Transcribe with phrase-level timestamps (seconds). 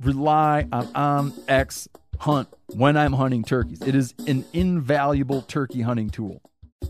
[0.00, 1.88] rely on um, onX
[2.18, 3.82] Hunt when I'm hunting turkeys.
[3.82, 6.40] It is an invaluable turkey hunting tool.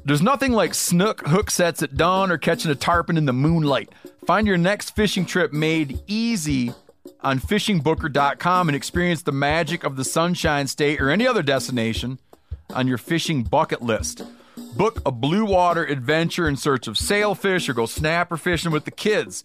[0.04, 3.90] There's nothing like snook hook sets at dawn or catching a tarpon in the moonlight.
[4.24, 6.72] Find your next fishing trip made easy
[7.20, 12.18] on fishingbooker.com and experience the magic of the Sunshine State or any other destination
[12.74, 14.22] on your fishing bucket list.
[14.76, 18.90] Book a blue water adventure in search of sailfish or go snapper fishing with the
[18.90, 19.44] kids.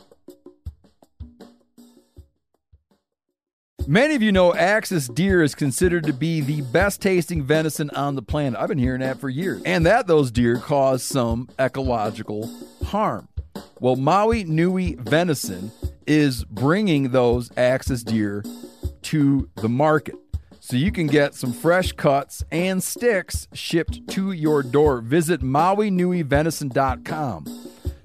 [3.87, 8.15] Many of you know Axis deer is considered to be the best tasting venison on
[8.15, 8.59] the planet.
[8.59, 9.61] I've been hearing that for years.
[9.65, 12.49] And that those deer cause some ecological
[12.85, 13.27] harm.
[13.79, 15.71] Well, Maui Nui Venison
[16.05, 18.43] is bringing those Axis deer
[19.03, 20.15] to the market.
[20.59, 25.01] So you can get some fresh cuts and sticks shipped to your door.
[25.01, 27.45] Visit MauiNuiVenison.com.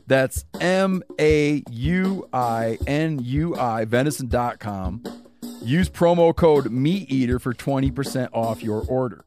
[0.06, 5.02] That's M A U I N U I venison.com.
[5.66, 9.24] Use promo code MeatEater for 20% off your order.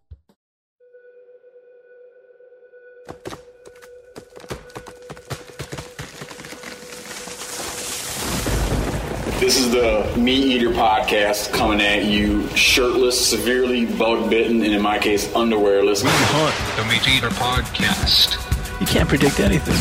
[9.42, 14.82] This is the Meat Eater podcast coming at you shirtless, severely bug bitten, and in
[14.82, 16.06] my case, underwearless.
[16.06, 18.80] We hunt the Meat Eater podcast.
[18.80, 19.76] You can't predict anything.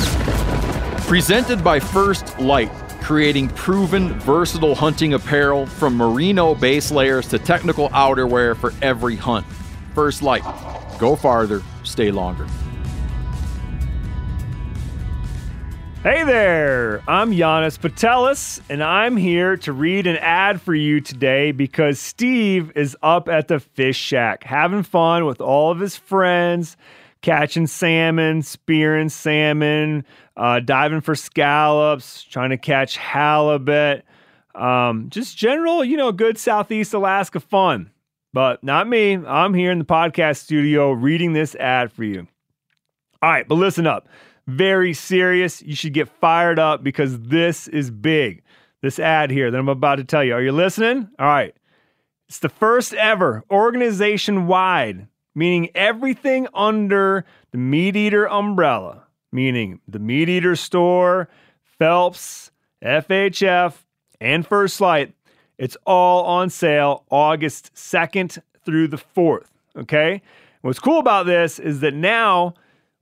[1.06, 2.72] Presented by First Lite,
[3.08, 9.46] creating proven, versatile hunting apparel from merino base layers to technical outerwear for every hunt.
[9.94, 10.42] First Lite.
[10.98, 12.46] Go farther, stay longer.
[16.02, 21.52] Hey there, I'm Janis Putelis, and I'm here to read an ad for you today
[21.52, 26.76] because Steve is up at the Fish Shack having fun with all of his friends,
[27.22, 30.04] catching salmon, spearing salmon,
[30.38, 34.04] uh, diving for scallops, trying to catch halibut.
[34.54, 37.91] Um, just general, you know, good Southeast Alaska fun.
[38.32, 39.15] But not me.
[39.15, 42.26] I'm here in the podcast studio reading this ad for you.
[43.21, 44.09] All right, but listen up
[44.49, 45.62] very serious.
[45.62, 48.43] You should get fired up because this is big.
[48.81, 50.32] This ad here that I'm about to tell you.
[50.32, 51.09] Are you listening?
[51.19, 51.55] All right.
[52.28, 59.98] It's the first ever organization wide, meaning everything under the Meat Eater umbrella, meaning the
[59.98, 61.28] Meat Eater store,
[61.78, 62.50] Phelps,
[62.82, 63.74] FHF,
[64.20, 65.14] and First Lite.
[65.58, 69.46] It's all on sale August 2nd through the 4th.
[69.76, 70.22] Okay.
[70.62, 72.54] What's cool about this is that now,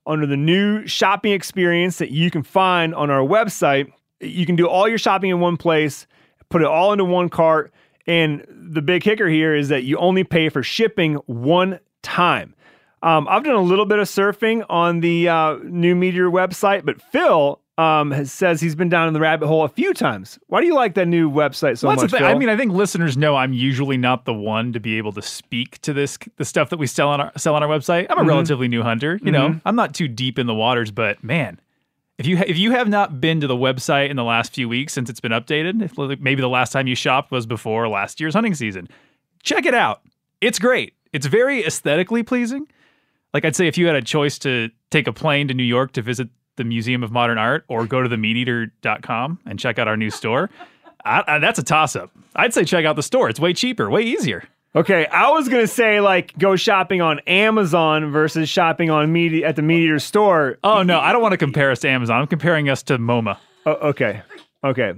[0.07, 3.91] under the new shopping experience that you can find on our website.
[4.21, 6.07] You can do all your shopping in one place,
[6.49, 7.73] put it all into one cart.
[8.07, 12.55] And the big kicker here is that you only pay for shipping one time.
[13.03, 16.83] Um, I've done a little bit of surfing on the uh, new Meat Eater website,
[16.83, 20.39] but Phil um, has, says he's been down in the rabbit hole a few times.
[20.47, 22.09] Why do you like that new website so Well, much?
[22.09, 22.23] thing.
[22.23, 25.21] I mean, I think listeners know I'm usually not the one to be able to
[25.21, 28.07] speak to this the stuff that we sell on our sell on our website.
[28.09, 28.27] I'm a Mhm.
[28.29, 29.19] relatively new hunter.
[29.21, 29.61] You know, Mhm.
[29.63, 31.59] I'm not too deep in the waters, but man,
[32.17, 34.67] if you ha- if you have not been to the website in the last few
[34.67, 38.19] weeks since it's been updated, if maybe the last time you shopped was before last
[38.19, 38.87] year's hunting season,
[39.43, 40.01] check it out.
[40.41, 40.93] It's great.
[41.13, 42.65] It's very aesthetically pleasing.
[43.37, 45.91] Like I'd say, if you had a choice to take a plane to New York
[45.91, 49.95] to visit the Museum of Modern Art or go to themeateater.com and check out our
[49.95, 50.49] new store,
[51.05, 52.09] I, I, that's a toss up.
[52.35, 53.29] I'd say check out the store.
[53.29, 54.43] It's way cheaper, way easier.
[54.75, 59.55] Okay, I was gonna say like go shopping on Amazon versus shopping on media at
[59.55, 60.57] the Meat Eater store.
[60.63, 62.19] Oh no, I don't want to compare us to Amazon.
[62.19, 63.37] I'm comparing us to MoMA.
[63.67, 64.23] Oh, okay,
[64.63, 64.93] okay.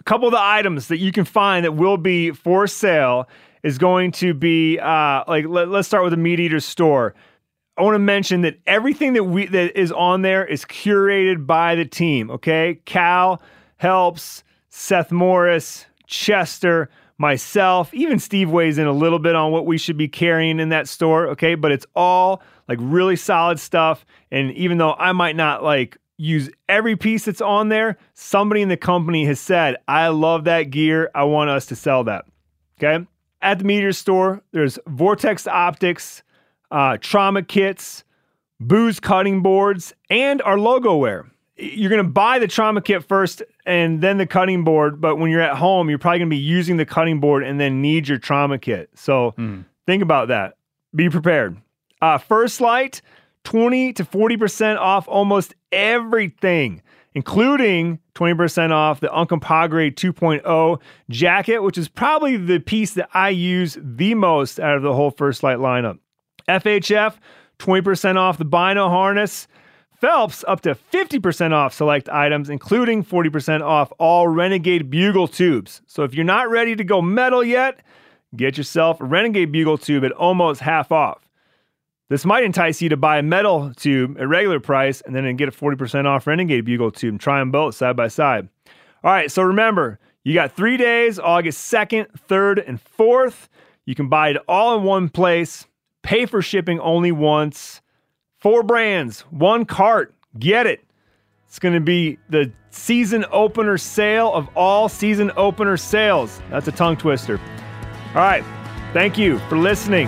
[0.00, 3.28] A couple of the items that you can find that will be for sale
[3.62, 7.14] is going to be uh, like let, us start with the Meat Eater store.
[7.78, 11.74] I want to mention that everything that we that is on there is curated by
[11.74, 12.30] the team.
[12.30, 13.40] Okay, Cal
[13.76, 16.88] helps, Seth Morris, Chester,
[17.18, 20.70] myself, even Steve weighs in a little bit on what we should be carrying in
[20.70, 21.28] that store.
[21.28, 24.06] Okay, but it's all like really solid stuff.
[24.30, 27.96] And even though I might not like use every piece that's on there.
[28.14, 31.10] Somebody in the company has said, I love that gear.
[31.14, 32.24] I want us to sell that.
[32.78, 33.06] Okay.
[33.42, 36.22] At the Meat Eater store, there's Vortex Optics,
[36.70, 38.04] uh, trauma kits,
[38.60, 41.26] booze cutting boards, and our logo wear.
[41.56, 45.30] You're going to buy the trauma kit first and then the cutting board, but when
[45.30, 48.08] you're at home, you're probably going to be using the cutting board and then need
[48.08, 48.90] your trauma kit.
[48.94, 49.34] So
[49.86, 50.56] think about that.
[50.94, 51.56] Be prepared.
[52.02, 53.00] Uh, First Lite,
[53.44, 56.82] 20 to 40% off almost everything,
[57.14, 63.78] including 20% off the Uncompahgre 2.0 jacket, which is probably the piece that I use
[63.80, 65.98] the most out of the whole First Lite lineup.
[66.48, 67.14] FHF,
[67.58, 69.48] 20% off the Bino harness.
[70.00, 75.80] Phelps up to 50% off select items, including 40% off all Renegade Bugle tubes.
[75.86, 77.80] So if you're not ready to go metal yet,
[78.36, 81.26] get yourself a Renegade Bugle tube at almost half off.
[82.08, 85.48] This might entice you to buy a metal tube at regular price and then get
[85.48, 88.48] a 40% off Renegade Bugle tube and try them both side by side.
[89.02, 93.48] All right, so remember, you got three days August 2nd, 3rd, and 4th.
[93.86, 95.66] You can buy it all in one place,
[96.06, 97.82] pay for shipping only once.
[98.38, 100.14] Four brands, one cart.
[100.38, 100.84] Get it.
[101.48, 106.40] It's going to be the season opener sale of all season opener sales.
[106.48, 107.40] That's a tongue twister.
[108.08, 108.44] All right.
[108.92, 110.06] Thank you for listening.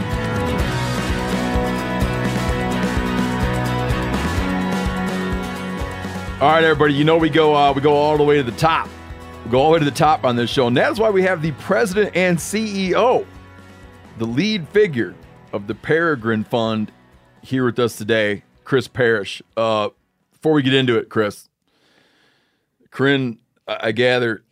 [6.41, 6.95] All right, everybody.
[6.95, 8.89] You know we go uh, we go all the way to the top.
[9.45, 11.23] We go all the way to the top on this show, and that's why we
[11.23, 13.27] have the president and CEO,
[14.19, 15.17] the lead figure
[15.53, 16.93] of the Peregrine Fund,
[17.43, 19.43] here with us today, Chris Parish.
[19.57, 19.91] Uh,
[20.33, 21.49] before we get into it, Chris,
[22.91, 24.45] Corinne, I I gather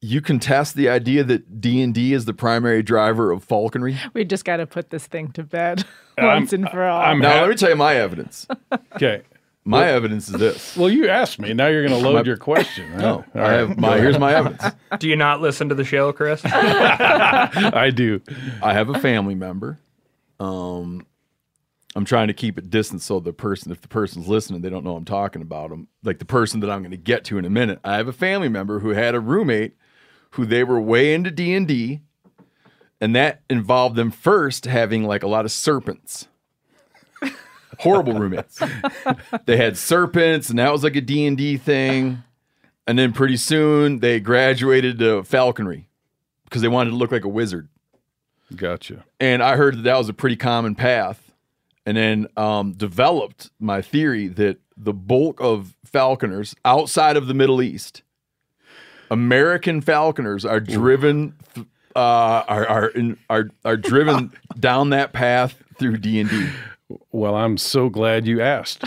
[0.00, 3.98] you contest the idea that D and D is the primary driver of falconry.
[4.12, 5.84] We just got to put this thing to bed
[6.18, 7.00] once and for all.
[7.00, 8.46] I'm Now, ha- let me tell you my evidence.
[8.94, 9.22] okay.
[9.66, 10.76] My evidence is this.
[10.76, 11.52] Well, you asked me.
[11.52, 12.90] Now you're going to load My- your question.
[12.92, 13.00] Right?
[13.00, 14.62] No, All I have my here's my evidence.
[15.00, 16.40] Do you not listen to the show, Chris?
[16.44, 18.20] I do.
[18.62, 19.78] I have a family member.
[20.38, 21.04] Um,
[21.96, 24.84] I'm trying to keep it distant so the person, if the person's listening, they don't
[24.84, 25.88] know I'm talking about them.
[26.04, 27.80] Like the person that I'm going to get to in a minute.
[27.82, 29.74] I have a family member who had a roommate
[30.30, 32.02] who they were way into D and D,
[33.00, 36.28] and that involved them first having like a lot of serpents.
[37.78, 38.60] Horrible roommates.
[39.46, 42.22] they had serpents, and that was like a D and D thing.
[42.86, 45.88] And then pretty soon they graduated to falconry
[46.44, 47.68] because they wanted to look like a wizard
[48.54, 49.04] Gotcha.
[49.18, 51.32] and I heard that that was a pretty common path,
[51.84, 57.60] and then um, developed my theory that the bulk of falconers outside of the Middle
[57.60, 58.02] East,
[59.10, 61.98] American falconers are driven, th- uh,
[62.46, 66.48] are are in, are are driven down that path through D and D.
[67.10, 68.84] Well, I'm so glad you asked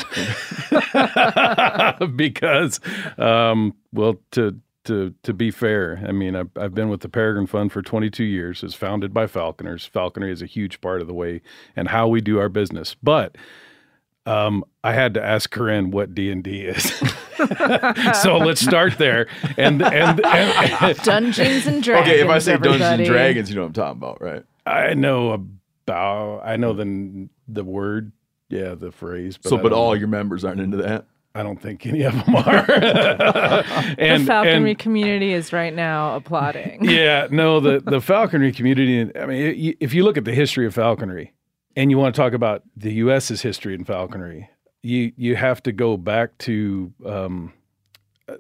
[2.16, 2.80] because,
[3.18, 7.48] um, well, to to to be fair, I mean, I've, I've been with the Peregrine
[7.48, 8.64] Fund for 22 years.
[8.64, 9.86] It's founded by falconers.
[9.86, 11.42] Falconry is a huge part of the way
[11.76, 12.96] and how we do our business.
[13.04, 13.38] But
[14.26, 16.94] um, I had to ask Corinne what D and D is.
[18.22, 19.28] so let's start there.
[19.58, 22.08] And and, and Dungeons and Dragons.
[22.12, 23.06] Okay, if I say Dungeons and.
[23.06, 24.44] Dragons, you know what I'm talking about, right?
[24.66, 25.34] I know
[25.90, 28.12] about I know the the word,
[28.50, 29.38] yeah, the phrase.
[29.38, 31.06] But so, I but all your members aren't into that.
[31.36, 32.72] I don't think any of them are.
[33.98, 36.80] and, the falconry and- community is right now applauding.
[36.84, 39.12] yeah, no, the the falconry community.
[39.18, 41.34] I mean, if you look at the history of falconry,
[41.76, 44.50] and you want to talk about the U.S.'s history in falconry,
[44.82, 47.54] you you have to go back to um,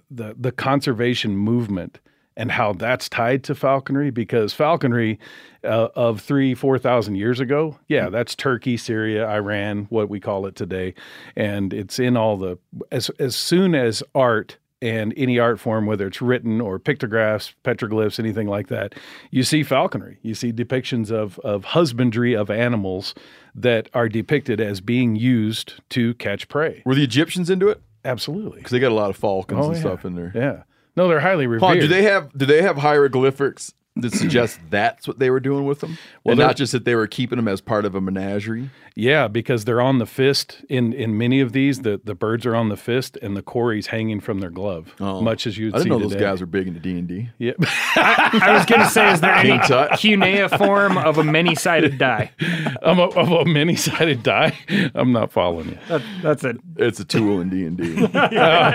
[0.09, 1.99] the the conservation movement
[2.39, 5.19] and how that's tied to falconry because falconry
[5.63, 10.45] uh, of three four thousand years ago yeah that's turkey syria iran what we call
[10.47, 10.93] it today
[11.35, 12.57] and it's in all the
[12.91, 18.17] as as soon as art and any art form whether it's written or pictographs petroglyphs
[18.19, 18.95] anything like that
[19.29, 23.13] you see falconry you see depictions of of husbandry of animals
[23.53, 27.81] that are depicted as being used to catch prey Were the Egyptians into it?
[28.05, 29.81] absolutely Because they got a lot of falcons Oh, and yeah.
[29.81, 30.31] stuff in there.
[30.33, 30.63] yeah
[30.99, 35.07] no they're highly revered Hold do they have do they have hieroglyphics that suggest that's
[35.07, 35.97] what they were doing with them?
[36.23, 38.69] Well, and not just that they were keeping them as part of a menagerie.
[38.95, 40.57] Yeah, because they're on the fist.
[40.67, 43.87] In in many of these, the, the birds are on the fist and the quarry's
[43.87, 45.21] hanging from their glove, oh.
[45.21, 45.77] much as you'd Oh.
[45.77, 47.29] I didn't see know those guys were big into D and D.
[47.37, 47.53] Yeah,
[47.95, 49.59] I was going to say, is there any
[49.97, 52.31] cuneiform of a many-sided die?
[52.81, 54.57] I'm a, of a many-sided die.
[54.95, 55.77] I'm not following you.
[55.87, 56.57] That, that's it.
[56.77, 58.07] It's a tool in D and D.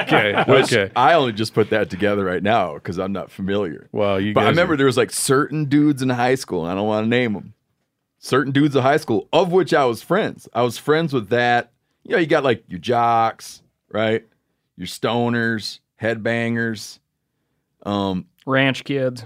[0.04, 0.90] Okay, okay.
[0.96, 3.88] I only just put that together right now because I'm not familiar.
[3.92, 6.64] Well, you But I remember are- there was like certain dudes in high school.
[6.64, 7.54] I don't want to name them.
[8.18, 10.48] Certain dudes in high school, of which I was friends.
[10.54, 11.72] I was friends with that.
[12.04, 14.24] You know, you got like your jocks, right?
[14.76, 16.98] your stoners, headbangers.
[17.84, 19.24] Um, Ranch kids.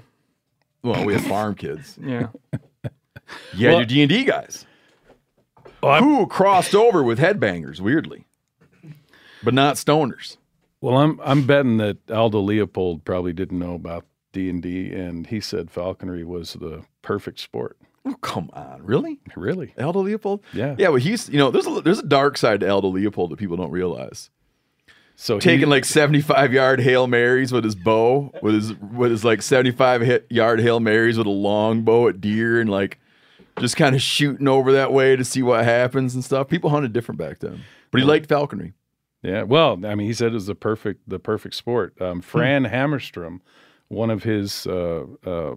[0.82, 1.98] well, we have farm kids.
[2.00, 2.28] Yeah.
[3.54, 4.64] Yeah, had your D and D guys
[5.82, 8.24] who crossed over with headbangers, weirdly,
[9.44, 10.38] but not stoners.
[10.80, 15.26] Well, I'm I'm betting that Aldo Leopold probably didn't know about D and D, and
[15.26, 17.76] he said falconry was the perfect sport.
[18.04, 19.18] Oh, come on, really?
[19.36, 19.74] Really?
[19.78, 20.42] Aldo Leopold?
[20.52, 20.74] Yeah.
[20.78, 23.38] Yeah, well, he's you know there's a there's a dark side to Aldo Leopold that
[23.38, 24.30] people don't realize.
[25.16, 29.24] So he- Taking like 75 yard hail marys with his bow, with his with his
[29.24, 32.98] like 75 hit yard hail marys with a long bow at deer, and like
[33.58, 36.48] just kind of shooting over that way to see what happens and stuff.
[36.48, 38.74] People hunted different back then, but he liked falconry.
[39.22, 42.00] Yeah, well, I mean, he said it was the perfect the perfect sport.
[42.00, 43.40] Um, Fran Hamerstrom,
[43.88, 45.54] one of his, uh, uh,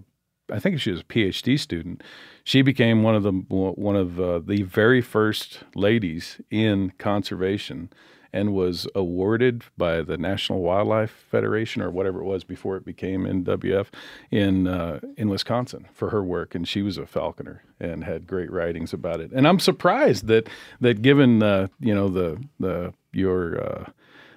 [0.52, 2.04] I think she was a PhD student.
[2.44, 7.92] She became one of the one of uh, the very first ladies in conservation,
[8.34, 13.26] and was awarded by the National Wildlife Federation or whatever it was before it became
[13.26, 13.88] NWF
[14.32, 16.56] in uh, in Wisconsin for her work.
[16.56, 19.32] And she was a falconer and had great writings about it.
[19.32, 23.92] And I'm surprised that that given uh, you know the the your uh,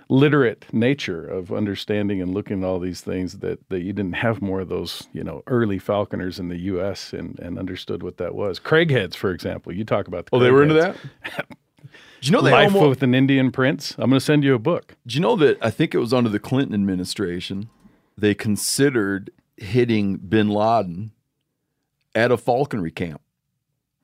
[0.08, 4.42] literate nature of understanding and looking at all these things that, that you didn't have
[4.42, 7.12] more of those you know early falconers in the U.S.
[7.12, 8.58] and, and understood what that was.
[8.60, 10.26] Craigheads, for example, you talk about.
[10.26, 10.96] The Oh, they were into that.
[12.20, 13.94] Do you know they Life almost, with an Indian Prince?
[13.98, 14.96] I'm going to send you a book.
[15.06, 17.68] Do you know that I think it was under the Clinton administration
[18.16, 21.12] they considered hitting Bin Laden
[22.14, 23.20] at a falconry camp,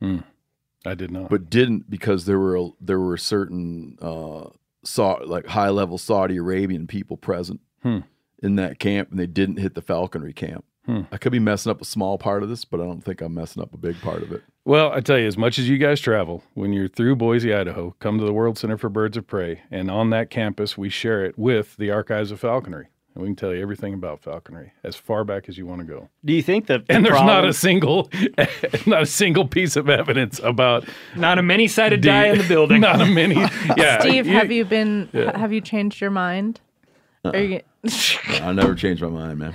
[0.02, 1.30] I did not.
[1.30, 4.48] but didn't because there were there were certain uh,
[4.84, 7.98] saw like high level Saudi Arabian people present Hmm.
[8.42, 10.64] in that camp, and they didn't hit the falconry camp.
[10.86, 11.02] Hmm.
[11.12, 13.34] I could be messing up a small part of this, but I don't think I'm
[13.34, 14.42] messing up a big part of it.
[14.64, 17.94] Well, I tell you, as much as you guys travel, when you're through Boise, Idaho,
[17.98, 21.24] come to the World Center for Birds of Prey, and on that campus, we share
[21.24, 24.94] it with the Archives of Falconry, and we can tell you everything about falconry as
[24.96, 26.08] far back as you want to go.
[26.24, 26.86] Do you think that?
[26.86, 28.08] the And there's not a single,
[28.86, 32.48] not a single piece of evidence about Not a many sided D- die in the
[32.48, 32.80] building.
[32.80, 33.34] Not a many.
[33.76, 35.08] Yeah, Steve, you- have you been?
[35.12, 36.60] ha- Have you changed your mind?
[37.24, 37.38] Are uh-uh.
[37.40, 37.60] you,
[38.42, 39.54] I never changed my mind, man.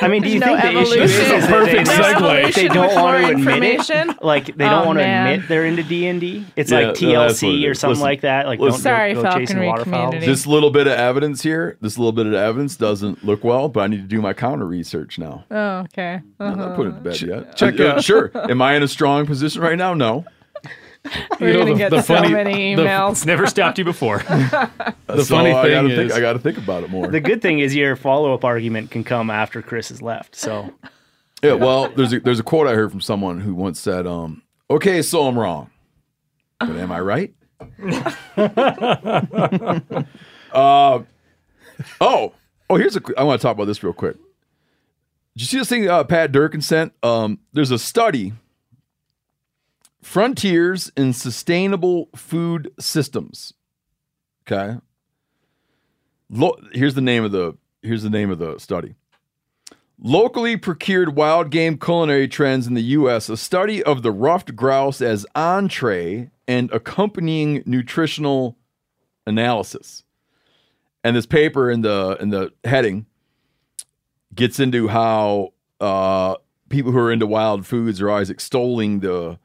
[0.00, 1.36] I mean, do you No think the issue is, evolution.
[1.36, 2.54] is that Perfect they, no segue.
[2.54, 3.62] they don't want to admit it?
[3.78, 4.14] information?
[4.22, 5.26] Like they Oh, don't want to man.
[5.34, 6.44] admit they're into D and D.
[6.56, 8.46] It's Yeah, like no, that's what it TLC or something Listen, like that.
[8.46, 8.72] Like listen.
[8.72, 10.04] don't Sorry, go, go chasing falconry waterfowl.
[10.06, 10.26] community.
[10.32, 13.80] This little bit of evidence here, this little bit of evidence doesn't look well, but
[13.80, 15.44] I need to do my counter research now.
[15.50, 16.20] oh, okay.
[16.40, 17.56] I'm not putting it to bed yet.
[17.56, 18.30] check Uh, out- Sure.
[18.50, 19.94] Am I in a strong position right now?
[19.94, 20.24] No.
[21.40, 23.26] We're know, gonna the- get the so funny- many the- emails.
[23.26, 24.18] Never stopped you before.
[25.08, 27.06] The So funny I thing gotta is, think, I got to think about it more.
[27.08, 30.34] The good thing is your follow up argument can come after Chris has left.
[30.34, 30.72] So
[31.42, 31.52] yeah.
[31.52, 35.02] Well, there's a, there's a quote I heard from someone who once said, um, "Okay,
[35.02, 35.70] so I'm wrong,
[36.60, 37.34] but am I right?"
[40.52, 41.02] uh,
[42.00, 42.32] oh,
[42.70, 43.02] oh, here's a.
[43.18, 44.16] I want to talk about this real quick.
[45.36, 46.92] Did you see this thing uh, Pat Durkin sent?
[47.02, 48.32] Um, there's a study.
[50.02, 53.54] Frontiers in Sustainable Food Systems.
[54.46, 54.78] Okay.
[56.28, 58.96] Lo- here's the name of the here's the name of the study.
[60.04, 63.28] Locally procured wild game culinary trends in the U.S.
[63.28, 68.56] A study of the ruffed grouse as entree and accompanying nutritional
[69.26, 70.02] analysis.
[71.04, 73.06] And this paper in the in the heading
[74.34, 76.36] gets into how uh,
[76.68, 79.38] people who are into wild foods are always extolling the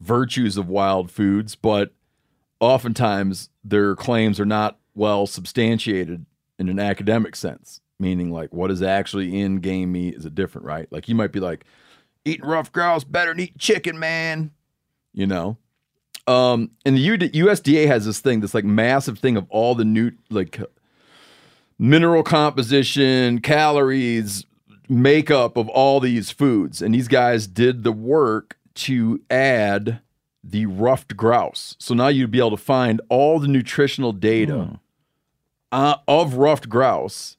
[0.00, 1.92] virtues of wild foods, but
[2.58, 6.26] oftentimes their claims are not well substantiated
[6.58, 10.66] in an academic sense, meaning like what is actually in game meat is it different,
[10.66, 10.90] right?
[10.90, 11.64] Like you might be like,
[12.24, 14.50] eating rough grouse better than eating chicken, man.
[15.12, 15.56] You know?
[16.26, 20.12] Um, and the USDA has this thing, this like massive thing of all the new
[20.28, 20.60] like
[21.78, 24.44] mineral composition, calories,
[24.88, 26.82] makeup of all these foods.
[26.82, 30.00] And these guys did the work to add
[30.42, 31.76] the ruffed grouse.
[31.78, 34.80] So now you'd be able to find all the nutritional data
[35.72, 37.36] uh, of ruffed grouse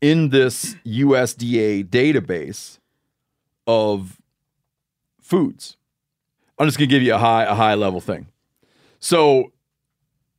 [0.00, 2.78] in this USDA database
[3.66, 4.20] of
[5.20, 5.76] foods.
[6.58, 8.28] I'm just gonna give you a high a high level thing.
[8.98, 9.52] So,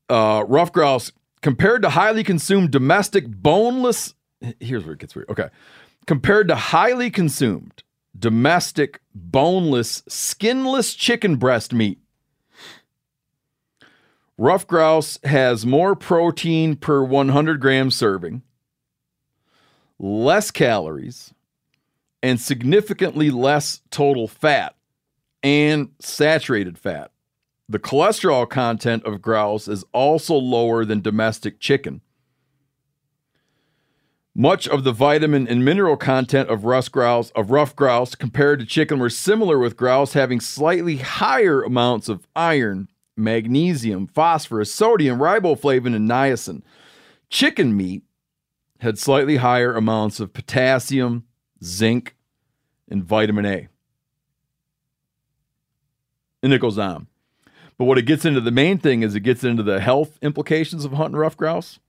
[0.09, 4.15] uh, ruffed grouse compared to highly consumed domestic boneless.
[4.59, 5.29] Here's where it gets weird.
[5.29, 5.49] Okay,
[6.07, 7.83] compared to highly consumed
[8.19, 11.99] domestic boneless skinless chicken breast meat.
[14.37, 18.41] Rough grouse has more protein per 100 gram serving,
[19.97, 21.33] less calories,
[22.23, 24.75] and significantly less total fat
[25.43, 27.11] and saturated fat.
[27.67, 32.01] The cholesterol content of grouse is also lower than domestic chicken.
[34.39, 38.65] Much of the vitamin and mineral content of rust grouse of rough grouse compared to
[38.65, 45.93] chicken were similar with grouse having slightly higher amounts of iron, magnesium, phosphorus, sodium, riboflavin,
[45.93, 46.61] and niacin.
[47.29, 48.03] Chicken meat
[48.79, 51.25] had slightly higher amounts of potassium,
[51.61, 52.15] zinc,
[52.89, 53.67] and vitamin A.
[56.41, 57.07] And it goes on.
[57.77, 60.85] But what it gets into the main thing is it gets into the health implications
[60.85, 61.79] of hunting rough grouse.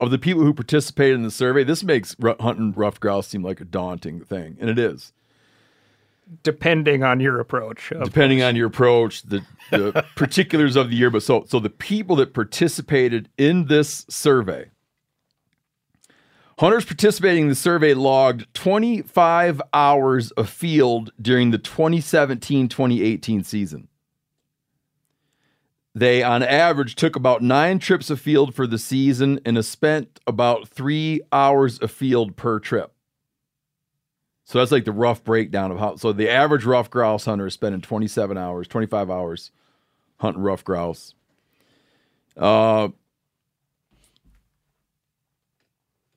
[0.00, 3.60] Of the people who participated in the survey, this makes hunting rough grouse seem like
[3.60, 5.12] a daunting thing, and it is.
[6.42, 7.92] Depending on your approach.
[8.04, 11.10] depending on your approach, the, the particulars of the year.
[11.10, 14.70] But so, so the people that participated in this survey,
[16.58, 23.88] hunters participating in the survey logged 25 hours of field during the 2017 2018 season.
[25.94, 30.68] They, on average, took about nine trips of field for the season and spent about
[30.68, 32.92] three hours of field per trip.
[34.44, 35.96] So that's like the rough breakdown of how.
[35.96, 39.50] So the average rough grouse hunter is spending 27 hours, 25 hours
[40.18, 41.14] hunting rough grouse.
[42.36, 42.88] Uh,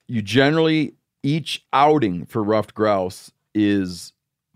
[0.07, 4.13] you generally, each outing for ruffed grouse is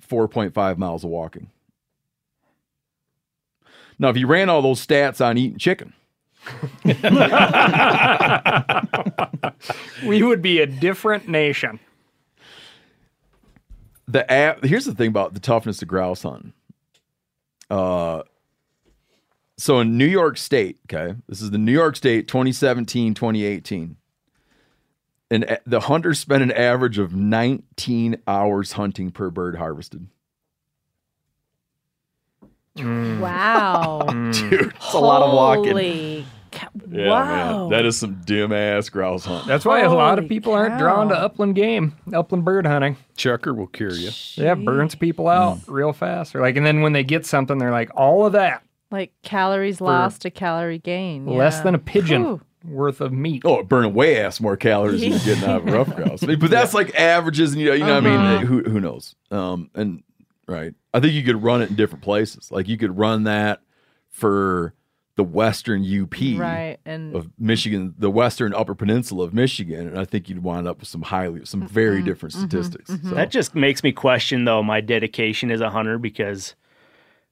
[0.08, 1.52] 4.5 miles of walking.
[4.00, 5.94] Now, if you ran all those stats on eating chicken,
[10.06, 11.80] We would be a different nation.
[14.08, 16.54] the a- here's the thing about the toughness of grouse hunting.
[17.70, 18.24] Uh,
[19.58, 23.98] so in New York State, okay, this is the New York State 2017 2018.
[25.30, 30.08] And the hunters spent an average of 19 hours hunting per bird harvested.
[33.20, 34.04] Wow.
[34.32, 35.72] Dude, It's a lot of walking.
[35.72, 36.70] Holy cow.
[36.90, 37.60] yeah, wow.
[37.68, 39.46] man, that is some dim ass grouse hunt.
[39.48, 42.98] That's why a lot of Holy people aren't drawn to upland game, upland bird hunting.
[43.18, 44.12] Chukar will cure you.
[44.36, 46.36] Yeah, burns people out real fast.
[46.36, 49.82] Or like, and then when they get something, they're like, all of that, like calories
[49.82, 51.26] lost to calorie gain.
[51.26, 52.42] less than a pigeon Whew.
[52.66, 53.42] worth of meat.
[53.46, 56.22] Oh, it burning way ass more calories than you're getting out of a rough grouse.
[56.22, 58.38] But that's like averages, and you know, you know, what I Uh-huh.
[58.38, 59.14] mean, who who knows?
[59.30, 60.04] Um, and
[60.48, 62.52] right, I think you could run it in different places.
[62.52, 63.62] Like you could run that
[64.10, 64.74] for
[65.16, 66.78] the Western UP Right.
[66.86, 70.80] And of Michigan, the Western Upper Peninsula of Michigan, and I think you'd wind up
[70.80, 72.06] with some highly, some very Mm-hmm.
[72.06, 72.90] different statistics.
[72.92, 76.56] So, That just makes me question though my dedication as a hunter because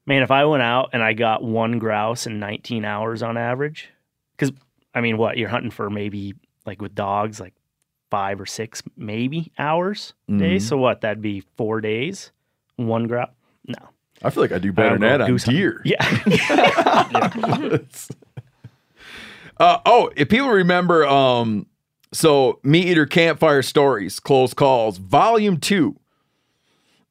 [0.08, 3.89] man, if I went out and I got one grouse in 19 hours on average,
[4.36, 4.51] because
[4.95, 6.34] I mean, what you're hunting for maybe
[6.65, 7.54] like with dogs, like
[8.10, 10.56] five or six maybe hours a day.
[10.56, 10.62] Mhm.
[10.62, 11.01] So what?
[11.01, 12.32] That'd be four days,
[12.78, 13.30] one grouse.
[13.68, 13.90] No,
[14.24, 15.82] I feel like I do better than that on deer.
[15.86, 17.80] yeah,
[19.58, 21.66] Uh, oh, if people remember, um,
[22.12, 25.98] so Meat Eater Campfire Stories, Close Calls, Volume Two,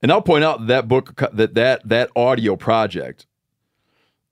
[0.03, 3.27] and I'll point out that book that that that audio project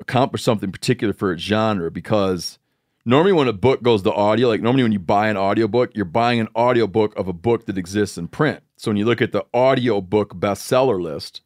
[0.01, 2.59] accomplished something particular for its genre because
[3.07, 6.05] normally when a book goes to audio, like normally when you buy an audiobook, you're
[6.05, 8.62] buying an audiobook of a book that exists in print.
[8.83, 11.42] So when you look at the audiobook bestseller list,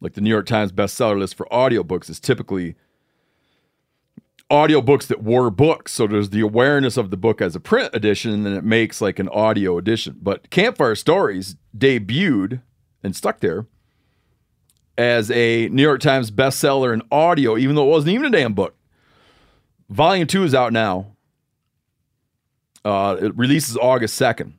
[0.00, 2.76] like the New York Times bestseller list for audiobooks is typically
[4.48, 5.92] audiobooks that were books.
[5.92, 9.00] So there's the awareness of the book as a print edition, and then it makes
[9.00, 10.20] like an audio edition.
[10.22, 12.62] But Campfire Stories debuted
[13.02, 13.66] and stuck there
[14.96, 18.54] as a New York Times bestseller in audio, even though it wasn't even a damn
[18.54, 18.76] book.
[19.90, 21.16] Volume two is out now.
[22.84, 24.52] Uh, it releases August 2nd.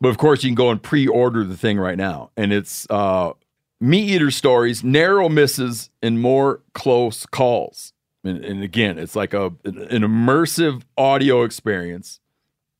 [0.00, 2.30] But of course, you can go and pre order the thing right now.
[2.36, 3.32] And it's uh,
[3.80, 7.92] Meat Eater Stories, Narrow Misses, and More Close Calls.
[8.24, 12.20] And, and again, it's like a an immersive audio experience,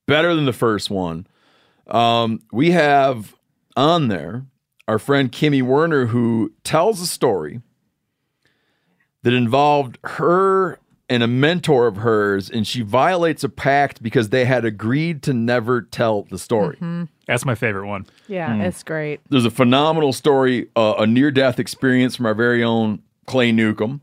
[0.06, 1.26] better than the first one.
[1.86, 3.34] Um, we have
[3.76, 4.44] on there
[4.88, 7.60] our friend Kimi Werner, who tells a story
[9.22, 10.78] that involved her
[11.08, 15.32] and a mentor of hers, and she violates a pact because they had agreed to
[15.32, 16.78] never tell the story.
[17.26, 18.06] That's my favorite one.
[18.26, 19.20] yeah, it's great.
[19.30, 24.00] There's a phenomenal story, uh, a near death experience from our very own Clay Newcomb.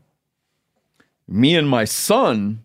[1.28, 2.64] Me and my son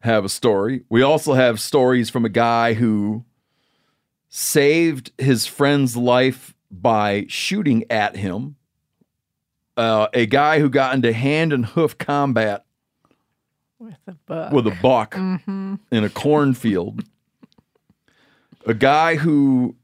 [0.00, 0.82] have a story.
[0.88, 3.24] We also have stories from a guy who
[4.28, 8.56] saved his friend's life by shooting at him.
[9.76, 12.65] Uh, a guy who got into hand and hoof combat
[13.78, 14.52] With the book.
[14.52, 17.04] with a buck in a cornfield.
[18.66, 19.76] A guy who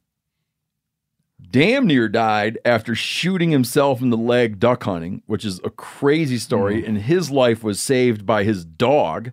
[1.50, 6.38] damn near died after shooting himself in the leg duck hunting, which is a crazy
[6.38, 9.32] story, and his life was saved by his dog.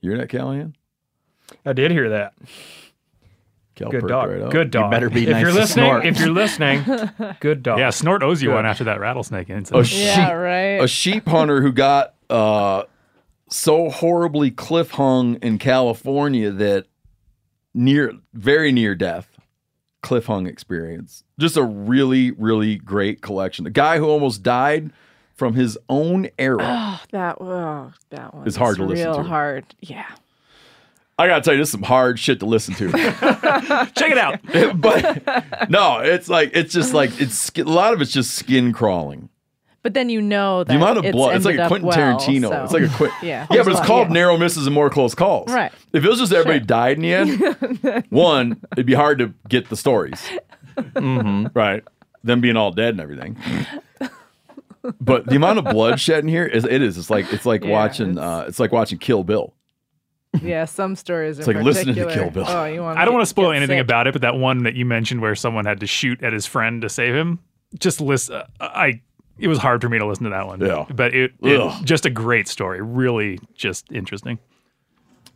[0.00, 0.74] You hear that, Callaghan?
[1.64, 2.32] I did hear that.
[3.76, 4.28] Cal Good dog.
[4.30, 4.50] right.
[4.50, 4.90] Good dog.
[4.90, 6.06] better be if nice you're to listening, snort.
[6.06, 6.82] if you're listening,
[7.40, 7.78] good dog.
[7.78, 8.56] Yeah, Snort owes you Good.
[8.56, 9.86] one after that rattlesnake A incident.
[9.86, 10.82] sheep, Yeah, right.
[10.82, 12.82] a sheep hunter who got uh,
[13.50, 16.86] so horribly cliff hung in California that
[17.74, 19.28] near, very near death,
[20.02, 21.24] cliff hung experience.
[21.38, 23.64] Just a really, really great collection.
[23.64, 24.92] The guy who almost died
[25.40, 26.60] from his own arrow.
[26.60, 28.46] Oh, ah, that oh, that one.
[28.46, 29.18] It's hard to real listen to.
[29.20, 29.64] Real hard.
[29.80, 30.06] Yeah.
[31.18, 32.90] I gotta tell you, this is some hard shit to listen to.
[32.92, 34.40] Check it out.
[34.80, 39.29] but no, it's like it's just like it's a lot of it's just skin crawling.
[39.82, 41.96] But then you know that The amount of it's blood, it's like a Quentin well,
[42.18, 42.48] Tarantino.
[42.48, 43.46] so- It's like a quick, Yeah.
[43.50, 44.12] yeah, but it's called yeah.
[44.14, 45.50] narrow misses and more close calls.
[45.50, 45.72] Right.
[45.94, 49.70] If it was just everybody died in the end, one, it'd be hard to get
[49.70, 50.22] the stories.
[50.76, 51.46] Mm-hmm.
[51.54, 51.82] Right.
[52.22, 53.36] Them being all dead and everything.
[55.00, 56.96] But the amount of bloodshed in here is it is.
[56.96, 59.54] It's like it's like Yeah, watching it's- uh it's like watching Kill Bill.
[60.42, 61.38] Yeah, some stories.
[61.38, 62.06] It's in like listening to.
[62.12, 62.44] Kill Bill.
[62.46, 63.84] Oh, you want I don't want to spoil anything sick.
[63.84, 66.46] about it, but that one that you mentioned where someone had to shoot at his
[66.46, 67.40] friend to save him,
[67.78, 68.36] just listen.
[68.36, 69.02] Uh, I
[69.40, 70.60] it was hard for me to listen to that one.
[70.60, 70.86] Yeah.
[70.94, 72.80] but it, it just a great story.
[72.80, 74.38] Really, just interesting.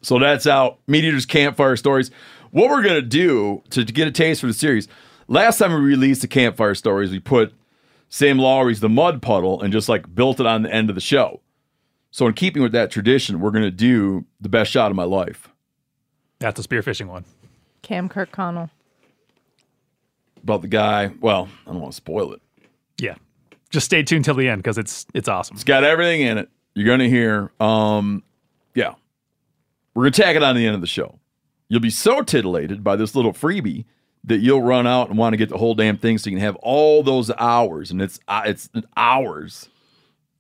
[0.02, 0.78] So that's out.
[0.86, 2.10] Meat Eaters Campfire Stories.
[2.50, 4.86] What we're going to do to, to get a taste for the series,
[5.28, 7.54] last time we released the Campfire Stories, we put
[8.10, 11.00] Sam Lowry's The Mud Puddle and just like built it on the end of the
[11.00, 11.40] show.
[12.10, 15.02] So, in keeping with that tradition, we're going to do the best shot of my
[15.04, 15.48] life
[16.38, 17.24] That's a spearfishing one.
[17.82, 18.70] Cam Kirkconnell.
[20.42, 21.10] about the guy.
[21.20, 22.40] Well, I don't want to spoil it.
[23.74, 25.54] Yeah, just stay tuned till the end because it's it's awesome.
[25.54, 26.48] It's got everything in it.
[26.74, 27.50] You're going to hear.
[27.60, 28.22] Um,
[28.74, 28.94] yeah.
[29.94, 31.18] We're going to tag it on the end of the show.
[31.68, 33.84] You'll be so titillated by this little freebie
[34.24, 36.44] that you'll run out and want to get the whole damn thing so you can
[36.44, 39.68] have all those hours and it's uh, it's hours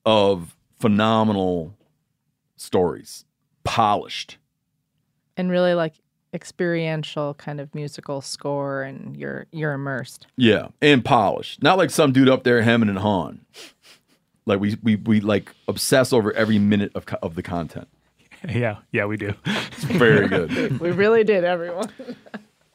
[0.06, 1.76] of phenomenal
[2.56, 3.24] stories
[3.62, 4.38] polished
[5.36, 5.94] and really like
[6.34, 12.12] experiential kind of musical score and you're you're immersed yeah and polished not like some
[12.12, 13.40] dude up there hemming and hawing
[14.44, 17.88] like we we, we like obsess over every minute of, co- of the content
[18.48, 19.32] Yeah, yeah, we do.
[19.46, 21.90] it's very good we really did everyone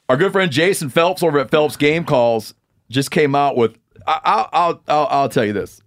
[0.08, 2.54] Our good friend Jason Phelps over at Phelps Game Calls
[2.88, 3.76] just came out with.
[4.04, 5.80] I, I'll, I'll, I'll, I'll tell you this.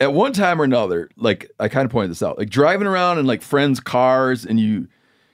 [0.00, 3.20] At one time or another, like I kind of pointed this out, like driving around
[3.20, 4.88] in like friends' cars, and you,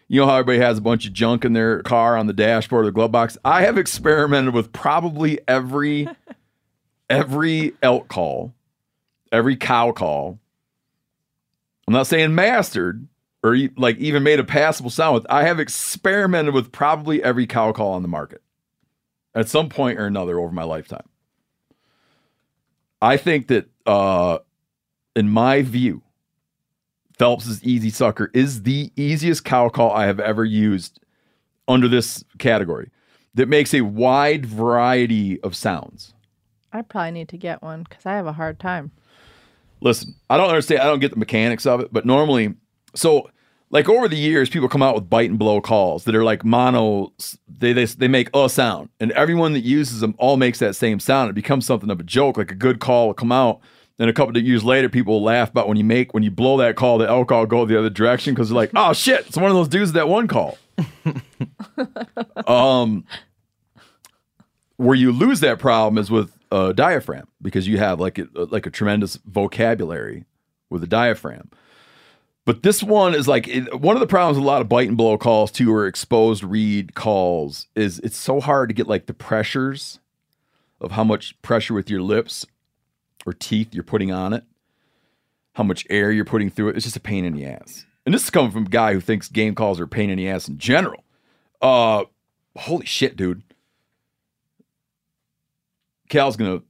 [0.09, 2.85] you know how everybody has a bunch of junk in their car on the dashboard
[2.85, 3.37] or the glove box.
[3.45, 6.09] I have experimented with probably every,
[7.11, 8.55] every elk call,
[9.31, 10.39] every cow call.
[11.87, 13.07] I'm not saying mastered,
[13.43, 15.27] or like even made a passable sound with.
[15.31, 18.43] I have experimented with probably every cow call on the market
[19.35, 21.07] at some point or another over my lifetime.
[23.01, 24.39] I think that, uh,
[25.15, 26.03] in my view,
[27.19, 31.01] Phelps's EZ SUK'R is the easiest cow call I have ever used
[31.67, 32.91] under this category
[33.35, 36.15] that makes a wide variety of sounds.
[36.73, 38.91] i probably need to get one because i have a hard time
[39.81, 40.81] listen, I don't understand.
[40.81, 42.55] I don't get the mechanics of it, but normally,
[42.95, 43.31] so
[43.71, 46.45] like over the years, people come out with bite and blow calls that are like
[46.45, 47.13] mono.
[47.49, 51.01] They they they make a sound, and everyone that uses them all makes that same
[51.01, 51.31] sound.
[51.31, 52.37] It becomes something of a joke.
[52.37, 53.61] Like a good call will come out.
[53.99, 56.57] Then a couple of years later, people laugh about when you make when you blow
[56.59, 59.51] that call, the call go the other direction because they're like, "Oh shit, it's one
[59.51, 60.57] of those dudes that one call."
[62.47, 63.05] um,
[64.77, 68.67] where you lose that problem is with a diaphragm because you have like a, like
[68.67, 70.25] a tremendous vocabulary
[70.71, 71.51] with a diaphragm.
[72.45, 74.89] But this one is like it, one of the problems with a lot of bite
[74.89, 79.07] and blow calls too, or exposed reed calls, is it's so hard to get like
[79.07, 79.99] the pressures
[80.81, 82.47] of how much pressure with your lips
[83.27, 84.45] or teeth you're putting on it,
[85.55, 86.77] how much air you're putting through it.
[86.77, 87.85] It's just a pain in the ass.
[88.07, 90.17] And this is coming from a guy who thinks game calls are a pain in
[90.17, 91.05] the ass in general.
[91.61, 92.05] Uh,
[92.57, 93.43] holy shit, dude.
[96.09, 96.63] Cal's gonna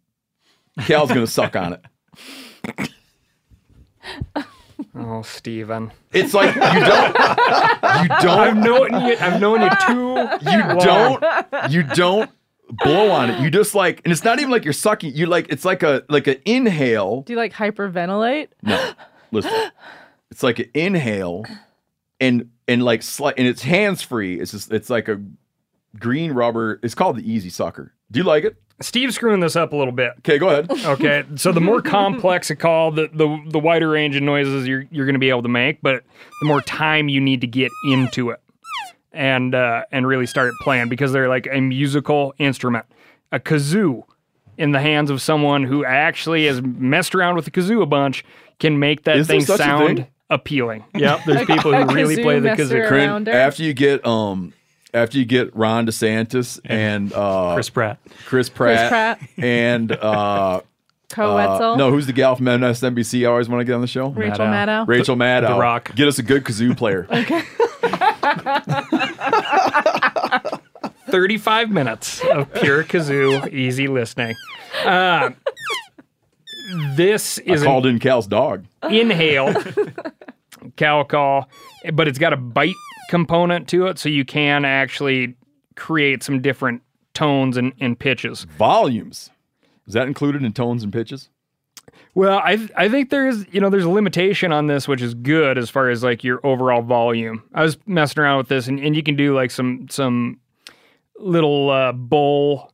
[0.81, 1.75] Cal's gonna suck on
[2.65, 2.91] it.
[4.95, 5.93] Oh, Steven.
[6.13, 7.15] It's like you don't
[8.03, 8.27] you don't.
[8.27, 9.17] I've known you.
[9.19, 10.51] I've known you too.
[10.51, 10.79] you long.
[10.79, 12.31] don't you don't
[12.71, 13.41] blow on it.
[13.41, 15.15] You just like and it's not even like you're sucking.
[15.15, 17.23] You like it's like a like an inhale.
[17.23, 18.93] do you like hyperventilate No.
[19.33, 19.53] Listen.
[20.31, 21.45] It's like an inhale
[22.21, 24.39] and and like slight and it's hands free.
[24.39, 25.21] It's just it's like a
[25.99, 26.81] green rubber.
[26.83, 27.91] It's called the EZ SUK'R.
[28.11, 28.57] Do you like it?
[28.81, 30.13] Steve's screwing this up a little bit.
[30.19, 30.71] Okay, go ahead.
[30.71, 34.85] Okay, so the more complex a call, the the, the wider range of noises you're
[34.91, 36.05] you're going to be able to make, but
[36.41, 38.41] the more time you need to get into it
[39.19, 42.87] and uh, and really start playing because they're like a musical instrument.
[43.33, 44.05] A kazoo
[44.57, 48.25] in the hands of someone who actually has messed around with the kazoo a bunch
[48.61, 50.07] can make that Is there thing sound thing?
[50.31, 50.85] appealing.
[50.95, 52.91] Yep, there's people who really play the kazoo.
[52.91, 53.29] around.
[53.29, 54.55] After you get um
[54.95, 57.99] after you get Ron DeSantis and uh, Chris Pratt.
[58.25, 59.21] Chris Pratt, Chris Pratt.
[59.37, 60.61] and uh,
[61.11, 61.77] Co uh, Wetzel.
[61.77, 63.23] no, who's the gal from MSNBC?
[63.23, 64.09] I always want to get on the show.
[64.09, 64.85] Rachel Maddow.
[64.85, 64.89] Maddow.
[64.89, 65.49] Rachel Maddow.
[65.55, 65.95] The Rock.
[65.95, 67.07] Get us a good kazoo player.
[71.11, 74.35] 35 minutes of pure kazoo, easy listening.
[74.85, 75.31] Uh,
[76.95, 78.67] this I is an called in Cal's dog.
[78.91, 79.55] inhale
[80.77, 81.49] cow call,
[81.95, 82.75] but it's got a bite
[83.11, 85.35] component to it, so you can actually
[85.77, 86.83] create some different
[87.15, 88.45] tones and, and pitches.
[88.59, 89.31] Volumes.
[89.87, 91.31] Is that included in tones and pitches?
[92.15, 95.57] Well, I I think there's you know there's a limitation on this, which is good
[95.57, 97.43] as far as like your overall volume.
[97.55, 100.41] I was messing around with this, and, and you can do like some some
[101.19, 102.73] little uh, bowl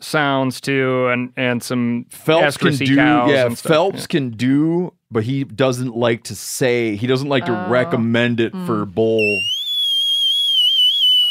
[0.00, 2.96] sounds too, and and some Phelps can do.
[2.96, 3.70] cows Yeah, and stuff.
[3.70, 6.96] Phelps can do, but he doesn't like to say.
[6.96, 7.70] He doesn't like to Oh.
[7.70, 9.40] recommend it for bull.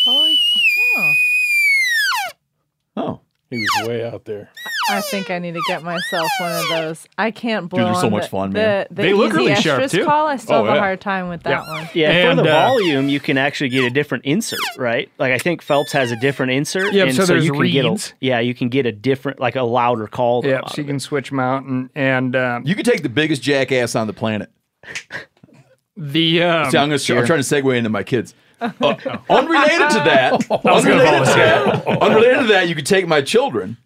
[0.05, 0.37] Holy.
[0.95, 1.13] Oh.
[2.95, 3.19] Oh,
[3.53, 4.49] He was way out there.
[4.89, 7.07] I think I need to get myself one of those.
[7.17, 8.87] I can't blow Dude, they're so much the, fun, man.
[8.89, 10.05] the They look easy really sharp, estrus too.
[10.05, 10.27] call.
[10.27, 10.77] I still Oh, have yeah.
[10.77, 11.69] a hard time with that Yeah.
[11.73, 11.89] one.
[11.93, 15.09] Yeah, And, for the uh, volume, you can actually get a different insert, right?
[15.19, 16.93] Like I think Phelps has a different insert.
[16.93, 19.55] Yeah, and so there's you can get a, yeah, you can get a different, like
[19.55, 20.45] a louder call.
[20.45, 23.09] Yeah, a so you can switch them out and and um, you can take the
[23.09, 24.49] biggest jackass on the planet.
[25.95, 28.33] the um, See, I'm, gonna, I'm trying to segue into my kids.
[28.61, 28.93] Uh,
[29.29, 30.33] unrelated to that,
[30.65, 33.77] unrelated to that, unrelated to that, you could take my children,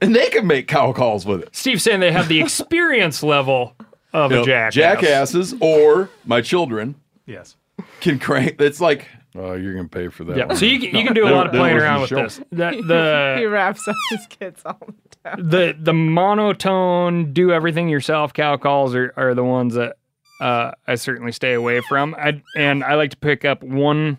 [0.00, 1.54] and they could make cow calls with it.
[1.54, 3.74] Steve's saying they have the experience level
[4.12, 4.74] of You a know, jackass.
[4.74, 7.56] jackasses, or my children Yes.
[8.00, 8.60] can crank.
[8.60, 10.36] It's like Oh, you're gonna pay for that.
[10.36, 10.56] Yeah, one.
[10.56, 12.22] so you can, you can do a They lot of don't- playing don't around listen
[12.22, 12.50] with to this.
[12.50, 12.70] The,
[13.38, 15.48] He the wraps up his kids all the time.
[15.50, 19.96] the the monotone, do everything yourself cow calls are, are the ones that
[20.42, 22.14] uh, I certainly stay away from.
[22.18, 24.18] I and I like to pick up one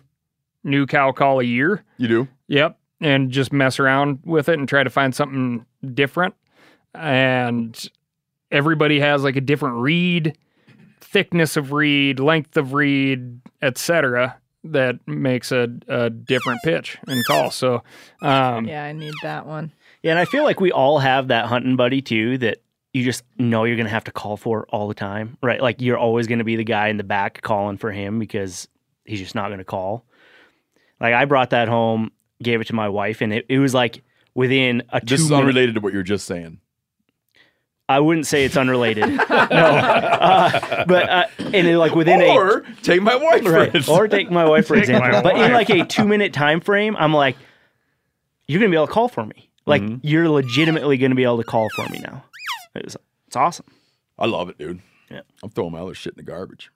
[0.62, 1.84] new cow call a year.
[1.98, 2.28] you do.
[2.48, 6.34] Yep, and just mess around with it and try to find something different.
[6.94, 7.78] And
[8.50, 10.38] everybody has like a different reed,
[11.00, 14.36] thickness of reed, length of reed, etc.
[14.64, 17.50] That makes a, a different pitch and call.
[17.50, 17.82] So,
[18.22, 19.72] um, Yeah, I need that one.
[20.02, 22.62] Yeah, and I feel like we all have that hunting buddy too that
[22.94, 25.60] you just know you're going to have to call for all the time, right?
[25.60, 28.68] Like you're always going to be the guy in the back calling for him because
[29.04, 30.06] he's just not going to call.
[31.00, 34.02] Like I brought that home, gave it to my wife, and it, it was like
[34.34, 36.60] within a two This is minute- unrelated to what you're just saying.
[37.86, 42.64] I wouldn't say it's unrelated, no, uh, but uh, and it, like within a Or
[42.82, 43.88] take my wife right, instance.
[43.90, 45.22] or take my wife for Take my example.
[45.22, 47.36] But in like a two minute time frame, I'm like,
[48.48, 49.50] you're gonna be able to call for me.
[49.66, 49.96] Like Mm-hmm.
[50.02, 52.24] you're legitimately gonna be able to call for me now.
[52.74, 53.66] It was, it's awesome.
[54.18, 54.80] I love it, dude.
[55.10, 55.20] Yeah.
[55.42, 56.70] I'm throwing my other shit in the garbage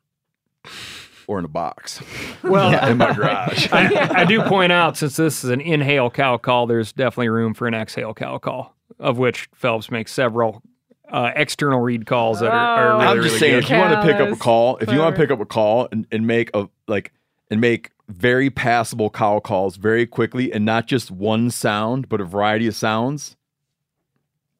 [1.26, 2.00] or in a box
[2.42, 3.68] well, in my garage.
[3.72, 7.54] I, I do point out since this is an inhale cow call, there's definitely room
[7.54, 10.62] for an exhale cow call, of which Phelps makes several
[11.10, 13.64] uh, external reed calls that are, are really, I'm just really saying, good.
[13.64, 15.46] if you want to pick up a call, if you want to pick up a
[15.46, 17.12] call and, and make a like
[17.50, 22.24] and make very passable cow calls very quickly and not just one sound, but a
[22.24, 23.36] variety of sounds,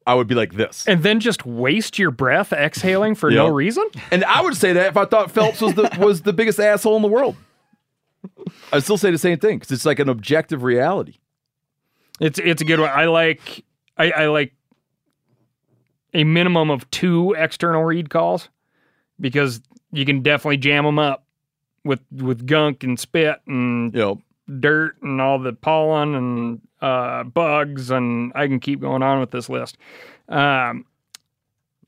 [0.09, 0.87] I would be like this.
[0.87, 3.85] and then just waste your breath exhaling for no reason.
[4.09, 6.95] And I would say that if I thought Phelps was the was the biggest asshole
[6.95, 7.35] in the world.
[8.73, 11.17] I'd still say the same thing because it's like an objective reality.
[12.19, 12.89] It's it's a good one.
[12.89, 13.63] I like
[13.97, 14.53] I, I like
[16.15, 18.49] a minimum of two external reed calls
[19.19, 21.23] because you can definitely jam them up
[21.85, 24.19] with with gunk and spit and know,
[24.59, 29.31] dirt and all the pollen and uh, bugs, and I can keep going on with
[29.31, 29.77] this list.
[30.27, 30.85] Um,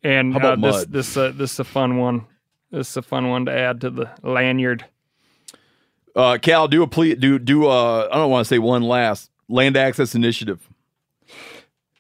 [0.04, 2.26] and uh, this this uh, this is a fun one.
[2.72, 4.86] This is a fun one to add to the lanyard.
[6.16, 9.30] uh, Cal, do a plea, do do uh, I don't want to say one last
[9.48, 10.68] land access initiative.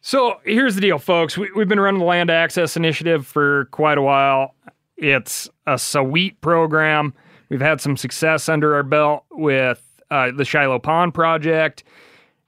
[0.01, 1.37] So here's the deal, folks.
[1.37, 4.55] We, we've been running the Land Access Initiative for quite a while.
[4.97, 7.13] It's a sweet program.
[7.49, 11.83] We've had some success under our belt with uh, the Shiloh Pond project.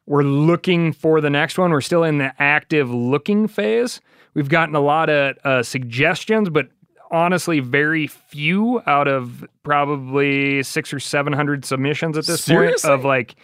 [0.06, 1.72] We're looking for the next one.
[1.72, 4.02] We're still in the active looking phase.
[4.34, 6.68] We've gotten a lot of uh, suggestions, but
[7.12, 12.88] honestly, very few out of probably six or seven hundred submissions at this Seriously?
[12.89, 13.36] point of like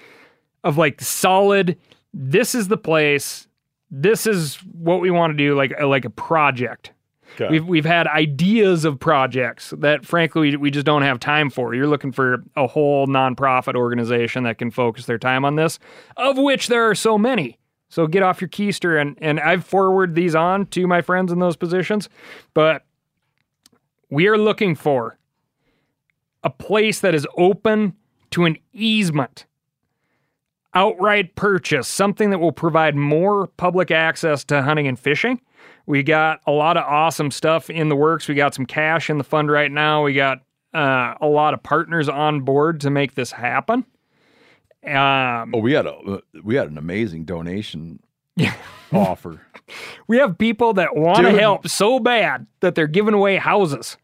[0.63, 1.77] of like solid.
[2.13, 3.47] This is the place.
[3.91, 6.91] This is what we want to do, like like a project.
[7.39, 7.51] Okay.
[7.51, 11.73] We've we've had ideas of projects that frankly we, we just don't have time for.
[11.73, 15.79] You're looking for a whole nonprofit organization that can focus their time on this,
[16.17, 17.57] of which there are so many.
[17.89, 21.39] So get off your keister and and I've forwarded these on to my friends in
[21.39, 22.09] those positions,
[22.53, 22.85] but
[24.09, 25.17] we are looking for
[26.43, 27.93] a place that is open
[28.31, 29.45] to an easement
[30.73, 35.41] outright purchase, something that will provide more public access to hunting and fishing.
[35.89, 38.27] We got a lot of awesome stuff in the works.
[38.27, 40.03] We got some cash in the fund right now.
[40.03, 43.85] We got uh, a lot of partners on board to make this happen.
[44.85, 47.99] Um, Oh, we had a we had an amazing donation
[48.93, 49.41] offer.
[50.07, 53.97] we have people that want to help so bad that they're giving away houses,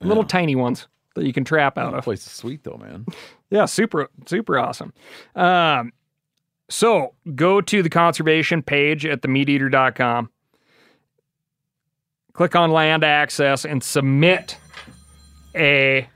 [0.00, 2.04] little tiny ones that you can trap out That of.
[2.04, 3.04] place is sweet though, man.
[3.50, 4.92] Yeah, super, super awesome.
[5.34, 5.92] Um,
[6.70, 10.30] so go to the conservation page at themeateater.com,
[12.32, 14.56] click on land access, and submit
[15.54, 16.08] a.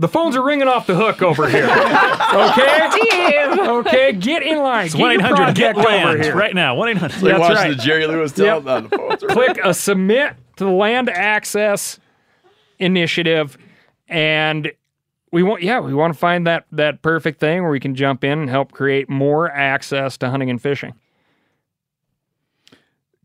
[0.00, 1.68] The phones are ringing off the hook over here.
[2.28, 2.88] Okay?
[3.68, 4.86] Okay, get in line.
[4.88, 6.36] Get your 1 800 get project over land here.
[6.36, 6.74] right now.
[6.74, 7.22] 1 800.
[7.22, 7.68] Like That's watching right.
[7.76, 9.22] the Jerry Lewis tell on the phones.
[9.24, 11.98] click a submit to the land access
[12.78, 13.56] initiative
[14.08, 14.70] and
[15.32, 18.22] we want yeah we want to find that that perfect thing where we can jump
[18.24, 20.94] in and help create more access to hunting and fishing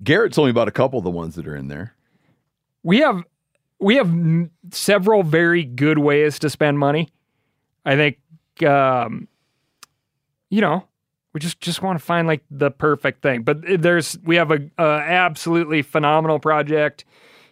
[0.04, 1.94] Garrett told me about a couple of the ones that are in there.
[2.84, 3.24] We have
[3.80, 4.13] we have
[4.72, 7.10] several very good ways to spend money.
[7.86, 9.28] I think um
[10.50, 10.86] you know
[11.34, 13.43] we just just want to find like the perfect thing.
[13.43, 17.06] But there's we have a, a absolutely phenomenal project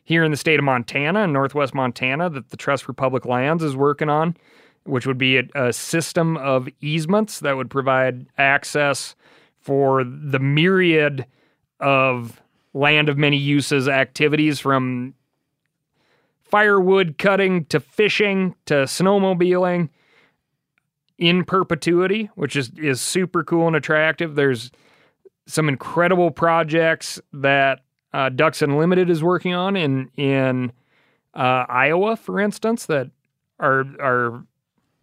[0.03, 3.63] here in the state of montana in northwest montana that the trust for public lands
[3.63, 4.35] is working on
[4.83, 9.15] which would be a, a system of easements that would provide access
[9.59, 11.25] for the myriad
[11.79, 12.41] of
[12.73, 15.13] land of many uses activities from
[16.51, 19.89] firewood cutting to fishing to snowmobiling
[21.17, 24.35] in perpetuity, which is is super cool and attractive.
[24.35, 24.71] There's
[25.47, 27.79] some incredible projects that
[28.13, 30.71] uh, Ducks Unlimited is working on in in
[31.33, 33.09] uh, Iowa, for instance, that
[33.59, 34.45] are are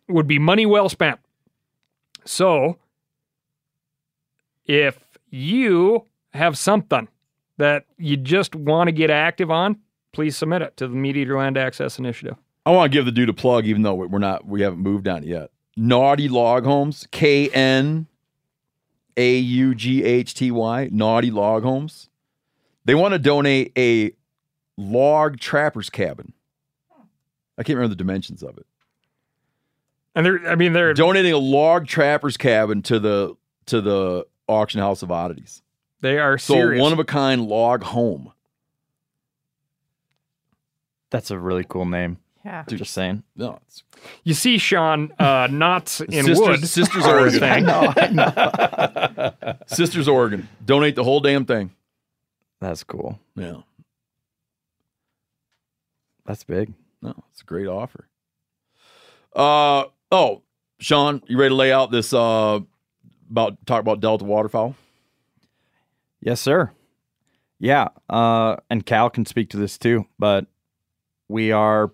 [0.08, 1.18] would be money well spent.
[2.24, 2.78] So,
[4.66, 4.98] if
[5.30, 7.08] you have something
[7.56, 9.78] that you just want to get active on,
[10.12, 12.36] please submit it to the Meat Eater Land Access Initiative.
[12.66, 15.08] I want to give the dude a plug, even though we're not, we haven't moved
[15.08, 15.50] on it yet.
[15.76, 18.06] Naughty Log Homes, K N
[19.16, 22.08] A U G H T Y, Naughty Log Homes.
[22.84, 24.12] They want to donate a
[24.76, 26.32] log trapper's cabin.
[27.56, 28.66] I can't remember the dimensions of it.
[30.14, 34.80] And they're, I mean, they're Donating a log trapper's cabin to the to the auction
[34.80, 35.62] house of oddities.
[36.00, 36.80] they are So serious.
[36.82, 38.32] one of a kind log home.
[41.10, 42.18] That's a really cool name.
[42.44, 42.64] Yeah.
[42.68, 43.24] Just saying.
[43.36, 43.82] No, it's
[44.24, 46.68] you see, Sean, uh, knots in Sisters- wood.
[46.68, 47.40] Sisters are a Oregon.
[47.40, 47.68] thing.
[47.68, 49.54] I know.
[49.66, 50.48] Sisters Oregon.
[50.64, 51.72] Donate the whole damn thing.
[52.60, 53.18] That's cool.
[53.36, 53.56] Yeah.
[56.26, 56.72] That's big.
[57.02, 58.08] No, it's a great offer.
[59.34, 60.42] Uh oh,
[60.78, 62.60] Sean, you ready to lay out this uh
[63.30, 64.74] about talk about Delta waterfowl?
[66.20, 66.72] Yes, sir.
[67.60, 67.88] Yeah.
[68.08, 70.46] Uh, and Cal can speak to this too, but
[71.28, 71.92] we are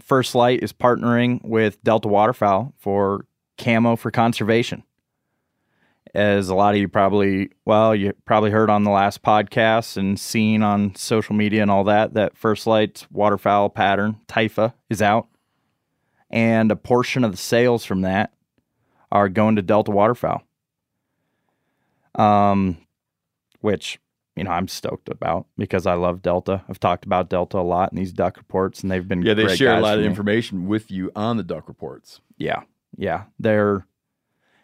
[0.00, 3.26] First Lite is partnering with Delta Waterfowl for
[3.58, 4.84] camo for conservation.
[6.14, 10.18] As a lot of you probably, well, you probably heard on the last podcast and
[10.18, 15.26] seen on social media and all that, that First Lite's waterfowl pattern, Typha, is out.
[16.30, 18.32] And a portion of the sales from that
[19.12, 20.42] are going to Delta Waterfowl.
[22.14, 22.78] Um,
[23.60, 23.98] which
[24.36, 26.62] you know I'm stoked about because I love Delta.
[26.68, 29.56] I've talked about Delta a lot in these duck reports, and they've been Yeah, they
[29.56, 32.20] share a lot of information with you on the duck reports.
[32.36, 32.62] Yeah,
[32.96, 33.86] yeah, they're,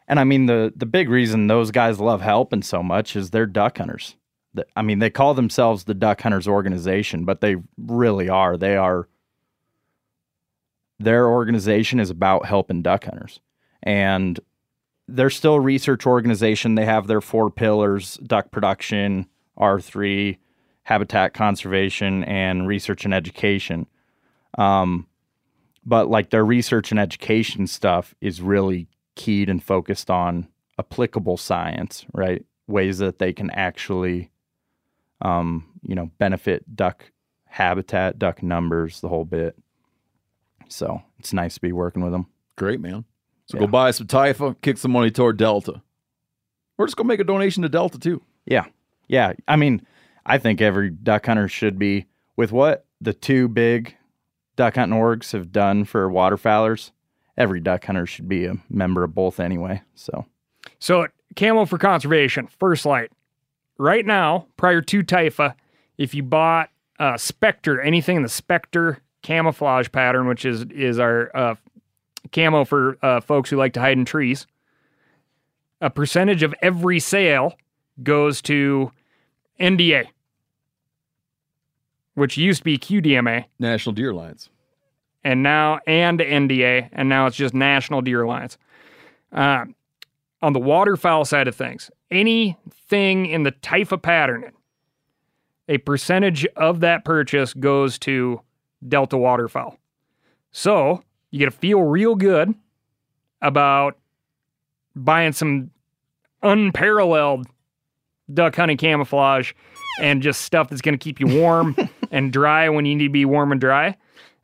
[0.07, 3.47] and I mean the the big reason those guys love helping so much is they're
[3.47, 4.17] duck hunters.
[4.55, 8.57] The- I mean they call themselves the Duck Hunters Organization, but they really are.
[8.59, 9.09] They are.
[10.99, 13.41] Their organization is about helping duck hunters,
[13.83, 14.39] and
[15.09, 16.75] they're still a research organization.
[16.77, 20.39] They have their four pillars: duck production, R three,
[20.83, 23.87] habitat conservation, and research and education.
[24.59, 25.07] Um,
[25.85, 30.49] but like their research and education stuff is really keyed and focused on
[30.79, 32.45] applicable science, right?
[32.67, 34.31] Ways that they can actually,
[35.21, 37.11] um, you know, benefit duck
[37.47, 39.57] habitat, duck numbers, the whole bit.
[40.69, 42.27] So it's nice to be working with them.
[42.57, 43.05] Great, man.
[43.47, 43.61] So Yeah.
[43.61, 45.83] go buy some Typha, kick some money toward Delta.
[46.79, 48.23] Or just go make a donation to Delta too.
[48.47, 48.65] Yeah.
[49.13, 49.35] Yeah.
[49.47, 49.87] I mean,
[50.25, 52.07] I think every duck hunter should be
[52.37, 53.95] with what the two big
[54.57, 56.93] duck hunting orgs have done for waterfowlers.
[57.37, 59.83] Every duck hunter should be a member of both anyway.
[59.95, 60.25] So
[60.79, 63.13] So, Camo for Conservation, First Lite.
[63.77, 65.55] Right now, prior to Typha,
[65.99, 71.31] if you bought uh, Specter, anything in the Specter camouflage pattern, which is is our
[71.37, 71.55] uh,
[72.33, 74.47] camo for uh, folks who like to hide in trees,
[75.83, 77.55] a percentage of every sale
[78.03, 78.91] goes to
[79.63, 80.09] NDA,
[82.15, 84.51] which used to be QDMA, National Deer Alliance.
[85.25, 88.59] and now and NDA, and now it's just National Deer Alliance.
[89.33, 89.65] Uh,
[90.43, 94.53] on the waterfowl side of things, anything in the Typha patterning,
[95.69, 98.41] a percentage of that purchase goes to
[98.87, 99.79] Delta Waterfowl.
[100.51, 102.55] So you get to feel real good
[103.41, 103.97] about
[104.95, 105.71] buying some
[106.43, 107.47] unparalleled
[108.35, 109.53] duck hunting camouflage
[110.01, 111.77] and just stuff that's going to keep you warm
[112.11, 113.97] and dry when you need to be warm and dry.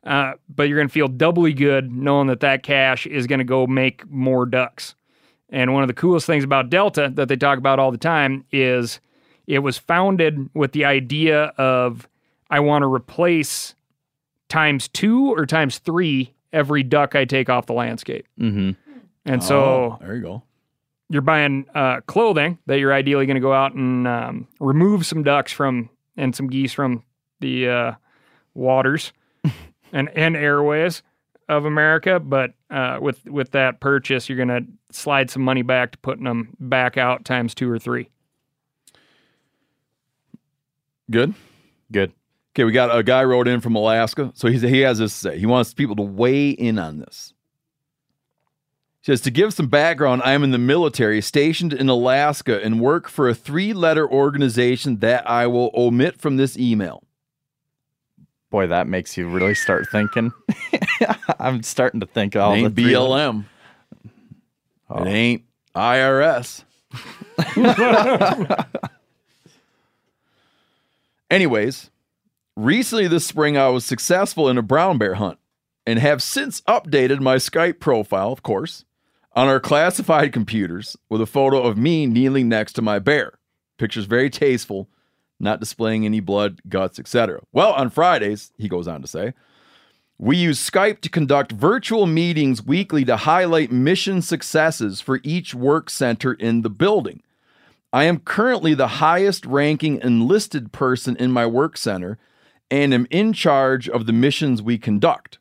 [0.03, 3.45] Uh, but you're going to feel doubly good knowing that that cash is going to
[3.45, 4.95] go make more ducks.
[5.49, 8.45] And one of the coolest things about Delta that they talk about all the time
[8.51, 8.99] is
[9.47, 12.07] it was founded with the idea of
[12.49, 13.75] I want to replace
[14.47, 18.27] times two or times three every duck I take off the landscape.
[18.39, 18.71] Mm-hmm.
[19.25, 20.43] And so Oh, there you go.
[21.09, 25.23] You're buying uh, clothing that you're ideally going to go out and um, remove some
[25.23, 27.03] ducks from and some geese from
[27.39, 27.91] the uh,
[28.53, 29.11] waters
[29.93, 31.01] and and airways
[31.47, 32.19] of America.
[32.19, 36.25] But uh, with with that purchase, you're going to slide some money back to putting
[36.25, 38.09] them back out times two or three.
[41.09, 41.33] Good.
[41.91, 42.13] Good.
[42.53, 44.31] Okay, we got a guy wrote in from Alaska.
[44.35, 45.39] So he's, he has this to say.
[45.39, 47.33] He wants people to weigh in on this.
[49.01, 53.07] Says, to give some background, I am in the military stationed in Alaska and work
[53.07, 57.03] for a three letter organization that I will omit from this email.
[58.49, 60.33] Boy, that makes you really start thinking.
[61.39, 63.45] I'm starting to think all it ain't the BLM.
[64.03, 64.11] It
[64.89, 65.05] oh.
[65.05, 65.43] ain't
[65.75, 66.63] IRS.
[71.29, 71.91] Anyways,
[72.57, 75.37] recently this spring I was successful in a brown bear hunt
[75.85, 78.83] and have since updated my Skype profile, of course,
[79.39, 83.39] on our classified computers with a photo of me kneeling next to my bear.
[83.77, 84.89] Picture's very tasteful,
[85.39, 87.39] not displaying any blood, guts, etc.
[87.53, 89.33] Well, on Fridays, he goes on to say,
[90.17, 95.89] we use Skype to conduct virtual meetings weekly to highlight mission successes for each work
[95.89, 97.23] center in the building.
[97.93, 102.17] I am currently the highest ranking enlisted person in my work center
[102.69, 105.39] and am in charge of the missions we conduct.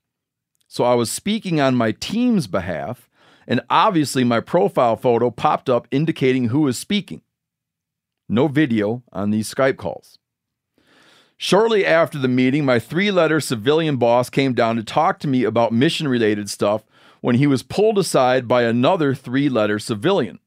[0.69, 3.08] So I was speaking on my team's behalf,
[3.49, 7.23] and obviously my profile photo popped up indicating who was speaking.
[8.29, 10.19] No video on these Skype calls.
[11.39, 15.45] Shortly after the meeting, my three letter civilian boss came down to talk to me
[15.45, 16.85] about mission related stuff
[17.23, 20.41] when he was pulled aside by another three letter civilian.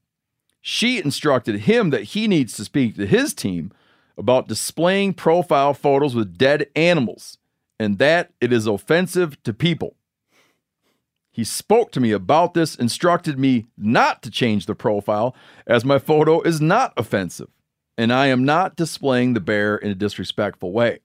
[0.60, 3.72] She instructed him that he needs to speak to his team
[4.16, 7.38] about displaying profile photos with dead animals
[7.80, 9.96] and that it is offensive to people.
[11.32, 15.34] He spoke to me about this, instructed me not to change the profile
[15.66, 17.48] as my photo is not offensive
[17.96, 21.00] and I am not displaying the bear in a disrespectful way.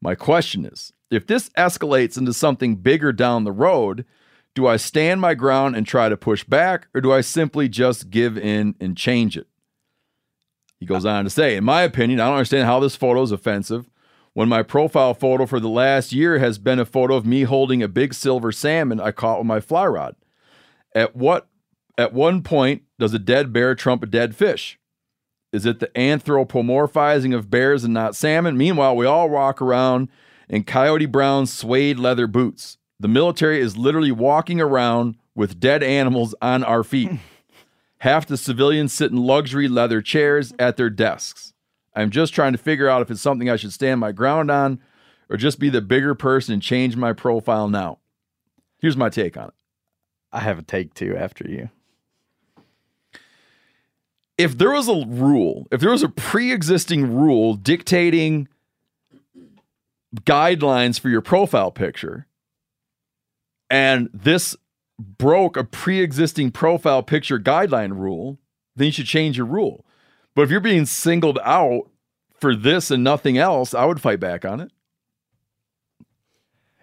[0.00, 4.04] My question is if this escalates into something bigger down the road,
[4.54, 8.10] do I stand my ground and try to push back, or do I simply just
[8.10, 9.46] give in and change it?
[10.78, 13.32] He goes on to say, In my opinion, I don't understand how this photo is
[13.32, 13.88] offensive
[14.38, 17.82] when my profile photo for the last year has been a photo of me holding
[17.82, 20.14] a big silver salmon I caught with my fly rod.
[20.94, 21.48] At what
[21.98, 24.78] at one point does a dead bear trump a dead fish?
[25.52, 28.56] Is it the anthropomorphizing of bears and not salmon?
[28.56, 30.08] Meanwhile, we all walk around
[30.48, 32.78] in Coyote Brown suede leather boots.
[33.00, 37.10] The military is literally walking around with dead animals on our feet.
[38.02, 41.54] Half the civilians sit in luxury leather chairs at their desks.
[41.98, 44.80] I'm just trying to figure out if it's something I should stand my ground on
[45.28, 47.98] or just be the bigger person and change my profile now.
[48.78, 49.54] Here's my take on it.
[50.32, 51.70] I have a take too after you.
[54.38, 58.48] if there was a rule, if there was a pre-existing rule dictating
[60.20, 62.26] guidelines for your profile picture,
[63.68, 64.56] and this
[64.98, 68.38] broke a pre-existing profile picture guideline rule,
[68.76, 69.84] then you should change your rule.
[70.38, 71.90] But if you're being singled out
[72.38, 74.70] for this and nothing else, I would fight back on it.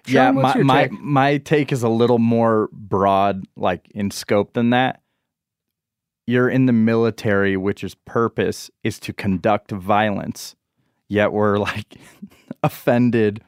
[0.05, 0.91] yeah, Sean, what's my your my, take?
[0.99, 5.01] my take is a little more broad, like in scope than that.
[6.27, 10.57] You're in the military, which is purpose is to conduct violence.
[11.07, 11.95] Yet we're like
[12.61, 13.41] offended.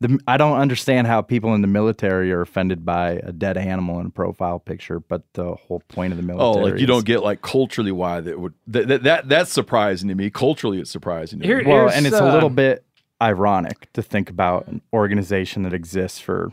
[0.00, 3.98] The, I don't understand how people in the military are offended by a dead animal
[3.98, 6.48] in a profile picture, but the whole point of the military.
[6.48, 9.52] Oh, like you is- don't get like culturally why that would that, that, that that's
[9.52, 10.28] surprising to me.
[10.28, 11.72] Culturally, it's surprising to Here- me.
[11.72, 12.84] Well, and it's a little uh, bit
[13.22, 16.52] ironic to think about an organization that exists for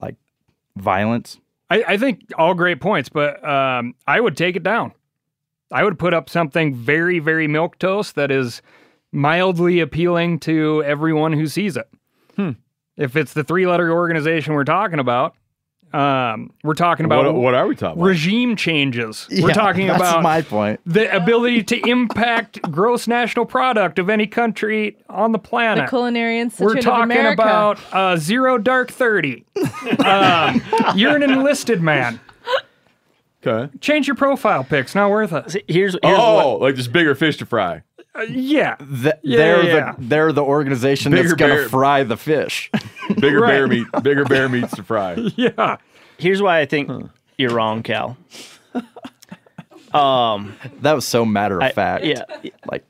[0.00, 0.14] like
[0.76, 1.38] violence.
[1.70, 4.92] I, I think all great points, but um, I would take it down.
[5.72, 8.62] I would put up something very, very milk toast that is
[9.10, 11.88] mildly appealing to everyone who sees it.
[12.36, 12.50] Hmm.
[12.96, 15.34] If it's the three letter organization we're talking about,
[15.92, 18.06] um, we're talking about What, what are we talking about?
[18.08, 19.28] regime changes.
[19.30, 20.80] we're talking that's about my point.
[20.84, 25.88] the ability to impact gross national product of any country on the The planet.
[25.88, 27.42] Culinary Institute We're of talking America.
[27.42, 29.44] about uh, zero dark thirty.
[30.04, 30.60] um,
[30.96, 32.18] you're an enlisted man.
[33.46, 33.70] Okay.
[33.80, 34.94] Change your profile pics.
[34.94, 35.44] Not worth it.
[35.68, 37.82] Here's, here's Oh, what, like there's bigger fish to fry.
[38.16, 38.76] Uh, yeah.
[38.76, 39.92] Th- Yeah, they're yeah.
[39.98, 42.70] the they're the organization Bigger that's going bear- to fry the fish.
[43.20, 43.48] Bigger Right.
[43.48, 43.86] bear meat.
[44.02, 45.14] Bigger bear meats to fry.
[45.36, 45.76] Yeah.
[46.18, 46.90] here's why I think
[47.38, 48.16] you're wrong, Cal.
[49.92, 52.04] Um, that was so matter of I- fact.
[52.04, 52.24] yeah.
[52.70, 52.84] like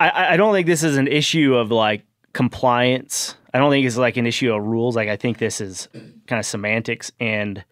[0.00, 3.36] I- I, I don't think this is an issue of like compliance.
[3.52, 4.96] I don't think it's like an issue of rules.
[4.96, 5.88] Like I think this is
[6.26, 7.62] kind of semantics and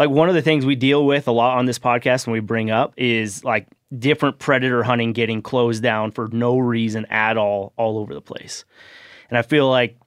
[0.00, 2.40] like one of the things we deal with a lot on this podcast and we
[2.40, 7.74] bring up is like different predator hunting getting closed down for no reason at all
[7.76, 8.64] all over the place.
[9.28, 9.98] And I feel like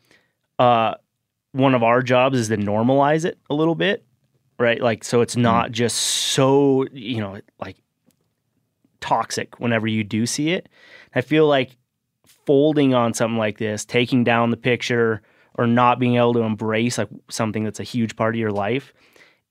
[0.58, 0.96] uh
[1.52, 4.04] one of our jobs is to normalize it a little bit,
[4.58, 4.82] right?
[4.82, 7.78] Like so it's not just so, you know, like
[9.00, 10.70] toxic whenever you do see it.
[11.14, 11.78] I feel like
[12.26, 15.22] folding on something like this, taking down the picture
[15.56, 18.92] or not being able to embrace like something that's a huge part of your life,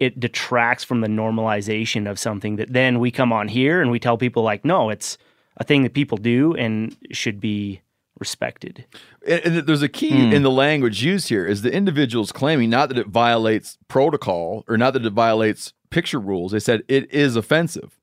[0.02, 4.00] it detracts from the normalization of something that then we come on here and we
[4.00, 5.16] tell people like, no, it's
[5.58, 7.80] a thing that people do and should be
[8.18, 8.84] respected.
[9.24, 10.32] And, there's a key hmm.
[10.32, 14.76] in the language used here is the individual's claiming not that it violates protocol or
[14.76, 16.50] not that it violates picture rules.
[16.50, 17.96] They said it is offensive.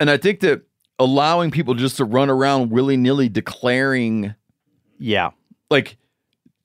[0.00, 0.62] And I think that
[0.98, 4.34] allowing people just to run around willy nilly declaring,
[4.98, 5.32] yeah,
[5.68, 5.98] like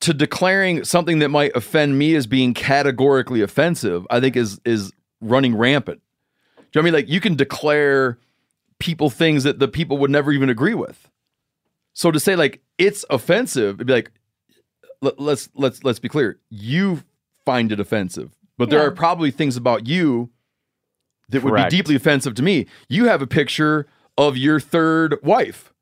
[0.04, 4.92] to declaring something that might offend me as being categorically offensive, I think is is
[5.20, 6.00] running rampant.
[6.56, 6.94] Do you know what I mean?
[6.94, 8.18] Like you can declare
[8.78, 11.08] people things that the people would never even agree with.
[11.94, 14.10] So to say like it's offensive, it'd be like
[15.00, 16.38] let, let's let's let's be clear.
[16.50, 17.02] You
[17.46, 18.86] find it offensive, but there Yeah.
[18.86, 20.30] are probably things about you
[21.30, 22.66] that would be deeply offensive to me.
[22.88, 23.86] You have a picture
[24.18, 25.72] of your third wife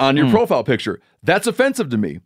[0.00, 0.32] on your Hmm.
[0.32, 1.00] profile picture.
[1.22, 2.20] That's offensive to me.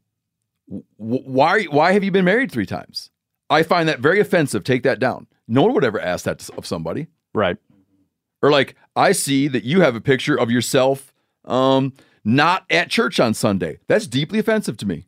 [0.96, 3.10] Why why have you been married three times?
[3.50, 4.64] I find that very offensive.
[4.64, 5.26] Take that down.
[5.46, 7.08] No one would ever ask that of somebody.
[7.34, 7.56] right.
[8.42, 11.12] Or like, I see that you have a picture of yourself
[11.44, 11.92] um,
[12.24, 13.78] not at church on Sunday.
[13.86, 15.06] That's deeply offensive to me.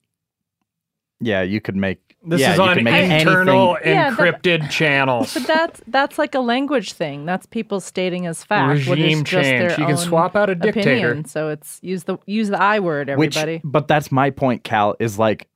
[1.21, 5.35] Yeah, you could make This yeah, is on could internal anything- Yeah, that- encrypted channels.
[5.35, 7.27] But that's that's like a language thing.
[7.27, 8.87] That's people stating as fact.
[8.89, 9.79] what is Regime just their change.
[9.79, 11.09] You can swap out a dictator.
[11.11, 11.25] Opinion.
[11.27, 13.61] So it's use the use the I word, Which, everybody.
[13.65, 14.97] but that's my point, Cal.
[15.01, 15.49] Is like,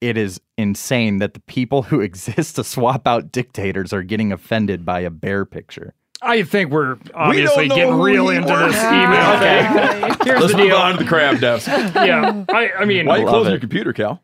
[0.00, 4.84] it is insane that the people who exist to swap out dictators are getting offended
[4.84, 5.94] by a bear picture.
[6.20, 10.24] I think we're obviously know getting real into works this email Okay.
[10.24, 11.68] Here's Let's the move on to the crab desk.
[11.68, 13.54] yeah, I, I mean, Why are you Love closing it.
[13.54, 14.20] your computer, Cal?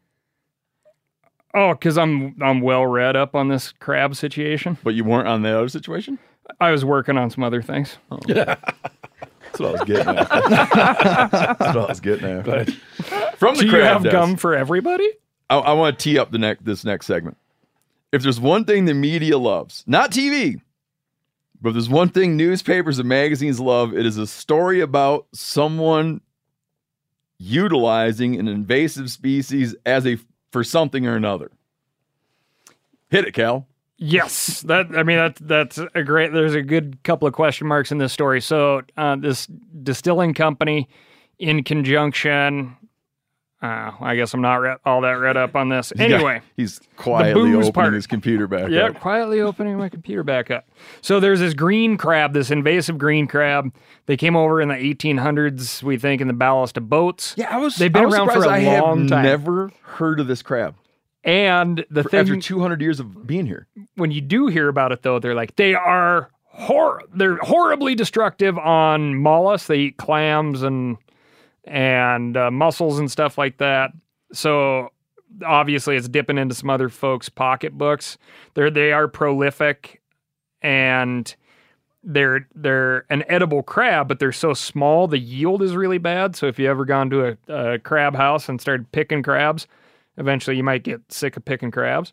[1.54, 4.78] Oh, because I'm I'm well read up on this crab situation.
[4.82, 6.18] But you weren't on the other situation?
[6.60, 7.96] I was working on some other things.
[8.10, 8.18] Oh.
[8.26, 10.28] That's what I was getting at.
[11.58, 12.70] That's what I was getting at.
[13.36, 15.08] From the Do you crab have desk, gum for everybody?
[15.48, 17.36] I, I want to tee up the next this next segment.
[18.12, 20.60] If there's one thing the media loves, not TV,
[21.60, 26.20] but if there's one thing newspapers and magazines love, it is a story about someone
[27.38, 30.18] utilizing an invasive species as a
[30.54, 31.50] for something or another.
[33.10, 33.66] Hit it, Cal.
[33.96, 36.32] Yes, that I mean that that's a great.
[36.32, 38.40] There's a good couple of question marks in this story.
[38.40, 39.48] So uh, this
[39.82, 40.88] distilling company,
[41.40, 42.76] in conjunction,
[43.64, 45.92] uh, I guess I'm not re- all that read up on this.
[45.96, 47.94] Yeah, Anyway, he's quietly opening part.
[47.94, 49.00] his computer back yeah, up.
[49.00, 50.68] quietly opening my computer back up.
[51.00, 53.72] So there's this green crab, this invasive green crab.
[54.06, 57.34] They came over in the 1800s, we think, in the ballast of boats.
[57.38, 57.76] Yeah, I was.
[57.76, 59.22] They've been was around for a I long have time.
[59.24, 60.74] Never heard of this crab
[61.24, 63.66] And the For- thing after 200 years of being here.
[63.94, 68.58] when you do hear about it though they're like they are hor- they're horribly destructive
[68.58, 70.96] on mollusks they eat clams and
[71.66, 73.90] and uh, mussels and stuff like that.
[74.32, 74.90] So
[75.44, 78.18] obviously it's dipping into some other folks pocketbooks.
[78.54, 80.00] They're they are prolific
[80.62, 81.34] and
[82.02, 86.36] they're they're an edible crab but they're so small the yield is really bad.
[86.36, 89.66] So if you ever gone to a, a crab house and started picking crabs
[90.16, 92.12] eventually you might get sick of picking crabs.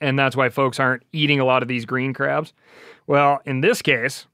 [0.00, 2.52] And that's why folks aren't eating a lot of these green crabs.
[3.06, 4.26] Well, in this case,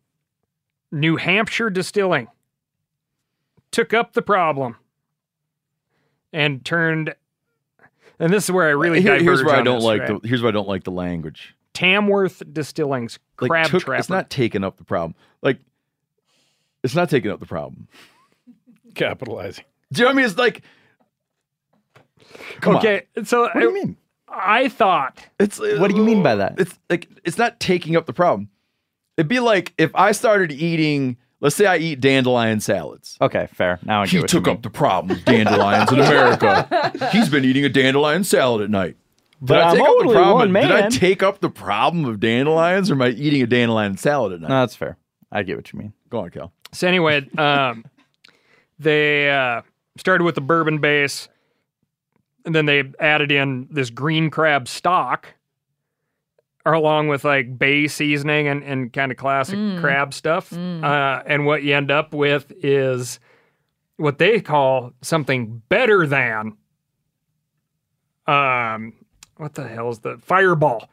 [0.91, 2.29] New Hampshire Distilling
[3.75, 4.77] took up the problem
[6.33, 7.15] and turned.
[8.19, 10.23] And this is where I uh, really Here- here's where I don't this, like right?
[10.23, 11.55] the here's where I don't like the language.
[11.73, 13.99] Tamworth Distilling's Like, crab took- trapper.
[13.99, 15.15] It's not taking up the problem.
[15.43, 15.59] Like,
[16.85, 17.89] it's not taking up the problem.
[18.95, 19.65] Capitalizing.
[19.93, 20.27] Do you know what I mean?
[20.27, 20.63] It's like,
[22.61, 22.79] come on.
[22.79, 23.97] okay, so What do you mean?
[24.29, 26.59] I thought It's uh, What do you mean by that?
[26.59, 28.49] It's like it's not taking up the problem.
[29.17, 31.17] It'd be like if I started eating.
[31.45, 33.19] Let's say I eat dandelion salads.
[33.21, 33.79] Okay, fair.
[33.85, 34.57] Now I get He what you took mean.
[34.57, 36.91] up the problem of dandelions in America.
[37.13, 38.97] He's been eating a dandelion salad at night.
[39.41, 40.53] Did But I I'm take up the problem?
[40.55, 43.99] one Did I take up the problem of dandelions, or am I eating a dandelion
[43.99, 44.49] salad at night?
[44.49, 44.97] No, that's fair.
[45.31, 45.93] I get what you mean.
[46.09, 46.51] Go on, Cal.
[46.73, 47.85] So anyway, um,
[48.79, 49.61] they uh,
[49.99, 51.29] started with the bourbon base,
[52.47, 55.29] and then they added in this green crab stock,
[56.65, 60.53] or along with like bay seasoning and, and kind of classic crab stuff.
[60.53, 63.21] Uh, and what you end up with is
[63.97, 66.57] what they call something better than.
[68.27, 68.95] Um,
[69.37, 70.89] what the hell is the fireball?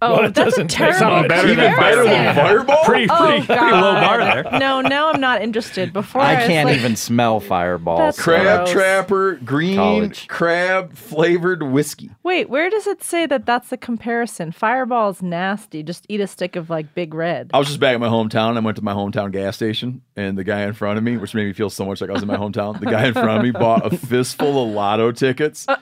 [0.00, 2.34] Oh, Well, it that's a doesn't taste terrible something better than comparison.
[2.34, 2.34] Fireball.
[2.44, 2.84] Fireball?
[2.84, 4.58] Pretty, Oh, pretty, pretty low bar there.
[4.58, 5.92] No, now I'm not interested.
[5.92, 7.98] Before I was can't like, even smell fireball.
[7.98, 8.70] That's Crab Gross.
[8.72, 10.28] trapper, green College.
[10.28, 12.10] crab flavored whiskey.
[12.22, 14.52] Wait, where does it say that that's the comparison?
[14.52, 15.82] Fireball is nasty.
[15.82, 17.50] Just eat a stick of like Big Red.
[17.52, 18.56] I was just back in my hometown.
[18.56, 21.34] I went to my hometown gas station, and the guy in front of me, which
[21.34, 23.30] made me feel so much like I was in my hometown, the guy in front
[23.30, 25.76] of me bought a fistful of lotto tickets uh,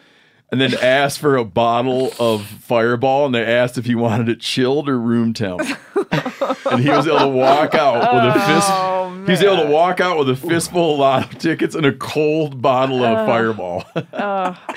[0.50, 4.40] and then asked for a bottle of Fireball, and they asked if he wanted it
[4.40, 5.60] chilled or room temp.
[6.70, 9.26] and he was able to walk out with a fist.
[9.26, 12.62] he was able to walk out with a fistful of lotto tickets and a cold
[12.62, 13.84] bottle of Fireball.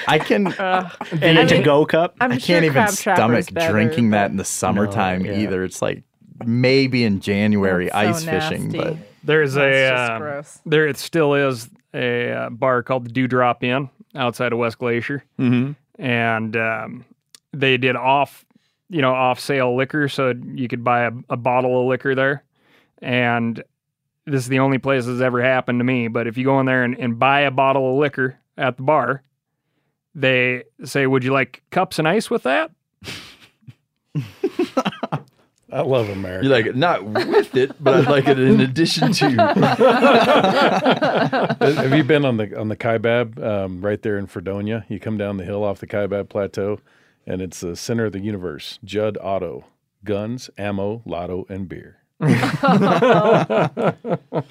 [0.07, 0.47] I can.
[0.47, 2.15] And a to-go cup.
[2.19, 5.39] I'm I can't even Crab stomach better, drinking but that in the summertime yeah.
[5.39, 5.63] either.
[5.63, 6.03] It's like
[6.45, 8.77] maybe in January That's so ice fishing, nasty.
[8.77, 10.59] but There's That's a just uh, gross.
[10.65, 15.23] there it still is a uh, bar called the Dewdrop Inn outside of West Glacier,
[15.37, 15.71] mm-hmm.
[16.01, 17.05] and um,
[17.53, 18.45] they did off
[18.89, 22.43] you know off sale liquor, so you could buy a, a bottle of liquor there,
[23.01, 23.63] and
[24.25, 26.07] this is the only place that's ever happened to me.
[26.07, 28.83] But if you go in there and, and buy a bottle of liquor at the
[28.83, 29.23] bar,
[30.15, 32.71] they say, "Would you like cups and ice with that?"
[35.71, 36.45] I love America.
[36.45, 39.29] You like it not with it, but I'd like it in addition to.
[41.59, 44.85] Have you been on the on the Kaibab um, right there in Fredonia?
[44.89, 46.79] You come down the hill off the Kaibab Plateau,
[47.27, 48.79] and it's the center of the universe.
[48.83, 49.65] Judd Auto,
[50.03, 51.97] guns, ammo, lotto, and beer.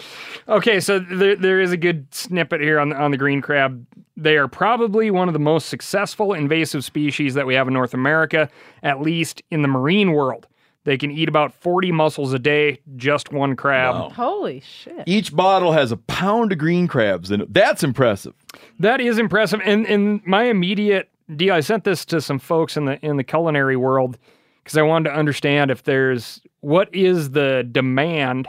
[0.48, 3.84] Okay, so there, there is a good snippet here on the, on the green crab.
[4.16, 7.92] They are probably one of the most successful invasive species that we have in North
[7.92, 8.48] America,
[8.82, 10.46] at least in the marine world.
[10.88, 13.94] They can eat about 40 mussels a day, just one crab.
[13.94, 14.08] Wow.
[14.08, 15.02] Holy shit.
[15.04, 17.52] Each bottle has a pound of green crabs in it.
[17.52, 18.32] That's impressive.
[18.78, 19.60] That is impressive.
[19.66, 23.22] And and my immediate deal, I sent this to some folks in the in the
[23.22, 24.16] culinary world
[24.64, 28.48] because I wanted to understand if there's what is the demand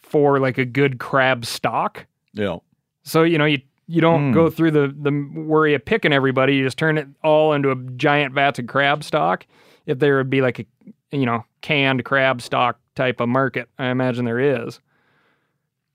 [0.00, 2.06] for like a good crab stock.
[2.32, 2.60] Yeah.
[3.02, 4.54] So you know you you don't go hmm.
[4.54, 6.56] through the the worry of picking everybody.
[6.56, 9.46] You just turn it all into a giant vats of crab stock.
[9.84, 10.64] If there would be like a
[11.10, 14.80] you know canned crab stock type of market, I imagine there is.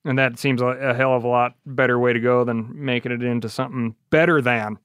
[0.06, 3.12] And that seems a, a hell of a lot better way to go than making
[3.12, 4.80] it into something better than.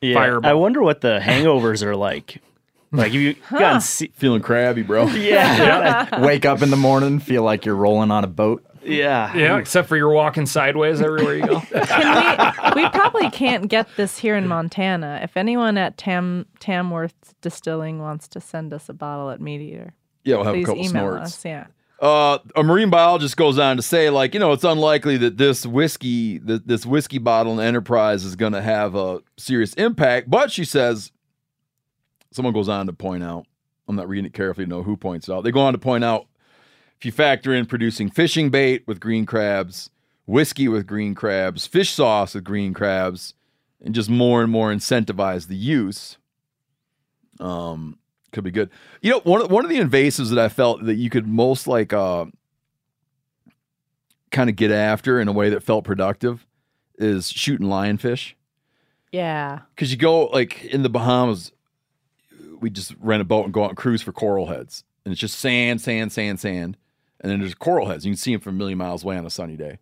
[0.00, 0.14] Yeah.
[0.14, 0.50] Fireball.
[0.50, 2.40] I wonder what the hangovers are like.
[2.92, 5.06] Like, have you gotten see- Feeling crabby, bro.
[5.08, 8.64] yeah, wake up in the morning, feel like you're rolling on a boat.
[8.88, 11.60] Yeah, Yeah, except for you're walking sideways everywhere you go.
[11.86, 15.20] Can we, we probably can't get this here in Montana.
[15.22, 19.94] If anyone at Tam Tamworth Distilling wants to send us a bottle at Meat Eater,
[20.24, 21.22] Yeah, we'll have please a couple email snorts.
[21.34, 21.44] us.
[21.44, 21.66] Yeah.
[22.00, 25.66] Uh, a marine biologist goes on to say, like, you know, it's unlikely that this
[25.66, 30.30] whiskey, th- this whiskey bottle in Enterprise is going to have a serious impact.
[30.30, 31.10] But she says,
[32.30, 33.46] someone goes on to point out,
[33.88, 35.42] I'm not reading it carefully to know who points it out.
[35.42, 36.27] They go on to point out
[36.98, 39.90] if you factor in producing fishing bait with green crabs,
[40.26, 43.34] whiskey with green crabs, fish sauce with green crabs,
[43.80, 46.18] and just more and more incentivize the use,
[47.38, 47.98] um,
[48.32, 48.68] could be good.
[49.00, 51.68] You know, one of, one of the invasives that I felt that you could most
[51.68, 52.26] like uh,
[54.32, 56.44] kind of get after in a way that felt productive
[56.98, 58.32] is shooting lionfish.
[59.12, 59.60] Yeah.
[59.74, 61.52] Because you go like in the Bahamas,
[62.60, 65.20] we just rent a boat and go out and cruise for coral heads, and it's
[65.20, 66.76] just sand, sand, sand, sand,
[67.20, 68.04] and then there's coral heads.
[68.04, 69.78] You can see them from a million miles away on a sunny day,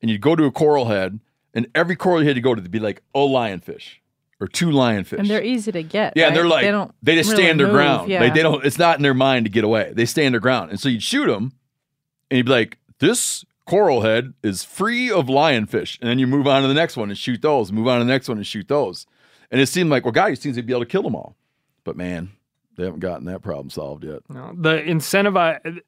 [0.00, 1.20] and you'd go to a coral head,
[1.54, 3.98] and every coral head you had to go to, to be like a lionfish
[4.40, 5.18] or two lionfish.
[5.18, 6.14] And they're easy to get.
[6.16, 8.10] Yeah, and they're like they, don't they just really stand their move, ground.
[8.10, 8.20] Yeah.
[8.20, 8.64] They, they don't.
[8.64, 9.92] It's not in their mind to get away.
[9.94, 11.52] They stand their ground, and so you'd shoot them,
[12.30, 16.48] and you'd be like, "This coral head is free of lionfish," and then you move
[16.48, 17.70] on to the next one and shoot those.
[17.70, 19.06] Move on to the next one and shoot those,
[19.52, 21.36] and it seemed like well, God, he seems to be able to kill them all,
[21.84, 22.30] but man,
[22.76, 24.22] They haven't gotten that problem solved yet.
[24.28, 25.80] No, the incentivize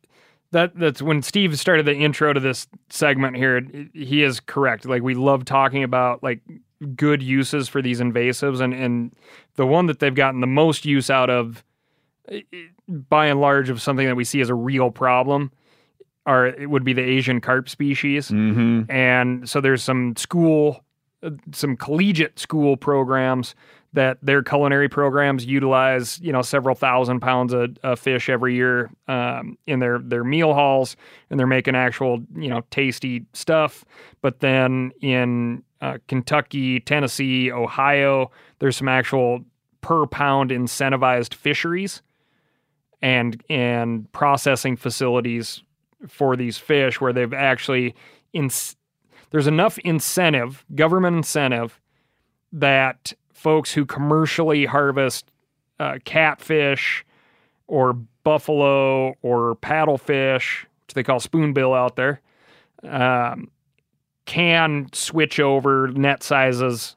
[0.55, 3.61] that that's when Steve started the intro to this segment here.
[3.92, 4.86] He is correct.
[4.86, 6.40] Like we love talking about like
[6.94, 9.12] good uses for these invasives, and and
[9.57, 11.64] the one that they've gotten the most use out of,
[12.28, 12.40] eh,
[12.88, 15.50] by and large, of something that we see as a real problem,
[16.24, 18.28] are it would be the Asian carp species.
[18.28, 18.90] Mm-hmm.
[18.90, 20.84] And so there's some school,
[21.24, 23.57] uh, some collegiate school programs
[23.95, 28.90] that their culinary programs utilize, you know, several thousand pounds of, of fish every year
[29.09, 30.97] um, in their their meal halls,
[31.30, 33.84] and they're making actual, you know, tasty stuff.
[34.20, 39.45] But then in uh, Kentucky, Tennessee, Ohio, there's some actual
[39.80, 42.03] per pound incentivized fisheries
[43.01, 45.62] and and processing facilities
[46.09, 47.95] for these fish where they've actually
[48.32, 48.51] in
[49.30, 51.80] there's enough incentive, government incentive
[52.53, 53.12] that
[53.45, 55.30] folks who commercially harvest
[55.78, 57.05] uh, catfish
[57.66, 62.22] or buffalo or paddlefish, which they call spoonbill out there,
[62.84, 63.51] um,
[64.24, 66.97] can switch over net sizes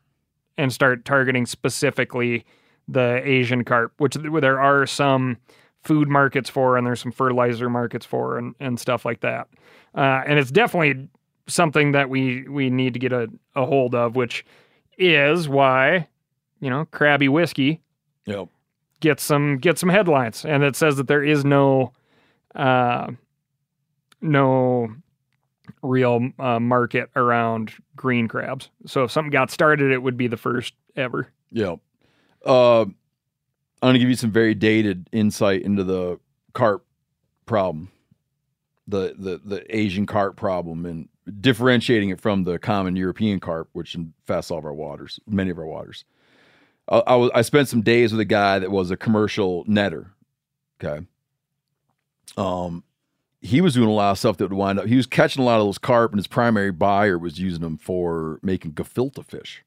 [0.57, 2.45] and start targeting specifically
[2.87, 5.35] the Asian carp, which there are some
[5.83, 9.49] food markets for and there's some fertilizer markets for and, and stuff like that.
[9.93, 11.09] Uh, and it's definitely
[11.47, 14.45] something that we we need to get a, a hold of, which
[14.97, 16.07] is why,
[16.59, 17.81] you know, crabby Whiskey
[18.25, 18.49] Yep.
[18.99, 20.45] get some get some headlines.
[20.45, 21.93] And it says that there is no
[22.55, 23.11] uh,
[24.21, 24.89] no
[25.81, 28.69] real uh, market around green crabs.
[28.85, 31.27] So if something got started, it would be the first ever.
[31.51, 31.79] Yep.
[32.45, 32.93] Uh, I'm
[33.81, 36.19] going to give you some very dated insight into the
[36.53, 36.85] carp
[37.45, 37.91] problem,
[38.87, 41.07] the the the Asian carp problem, and
[41.41, 45.59] differentiating it from the common European carp, which infests all of our waters, many of
[45.59, 46.05] our waters.
[46.89, 50.07] I, I, was, I spent some days with a guy that was a commercial netter.
[50.83, 51.05] Okay.
[52.37, 52.83] Um,
[53.41, 54.85] he was doing a lot of stuff that would wind up.
[54.85, 57.77] He was catching a lot of those carp, and his primary buyer was using them
[57.77, 59.63] for making gefilte fish,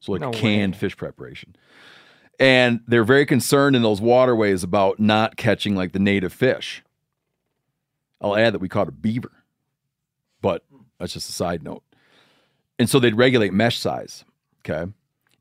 [0.00, 0.78] so like No canned way.
[0.80, 1.56] fish preparation.
[2.38, 6.82] And they're very concerned in those waterways about not catching like the native fish.
[8.20, 9.32] I'll add that we caught a beaver,
[10.40, 10.64] but
[10.98, 11.82] that's just a side note.
[12.78, 14.24] And so they'd regulate mesh size.
[14.64, 14.90] Okay.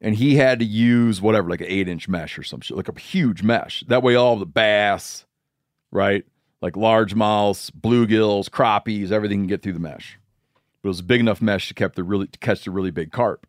[0.01, 2.87] And he had to use whatever, like an eight inch mesh or some shit, like
[2.87, 3.83] a huge mesh.
[3.87, 5.25] That way, all the bass,
[5.91, 6.25] right?
[6.61, 10.17] Like largemouths, bluegills, crappies, everything can get through the mesh.
[10.81, 12.91] But it was a big enough mesh to, kept the really, to catch the really
[12.91, 13.45] big carp.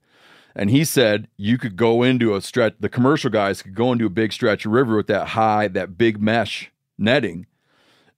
[0.57, 4.07] And he said you could go into a stretch, the commercial guys could go into
[4.07, 7.46] a big stretch of river with that high, that big mesh netting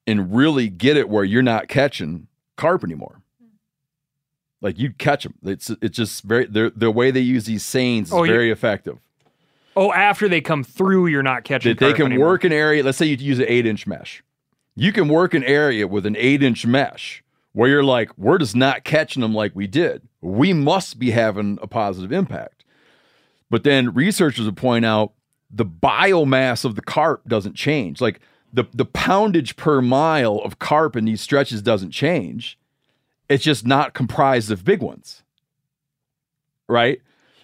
[0.06, 2.26] and really get it where you're not catching
[2.56, 3.21] carp anymore.
[4.62, 5.34] Like you'd catch them.
[5.44, 8.50] It's it's just very the the way they use these seines is Oh, you- very
[8.50, 8.98] effective.
[9.74, 11.74] Oh, after they come through, you're not catching.
[11.76, 12.28] They carp can anymore.
[12.28, 12.82] work an area.
[12.82, 14.22] Let's say you use an eight inch mesh.
[14.76, 18.54] You can work an area with an eight inch mesh where you're like, we're just
[18.56, 20.02] not catching them like we did.
[20.20, 22.64] We must be having a positive impact.
[23.50, 25.12] But then researchers would point out
[25.50, 28.00] the biomass of the carp doesn't change.
[28.00, 28.20] Like
[28.52, 32.58] the, the poundage per mile of carp in these stretches doesn't change.
[33.28, 35.22] It's just not comprised of big ones.
[36.68, 37.00] Right?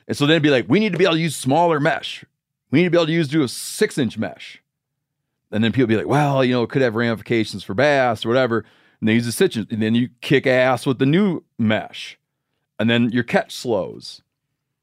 [0.07, 2.25] And so then it'd be like, we need to be able to use smaller mesh.
[2.71, 4.63] We need to be able to use do a six inch mesh.
[5.51, 8.29] And then people be like, well, you know, it could have ramifications for bass or
[8.29, 8.65] whatever.
[9.01, 9.73] And they use the six inch.
[9.73, 12.19] And then you kick ass with the new mesh.
[12.79, 14.23] And then your catch slows.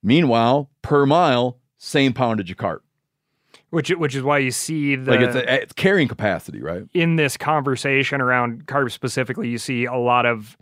[0.02, 2.84] Meanwhile, per mile, same poundage of carp.
[3.70, 6.84] which which is why you see the like it's, a, it's carrying capacity, right?
[6.94, 10.58] in this conversation around carp specifically, you see a lot of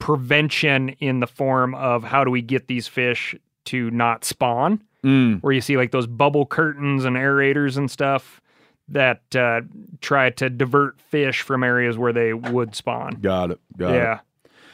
[0.00, 3.36] prevention in the form of how do we get these fish
[3.66, 5.40] to not spawn, Mm.
[5.42, 8.40] where you see like those bubble curtains and aerators and stuff
[8.88, 9.60] that uh,
[10.02, 13.14] try to divert fish from areas where they would spawn.
[13.22, 13.60] Got it.
[13.78, 13.96] Got it.
[13.96, 14.18] yeah,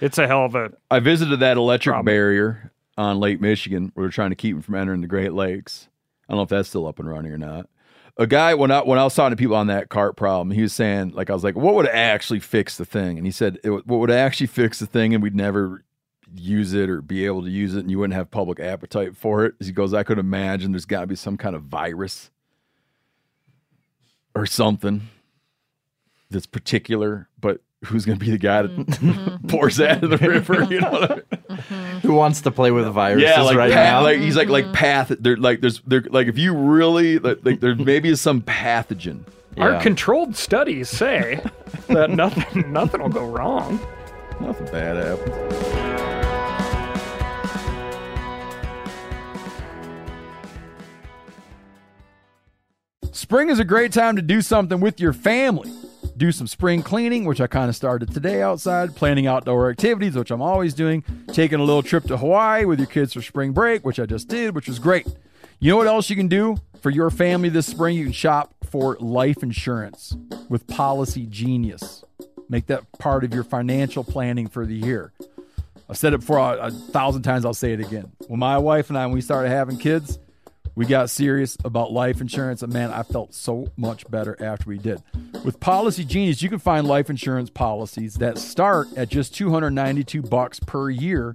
[0.01, 2.07] it's a hell of a I visited that electric Problem.
[2.07, 5.89] barrier on Lake Michigan where they're trying to keep them from entering the Great Lakes.
[6.29, 7.69] I don't know if that's still up and running or not.
[8.19, 10.63] A guy when I when I was talking to people on that carp problem, he
[10.63, 13.19] was saying like I was like, what would actually fix the thing?
[13.19, 15.85] And he said, what would actually fix the thing, and we'd never
[16.35, 19.45] use it or be able to use it, and you wouldn't have public appetite for
[19.45, 19.55] it.
[19.61, 22.31] He goes, I could imagine there's got to be some kind of virus
[24.35, 25.09] or something
[26.31, 29.47] that's particular, but who's going to be the guy that mm-hmm.
[29.49, 30.27] pours that in the mm-hmm.
[30.27, 30.65] river?
[30.65, 31.25] You know what I mean?
[31.31, 31.99] Mm-hmm.
[32.07, 34.03] Who wants to play with viruses yeah, like right path, now?
[34.03, 35.13] like he's like like path.
[35.19, 39.25] There, like there's there like if you really like, like there maybe is some pathogen.
[39.59, 41.41] Our controlled studies say
[41.89, 43.81] that nothing nothing will go wrong.
[44.41, 45.97] Nothing bad happens.
[53.17, 55.73] Spring is a great time to do something with your family.
[56.17, 60.31] Do some spring cleaning, which I kind of started today outside, planning outdoor activities, which
[60.31, 63.85] I'm always doing, taking a little trip to Hawaii with your kids for spring break,
[63.85, 65.07] which I just did, which was great.
[65.59, 67.97] You know what else you can do for your family this spring?
[67.97, 70.17] You can shop for life insurance
[70.49, 72.03] with Policygenius.
[72.49, 75.13] Make that part of your financial planning for the year.
[75.89, 78.11] I've said it before a, thousand times, I'll say it again.
[78.27, 80.19] When my wife and I, when we started having kids,
[80.77, 84.77] we got serious about life insurance, and man, I felt so much better after we
[84.77, 85.03] did.
[85.43, 90.91] With Policygenius, you can find life insurance policies that start at just 292 bucks per
[90.91, 91.35] year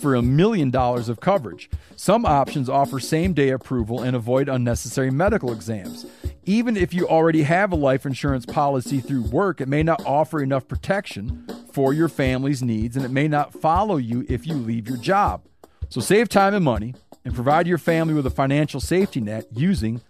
[0.00, 1.68] for a million dollars of coverage.
[1.96, 6.06] Some options offer same-day approval and avoid unnecessary medical exams.
[6.44, 10.40] Even if you already have a life insurance policy through work, it may not offer
[10.40, 14.88] enough protection for your family's needs and it may not follow you if you leave
[14.88, 15.42] your job.
[15.88, 16.94] So save time and money
[17.26, 20.00] and provide your family with a financial safety net using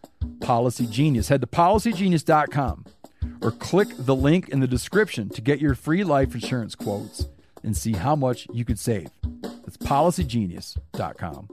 [0.40, 1.30] Policygenius.
[1.30, 2.84] Head to policygenius.com
[3.40, 7.26] or click the link in the description to get your free life insurance quotes
[7.64, 9.08] and see how much you could save.
[9.42, 11.48] That's policygenius.com.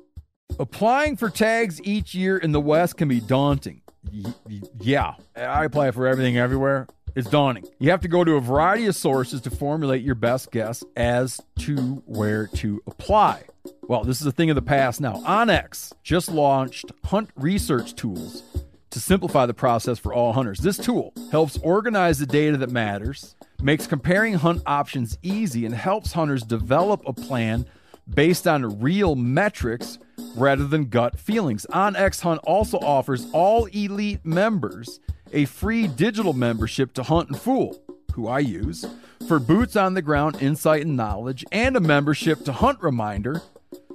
[0.60, 3.82] Applying for tags each year in the West can be daunting.
[4.12, 6.88] Y- y- yeah, I apply for everything everywhere.
[7.16, 7.66] It's dawning.
[7.78, 11.40] You have to go to a variety of sources to formulate your best guess as
[11.60, 13.44] to where to apply.
[13.84, 15.22] Well, this is a thing of the past now.
[15.22, 18.42] onX just launched hunt research tools
[18.90, 20.60] to simplify the process for all hunters.
[20.60, 26.14] This tool helps organize the data that matters, makes comparing hunt options easy, and helps
[26.14, 27.68] hunters develop a plan
[28.08, 30.00] based on real metrics
[30.36, 31.66] rather than gut feelings.
[31.72, 35.00] OnX Hunt also offers all elite members
[35.32, 37.82] a free digital membership to Huntin' Fool,
[38.14, 38.86] who I use,
[39.28, 43.42] for boots on the ground insight and knowledge, and a membership to Hunt Reminder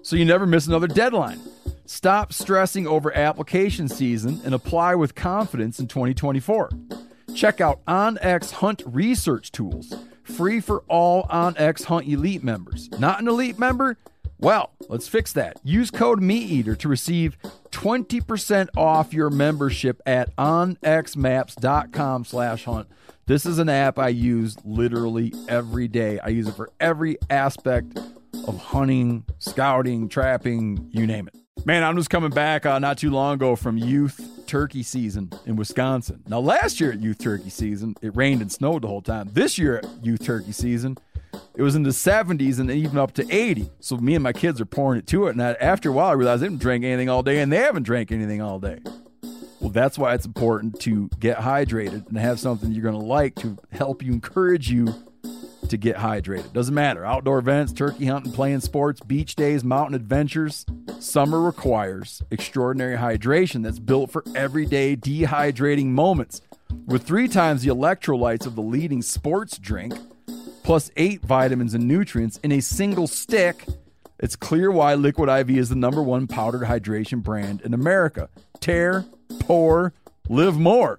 [0.02, 1.40] so you never miss another deadline.
[1.86, 6.70] Stop stressing over application season and apply with confidence in 2024.
[7.34, 9.94] Check out OnX Hunt Research Tools,
[10.28, 12.88] free for all onX Hunt Elite members.
[12.98, 13.96] Not an Elite member?
[14.40, 15.58] Well, let's fix that.
[15.64, 17.36] Use code MeatEater to receive
[17.70, 22.88] 20% off your membership at onxmaps.com slash hunt.
[23.26, 26.20] This is an app I use literally every day.
[26.20, 27.98] I use it for every aspect
[28.46, 31.34] of hunting, scouting, trapping, you name it.
[31.64, 35.56] Man, I'm just coming back uh, not too long ago from youth turkey season in
[35.56, 36.22] Wisconsin.
[36.26, 39.28] Now, last year at youth turkey season, it rained and snowed the whole time.
[39.32, 40.96] This year at youth turkey season,
[41.54, 43.70] it was in the 70s and even up to 80.
[43.80, 45.32] So me and my kids are pouring it to it.
[45.32, 47.82] And after a while, I realized they didn't drink anything all day, and they haven't
[47.82, 48.78] drank anything all day.
[49.60, 53.34] Well, that's why it's important to get hydrated and have something you're going to like
[53.36, 54.94] to help you encourage you
[55.68, 56.52] to get hydrated.
[56.52, 57.04] Doesn't matter.
[57.04, 60.66] Outdoor events, turkey hunting, playing sports, beach days, mountain adventures.
[61.00, 66.40] Summer requires extraordinary hydration that's built for everyday dehydrating moments.
[66.86, 69.94] With three times the electrolytes of the leading sports drink,
[70.62, 73.66] plus eight vitamins and nutrients in a single stick,
[74.18, 78.28] it's clear why Liquid IV is the number one powdered hydration brand in America.
[78.60, 79.04] Tear,
[79.40, 79.92] pour,
[80.28, 80.98] live more.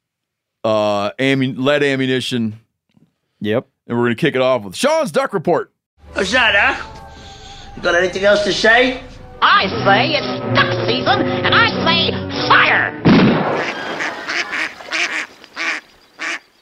[0.63, 2.59] uh, ammu- lead ammunition.
[3.39, 3.67] Yep.
[3.87, 5.71] And we're going to kick it off with Sean's Duck Report.
[6.13, 6.99] What's that, huh?
[7.75, 9.01] You got anything else to say?
[9.41, 12.11] I say it's duck season, and I say
[12.47, 13.01] fire!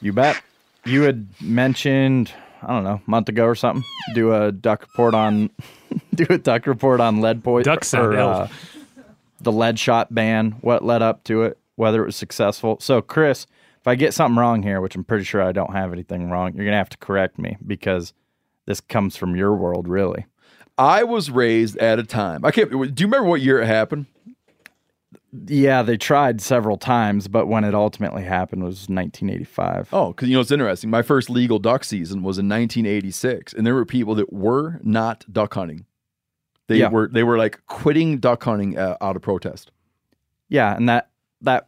[0.00, 0.42] You bet.
[0.86, 2.32] You had mentioned,
[2.62, 3.84] I don't know, a month ago or something,
[4.14, 5.50] do a duck report on,
[6.14, 7.70] do a duck report on lead poison.
[7.70, 8.30] Duck sound, L.
[8.30, 8.48] uh,
[9.42, 12.78] the lead shot ban, what led up to it, whether it was successful.
[12.80, 13.46] So, Chris,
[13.80, 16.54] if I get something wrong here, which I'm pretty sure I don't have anything wrong,
[16.54, 18.12] you're gonna have to correct me because
[18.66, 20.26] this comes from your world, really.
[20.78, 22.44] I was raised at a time.
[22.44, 22.70] I can't.
[22.70, 24.06] Do you remember what year it happened?
[25.46, 29.88] Yeah, they tried several times, but when it ultimately happened was 1985.
[29.92, 30.90] Oh, because you know it's interesting.
[30.90, 35.24] My first legal duck season was in 1986, and there were people that were not
[35.32, 35.86] duck hunting.
[36.66, 36.88] They Yeah.
[36.88, 39.70] were they were like quitting duck hunting uh, out of protest.
[40.48, 41.10] Yeah, and that
[41.42, 41.66] that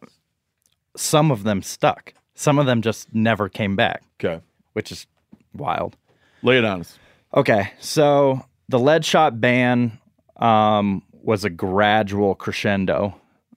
[0.97, 2.15] some of them stuck.
[2.35, 4.03] Some of them just never came back.
[4.23, 4.43] Okay.
[4.73, 5.07] Which is
[5.55, 5.97] wild.
[6.43, 6.99] Lay it on us.
[7.35, 9.99] Okay, so the lead shot ban
[10.37, 13.15] um, was a gradual crescendo.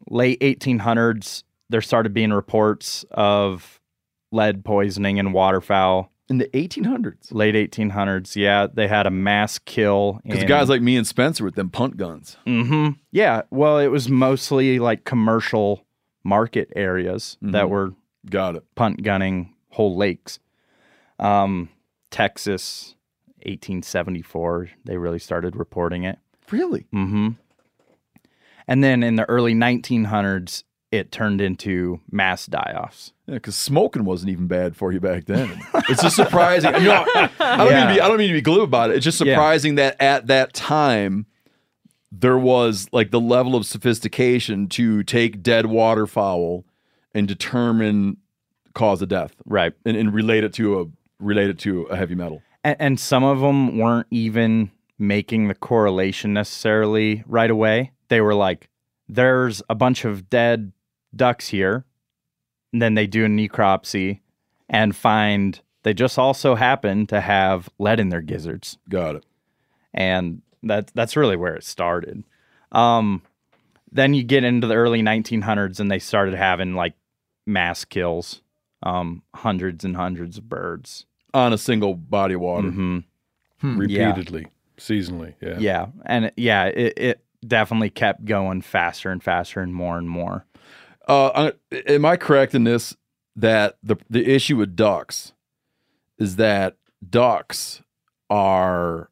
[0.09, 3.79] Late 1800s, there started being reports of
[4.31, 7.31] lead poisoning in waterfowl in the 1800s.
[7.31, 8.35] late 1800s.
[8.35, 10.21] Yeah, they had a mass kill.
[10.23, 12.37] Because guys like me and Spencer with them punt guns.
[12.47, 12.89] Mm hmm.
[13.11, 13.43] Yeah.
[13.51, 15.84] Well, it was mostly like commercial
[16.25, 17.69] market areas that Mhm.
[17.69, 17.93] were
[18.29, 18.63] Got it.
[18.75, 20.39] punt gunning whole lakes.
[21.19, 21.69] Um,
[22.11, 22.95] Texas,
[23.45, 26.17] 1874, they really started reporting it.
[26.51, 26.87] Really?
[26.91, 27.29] hmm
[28.67, 33.11] And then in the early 1900s, it turned into mass die-offs.
[33.27, 35.49] Yeah, because smoking wasn't even bad for you back then.
[35.89, 36.73] It's just surprising.
[36.75, 37.05] You know,
[37.39, 38.01] I don't mean to be.
[38.01, 38.95] I don't mean to be glib about it.
[38.95, 39.35] It's just Yeah.
[39.35, 41.27] surprising that at that time
[42.19, 46.65] there was like the level of sophistication to take dead waterfowl
[47.13, 48.17] and determine
[48.73, 50.85] cause of death, right, and, and relate it to a
[51.19, 52.41] relate it to a heavy metal.
[52.63, 57.91] And, and some of them weren't even making the correlation necessarily right away.
[58.09, 58.69] They were like,
[59.07, 60.71] there's a bunch of dead
[61.15, 61.85] ducks here.
[62.73, 64.19] And then they do a necropsy
[64.69, 68.77] and find they just also happen to have lead in their gizzards.
[68.89, 69.25] Got it.
[69.93, 72.23] And that, that's really where it started.
[72.71, 73.21] Um,
[73.91, 76.93] then you get into the early 1900s and they started having like
[77.47, 78.41] mass kills,
[78.83, 82.69] um, hundreds and hundreds of birds on a single body of water.
[82.69, 83.03] Mhm.
[83.61, 84.47] repeatedly,
[84.77, 85.33] seasonally.
[85.41, 85.57] Yeah.
[85.59, 90.09] Yeah, and it- yeah, it, it definitely kept going faster and faster and more and
[90.09, 90.45] more.
[91.07, 92.95] Uh, I- am I correct in this
[93.37, 95.33] that the the issue with ducks
[96.19, 97.81] is that ducks
[98.29, 99.09] are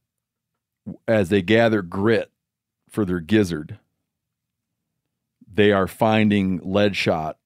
[1.07, 2.31] as they gather grit
[2.89, 3.79] for their gizzard,
[5.51, 7.38] they are finding lead shot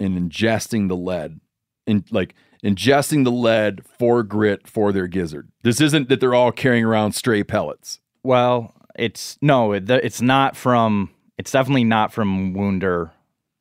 [0.00, 1.40] and ingesting the lead
[1.86, 2.34] and like
[2.64, 5.48] ingesting the lead for grit for their gizzard.
[5.62, 8.00] This isn't that they're all carrying around stray pellets.
[8.22, 11.10] Well, it's no, it, it's not from.
[11.36, 13.12] It's definitely not from wounder,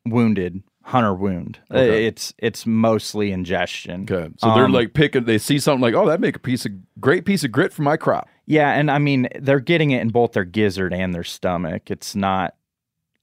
[0.06, 1.60] wounded hunter wound.
[1.72, 2.06] Uh, Okay.
[2.08, 4.08] It's it's mostly ingestion.
[4.10, 5.26] Okay, so they're Um, like picking.
[5.26, 7.84] They see something like, oh, that make a piece of great piece of grit for
[7.84, 8.28] my crop.
[8.48, 11.92] Yeah, and I mean they're getting it in both their gizzard and their stomach.
[11.92, 12.56] It's not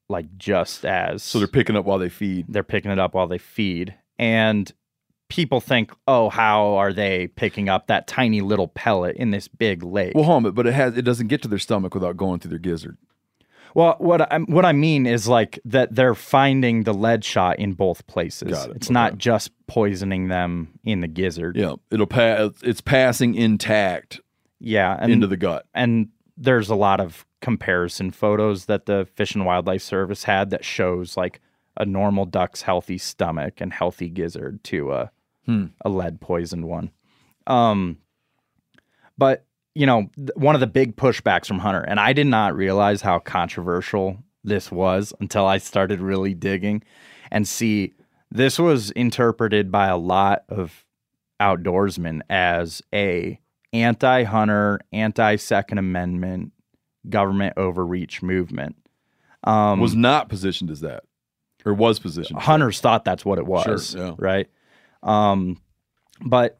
[0.09, 2.47] like just as So they're picking up while they feed.
[2.49, 3.95] they're picking it up while they feed.
[4.19, 4.71] And
[5.29, 9.83] people think, oh, how are they picking up that tiny little pellet in this big
[9.83, 10.13] lake?
[10.15, 12.51] Well, hold on, but it has it doesn't get to their stomach without going through
[12.51, 12.99] their gizzard.
[13.75, 17.73] Well, what I what I mean is like that they're finding the lead shot in
[17.73, 18.67] both places.
[18.67, 18.77] It.
[18.77, 21.57] It's not just poisoning them in the gizzard.
[21.57, 22.51] Yeah, it'll pass.
[22.63, 24.21] It's passing intact
[24.65, 25.67] Yeah, and, into the gut.
[25.75, 30.65] and there's a lot of comparison photos that the Fish and Wildlife Service had that
[30.65, 31.41] shows like
[31.77, 35.11] a normal duck's healthy stomach and healthy gizzard to a
[35.47, 35.67] Hmm.
[35.85, 36.91] a lead poisoned one.
[37.47, 37.99] Um,
[39.19, 39.45] but
[39.75, 43.19] you know, one of the big pushbacks from Hunter, and I did not realize how
[43.19, 46.83] controversial this was until I started really digging
[47.31, 47.93] and see
[48.31, 50.85] this was interpreted by a lot of
[51.41, 53.39] outdoorsmen as a
[53.75, 56.53] anti-hunter, anti-second amendment
[57.09, 58.77] government overreach movement.
[59.45, 61.05] Um, was not positioned as that,
[61.67, 62.39] or was positioned.
[62.39, 64.15] as hunters thought that's what it was, Sure, yeah.
[64.17, 64.49] right?
[65.03, 65.61] Um,
[66.25, 66.59] but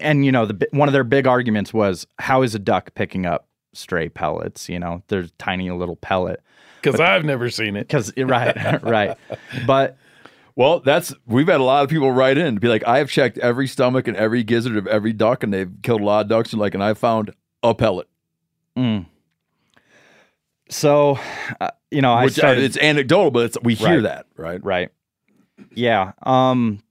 [0.00, 3.26] and you know the one of their big arguments was how is a duck picking
[3.26, 4.68] up stray pellets?
[4.70, 6.42] You know, they're tiny little pellet
[6.80, 7.88] Because I've never seen it.
[7.88, 9.18] because right, right,
[9.66, 9.98] but
[10.58, 13.08] Well, that's we've had a lot of people write in to be like, I have
[13.08, 16.28] checked every stomach and every gizzard of every duck, and they've killed a lot of
[16.28, 17.32] ducks, and like, and I found
[17.62, 18.08] a pellet.
[18.76, 19.06] mm.
[20.68, 21.16] so
[21.60, 24.02] uh, you know I Which uh, started it's anecdotal, but it's we hear Right.
[24.02, 24.64] that, right?
[24.64, 24.90] Right.
[25.72, 26.10] Yeah.
[26.24, 26.82] Um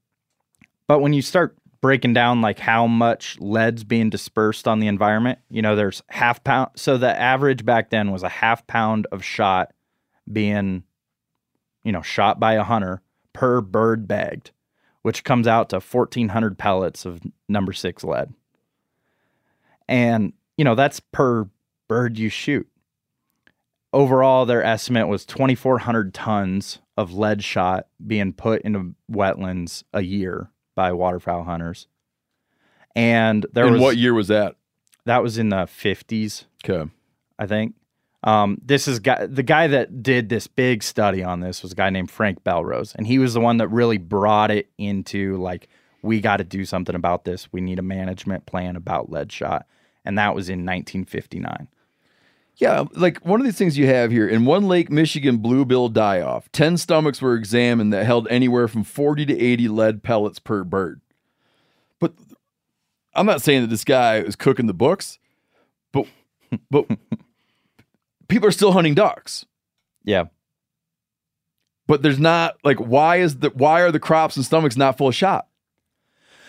[0.88, 5.40] but when you start breaking down like how much lead's being dispersed on the environment,
[5.50, 9.26] you know, there's half pound so the average back then was a half pound of
[9.26, 9.74] shot
[10.32, 10.84] being
[11.84, 13.02] you know, shot by a hunter
[13.38, 14.50] per bird bagged,
[15.04, 18.34] which comes out to 1400 pellets of number 6 lead.
[19.88, 21.48] And you know, that's per
[21.88, 22.68] bird you shoot
[23.94, 30.50] overall their estimate was 2400 tons of lead shot being put into wetlands a year
[30.76, 31.88] by waterfowl hunters
[32.96, 34.56] and there and was what year was that?
[35.06, 36.92] that was in the 50s Okay.
[37.40, 37.76] i think
[38.24, 41.76] um, this is guy, the guy that did this big study on this was a
[41.76, 45.68] guy named frank Bellrose and he was the one that really brought it into like
[46.02, 47.52] we got to do something about this.
[47.52, 49.66] We need a management plan about lead shot
[50.06, 51.68] and that was in 1959
[52.56, 56.22] Yeah, like one of these things you have here in one Lake Michigan bluebill die
[56.22, 60.64] off, 10 stomachs were examined that held anywhere from 40 to 80 lead pellets per
[60.64, 61.02] bird.
[62.00, 62.14] But
[63.14, 65.20] I'm not saying that this guy is cooking the books,
[65.92, 66.08] but
[66.72, 66.88] but
[68.28, 69.46] people are still hunting ducks.
[70.04, 70.26] yeah
[71.88, 75.08] but there's not like why is the why are the crops and stomachs not full
[75.08, 75.48] of shot?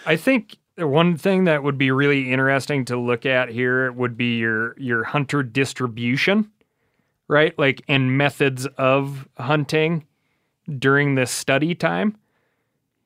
[0.05, 4.39] I think one thing that would be really interesting to look at here would be
[4.39, 6.51] your your hunter distribution,
[7.29, 7.57] right?
[7.59, 10.07] Like and methods of hunting
[10.79, 12.16] during this study time.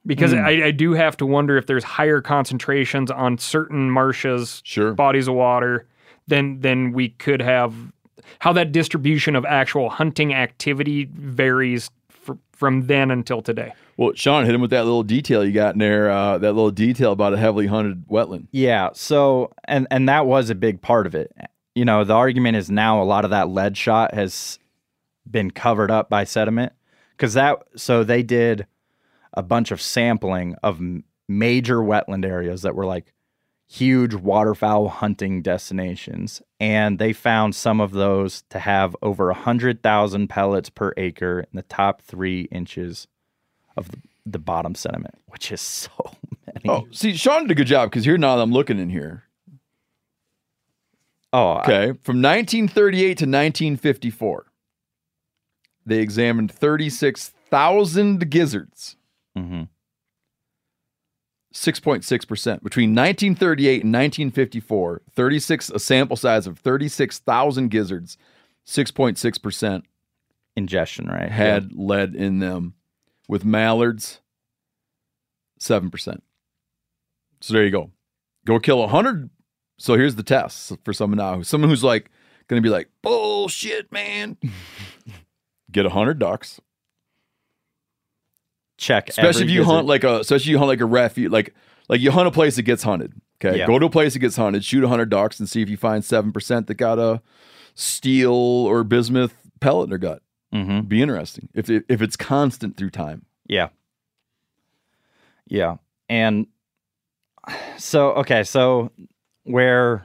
[0.07, 0.39] Because Hmm.
[0.39, 4.95] I, I do have to wonder if there's higher concentrations on certain marshes, Sure.
[4.95, 5.87] bodies of water,
[6.29, 7.75] than than we could have.
[8.39, 13.73] How that distribution of actual hunting activity varies fr- from then until today.
[13.97, 16.11] Well, Sean, hit him with that little detail you got in there.
[16.11, 18.47] Uh, that little detail about a heavily hunted wetland.
[18.51, 18.91] Yeah.
[18.95, 21.33] So, and and that was a big part of it.
[21.75, 24.59] You know, the argument is now a lot of that lead shot has
[25.31, 26.73] been covered up by sediment
[27.17, 27.63] because that.
[27.77, 28.67] So they did
[29.35, 33.13] a bunch of sampling of m- major wetland areas that were like
[33.73, 39.83] huge waterfowl hunting destinations, and they found some of those to have over a hundred
[39.83, 43.07] thousand pellets per acre in the top three inches
[43.77, 43.97] of the,
[44.27, 45.91] the bottom sediment, which is so
[46.47, 46.69] many.
[46.69, 49.25] Oh, see, Sean did a good job because here now that I'm looking in here.
[51.33, 51.99] Oh, okay.
[52.03, 54.47] From 1938 to 1954,
[55.87, 58.97] they examined 36,000 gizzards.
[59.37, 59.63] Mm-hmm.
[61.53, 62.63] 6.6%.
[62.63, 68.17] Between 1938 and 1954, 36 a sample size of 36,000 gizzards,
[68.67, 69.83] 6.6%
[70.57, 71.31] ingestion, right?
[71.31, 72.75] Had lead in them.
[73.29, 74.21] With mallards,
[75.61, 76.21] 7%.
[77.41, 77.91] So there you go.
[78.45, 79.31] Go kill 100.
[79.79, 81.43] So here's the test for someone now.
[81.43, 82.11] Someone who's like
[82.49, 84.37] going to be like, bullshit, man.
[85.73, 86.61] Get 100 ducks.
[88.83, 89.09] Check.
[89.11, 91.55] Especially if you hunt like a, especially you hunt like a refuge, like
[91.89, 93.13] like you hunt a place that gets hunted.
[93.45, 93.67] Okay, Yeah.
[93.67, 96.05] go to a place that gets hunted, shoot hundred ducks, and see if you find
[96.05, 97.23] seven percent that got a
[97.75, 100.23] steel or bismuth pellet in their gut.
[100.53, 100.81] Mm-hmm.
[100.89, 103.25] Be interesting if it, if it's constant through time.
[103.47, 103.69] Yeah.
[105.47, 105.77] Yeah.
[106.09, 106.47] And
[107.79, 108.91] so okay, so
[109.45, 110.05] where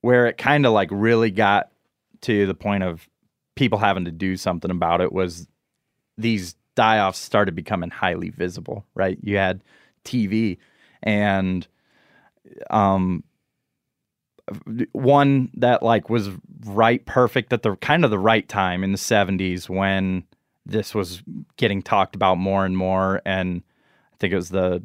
[0.00, 1.70] where it kind of like really got
[2.22, 3.08] to the point of
[3.54, 5.46] people having to do something about it was
[6.18, 9.18] these die-offs started becoming highly visible, right?
[9.22, 9.62] You had
[10.04, 10.58] TV
[11.02, 11.66] and
[12.70, 13.24] um
[14.92, 16.28] one that like was
[16.66, 20.24] right perfect at the kind of the right time in the 70s when
[20.66, 21.22] this was
[21.56, 23.62] getting talked about more and more and
[24.12, 24.84] I think it was the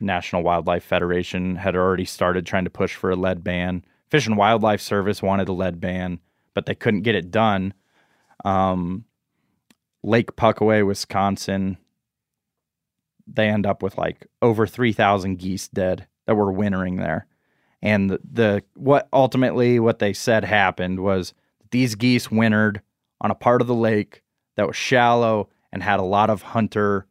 [0.00, 3.84] National Wildlife Federation had already started trying to push for a lead ban.
[4.08, 6.20] Fish and Wildlife Service wanted a lead ban,
[6.52, 7.74] but they couldn't get it done.
[8.44, 9.04] Um,
[10.04, 11.78] Lake Puckaway, Wisconsin,
[13.26, 17.26] they end up with like over 3,000 geese dead that were wintering there.
[17.80, 21.32] And the, the what ultimately what they said happened was
[21.70, 22.82] these geese wintered
[23.20, 24.22] on a part of the lake
[24.56, 27.06] that was shallow and had a lot of hunter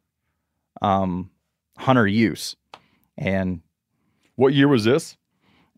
[0.80, 1.30] um,
[1.76, 2.56] hunter use.
[3.18, 3.60] And
[4.36, 5.16] what year was this?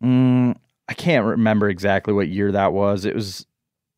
[0.02, 0.56] Mm,
[0.88, 3.04] I can't remember exactly what year that was.
[3.04, 3.46] It was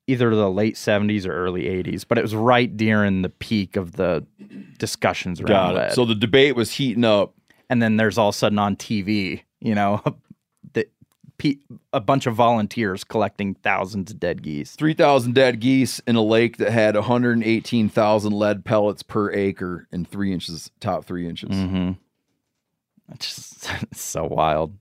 [0.09, 3.92] either the late 70s or early 80s, but it was right during the peak of
[3.92, 4.26] the
[4.78, 5.78] discussions around Got it.
[5.78, 5.92] lead.
[5.92, 7.34] So the debate was heating up.
[7.70, 10.02] and then there's all of a sudden on TV, you know,
[10.72, 10.88] the,
[11.92, 14.74] a bunch of volunteers collecting thousands of dead geese.
[14.76, 20.32] 3,000 dead geese in a lake that had 118,000 lead pellets per acre in three
[20.32, 21.51] inches, top three inches.
[21.51, 21.93] Mm-hmm.
[23.12, 24.76] It's just it's so wild.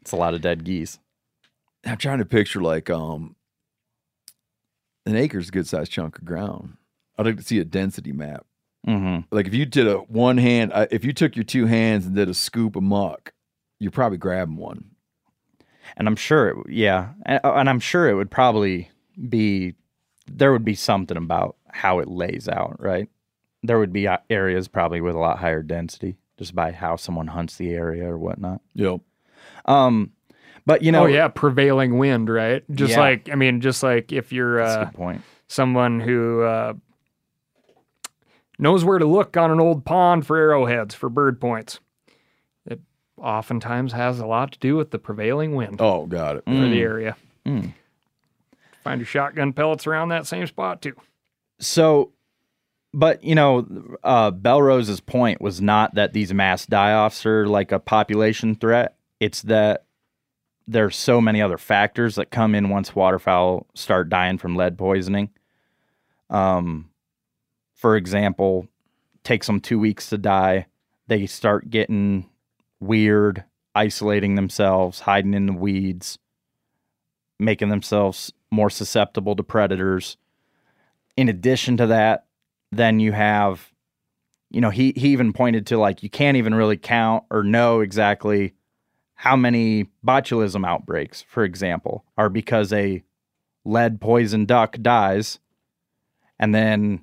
[0.00, 0.98] It's a lot of dead geese.
[1.84, 3.34] I'm trying to picture like um
[5.08, 6.76] an acre's a good sized chunk of ground.
[7.16, 8.46] I'd like to see a density map.
[8.86, 9.34] Mm-hmm.
[9.34, 12.28] Like if you did a one hand, if you took your two hands and did
[12.28, 13.32] a scoop of muck,
[13.80, 14.90] you're probably grabbing one.
[15.96, 18.90] And I'm sure, it, yeah, and, and I'm sure it would probably
[19.28, 19.74] be
[20.30, 23.08] there would be something about how it lays out, right?
[23.62, 27.26] There would be uh, areas probably with a lot higher density just by how someone
[27.26, 28.60] hunts the area or whatnot.
[28.74, 29.00] Yep.
[29.64, 30.12] Um,
[30.68, 32.62] but you know, oh yeah, prevailing wind, right?
[32.70, 33.00] Just Yeah.
[33.00, 34.90] like I mean, just like if you're uh,
[35.48, 36.74] someone who uh,
[38.58, 41.80] knows where to look on an old pond for arrowheads for bird points,
[42.66, 42.80] it
[43.16, 46.44] oftentimes has a lot to do with the prevailing wind Oh, got it.
[46.44, 46.70] for Mm.
[46.70, 47.16] the area.
[47.46, 47.72] Mm.
[48.84, 50.94] Find your shotgun pellets around that same spot too.
[51.60, 52.12] So,
[52.92, 53.66] but you know,
[54.04, 58.96] uh, Bellrose's point was not that these mass die-offs are like a population threat.
[59.20, 59.84] It's that
[60.68, 65.30] there's so many other factors that come in once waterfowl start dying from lead poisoning.
[66.28, 66.90] Um,
[67.74, 68.68] for example,
[69.24, 70.66] takes them two weeks to die.
[71.06, 72.28] They start getting
[72.80, 76.18] weird, isolating themselves, hiding in the weeds,
[77.38, 80.18] making themselves more susceptible to predators.
[81.16, 82.26] In addition to that,
[82.72, 83.72] then you have,
[84.50, 87.80] you know, he he even pointed to like you can't even really count or know
[87.80, 88.52] exactly
[89.22, 93.02] how many botulism outbreaks, for example, are because a
[93.64, 95.40] lead poisoned duck dies,
[96.38, 97.02] and then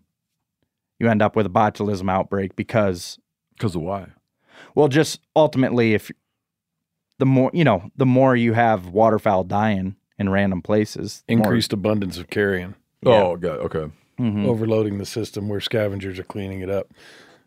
[0.97, 3.19] you end up with a botulism outbreak because
[3.57, 4.07] because of why?
[4.75, 6.09] Well, just ultimately, if
[7.19, 11.43] the more you know, the more you have waterfowl dying in random places, the more-
[11.47, 12.75] Increased abundance of carrion.
[13.05, 13.59] Oh, God.
[13.59, 13.91] Okay.
[14.17, 14.45] Mhm.
[14.47, 16.93] Overloading the system where scavengers are cleaning it up.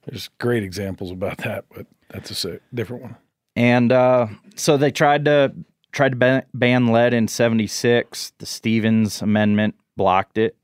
[0.05, 3.17] There's great examples about that, but that's a different one.
[3.59, 5.53] And uh, so they tried to
[5.91, 8.33] tried to ban, ban lead in '76.
[8.39, 10.57] The Stevens Amendment blocked it,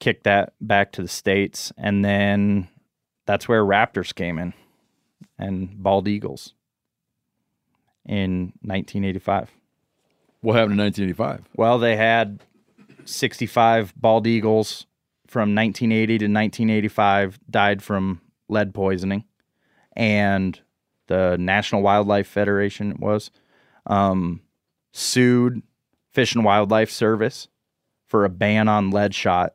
[0.00, 2.66] kicked that back to the states, and then
[3.26, 4.54] that's where raptors came in
[5.38, 6.54] and bald eagles
[8.04, 9.52] in 1985.
[10.40, 11.48] What happened in 1985?
[11.54, 12.40] Well, they had
[13.04, 14.86] 65 bald eagles
[15.28, 19.22] from 1980 to 1985 died from lead poisoning,
[19.94, 20.60] and
[21.08, 23.30] the National Wildlife Federation was
[23.86, 24.40] um,
[24.92, 25.62] sued
[26.12, 27.48] Fish and Wildlife Service
[28.06, 29.54] for a ban on lead shot,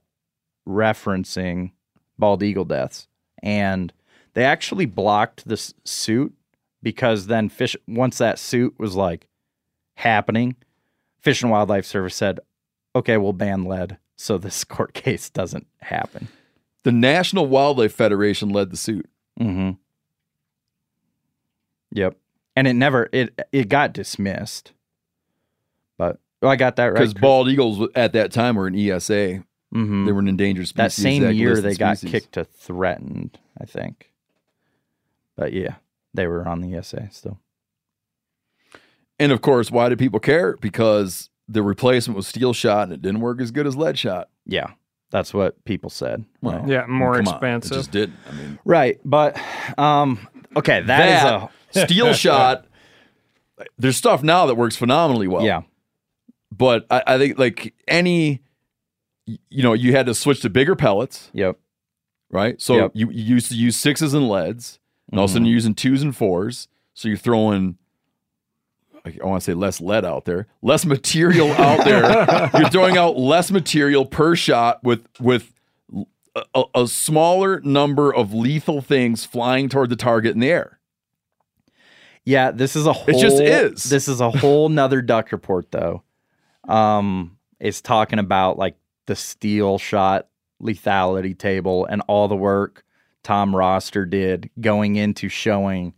[0.67, 1.71] referencing
[2.17, 3.07] bald eagle deaths,
[3.41, 3.93] and
[4.33, 6.33] they actually blocked this suit
[6.83, 9.27] because then fish once that suit was like
[9.95, 10.55] happening
[11.27, 12.39] Fish and Wildlife Service said,
[12.95, 16.29] okay, we'll ban lead so this court case doesn't happen.
[16.83, 19.09] The National Wildlife Federation led the suit.
[19.37, 19.71] Mm-hmm.
[21.97, 22.15] Yep.
[22.55, 24.71] And it never it it got dismissed.
[25.97, 26.93] But well, I got that right.
[26.95, 29.43] Because bald eagles at that time were an ESA.
[29.73, 30.05] Mhm.
[30.05, 30.75] They were an endangered species.
[30.77, 32.11] that same Act year they got species.
[32.21, 34.11] kicked to threatened, I think.
[35.35, 35.75] But yeah,
[36.13, 37.39] they were on the ESA still.
[39.19, 40.55] And of course, why did people care?
[40.57, 44.29] Because the replacement was steel shot and it didn't work as good as lead shot.
[44.45, 44.71] Yeah.
[45.09, 46.25] That's what people said.
[46.41, 46.65] Well.
[46.67, 47.71] Yeah, more come on, expensive.
[47.71, 48.17] It just didn't.
[48.29, 49.39] I mean, Right, but
[49.77, 52.65] um okay, that is a steel shot.
[53.77, 55.43] There's stuff now that works phenomenally well.
[55.43, 55.61] Yeah.
[56.51, 58.41] But I, I think like any,
[59.25, 61.29] you know, you had to switch to bigger pellets.
[61.33, 61.57] Yep.
[62.29, 62.61] Right.
[62.61, 62.91] So Yep.
[62.93, 64.79] you, you used to use sixes and leads,
[65.09, 65.47] and all of a sudden Mhm.
[65.49, 66.67] you're using twos and fours.
[66.93, 67.77] So you're throwing.
[69.05, 72.49] I I want to say less lead out there, less material out there.
[72.59, 75.53] You're throwing out less material per shot with with
[76.53, 80.76] a- a smaller number of lethal things flying toward the target in the air.
[82.27, 83.15] Yeah, this is a whole.
[83.15, 83.85] It just is.
[83.85, 86.03] This is a whole nother duck report, though.
[86.67, 88.75] Um, it's talking about like
[89.05, 90.27] the steel shot
[90.61, 92.83] lethality table and all the work
[93.23, 95.93] Tom Roster did going into showing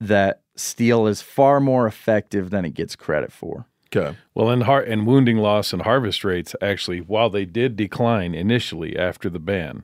[0.00, 3.66] that steel is far more effective than it gets credit for.
[3.94, 4.16] Okay.
[4.34, 8.96] Well, and har- and wounding loss and harvest rates actually, while they did decline initially
[8.96, 9.82] after the ban,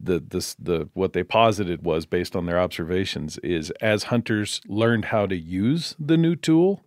[0.00, 5.06] the this the what they posited was based on their observations is as hunters learned
[5.06, 6.84] how to use the new tool,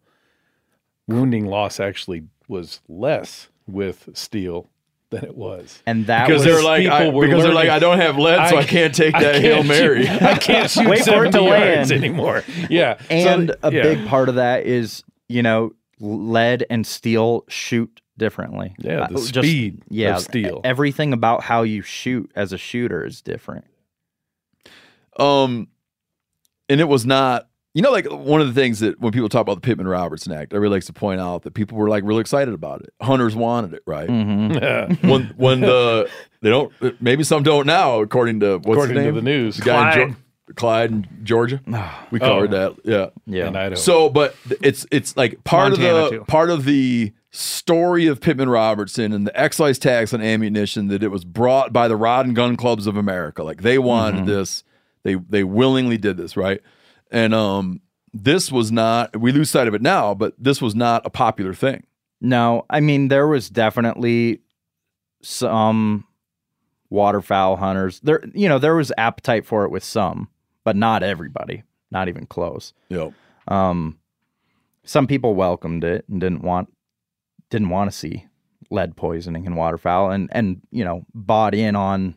[1.08, 4.70] wounding loss actually was less with steel
[5.10, 5.82] than it was.
[5.86, 8.18] And that Because was they're like, I- people were because they're like, I don't have
[8.18, 10.08] lead, so I can't take that can't Hail shoot- Mary.
[10.22, 11.92] I can't shoot Wait for it to 70 yards land.
[11.92, 12.44] anymore.
[12.70, 13.84] Yeah, So, and a yeah.
[13.84, 18.74] big part of that is you know lead and steel shoot differently.
[18.78, 20.62] Yeah, the Uh, speed of yeah, steel.
[20.64, 23.66] Everything about how you shoot as a shooter is different.
[25.20, 25.68] Um,
[26.70, 29.42] and it was not, you know, like one of the things that when people talk
[29.42, 32.22] about the Pittman Robertson Act, everybody likes to point out that people were like really
[32.22, 32.94] excited about it.
[33.02, 34.10] Hunters wanted it, right?
[34.10, 35.08] Mm-hmm.
[35.10, 36.10] when when the
[36.42, 36.72] they don't,
[37.02, 39.58] maybe some don't now, according to what's According his to the news.
[39.58, 40.10] the guy in Clyde.
[40.10, 41.62] Geor- Clyde in Georgia.
[42.12, 42.28] We Oh.
[42.28, 43.08] covered that, yeah.
[43.26, 43.48] Yeah.
[43.48, 43.76] in Idaho.
[43.76, 46.24] So, but it's it's like part Montana, of the too.
[46.26, 51.08] part of the story of Pittman Robertson and the excise tax on ammunition that it
[51.08, 53.42] was brought by the Rod and Gun Clubs of America.
[53.44, 54.64] Like they wanted this,
[55.04, 56.62] they they willingly did this, right?
[57.10, 57.82] And um,
[58.14, 59.18] this was not.
[59.20, 61.86] We lose sight of it now, but this was not a popular thing.
[62.20, 64.42] No, I mean there was definitely
[65.22, 66.06] some
[66.90, 68.02] waterfowl hunters.
[68.02, 70.28] There, you know, there was appetite for it with some,
[70.64, 71.64] but not everybody.
[71.90, 72.74] Not even close.
[72.90, 73.14] Yep.
[73.48, 73.98] Um,
[74.84, 76.72] some people welcomed it and didn't want
[77.52, 78.26] didn't want to see
[78.72, 82.16] lead poisoning in waterfowl, and and you know bought in on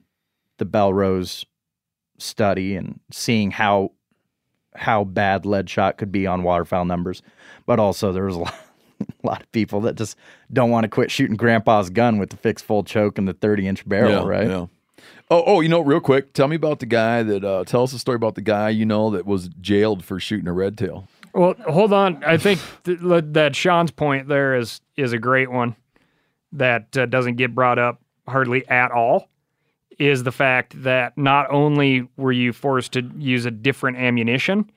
[0.57, 1.45] the Bellrose
[2.17, 3.91] study and seeing how
[4.75, 7.23] how bad lead shot could be on waterfowl numbers,
[7.67, 8.55] but also there was a lot,
[9.01, 10.17] a lot of people that just
[10.53, 13.69] don't want to quit shooting grandpa's gun with the fixed full choke and the 30
[13.69, 14.49] inch barrel, Yeah, right?
[14.49, 14.67] Yeah.
[15.31, 17.45] Oh, oh, you know, real quick, tell me about the guy that.
[17.45, 20.49] Uh, tell us a story about the guy you know that was jailed for shooting
[20.49, 21.09] a red tail.
[21.35, 22.23] Well, hold on.
[22.25, 22.99] I think th-
[23.33, 25.75] that Sean's point there is is a great one
[26.53, 29.29] that uh, doesn't get brought up hardly at all.
[29.99, 34.71] is the fact that not only were you forced to use a different ammunition,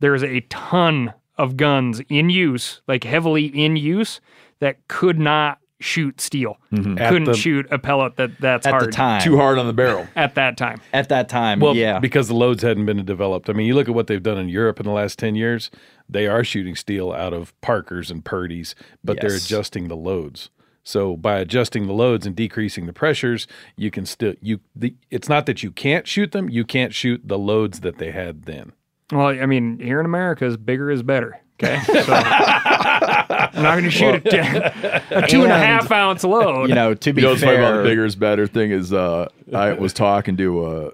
[0.00, 4.20] there's a ton of guns in use, like heavily in use,
[4.60, 6.56] that could not shoot steel.
[6.72, 9.22] At Couldn't the- shoot a pellet that that's At the time.
[9.22, 10.06] Too hard on the barrel.
[10.16, 10.80] at that time.
[10.92, 11.98] At that time, Well, yeah.
[11.98, 13.48] because the loads hadn't been developed.
[13.48, 15.70] I mean, you look at what they've done in Europe in the last 10 years,
[16.12, 18.74] they are shooting steel out of Parkers and Purdey's,
[19.04, 20.50] but they're adjusting the loads.
[20.82, 23.46] So by adjusting the loads and decreasing the pressures,
[23.76, 27.20] you can still you the it's not that you can't shoot them, you can't shoot
[27.24, 28.72] the loads that they had then.
[29.12, 31.38] Well, I mean, here in America, is bigger is better.
[31.62, 35.90] Okay, so I'm not going to shoot a, t- a two and a And, half
[35.92, 36.68] ounce load.
[36.70, 38.70] you know, to be You know what's funny about fair, the bigger is better thing
[38.70, 40.90] is uh, I was talking to uh,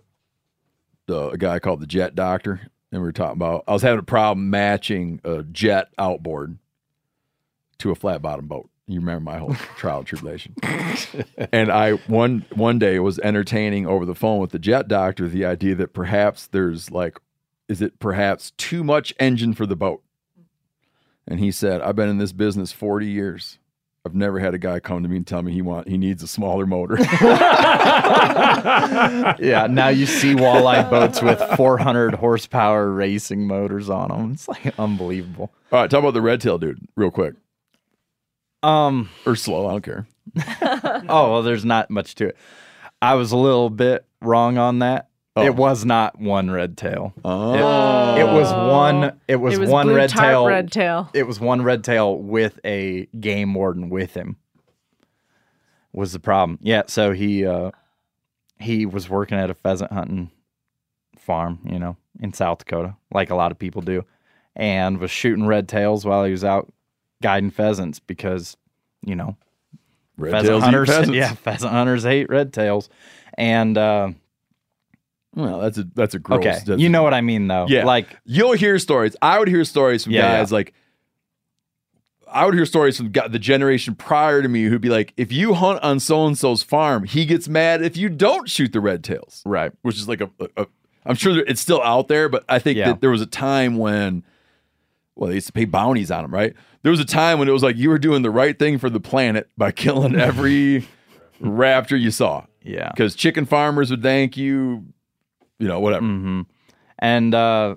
[1.06, 2.62] the, a guy called the Jet Doctor,
[2.96, 6.56] and we were talking about I was having a problem matching a jet outboard
[7.78, 8.70] to a flat bottom boat.
[8.86, 10.54] You remember my whole trial and tribulation.
[11.52, 15.44] and I one one day was entertaining over the phone with the Jet Doctor the
[15.44, 17.18] idea that perhaps there's like,
[17.68, 20.02] is it perhaps too much engine for the boat?
[21.28, 23.58] And he said, I've been in this business 40 years.
[24.06, 26.22] I've never had a guy come to me and tell me he want he needs
[26.22, 26.96] a smaller motor.
[29.40, 29.66] yeah.
[29.68, 34.32] Now you see walleye boats with 400 horsepower racing motors on them.
[34.32, 35.52] It's like unbelievable.
[35.72, 37.34] All right, talk about the red tail dude real quick.
[38.62, 40.06] Um, or slow, I don't care.
[41.08, 42.36] oh well, there's not much to it.
[43.02, 45.08] I was a little bit wrong on that.
[45.38, 45.44] Oh.
[45.44, 47.12] It was not one red tail.
[47.24, 48.14] Oh.
[48.16, 49.20] It, it was one.
[49.28, 50.46] It was, It was one blue red tarp tail.
[50.46, 51.10] red tail.
[51.12, 54.36] It was one red tail with a game warden with him.
[55.92, 56.58] Was the problem?
[56.62, 56.82] Yeah.
[56.86, 57.70] So he uh,
[58.58, 60.30] he was working at a pheasant hunting
[61.18, 64.04] farm, you know, in South Dakota, like a lot of people do,
[64.54, 66.72] and was shooting red tails while he was out
[67.22, 68.56] guiding pheasants because,
[69.04, 69.36] you know,
[70.18, 71.14] Red pheasant tails eat hunters, pheasants.
[71.16, 72.88] yeah, pheasant hunters hate red tails,
[73.36, 74.10] and uh,
[75.36, 76.38] Well, that's a that's a gross.
[76.40, 77.66] okay, that's- you know what I mean though.
[77.68, 79.14] Yeah, like you'll hear stories.
[79.22, 80.54] I would hear stories from Yeah, guys yeah.
[80.56, 80.74] like.
[82.28, 85.54] I would hear stories from the generation prior to me who'd be like, "If you
[85.54, 89.04] hunt on so and so's farm, he gets mad if you don't shoot the red
[89.04, 89.70] tails." Right.
[89.82, 90.66] Which is like a, a, a
[91.06, 92.86] I'm sure it's still out there, but I think Yeah.
[92.88, 94.24] that there was a time when,
[95.14, 96.52] well, they used to pay bounties on them, right?
[96.82, 98.90] There was a time when it was like you were doing the right thing for
[98.90, 100.88] the planet by killing every
[101.40, 102.44] raptor you saw.
[102.60, 102.90] Yeah.
[102.90, 104.84] Because chicken farmers would thank you,
[105.58, 106.04] you know, whatever.
[106.04, 106.42] Mm-hmm.
[106.98, 107.76] And uh,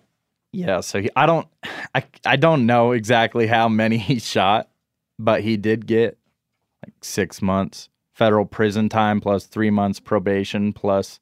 [0.51, 1.47] yeah, so he, I don't,
[1.93, 4.69] I, I don't know exactly how many he shot,
[5.17, 6.17] but he did get
[6.85, 7.89] like six months
[8.19, 11.21] federal prison time plus three months probation plus,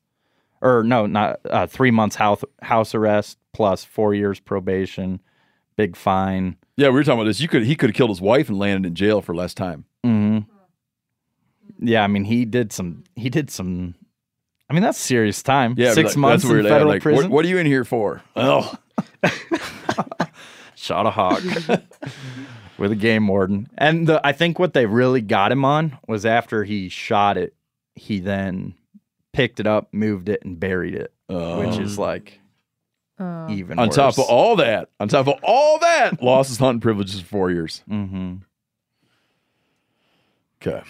[0.61, 5.19] or no, not uh, three months house house arrest plus four years probation,
[5.75, 6.57] big fine.
[6.75, 7.39] Yeah, we were talking about this.
[7.39, 9.85] You could he could have killed his wife and landed in jail for less time.
[10.03, 10.39] hmm
[11.79, 13.03] Yeah, I mean he did some.
[13.15, 13.93] He did some.
[14.69, 15.75] I mean that's serious time.
[15.77, 17.31] Yeah, six like, months That's where in they federal like, what, prison.
[17.31, 18.21] what are you in here for?
[18.35, 18.73] Oh,
[20.75, 21.41] shot a hawk
[22.77, 23.69] with a game warden.
[23.77, 27.55] And the, I think what they really got him on was after he shot it,
[27.95, 28.73] he then
[29.31, 32.39] picked it up, moved it, and buried it, which is like
[33.49, 37.21] even on top of all that, on top of all that, lost his hunting privileges
[37.21, 37.83] for four years.
[37.89, 38.35] Mm-hmm.
[40.61, 40.81] Okay.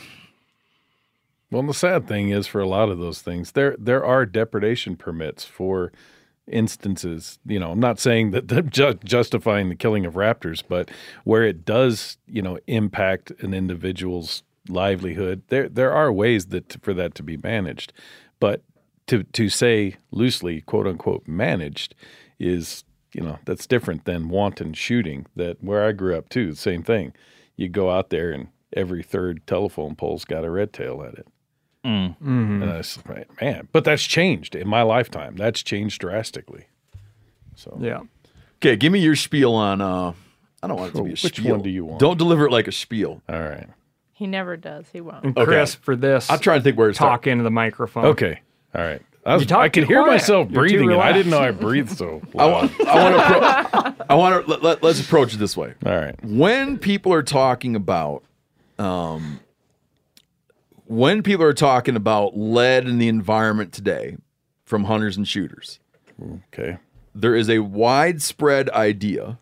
[1.50, 4.98] Well, the sad thing is for a lot of those things, there there are depredation
[4.98, 5.92] permits for
[6.48, 7.40] instances.
[7.46, 10.92] You know, I'm not saying that they're ju- justifying the killing of raptors, but
[11.24, 16.94] where it does, you know, impact an individual's livelihood, there there are ways that for
[16.94, 17.94] that to be managed.
[18.40, 18.64] But
[19.08, 21.96] to to say loosely, quote unquote, managed
[22.40, 22.84] is
[23.14, 25.28] you know that's different than wanton shooting.
[25.36, 27.14] That where I grew up too, the same thing.
[27.56, 31.28] You go out there and every third telephone pole's got a red tail at it.
[31.88, 32.16] Mm.
[32.22, 35.36] And I was like, man, but that's changed in my lifetime.
[35.38, 36.66] That's changed drastically.
[37.56, 38.02] So yeah.
[38.58, 39.82] Okay, give me your spiel on.
[39.82, 40.14] uh
[40.62, 41.52] I don't want it to be a Which spiel.
[41.52, 42.00] one do you want?
[42.00, 43.22] Don't deliver it like a spiel.
[43.30, 43.68] All right.
[44.14, 44.86] He never does.
[44.92, 45.24] He won't.
[45.24, 47.28] And Chris, for this, I'm trying to think where to talk start.
[47.32, 48.06] into the microphone.
[48.08, 48.42] Okay.
[48.74, 49.02] All right.
[49.26, 50.12] I, was, I could hear quiet.
[50.14, 52.52] myself breathing, and I didn't know I breathed so I loud.
[52.80, 52.88] want.
[52.88, 53.22] I want to.
[53.80, 54.50] Appro- I want to.
[54.52, 55.74] Let, let, let's approach it this way.
[55.86, 56.16] All right.
[56.24, 58.24] When people are talking about,
[58.80, 59.40] um,
[60.88, 64.18] when people are talking about lead in the environment today,
[64.66, 65.80] from hunters and shooters,
[66.54, 66.78] Okay.
[67.16, 69.38] there is a widespread idea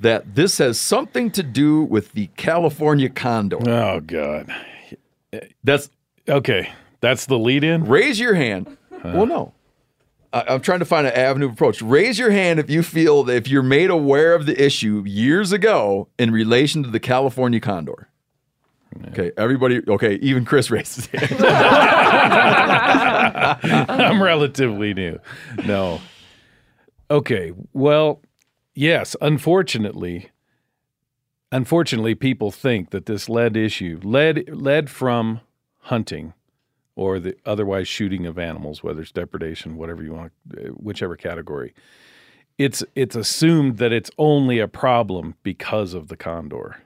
[0.00, 3.58] that this has something to do with the California condor.
[3.68, 4.52] Oh God.
[5.62, 5.90] That's
[6.28, 6.70] Okay.
[7.00, 7.84] That's the lead in.
[7.84, 8.76] raise your hand.
[9.04, 9.52] Well, no.
[10.32, 11.82] I, I'm trying to find an avenue of approach.
[11.82, 15.52] Raise your hand if you feel that if you're made aware of the issue years
[15.52, 18.08] ago in relation to the California condor.
[19.08, 19.82] Okay, everybody.
[19.86, 21.44] Okay, even Chris raises his hand.
[23.90, 25.18] I'm relatively new.
[25.64, 26.00] No.
[27.10, 27.52] Okay.
[27.72, 28.22] Well,
[28.74, 30.30] yes, unfortunately,
[31.52, 35.40] unfortunately people think that this lead issue, lead lead from
[35.80, 36.32] hunting
[36.96, 41.74] or the otherwise shooting of animals, whether it's depredation, whatever you want, uh, whichever category.
[42.56, 46.80] It's it's assumed that it's only a problem because of the condor.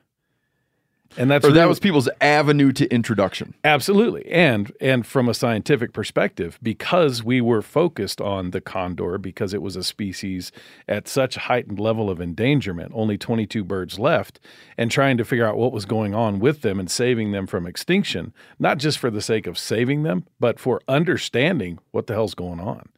[1.19, 3.55] And that's or that was people's avenue to introduction.
[3.65, 4.31] Absolutely.
[4.31, 9.61] And and from a scientific perspective, because we were focused on the condor because it
[9.61, 10.53] was a species
[10.87, 14.39] at such heightened level of endangerment, only 22 birds left,
[14.79, 17.67] and trying to figure out what was going on with them and saving them from
[17.67, 22.35] extinction, not just for the sake of saving them, but for understanding what the hell's
[22.35, 22.89] going on.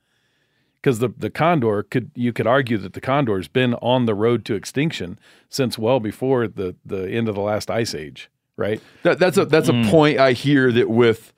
[0.83, 4.15] Because the, the condor could you could argue that the condor has been on the
[4.15, 8.81] road to extinction since well before the, the end of the last ice age, right?
[9.03, 9.91] That, that's a that's a mm.
[9.91, 11.33] point I hear that with.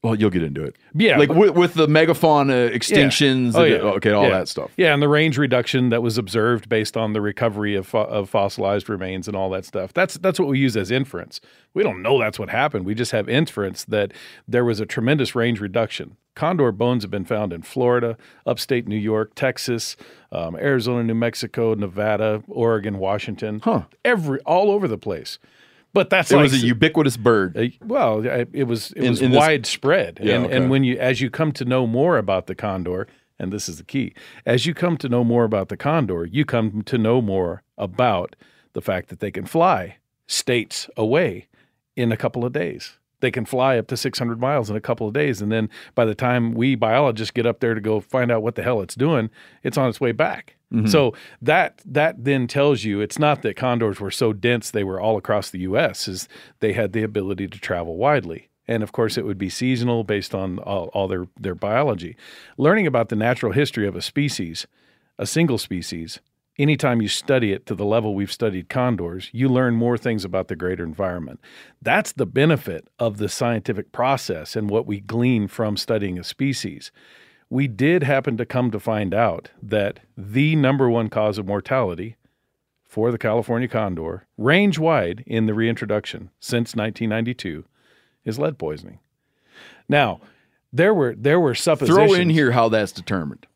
[0.00, 0.76] Well, you'll get into it.
[0.94, 3.54] Yeah, like with, with the megafauna extinctions.
[3.56, 3.76] Oh, the- yeah.
[3.78, 4.30] Okay, all Yeah.
[4.38, 4.70] that stuff.
[4.76, 8.30] Yeah, and the range reduction that was observed based on the recovery of, fo- of
[8.30, 9.92] fossilized remains and all that stuff.
[9.92, 11.40] That's that's what we use as inference.
[11.74, 12.86] We don't know that's what happened.
[12.86, 14.12] We just have inference that
[14.46, 16.16] there was a tremendous range reduction.
[16.36, 18.16] Condor bones have been found in Florida,
[18.46, 19.96] upstate New York, Texas,
[20.30, 23.58] um, Arizona, New Mexico, Nevada, Oregon, Washington.
[23.64, 23.82] Huh.
[24.04, 25.40] Every all over the place.
[25.94, 27.56] But that's It like, was a ubiquitous bird.
[27.56, 30.56] uh, well, it was it In- was in this- widespread, Yeah, and okay.
[30.56, 33.06] and when you as you come to know more about the condor,
[33.38, 34.12] and this is the key,
[34.44, 38.36] as you come to know more about the condor, you come to know more about
[38.74, 39.96] the fact that they can fly
[40.26, 41.48] states away
[41.96, 42.98] in a couple of days.
[43.20, 46.04] They can fly up to 600 miles in a couple of days, and then by
[46.04, 48.94] the time we biologists get up there to go find out what the hell it's
[48.94, 49.30] doing,
[49.64, 50.54] it's on its way back.
[50.72, 50.88] Mhm.
[50.88, 55.00] So that that then tells you it's not that condors were so dense they were
[55.00, 56.06] all across the U.S.
[56.08, 56.28] is
[56.60, 60.34] they had the ability to travel widely, and of course it would be seasonal based
[60.34, 62.16] on all, all their their biology.
[62.58, 64.66] Learning about the natural history of a species,
[65.18, 66.20] a single species,
[66.58, 70.48] anytime you study it to the level we've studied condors, you learn more things about
[70.48, 71.40] the greater environment.
[71.80, 76.90] That's the benefit of the scientific process and what we glean from studying a species
[77.50, 82.16] we did happen to come to find out that the number one cause of mortality
[82.84, 87.64] for the California condor, range wide in the reintroduction since 1992,
[88.24, 88.98] is lead poisoning.
[89.88, 90.20] Now,
[90.72, 91.96] there were there were suppositions.
[91.96, 93.46] Throw in here how that's determined.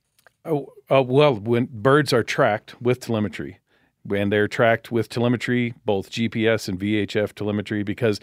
[0.45, 3.61] Oh, uh, well, when birds are tracked with telemetry,
[4.03, 8.21] when they're tracked with telemetry, both GPS and VHF telemetry, because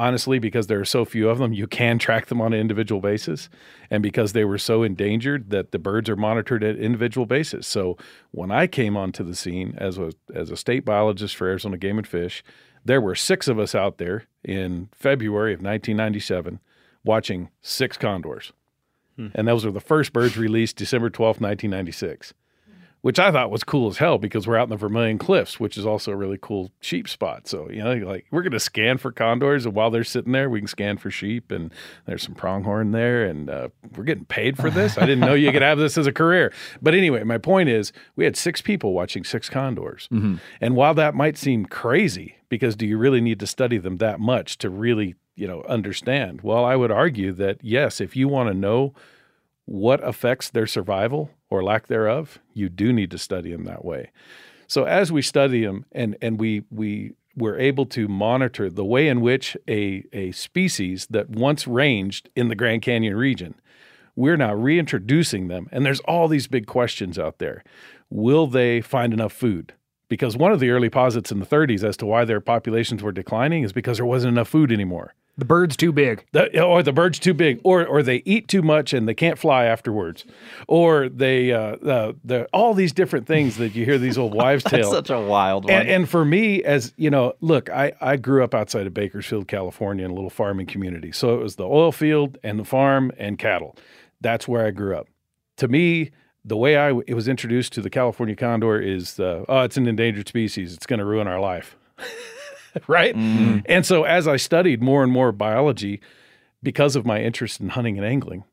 [0.00, 3.02] honestly, because there are so few of them, you can track them on an individual
[3.02, 3.50] basis.
[3.90, 7.66] And because they were so endangered that the birds are monitored at individual basis.
[7.66, 7.98] So
[8.30, 11.98] when I came onto the scene as a as a state biologist for Arizona Game
[11.98, 12.42] and Fish,
[12.82, 16.60] there were six of us out there in February of 1997
[17.04, 18.52] watching six condors.
[19.16, 19.28] Hmm.
[19.34, 22.32] And those were the first birds released December 12th, 1996,
[23.02, 25.78] which I thought was cool as hell because we're out in the Vermilion Cliffs, which
[25.78, 27.48] is also a really cool sheep spot.
[27.48, 30.50] So, you know, like we're going to scan for condors, and while they're sitting there,
[30.50, 31.72] we can scan for sheep, and
[32.06, 34.98] there's some pronghorn there, and uh, we're getting paid for this.
[34.98, 36.52] I didn't know you could have this as a career.
[36.82, 40.08] But anyway, my point is we had six people watching six condors.
[40.60, 44.20] And while that might seem crazy, because do you really need to study them that
[44.20, 46.42] much to really, you know, understand?
[46.42, 48.92] Well, I would argue that yes, if you want to know
[49.64, 54.10] what affects their survival or lack thereof, you do need to study them that way.
[54.66, 59.08] So as we study them and and we we we're able to monitor the way
[59.08, 63.54] in which a a species that once ranged in the Grand Canyon region,
[64.14, 67.64] we're now reintroducing them and there's all these big questions out there.
[68.10, 69.74] Will they find enough food?
[70.08, 73.12] Because one of the early posits in the 30s as to why their populations were
[73.12, 75.14] declining is because there wasn't enough food anymore.
[75.40, 76.26] The bird's too big.
[76.32, 79.38] The, or the bird's too big, or or they eat too much and they can't
[79.38, 80.26] fly afterwards,
[80.68, 84.64] or they uh, uh, the all these different things that you hear these old wives'
[84.70, 84.92] That's tales.
[84.92, 85.72] such a wild one.
[85.72, 89.48] And, and for me, as you know, look, I, I grew up outside of Bakersfield,
[89.48, 91.10] California, in a little farming community.
[91.10, 93.78] So it was the oil field and the farm and cattle.
[94.20, 95.08] That's where I grew up.
[95.56, 96.10] To me,
[96.44, 99.86] the way I it was introduced to the California condor is, uh, oh, it's an
[99.86, 100.74] endangered species.
[100.74, 101.78] It's going to ruin our life.
[102.86, 103.14] right?
[103.14, 103.60] Mm-hmm.
[103.66, 106.00] And so as I studied more and more biology,
[106.62, 108.44] because of my interest in hunting and angling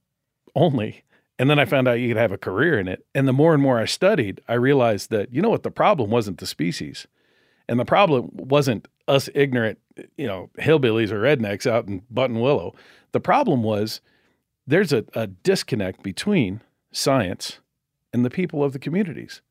[0.55, 1.03] only,
[1.39, 3.05] and then I found out you could have a career in it.
[3.13, 6.09] And the more and more I studied, I realized that, you know what, the problem
[6.09, 7.07] wasn't the species.
[7.69, 9.79] And the problem wasn't us ignorant,
[10.17, 12.73] you know, hillbillies or rednecks out in Buttonwillow.
[13.11, 14.01] The problem was
[14.65, 16.61] there's a, a disconnect between
[16.91, 17.59] science
[18.13, 19.41] and the people of the communities.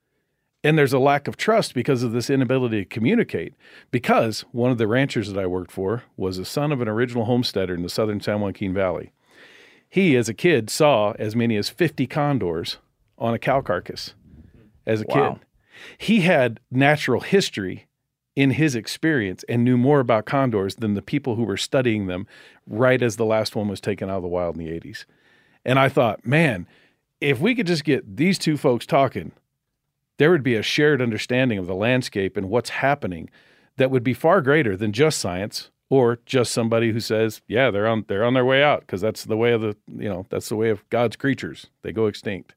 [0.65, 3.55] And there's a lack of trust because of this inability to communicate.
[3.91, 7.25] Because one of the ranchers that I worked for was the son of an original
[7.27, 9.13] homesteader in the southern San Joaquin Valley.
[9.89, 12.79] he, as a kid, saw as many as 50 condors
[13.19, 14.15] on a cow carcass
[14.85, 15.35] as a Wow.
[15.35, 15.41] kid.
[15.97, 17.87] He had natural history
[18.35, 22.27] in his experience and knew more about condors than the people who were studying them
[22.67, 25.05] right as the last one was taken out of the wild in the 80s.
[25.65, 26.67] And I thought, man,
[27.21, 29.33] if we could just get these two folks talking,
[30.19, 33.29] there would be a shared understanding of the landscape and what's happening
[33.77, 37.87] that would be far greater than just science or just somebody who says, yeah, they're
[37.87, 40.49] on they're on their way out because that's the way of the, you know, that's
[40.49, 41.67] the way of God's creatures.
[41.83, 42.55] They go extinct.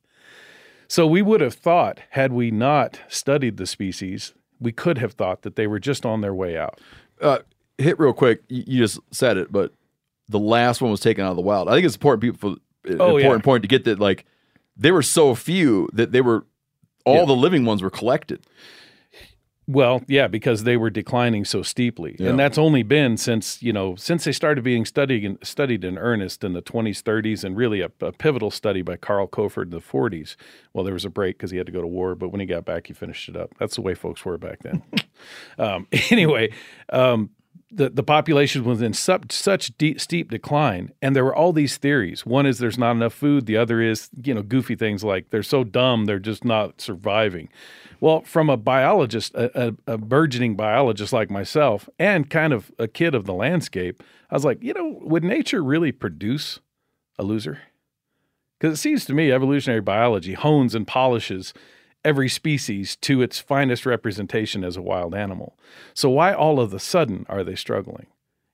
[0.88, 5.44] So we would have thought had we not studied the species, we could have thought
[5.44, 6.80] that they were just on their way out.
[7.22, 7.40] uh,
[7.78, 8.42] hit real quick.
[8.50, 9.74] You, just said it, but
[10.28, 11.70] the last one was taken out of the wild.
[11.70, 12.60] I think it's important people for
[13.00, 13.26] Oh, yeah.
[13.26, 14.26] important point to get that like
[14.76, 16.46] there were so few that they were
[17.10, 17.26] all Yeah.
[17.26, 18.40] the living ones were collected.
[19.68, 22.30] Well, yeah, because they were declining so steeply, Yeah.
[22.30, 25.96] and that's only been since you know since they started being studied in, studied in
[26.00, 29.70] earnest in the 20s, 30s, and really a, a pivotal study by Carl Koford in
[29.70, 30.36] the 40s.
[30.74, 32.48] Well, there was a break because he had to go to war, but when he
[32.48, 33.52] got back, he finished it up.
[33.60, 34.82] That's the way folks were back then.
[35.60, 36.52] um, anyway,
[36.92, 37.30] um,
[37.72, 41.78] the the population was in such such deep, steep decline, and there were all these
[41.78, 42.26] theories.
[42.26, 43.46] One is there's not enough food.
[43.46, 47.50] The other is you know goofy things like they're so dumb they're just not surviving.
[48.02, 52.88] Well, from a biologist, a, a, a burgeoning biologist like myself, and kind of a
[52.88, 54.02] kid of the landscape,
[54.32, 56.60] I was like, you know, would nature really produce
[57.18, 57.60] a loser?
[58.58, 61.54] Because it seems to me evolutionary biology hones and polishes
[62.04, 65.58] every species to its finest representation as a wild animal.
[65.94, 68.08] So why all of a sudden are they struggling?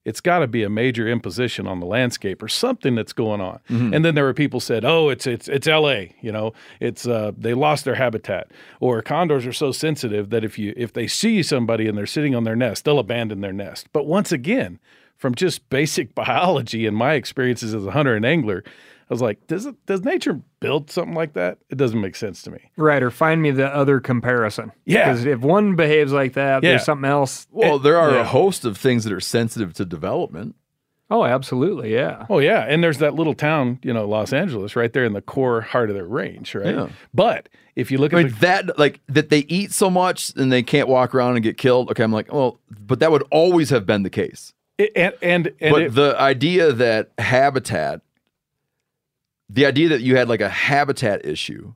[0.04, 3.60] It's got to be a major imposition on the landscape or something that's going on.
[3.92, 6.16] And then there were people said, "Oh, it's it's it's L.A.
[6.22, 10.60] You know, it's uh, they lost their habitat, or condors are so sensitive that if
[10.60, 13.88] you if they see somebody and they're sitting on their nest, they'll abandon their nest."
[13.94, 14.80] But once again,
[15.18, 18.64] from just basic biology and my experiences as a hunter and angler,
[19.10, 21.60] I was like, does it does nature build something like that?
[21.70, 22.60] It doesn't make sense to me.
[22.76, 24.72] Right, or find me the other comparison.
[24.86, 25.06] Yeah.
[25.12, 26.72] Because if one behaves like that, Yeah.
[26.72, 27.48] there's something else.
[27.52, 28.22] Well, there are yeah.
[28.22, 30.56] a host of things that are sensitive to development.
[31.12, 32.26] Oh, absolutely, yeah.
[32.32, 35.22] Oh yeah, and there's that little town, you know, Los Angeles, right there in the
[35.22, 36.74] core heart of their range, right?
[36.74, 36.88] Yeah.
[37.14, 40.32] But if you look at I mean, the, that like that they eat so much
[40.36, 41.92] and they can't walk around and get killed.
[41.92, 44.52] Okay, I'm like, well, but that would always have been the case.
[44.80, 48.02] it- and and, and but it- the idea that habitat,
[49.50, 51.74] the idea that you had like a habitat issue,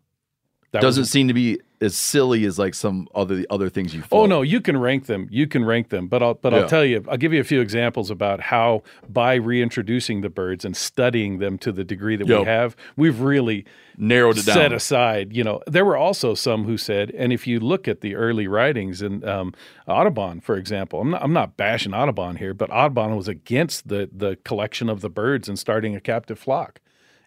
[0.72, 4.02] that doesn't was- seem to be as silly as like some other other things you.
[4.02, 4.12] Find.
[4.12, 5.30] Oh no, you can rank them.
[5.32, 6.60] You can rank them, but I'll but Yeah.
[6.60, 7.06] I'll tell you.
[7.08, 11.58] I'll give you a few examples about how by reintroducing the birds and studying them
[11.60, 12.40] to the degree that Yep.
[12.40, 13.64] we have, we've really
[13.98, 14.56] narrowed it down.
[14.56, 14.74] set down.
[14.74, 15.34] aside.
[15.34, 18.48] You know, there were also some who said, and if you look at the early
[18.48, 19.54] writings in um,
[19.88, 24.10] Audubon, for example, I'm not I'm not bashing Audubon here, but Audubon was against the
[24.12, 26.82] the collection of the birds and starting a captive flock.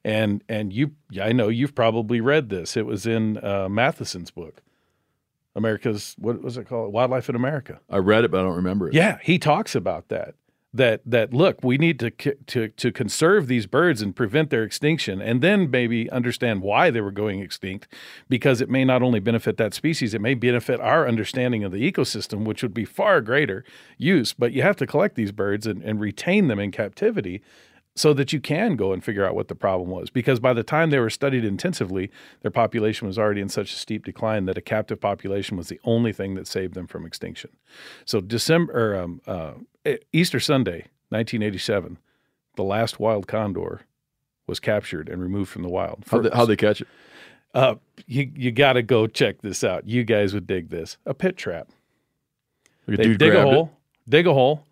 [0.04, 2.76] And and you, I know you've probably read this.
[2.76, 4.60] It was in uh, Matthiessen's book,
[5.54, 6.92] America's what was it called?
[6.92, 7.80] Wildlife in America.
[7.88, 8.94] I read it, but I don't remember it.
[8.94, 10.34] Yeah, he talks about that.
[10.74, 15.20] That that look, we need to to to conserve these birds and prevent their extinction,
[15.20, 17.88] and then maybe understand why they were going extinct,
[18.30, 21.92] because it may not only benefit that species, it may benefit our understanding of the
[21.92, 23.66] ecosystem, which would be far greater
[23.98, 24.32] use.
[24.32, 27.42] But you have to collect these birds and, and retain them in captivity
[27.94, 30.08] so that you can go and figure out what the problem was.
[30.08, 32.10] Because by the time they were studied intensively,
[32.40, 35.80] their population was already in such a steep decline that a captive population was the
[35.84, 37.50] only thing that saved them from extinction.
[38.04, 39.52] So December or um, uh,
[40.12, 41.98] Easter Sunday, 1987,
[42.56, 43.82] the last wild condor
[44.46, 46.04] was captured and removed from the wild.
[46.10, 46.88] How they, how they catch it?
[47.54, 47.74] Uh,
[48.06, 49.86] you you got to go check this out.
[49.86, 50.96] You guys would dig this.
[51.04, 51.68] A pit trap.
[52.88, 53.54] Like They dig a grabbed it.
[53.54, 53.72] hole,
[54.08, 54.64] dig a hole,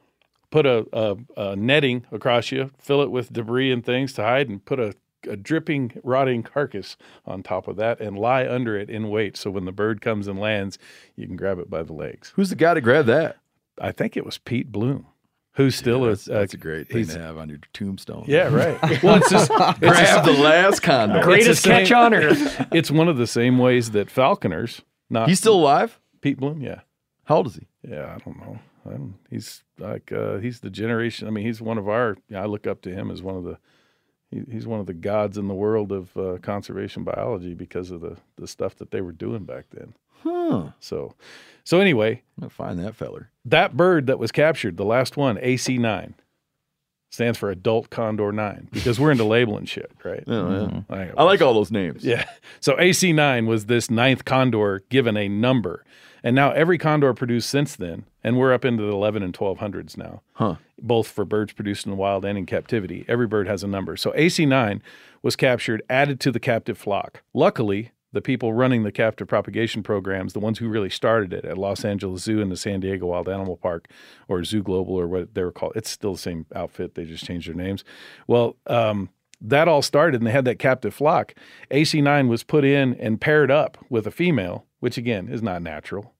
[0.50, 4.48] put a, a, a netting across you, fill it with debris and things to hide,
[4.48, 4.94] and put a,
[5.28, 6.96] a dripping, rotting carcass
[7.26, 9.36] on top of that, and lie under it in wait.
[9.36, 10.78] So when the bird comes and lands,
[11.16, 12.32] you can grab it by the legs.
[12.36, 13.36] Who's the guy to grab that?
[13.80, 15.06] I think it was Pete Bloom,
[15.54, 18.24] who's still that's, a, uh, that's a great thing to have on your tombstone.
[18.26, 18.78] Yeah, right.
[19.02, 21.16] Well, it's just it's grab just- the last condor.
[21.18, 22.66] it's Greatest catch same- on earth.
[22.72, 24.82] It's one of the same ways that falconers.
[25.08, 25.98] Not He's still alive.
[26.20, 26.60] Pete Bloom.
[26.60, 26.80] Yeah.
[27.24, 27.66] How old is he?
[27.88, 28.58] Yeah, I don't know.
[28.86, 31.28] I don't, he's like uh, he's the generation.
[31.28, 32.16] I mean, he's one of our.
[32.34, 33.58] I look up to him as one of the.
[34.30, 38.00] He, he's one of the gods in the world of uh, conservation biology because of
[38.00, 39.94] the the stuff that they were doing back then.
[40.22, 40.70] Huh.
[40.80, 41.14] So,
[41.64, 43.30] so anyway, I'm find that feller.
[43.44, 46.14] that bird that was captured, the last one, AC nine.
[47.10, 50.22] Stands for adult condor nine because we're into labeling shit, right?
[50.28, 50.58] Oh, yeah.
[50.68, 50.92] Mm-hmm.
[50.92, 52.04] I, I like all those names.
[52.04, 52.24] yeah.
[52.60, 55.84] So AC9 was this ninth condor given a number.
[56.22, 59.96] And now every condor produced since then, and we're up into the 11 and 1200s
[59.96, 60.56] now, Huh.
[60.80, 63.04] both for birds produced in the wild and in captivity.
[63.08, 63.96] Every bird has a number.
[63.96, 64.80] So AC9
[65.22, 67.22] was captured, added to the captive flock.
[67.34, 71.58] Luckily, the people running the captive propagation programs, the ones who really started it at
[71.58, 73.88] Los Angeles Zoo and the San Diego Wild Animal Park,
[74.28, 76.94] or Zoo Global, or what they were called, it's still the same outfit.
[76.94, 77.84] They just changed their names.
[78.26, 79.10] Well, um,
[79.40, 81.34] that all started and they had that captive flock.
[81.70, 86.12] AC9 was put in and paired up with a female, which again is not natural.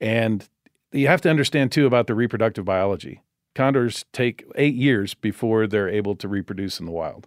[0.00, 0.48] And
[0.92, 3.20] you have to understand too about the reproductive biology.
[3.54, 7.26] Condors take eight years before they're able to reproduce in the wild.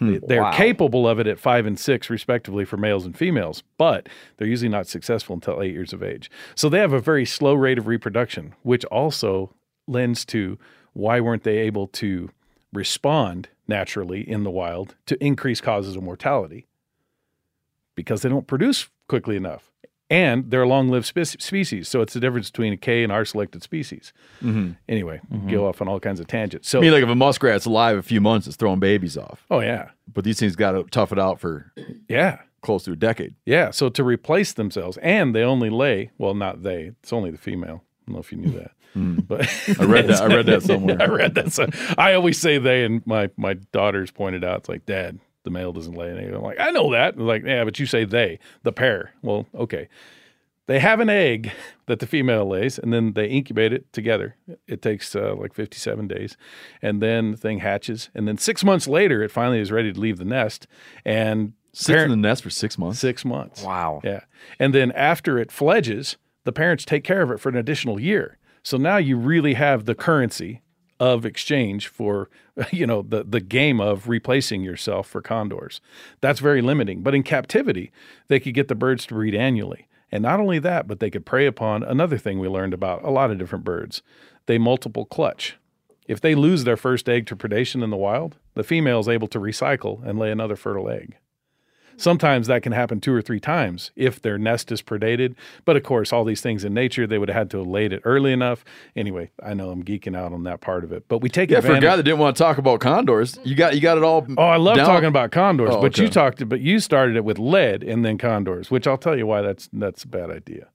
[0.00, 0.12] Hmm.
[0.14, 0.52] They, they're Wow.
[0.52, 4.68] capable of it at five and six, respectively, for males and females, but they're usually
[4.68, 6.30] not successful until eight years of age.
[6.56, 9.54] So they have a very slow rate of reproduction, which also
[9.86, 10.58] lends to
[10.94, 12.30] why weren't they able to
[12.72, 16.66] respond naturally in the wild to increase causes of mortality?
[17.94, 19.70] Because they don't produce quickly enough.
[20.10, 21.88] And they're long lived spe- species.
[21.88, 24.12] So it's the difference between a K and R selected species.
[24.42, 24.76] Mhm.
[24.88, 26.68] Anyway, go off on all kinds of tangents.
[26.68, 29.46] So, I mean, like if a muskrat's alive a few months, it's throwing babies off.
[29.50, 29.90] oh, yeah.
[30.12, 31.72] But these things got to tough it out for
[32.08, 32.38] Yeah.
[32.60, 33.34] close to a decade.
[33.46, 33.70] Yeah.
[33.70, 37.84] So to replace themselves, and they only lay, well, not they, it's only the female.
[37.84, 38.72] I don't know if you knew that.
[39.28, 39.42] But
[39.78, 41.00] I read that- I read that somewhere.
[41.00, 41.52] I read that.
[41.52, 45.50] So I always say they, and my, my daughters pointed out, it's like, Dad, the
[45.50, 46.26] male doesn't lay any.
[46.26, 47.16] I'm like, I know that.
[47.16, 49.12] They're like, yeah, but you say they, the pair.
[49.22, 49.88] Well, okay.
[50.66, 51.50] They have an egg
[51.86, 54.36] that the female lays, and then they incubate it together.
[54.68, 56.36] It takes uh, like 57 days,
[56.82, 59.98] and then the thing hatches, and then six months later, it finally is ready to
[59.98, 60.66] leave the nest.
[61.04, 62.98] And Sits parent- in the nest for six months.
[63.00, 63.62] Six months.
[63.62, 64.00] Wow.
[64.04, 64.20] Yeah.
[64.58, 68.38] And then after it fledges, the parents take care of it for an additional year.
[68.62, 70.62] So now you really have the currency
[71.00, 72.28] of exchange for
[72.70, 75.80] you know the the game of replacing yourself for condors.
[76.20, 77.02] That's very limiting.
[77.02, 77.90] But in captivity,
[78.28, 79.88] they could get the birds to breed annually.
[80.12, 83.10] And not only that, but they could prey upon another thing we learned about a
[83.10, 84.02] lot of different birds.
[84.46, 85.56] They multiple clutch.
[86.08, 89.28] If they lose their first egg to predation in the wild, the female is able
[89.28, 91.16] to recycle and lay another fertile egg.
[92.00, 95.34] Sometimes that can happen two or three times if their nest is predated.
[95.64, 97.92] But of course, all these things in nature, they would have had to have laid
[97.92, 98.64] it early enough.
[98.96, 101.54] Anyway, I know I'm geeking out on that part of it, but we take it.
[101.54, 103.98] Yeah, for a guy that didn't want to talk about condors, you got you got
[103.98, 104.26] it all.
[104.38, 104.86] Oh, I love down.
[104.86, 108.16] talking about condors, Oh, but you talked, but you started it with lead and then
[108.16, 110.68] condors, which I'll tell you why that's that's a bad idea.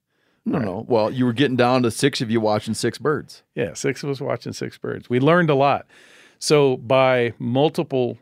[0.44, 0.84] No, no.
[0.88, 3.42] Well, you were getting down to six of you watching six birds.
[3.56, 5.10] Yeah, six of us watching six birds.
[5.10, 5.88] We learned a lot.
[6.38, 8.16] So by multiple,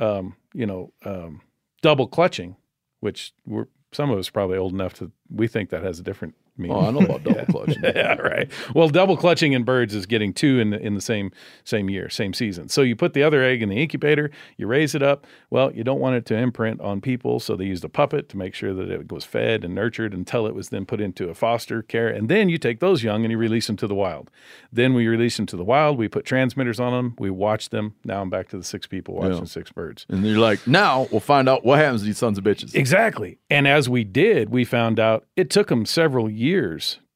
[0.00, 1.40] um, you know, um,
[1.82, 2.56] double clutching,
[3.00, 6.34] which we're some of us probably old enough to we think that has a different
[6.58, 6.76] meaning.
[6.76, 7.82] Oh, I know about double clutching.
[7.82, 8.50] yeah, right.
[8.74, 11.30] Well, double clutching in birds is getting two in the, in the same
[11.64, 12.68] same year, same season.
[12.68, 15.26] So you put the other egg in the incubator, you raise it up.
[15.50, 18.36] Well, you don't want it to imprint on people, so they used a puppet to
[18.36, 21.34] make sure that it was fed and nurtured until it was then put into a
[21.34, 24.30] foster care, and then you take those young and you release them to the wild.
[24.72, 25.98] Then we release them to the wild.
[25.98, 27.14] We put transmitters on them.
[27.18, 27.94] We watch them.
[28.04, 29.44] Now I'm back to the six people watching Yeah.
[29.44, 30.06] six birds.
[30.08, 32.74] And you're like, now we'll find out what happens to these sons of bitches.
[32.74, 33.38] Exactly.
[33.50, 36.47] And as we did, we found out it took them several years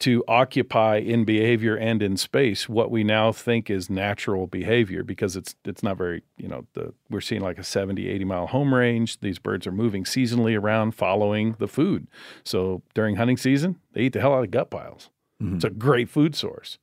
[0.01, 5.37] to occupy in behavior and in space what we now think is natural behavior because
[5.37, 8.75] it's it's not very, you know, the we're seeing like a 70, 80 mile home
[8.75, 9.21] range.
[9.21, 12.09] These birds are moving seasonally around following the food.
[12.45, 15.11] So during hunting season, they eat the hell out of gut piles.
[15.43, 15.57] Mm-hmm.
[15.57, 16.79] It's a great food source.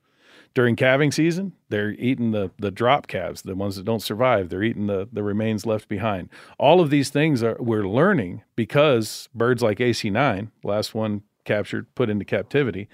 [0.55, 4.49] During calving season, they're eating the the drop calves, the ones that don't survive.
[4.49, 6.29] They're eating the the remains left behind.
[6.57, 12.09] All of these things are we're learning because birds like AC9, last one captured, put
[12.09, 12.87] into captivity,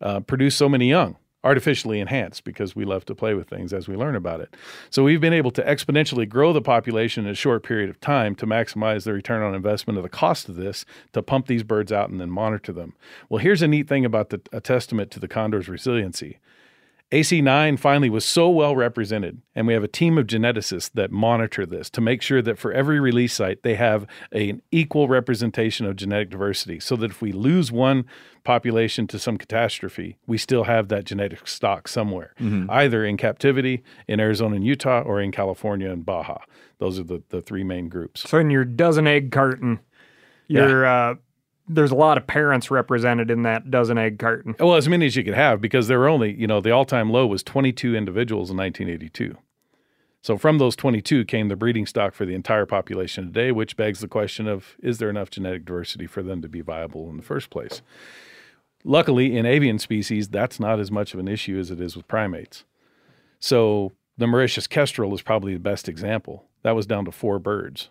[0.00, 3.86] uh, produce so many young, artificially enhanced because we love to play with things as
[3.86, 4.56] we learn about it.
[4.90, 8.34] So we've been able to exponentially grow the population in a short period of time
[8.36, 11.92] to maximize the return on investment of the cost of this to pump these birds
[11.92, 12.94] out and then monitor them.
[13.28, 16.38] Well, here's a neat thing about the, a testament to the condor's resiliency.
[17.12, 21.64] AC9 finally was so well represented, and we have a team of geneticists that monitor
[21.64, 25.96] this to make sure that for every release site, they have an equal representation of
[25.96, 28.04] genetic diversity so that if we lose one
[28.42, 32.34] population to some catastrophe, we still have that genetic stock somewhere,
[32.68, 36.38] either in captivity in Arizona and Utah or in California and Baja.
[36.78, 38.28] Those are the, the three main groups.
[38.28, 39.78] So in your dozen egg carton,
[40.66, 41.14] you're uh,
[41.68, 44.54] there's a lot of parents represented in that dozen egg carton.
[44.58, 46.84] Well, as many as you could have because there were only, you know, the all
[46.84, 49.36] time low was 22 individuals in 1982.
[50.22, 54.00] So from those 22 came the breeding stock for the entire population today, which begs
[54.00, 57.22] the question of is there enough genetic diversity for them to be viable in the
[57.22, 57.82] first place?
[58.84, 62.08] Luckily, in avian species, that's not as much of an issue as it is with
[62.08, 62.64] primates.
[63.38, 66.44] So the Mauritius kestrel is probably the best example.
[66.62, 67.88] That was down to four birds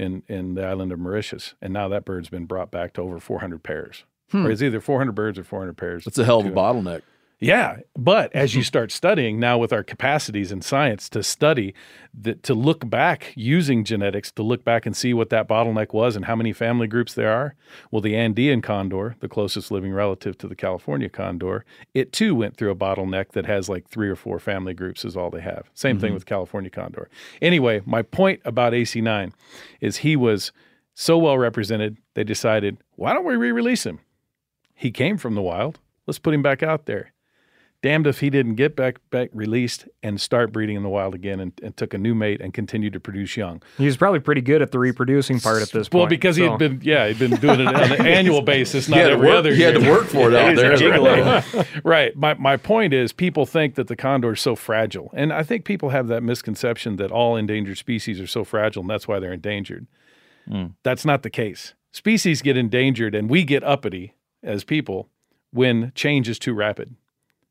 [0.00, 3.20] in in the island of Mauritius, and now that bird's been brought back to over
[3.20, 4.04] 400 pairs.
[4.30, 4.46] Hmm.
[4.46, 6.04] Or it's either 400 birds or 400 pairs.
[6.04, 7.02] That's a hell of a bottleneck.
[7.42, 11.72] Yeah, but as you start studying now with our capacities in science to study,
[12.12, 16.16] that to look back using genetics to look back and see what that bottleneck was
[16.16, 17.54] and how many family groups there are.
[17.90, 21.64] Well, the Andean condor, the closest living relative to the California condor,
[21.94, 25.16] it too went through a bottleneck that has like three or four family groups is
[25.16, 25.70] all they have.
[25.72, 26.14] Same thing Mhm.
[26.14, 27.08] with California condor.
[27.40, 29.32] Anyway, my point about AC9
[29.80, 30.52] is he was
[30.92, 34.00] so well represented, they decided, why don't we re-release him?
[34.74, 35.78] He came from the wild.
[36.06, 37.12] Let's put him back out there
[37.82, 41.40] damned if he didn't get back back released and start breeding in the wild again
[41.40, 43.62] and, and took a new mate and continued to produce young.
[43.78, 46.00] He was probably pretty good at the reproducing part at this point.
[46.00, 48.98] Well, because he had been yeah, he'd been doing it on an annual basis, not
[48.98, 49.92] every work- other he had to year.
[49.92, 51.66] work for it out there.
[51.84, 52.14] right.
[52.16, 55.10] My my point is people think that the condor is so fragile.
[55.14, 58.90] And I think people have that misconception that all endangered species are so fragile and
[58.90, 59.86] that's why they're endangered.
[60.46, 60.66] Hmm.
[60.82, 61.74] That's not the case.
[61.92, 65.08] Species get endangered and we get uppity as people
[65.50, 66.94] when change is too rapid.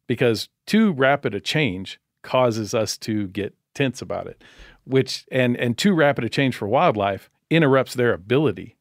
[0.10, 4.44] Because too rapid a change causes us to get tense about it,
[4.84, 8.76] which and and too rapid a change for wildlife interrupts their ability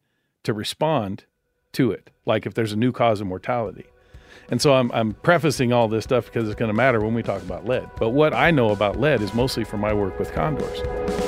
[0.44, 1.24] to respond
[1.72, 2.08] to it.
[2.24, 3.84] Like if there's a new cause of mortality.
[4.50, 7.22] And so I'm, I'm prefacing all this stuff because it's going to matter when we
[7.22, 7.90] talk about lead.
[7.98, 11.27] But what I know about lead is mostly from my work with condors.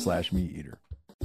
[0.00, 0.78] slash meat eater.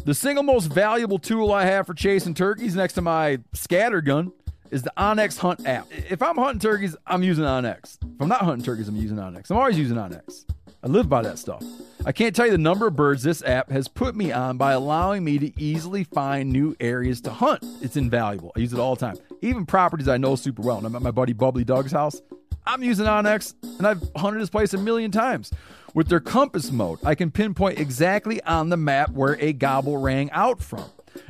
[0.03, 4.31] The single most valuable tool I have for chasing turkeys next to my scatter gun
[4.69, 5.87] is the onX Hunt app.
[5.91, 7.97] If I'm hunting turkeys, I'm using onX.
[8.03, 9.49] If I'm not hunting turkeys, I'm using onX.
[9.49, 10.45] I'm always using onX.
[10.83, 11.63] I live by that stuff.
[12.05, 14.73] I can't tell you the number of birds this app has put me on by
[14.73, 17.65] allowing me to easily find new areas to hunt.
[17.81, 18.51] It's invaluable.
[18.55, 19.17] I use it all the time.
[19.41, 20.77] Even properties I know super well.
[20.77, 22.21] And I'm at my buddy Bubbly Doug's house.
[22.67, 25.51] I'm using onX and I've hunted this place a million times.
[25.95, 30.29] With their compass mode, I can pinpoint exactly on the map where a gobble rang
[30.31, 30.83] out from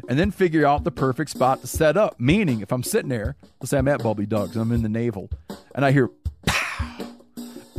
[0.10, 2.20] and then figure out the perfect spot to set up.
[2.20, 5.30] Meaning, if I'm sitting there, let's say I'm at Bubbly Doug's I'm in the navel
[5.76, 6.10] and I hear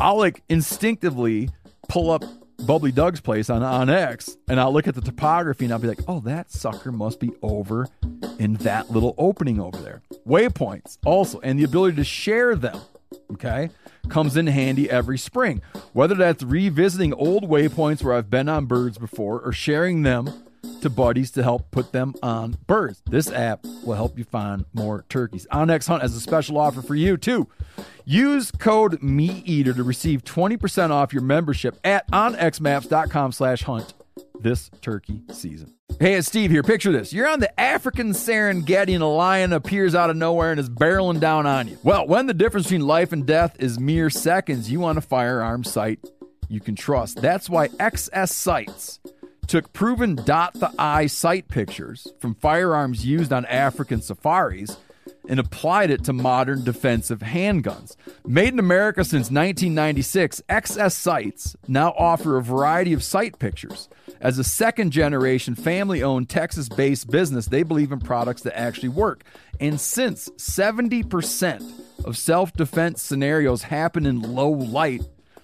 [0.00, 1.50] I'll like instinctively
[1.88, 2.22] pull up
[2.64, 6.02] Bubbly Doug's place on onX and I'll look at the topography and I'll be like,
[6.06, 7.88] oh, that sucker must be over
[8.38, 10.02] in that little opening over there.
[10.24, 12.80] Waypoints also, and the ability to share them,
[13.32, 13.70] okay,
[14.06, 15.62] comes in handy every spring.
[15.92, 20.32] Whether that's revisiting old waypoints where I've been on birds before or sharing them
[20.80, 23.02] to buddies to help put them on birds.
[23.08, 25.46] This app will help you find more turkeys.
[25.52, 27.48] onX Hunt has a special offer for you too.
[28.04, 33.94] Use code MeatEater to receive 20% off your membership at onxmaps.com slash hunt
[34.40, 35.74] this turkey season.
[35.98, 36.62] Hey, it's Steve here.
[36.62, 37.12] Picture this.
[37.12, 41.20] You're on the African Serengeti and a lion appears out of nowhere and is barreling
[41.20, 41.78] down on you.
[41.82, 45.64] Well, when the difference between life and death is mere seconds, you want a firearm
[45.64, 46.00] sight
[46.48, 47.20] you can trust.
[47.22, 49.00] That's why XS Sights
[49.46, 54.76] took proven dot the eye sight pictures from firearms used on African safaris
[55.28, 57.96] and applied it to modern defensive handguns.
[58.26, 63.88] Made in America since 1996, XS Sights now offer a variety of sight pictures.
[64.20, 68.88] As a second generation family owned Texas based business, they believe in products that actually
[68.88, 69.24] work.
[69.60, 75.02] And since 70% of self defense scenarios happen in low light,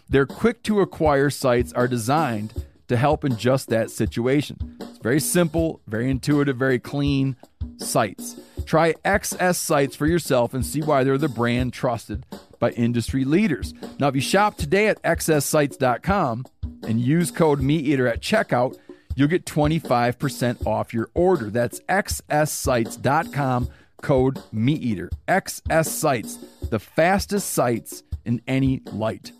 [0.09, 2.53] their quick to acquire sights are designed
[2.89, 4.77] to help in just that situation.
[4.81, 7.37] It's very simple, very intuitive, very clean
[7.79, 8.37] sights.
[8.65, 12.25] Try XS Sights for yourself and see why they're the brand trusted
[12.59, 13.75] by industry leaders.
[13.99, 16.45] Now, if you shop today at xssights.com
[16.85, 18.77] and use code MeatEater at checkout,
[19.15, 21.51] you'll get 25% off your order.
[21.51, 23.69] That's xssights.com,
[24.01, 25.11] code MeatEater.
[25.29, 26.39] XS Sights,
[26.71, 29.33] the fastest sites in any light.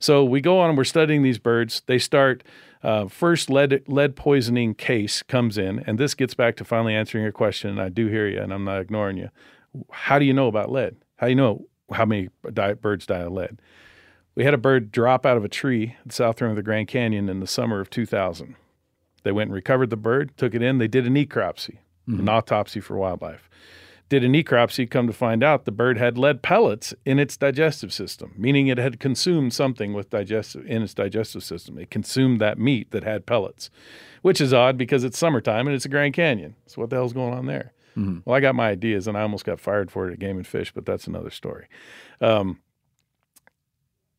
[0.00, 1.82] So we go on we're studying these birds.
[1.86, 2.42] They start
[2.82, 7.22] uh, first lead lead poisoning case comes in, and this gets back to finally answering
[7.22, 7.70] your question.
[7.70, 9.30] And I do hear you, and I'm not ignoring you.
[9.90, 10.96] How do you know about lead?
[11.16, 13.60] How do you know how many die, birds die of lead?
[14.34, 16.62] We had a bird drop out of a tree at the south rim of the
[16.62, 18.56] Grand Canyon in the summer of 2000.
[19.22, 20.78] They went and recovered the bird, took it in.
[20.78, 23.50] They did a necropsy, an autopsy for wildlife
[24.10, 27.92] did a necropsy, come to find out the bird had lead pellets in its digestive
[27.92, 31.78] system, meaning it had consumed something with digestive in its digestive system.
[31.78, 33.70] It consumed that meat that had pellets,
[34.20, 36.56] which is odd because it's summertime and it's a Grand Canyon.
[36.66, 37.72] So what the hell's going on there?
[38.24, 40.46] Well, I got my ideas and I almost got fired for it at Game and
[40.46, 41.68] Fish, but that's another story.
[42.20, 42.58] Um,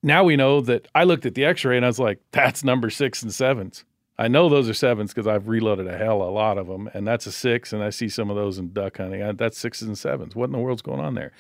[0.02, 2.90] now we know that I looked at the X-ray and I was like, that's number
[2.90, 3.84] six and sevens.
[4.22, 6.90] I know those are sevens because I've reloaded a hell of a lot of them,
[6.94, 7.74] and that's a six.
[7.74, 9.24] And I see some of those in duck hunting.
[9.24, 10.36] I, that's sixes and sevens.
[10.36, 11.32] What in the world's going on there?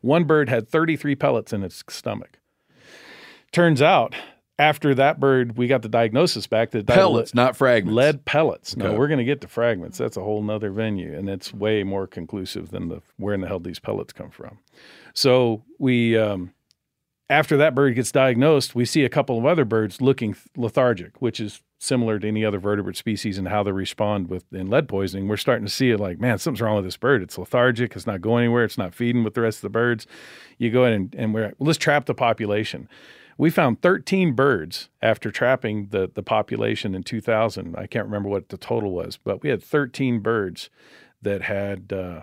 [0.00, 2.38] One bird had 33 pellets in its stomach.
[3.52, 4.14] Turns out,
[4.58, 7.96] after that bird, we got the diagnosis back that it died of Pellets, not fragments.
[7.96, 8.76] Lead pellets.
[8.76, 8.96] No, Okay.
[8.98, 9.98] we're going to get to fragments.
[9.98, 13.48] That's a whole nother venue, and it's way more conclusive than the where in the
[13.48, 14.58] hell these pellets come from.
[15.14, 16.52] So we, um,
[17.28, 21.40] after that bird gets diagnosed, we see a couple of other birds looking lethargic, which
[21.40, 25.26] is similar to any other vertebrate species and how they respond with in lead poisoning.
[25.26, 27.22] We're starting to see it like, man, something's wrong with this bird.
[27.22, 27.96] It's lethargic.
[27.96, 28.64] It's not going anywhere.
[28.64, 30.06] It's not feeding with the rest of the birds.
[30.58, 32.86] You go in and, and we're let's trap the population.
[33.38, 37.74] We found 13 birds after trapping the the population in 2000.
[37.76, 40.68] I can't remember what the total was, but we had 13 birds
[41.22, 42.22] that had uh,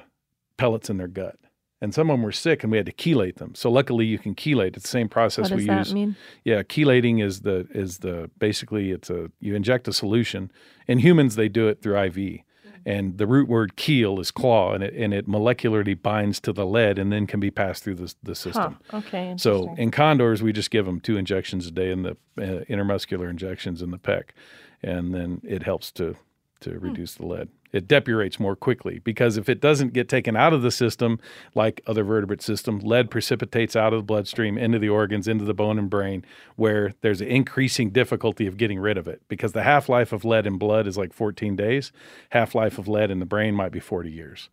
[0.58, 1.40] pellets in their gut.
[1.80, 3.54] And some of them were sick, and we had to chelate them.
[3.54, 4.76] So luckily, you can chelate.
[4.76, 5.94] It's the same process What does we that use.
[5.94, 6.16] mean?
[6.44, 10.52] Yeah, chelating is the is the basically it's a you inject a solution.
[10.88, 12.40] In humans, they do it through IV,
[12.84, 16.66] and the root word chel is claw, and it and it molecularly binds to the
[16.66, 18.78] lead, and then can be passed through the the system.
[18.90, 18.98] Huh.
[18.98, 19.36] Okay.
[19.38, 23.30] So in condors, we just give them two injections a day in the uh, intermuscular
[23.30, 24.30] injections in the pec,
[24.82, 26.16] and then it helps to
[26.62, 26.80] to Hmm.
[26.88, 27.50] reduce the lead.
[27.78, 31.20] It depurates more quickly because if it doesn't get taken out of the system,
[31.56, 35.54] like other vertebrate system, lead precipitates out of the bloodstream into the organs, into the
[35.54, 36.26] bone and brain,
[36.58, 40.26] where there's an increasing difficulty of getting rid of it because the half life of
[40.26, 41.92] lead in blood is like 14 days.
[42.32, 44.50] Half life of lead in the brain might be 40 years.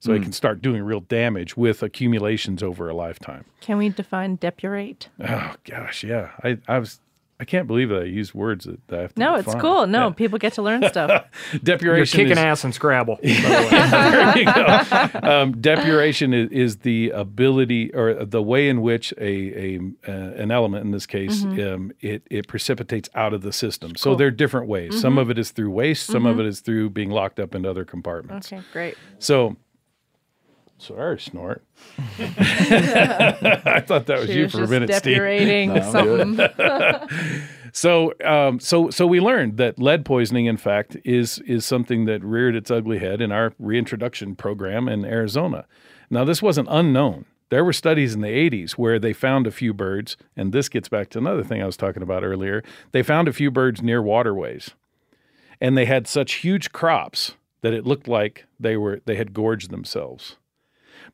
[0.00, 0.22] So it Hmm.
[0.24, 3.44] can start doing real damage with accumulations over a lifetime.
[3.60, 5.08] Can we define depurate?
[5.20, 6.30] Oh gosh, yeah.
[6.44, 7.00] I, I was
[7.40, 9.86] I can't believe that I used words that, that I have to No, it's cool.
[9.86, 10.12] No, Yeah.
[10.14, 11.24] people get to learn stuff.
[11.62, 13.20] Depuration You're kicking is, ass in Scrabble.
[13.22, 15.10] there you go.
[15.22, 19.78] Um, depuration is, is the ability or the way in which a, a
[20.08, 21.74] uh, an element in this case Mhm.
[21.74, 23.94] um, it it precipitates out of the system.
[23.96, 25.00] So there are different ways.
[25.00, 25.20] Some Mhm.
[25.20, 26.06] of it is through waste.
[26.06, 26.40] Some of Mhm.
[26.40, 28.52] it is through being locked up in other compartments.
[28.52, 28.96] Okay, great.
[29.20, 29.56] So.
[30.78, 31.64] Sorry, snort.
[32.18, 35.16] I thought that was She you was for a minute, Steve.
[35.16, 37.42] depurating No, I'm good.
[37.72, 42.22] so, um, so, so we learned that lead poisoning, in fact, is is something that
[42.24, 45.66] reared its ugly head in our reintroduction program in Arizona.
[46.10, 47.26] Now, this wasn't unknown.
[47.50, 50.88] There were studies in the 80s where they found a few birds, and this gets
[50.88, 52.62] back to another thing I was talking about earlier.
[52.92, 54.70] They found a few birds near waterways,
[55.60, 59.70] and they had such huge crops that it looked like they were they had gorged
[59.70, 60.36] themselves.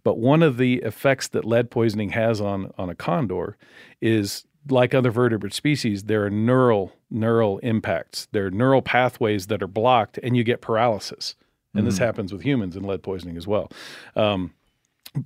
[0.05, 3.57] But one of the effects that lead poisoning has on on a condor
[4.01, 8.27] is like other vertebrate species, there are neural neural impacts.
[8.33, 11.35] There are neural pathways that are blocked, and you get paralysis.
[11.75, 12.07] And this Mhm.
[12.07, 13.71] happens with humans in lead poisoning as well.
[14.15, 14.53] Um,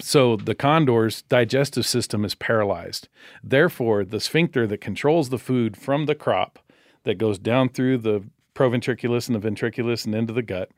[0.01, 3.09] so the condor's digestive system is paralyzed.
[3.43, 6.59] Therefore, the sphincter that controls the food from the crop
[7.05, 8.25] that goes down through the
[8.55, 10.71] proventriculus and the ventriculus and into the gut,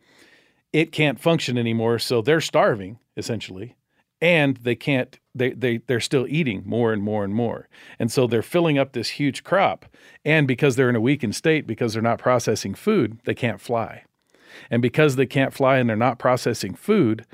[0.73, 1.99] it can't function anymore.
[1.99, 3.75] So they're starving essentially,
[4.21, 5.19] and they can't.
[5.35, 7.69] They they they're still eating more and more and more,
[7.99, 9.87] and so they're filling up this huge crop.
[10.25, 14.03] And because they're in a weakened state, because they're not processing food, they can't fly.
[14.71, 17.25] And because they can't fly and they're not processing food,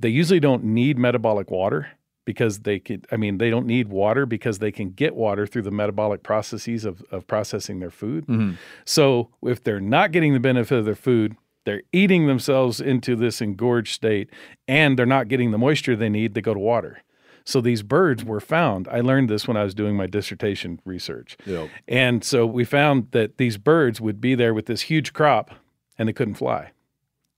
[0.00, 1.90] they usually don't need metabolic water
[2.26, 5.62] because they could i mean they don't need water because they can get water through
[5.62, 8.56] the metabolic processes of, of processing their food Mhm.
[8.84, 11.34] so if they're not getting the benefit of their food
[11.64, 14.30] they're eating themselves into this engorged state
[14.66, 17.02] and they're not getting the moisture they need to go to water.
[17.44, 18.86] So these birds were found.
[18.88, 21.36] I learned this when i was doing my dissertation research.
[21.88, 25.50] And so we found that these birds would be there with this huge crop
[25.98, 26.72] and they couldn't fly.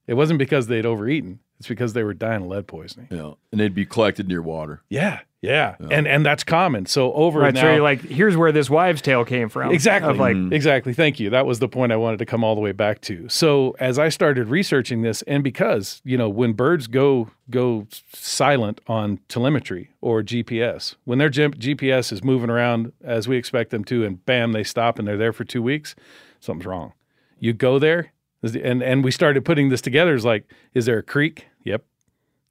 [0.06, 1.38] It wasn't because they'd overeaten.
[1.58, 3.06] It's because they were dying of lead poisoning.
[3.10, 4.82] Yeah, and they'd be collected near water.
[4.88, 5.74] yeah, Yeah.
[5.90, 6.86] And and that's common.
[6.86, 9.72] So over Right, now so you're like, here's where this wives' tale came from.
[9.72, 10.10] Exactly.
[10.10, 10.52] Of like, mm.
[10.52, 10.94] exactly.
[10.94, 11.30] Thank you.
[11.30, 13.28] That was the point I wanted to come all the way back to.
[13.28, 18.80] So as I started researching this, and because you know when birds go go silent
[18.86, 23.84] on telemetry or GPS, when their G- GPS is moving around as we expect them
[23.86, 25.96] to, and bam, they stop and they're there for two weeks,
[26.38, 26.92] something's wrong.
[27.40, 28.12] You go there,
[28.44, 30.14] and and we started putting this together.
[30.14, 31.46] Is like, is there a creek?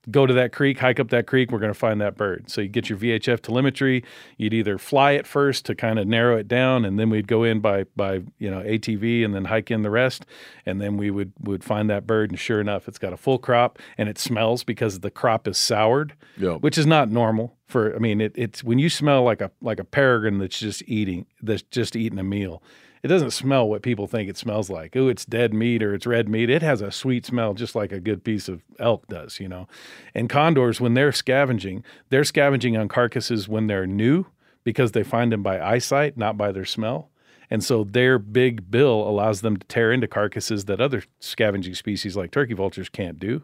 [0.10, 2.49] Go to that creek, hike up that creek, we're going to find that bird.
[2.49, 4.03] So you get your VHF telemetry,
[4.36, 7.44] you'd either fly it first to kind of narrow it down and then we'd go
[7.44, 10.26] in by by, you know, ATV and then hike in the rest
[10.65, 13.38] and then we would would find that bird and sure enough it's got a full
[13.38, 16.61] crop and it smells because the crop is soured, Yep.
[16.61, 19.80] which is not normal for I mean it, it's when you smell like a like
[19.80, 22.64] a peregrine that's just eating that's just eating a meal.
[23.03, 24.95] It doesn't smell what people think it smells like.
[24.95, 26.49] Oh, it's dead meat or it's red meat.
[26.49, 29.68] It has a sweet smell, just like a good piece of elk does, you know.
[30.14, 34.26] And condors, when they're scavenging, they're scavenging on carcasses when they're new
[34.64, 37.10] because they find them by eyesight, not by their smell.
[37.49, 42.15] And so their big bill allows them to tear into carcasses that other scavenging species
[42.15, 43.44] like turkey vultures can't do.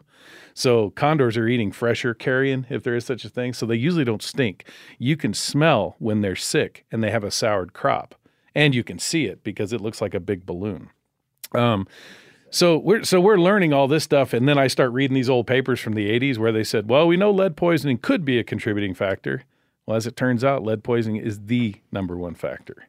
[0.54, 3.52] So condors are eating fresher carrion, if there is such a thing.
[3.52, 4.64] So they usually don't stink.
[4.98, 8.14] You can smell when they're sick and they have a soured crop
[8.58, 10.90] and you can see it because it looks like a big balloon.
[11.54, 11.86] Um,
[12.50, 15.46] so we're so we're learning all this stuff, and then I start reading these old
[15.46, 18.42] papers from the '80s where they said, "Well, we know lead poisoning could be a
[18.42, 19.44] contributing factor."
[19.86, 22.88] Well, as it turns out, lead poisoning is the number one factor.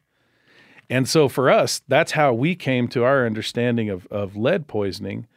[0.90, 5.28] And so for us, that's how we came to our understanding of, of lead poisoning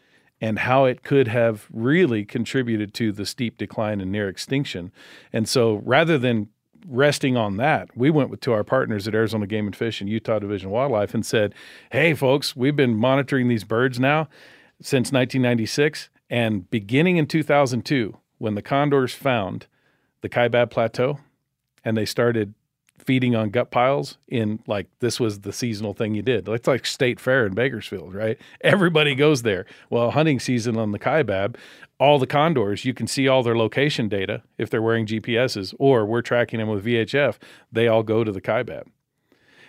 [0.41, 4.93] and how it could have really contributed to the steep decline and near extinction.
[5.31, 6.49] And so rather than
[6.87, 10.09] resting on that, we went with, to our partners at Arizona Game and Fish and
[10.09, 11.55] Utah Division of Wildlife and said,
[11.91, 14.29] "Hey, folks, we've been monitoring these birds now
[14.81, 19.67] since 1996, and beginning in 2002, when the condors found
[20.21, 21.19] the Kaibab Plateau,
[21.85, 22.55] and they started."
[23.05, 26.49] Feeding on gut piles in like this was the seasonal thing you did.
[26.49, 28.39] It's like state fair in Bakersfield, right?
[28.61, 29.67] Everybody goes there.
[29.91, 31.57] Well, hunting season on the Kaibab,
[31.99, 36.07] all the condors, you can see all their location data if they're wearing GPSs or
[36.07, 37.37] we're tracking them with VHF,
[37.71, 38.85] they all go to the Kaibab.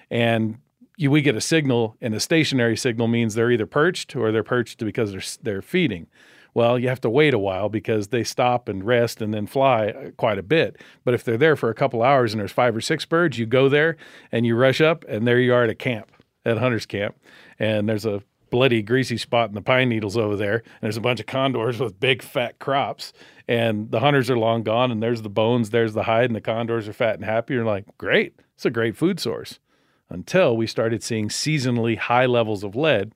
[0.09, 0.59] And
[0.97, 4.43] you, we get a signal, and a stationary signal means they're either perched or they're
[4.43, 6.07] perched because they're they're feeding.
[6.53, 9.87] Well, you have to wait a while because they stop and rest and then fly
[9.87, 10.77] uh, quite a bit.
[11.03, 13.45] But if they're there for a couple hours and there's five or six birds, you
[13.45, 13.97] go there
[14.31, 16.11] and you rush up, and there you are at a camp,
[16.45, 17.17] at a hunter's camp,
[17.57, 20.57] and there's a bloody greasy spot in the pine needles over there.
[20.57, 23.11] And there's a bunch of condors with big fat crops,
[23.47, 24.91] and the hunters are long gone.
[24.91, 27.55] And there's the bones, there's the hide, and the condors are fat and happy.
[27.55, 29.59] You're like, great, it's a great food source.
[30.07, 33.13] Until we started seeing seasonally high levels of lead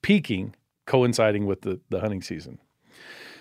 [0.00, 0.54] peaking
[0.86, 2.58] coinciding with the, the hunting season.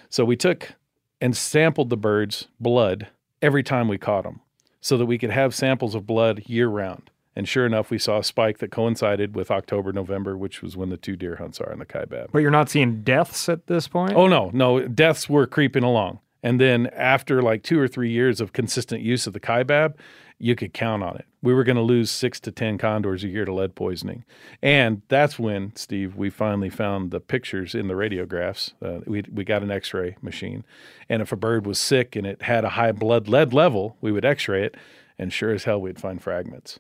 [0.10, 0.76] So we took
[1.20, 3.08] and sampled the birds' blood
[3.42, 4.42] every time we caught them
[4.82, 7.10] so that we could have samples of blood year round.
[7.36, 10.90] And sure enough, we saw a spike that coincided with October, November, which was when
[10.90, 12.32] the two deer hunts are in the Kaibab.
[12.32, 14.14] but you're not seeing deaths at this point?
[14.16, 16.20] Oh, no, no, deaths were creeping along.
[16.44, 19.94] And then after like two or three years of consistent use of the Kaibab,
[20.42, 21.26] you could count on it.
[21.44, 24.26] We were going to lose six to 10 condors a year to lead poisoning.
[24.62, 28.74] And that's when, Steve, we finally found the pictures in the radiographs.
[28.82, 30.64] Uh, we, we got an x ray machine.
[31.08, 34.12] And if a bird was sick and it had a high blood lead level, we
[34.12, 34.76] would x ray it.
[35.18, 36.80] And sure as hell, we'd find fragments.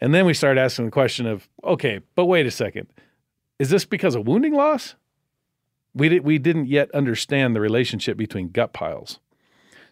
[0.00, 2.88] And then we started asking the question of, okay, but wait a second.
[3.58, 4.94] Is this because of wounding loss?
[5.94, 9.18] We, did, we didn't yet understand the relationship between gut piles.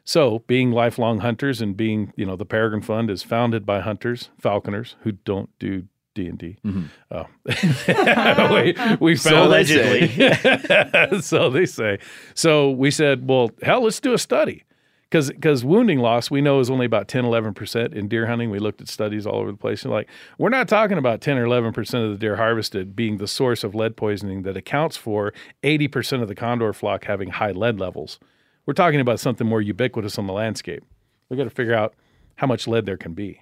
[0.04, 4.28] So, being lifelong hunters and being, you know, the Peregrine Fund is founded by hunters,
[4.38, 6.56] falconers who don't do D and D.
[6.64, 6.84] Mm-hmm.
[7.10, 7.26] Oh,
[8.54, 10.08] we, we So allegedly.
[11.20, 11.98] so they say.
[12.34, 14.64] So we said, well, hell, let's do a study.
[15.04, 18.50] Because because wounding loss we know is only about 10 11% in deer hunting.
[18.50, 20.08] We looked at studies all over the place and like
[20.38, 23.74] we're not talking about 10 or 11% of the deer harvested being the source of
[23.76, 25.32] lead poisoning that accounts for
[25.62, 28.18] 80% of the condor flock having high lead levels.
[28.66, 30.84] We're talking about something more ubiquitous on the landscape.
[31.28, 31.94] We got to figure out
[32.36, 33.40] how much lead there can be.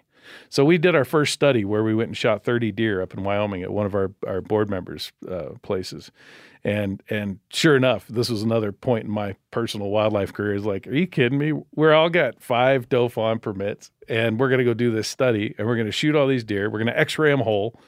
[0.48, 3.24] So we did our first study where we went and shot 30 deer up in
[3.24, 6.10] Wyoming at one of our, our board members' uh, places.
[6.64, 10.54] And and sure enough, this was another point in my personal wildlife career.
[10.54, 11.52] Is like, are you kidding me?
[11.74, 15.56] We're all got five doe fawn permits, and we're going to go do this study,
[15.58, 16.70] and we're going to shoot all these deer.
[16.70, 17.78] We're going to X-ray them whole.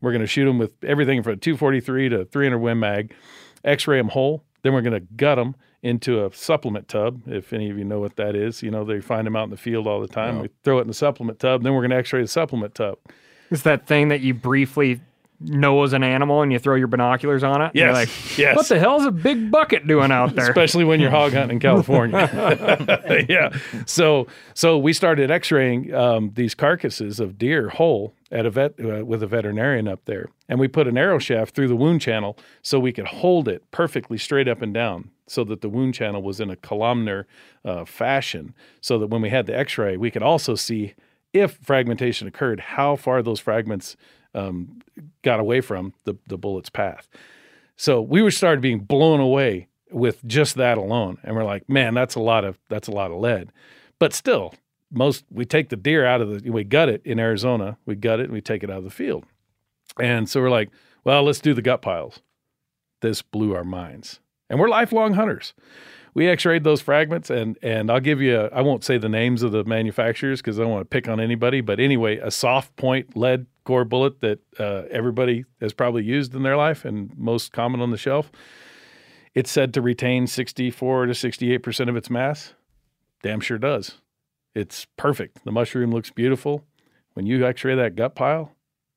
[0.00, 3.14] We're going to shoot them with everything from 243 to 300 Win Mag,
[3.62, 4.42] X-ray them whole.
[4.62, 5.54] Then we're going to gut them
[5.84, 7.22] into a supplement tub.
[7.26, 9.50] If any of you know what that is, you know they find them out in
[9.50, 10.40] the field all the time.
[10.40, 11.62] We throw it in the supplement tub.
[11.62, 12.98] Then we're going to X-ray the supplement tub.
[13.50, 15.02] It's that thing that you briefly
[15.40, 17.64] knows an animal and you throw your binoculars on it.
[17.66, 18.56] and you're Yes, like, yes.
[18.56, 20.48] what the hell is a big bucket doing out there?
[20.48, 23.26] especially when you're hog hunting in California.
[23.28, 23.56] yeah.
[23.86, 29.04] So so we started X-raying um, these carcasses of deer whole at a vet uh,
[29.04, 32.36] with a veterinarian up there, and we put an arrow shaft through the wound channel
[32.62, 36.20] so we could hold it perfectly straight up and down, so that the wound channel
[36.22, 37.26] was in a columnar
[37.64, 40.94] uh, fashion, so that when we had the X-ray, we could also see
[41.32, 43.96] if fragmentation occurred, how far those fragments
[44.34, 44.80] um,
[45.22, 47.08] got away from the, the bullet's path.
[47.76, 51.94] So we were started being blown away with just that alone, and we're like, man,
[51.94, 53.50] that's a lot of that's a lot of lead.
[53.98, 54.54] But still,
[54.90, 58.20] most we take the deer out of the we gut it in Arizona, we gut
[58.20, 59.24] it and we take it out of the field,
[59.98, 60.70] and so we're like,
[61.04, 62.20] well, let's do the gut piles.
[63.00, 65.54] This blew our minds, and we're lifelong hunters.
[66.14, 69.50] We X-rayed those fragments, and and I'll give you, I won't say the names of
[69.50, 71.60] the manufacturers because I don't want to pick on anybody.
[71.60, 76.42] But anyway, a soft point lead core bullet that uh, everybody has probably used in
[76.42, 78.30] their life and most common on the shelf.
[79.34, 82.54] It's said to retain 64 to 68% of its mass.
[83.22, 84.00] Damn sure does.
[84.54, 85.44] It's perfect.
[85.44, 86.64] The mushroom looks beautiful.
[87.14, 88.52] When you x-ray that gut pile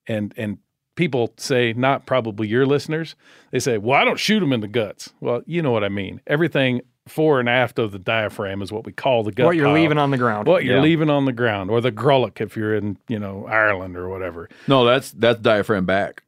[0.08, 0.58] and and
[0.96, 3.16] people say not probably your listeners,
[3.52, 5.90] they say, "Well, I don't shoot them in the guts." Well, you know what I
[5.90, 6.22] mean.
[6.28, 9.66] Everything fore and aft of the diaphragm is what we call the gut what you're
[9.66, 9.74] pile.
[9.76, 10.48] leaving on the ground.
[10.48, 10.82] What you're Yeah.
[10.84, 14.50] leaving on the ground or the gralloch if you're in, you know, Ireland or whatever.
[14.68, 16.24] No, that's that's diaphragm back.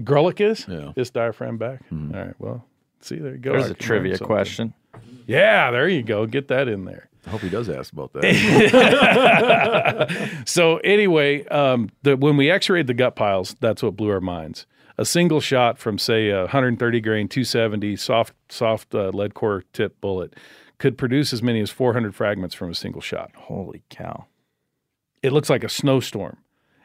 [0.00, 0.66] Gralloch is?
[0.68, 0.92] Yeah.
[0.96, 1.80] It's diaphragm back.
[1.92, 2.34] All right.
[2.38, 2.64] Well,
[3.00, 3.52] see, there you go.
[3.52, 4.74] There's I a can learn trivia question.
[5.26, 6.26] Yeah, there you go.
[6.26, 7.08] Get that in there.
[7.26, 8.22] I hope he does ask about that.
[10.46, 14.66] so anyway, um, the, when we X-rayed the gut piles, that's what blew our minds.
[15.02, 20.00] A single shot from say a 130 grain 270 soft soft uh, lead core tip
[20.00, 20.32] bullet
[20.78, 23.32] could produce as many as 400 fragments from a single shot.
[23.34, 24.26] Holy cow!
[25.20, 26.36] It looks like a snowstorm.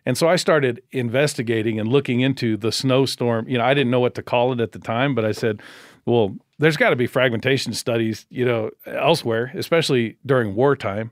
[0.04, 3.48] And so I started investigating and looking into the snowstorm.
[3.48, 5.62] You know, I didn't know what to call it at the time, but I said,
[6.08, 11.12] well, there's got to be fragmentation studies, you know, elsewhere, especially during wartime,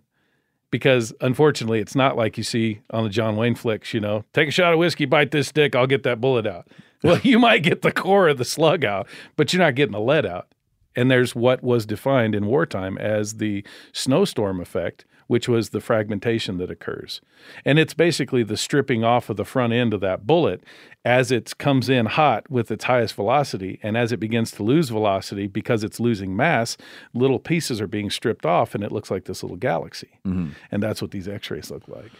[0.72, 4.48] because unfortunately, it's not like you see on the John Wayne flicks, you know, take
[4.48, 6.68] a shot of whiskey, bite this stick, I'll get that bullet out.
[7.12, 10.00] Well, you might get the core of the slug out, but you're not getting the
[10.00, 10.48] lead out.
[10.96, 16.58] And there's what was defined in wartime as the snowstorm effect, which was the fragmentation
[16.60, 17.20] that occurs.
[17.66, 20.64] And it's basically the stripping off of the front end of that bullet
[21.04, 23.78] as it comes in hot with its highest velocity.
[23.84, 26.78] And as it begins to lose velocity because it's losing mass,
[27.14, 30.20] little pieces are being stripped off and it looks like this little galaxy.
[30.26, 30.52] Mhm.
[30.72, 32.12] And that's what these x rays look like.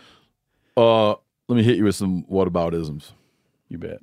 [0.76, 1.12] Uh,
[1.48, 3.12] let me hit you with some whataboutisms.
[3.70, 4.00] You bet.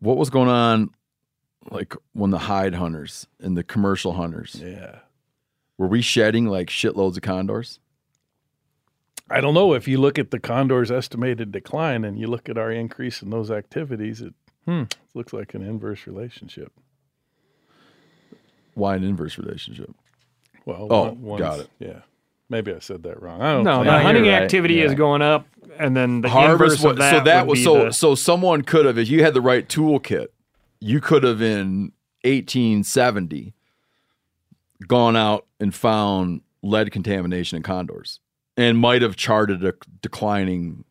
[0.00, 0.90] What was going on,
[1.70, 4.60] like when the hide hunters and the commercial hunters?
[4.62, 5.00] Yeah.
[5.78, 7.78] Were we shedding like shitloads of condors?
[9.30, 12.58] I don't know if you look at the condor's estimated decline and you look at
[12.58, 16.72] our increase in those activities, it, hmm, looks like an inverse relationship.
[18.74, 19.94] Why an inverse relationship?
[20.64, 21.70] Well, Oh, one- got it.
[21.78, 22.00] Yeah,
[22.50, 23.40] maybe I said that wrong.
[23.40, 23.64] I don't.
[23.64, 24.42] No, the hunting right.
[24.42, 25.46] activity is going up,
[25.78, 26.74] and then the Harvest.
[26.76, 27.84] inverse wa- of that so that would was so.
[27.86, 30.26] the- So someone could have, if you had the right toolkit,
[30.80, 31.92] you could have in
[32.24, 33.54] 1870
[34.86, 38.20] gone out and found lead contamination in condors,
[38.56, 39.72] and might have charted a
[40.02, 40.84] declining.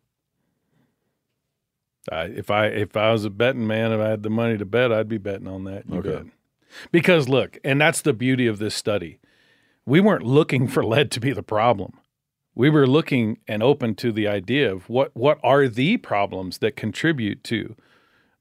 [2.10, 4.64] I, if I if I was a betting man, if I had the money to
[4.64, 5.84] bet, I'd be betting on that.
[5.88, 6.10] You Okay.
[6.10, 6.26] bet.
[6.92, 9.18] Because look, and that's the beauty of this study.
[9.86, 11.94] We weren't looking for lead to be the problem.
[12.54, 16.76] We were looking and open to the idea of what what are the problems that
[16.76, 17.76] contribute to.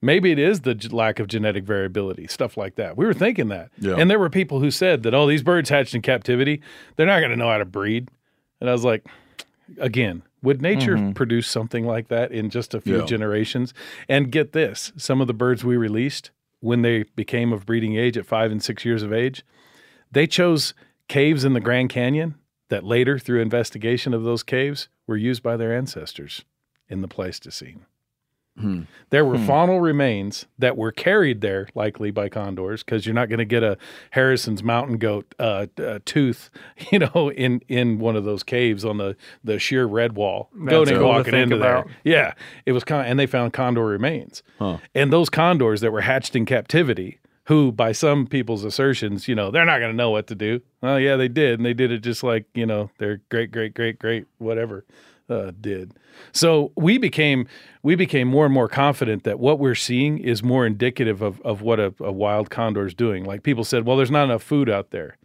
[0.02, 2.96] Maybe it is the lack of genetic variability, stuff like that.
[2.96, 3.70] We were thinking that.
[3.78, 3.96] Yeah.
[3.98, 6.62] And there were people who said that, oh, these birds hatched in captivity,
[6.96, 8.10] they're not going to know how to breed.
[8.62, 9.06] And I was like,
[9.78, 11.12] again, would nature mm-hmm.
[11.12, 13.06] produce something like that in just a few Yeah.
[13.06, 13.74] generations?
[14.08, 18.18] And get this some of the birds we released when they became of breeding age
[18.18, 19.44] at five and six years of age,
[20.12, 20.74] they chose
[21.10, 22.36] caves in the Grand Canyon
[22.70, 26.46] that later, through investigation of those caves, were used by their ancestors
[26.88, 27.86] in the Pleistocene.
[28.60, 28.82] Hmm.
[29.10, 33.40] There were faunal remains that were carried there, likely by condors, because you're not going
[33.40, 33.78] to get a
[34.12, 36.50] Harrington's mountain goat uh, uh, tooth,
[36.92, 39.16] you know, in in one of those caves on the
[39.46, 40.50] the sheer red wall.
[40.66, 41.86] goat That's ain't cool walking into about.
[41.88, 41.96] there.
[42.04, 42.34] Yeah,
[42.66, 44.80] it was con- and they found condor remains, Huh.
[44.94, 47.20] and those condors that were hatched in captivity.
[47.50, 50.62] Who, by some people's assertions, you know, they're not going to know what to do.
[50.82, 53.74] Well, yeah, they did, and they did it just like you know their great, great,
[53.74, 54.86] great, great, whatever
[55.30, 55.94] uh, did.
[56.32, 57.48] So we became
[57.84, 61.62] we became more and more confident that what we're seeing is more indicative of of
[61.62, 63.26] what a, a wild condor is doing.
[63.26, 65.18] Like people said, well, there's not enough food out there.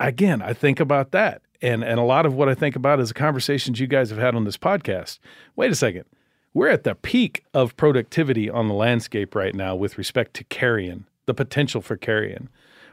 [0.00, 3.08] Again, I think about that, and and a lot of what I think about is
[3.08, 5.18] the conversations you guys have had on this podcast.
[5.56, 6.04] Wait a second,
[6.54, 11.06] we're at the peak of productivity on the landscape right now with respect to carrion,
[11.28, 12.48] the potential for carrion.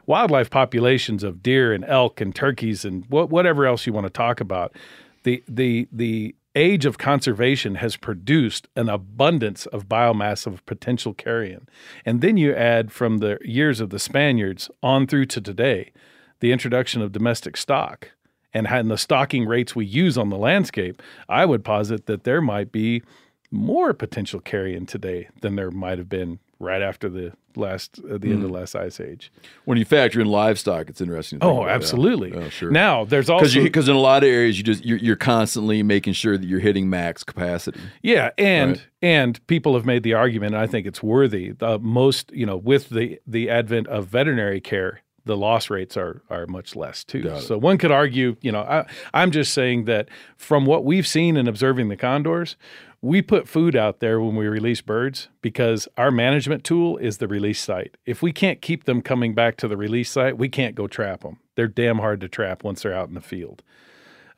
[0.06, 4.12] Wildlife populations of deer and elk and turkeys and wha- whatever else you want to
[4.12, 4.76] talk about,
[5.24, 11.68] the the the age of conservation has produced an abundance of biomass of potential carrion.
[12.04, 15.92] And then you add from the years of the Spaniards on through to today,
[16.40, 18.10] the introduction of domestic stock
[18.54, 22.40] and, and the stocking rates we use on the landscape, I would posit that there
[22.40, 23.02] might be
[23.50, 28.28] more potential carrion today than there might have been right after the last uh, the
[28.30, 29.32] end of the last ice age.
[29.64, 31.40] When you factor in livestock, it's interesting.
[31.40, 32.32] To think Oh, absolutely.
[32.34, 32.70] Yeah, sure.
[32.70, 36.12] Now, there's also- because in a lot of areas you just you're, you're constantly making
[36.14, 37.80] sure that you're hitting max capacity.
[38.02, 38.86] Yeah, and Right.
[39.02, 41.52] and people have made the argument, and I think it's worthy.
[41.60, 46.22] Uh, most, you know, with the the advent of veterinary care, the loss rates are
[46.30, 47.32] are much less too.
[47.40, 51.36] So one could argue, you know, I, I'm just saying that from what we've seen
[51.36, 52.56] in observing the condors,
[53.02, 57.28] we put food out there when we release birds because our management tool is the
[57.28, 57.96] release site.
[58.06, 61.20] If we can't keep them coming back to the release site, we can't go trap
[61.20, 61.38] them.
[61.54, 63.62] They're damn hard to trap once they're out in the field.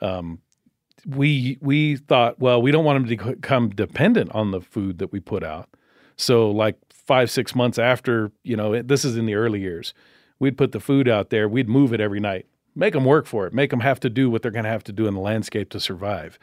[0.00, 0.40] Um,
[1.06, 5.12] we we thought, well, we don't want them to become dependent on the food that
[5.12, 5.68] we put out.
[6.16, 9.94] So, like five six months after, you know, this is in the early years,
[10.38, 11.48] we'd put the food out there.
[11.48, 14.28] We'd move it every night, make them work for it, make them have to do
[14.28, 16.38] what they're going to have to do in the landscape to survive.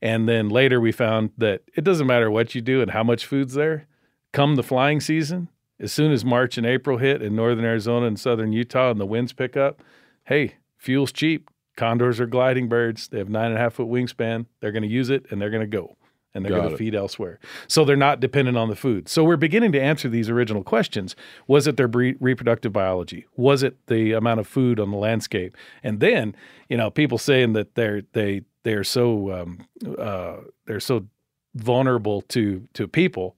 [0.00, 3.26] And then later we found that it doesn't matter what you do and how much
[3.26, 3.86] food's there.
[4.32, 5.48] Come the flying season,
[5.80, 9.06] as soon as March and April hit in northern Arizona and southern Utah and the
[9.06, 9.82] winds pick up,
[10.24, 11.50] hey, fuel's cheap.
[11.76, 13.08] Condors are gliding birds.
[13.08, 14.46] They have nine and a half foot wingspan.
[14.60, 15.96] They're going to use it and they're going to go
[16.34, 17.38] and they're going to feed elsewhere.
[17.66, 19.08] So they're not dependent on the food.
[19.08, 21.16] So we're beginning to answer these original questions.
[21.46, 23.26] Was it their bre- reproductive biology?
[23.36, 25.56] Was it the amount of food on the landscape?
[25.82, 26.36] And then,
[26.68, 29.66] you know, people saying that they're they they are so um,
[29.98, 31.06] uh, they're so
[31.54, 33.36] vulnerable to to people.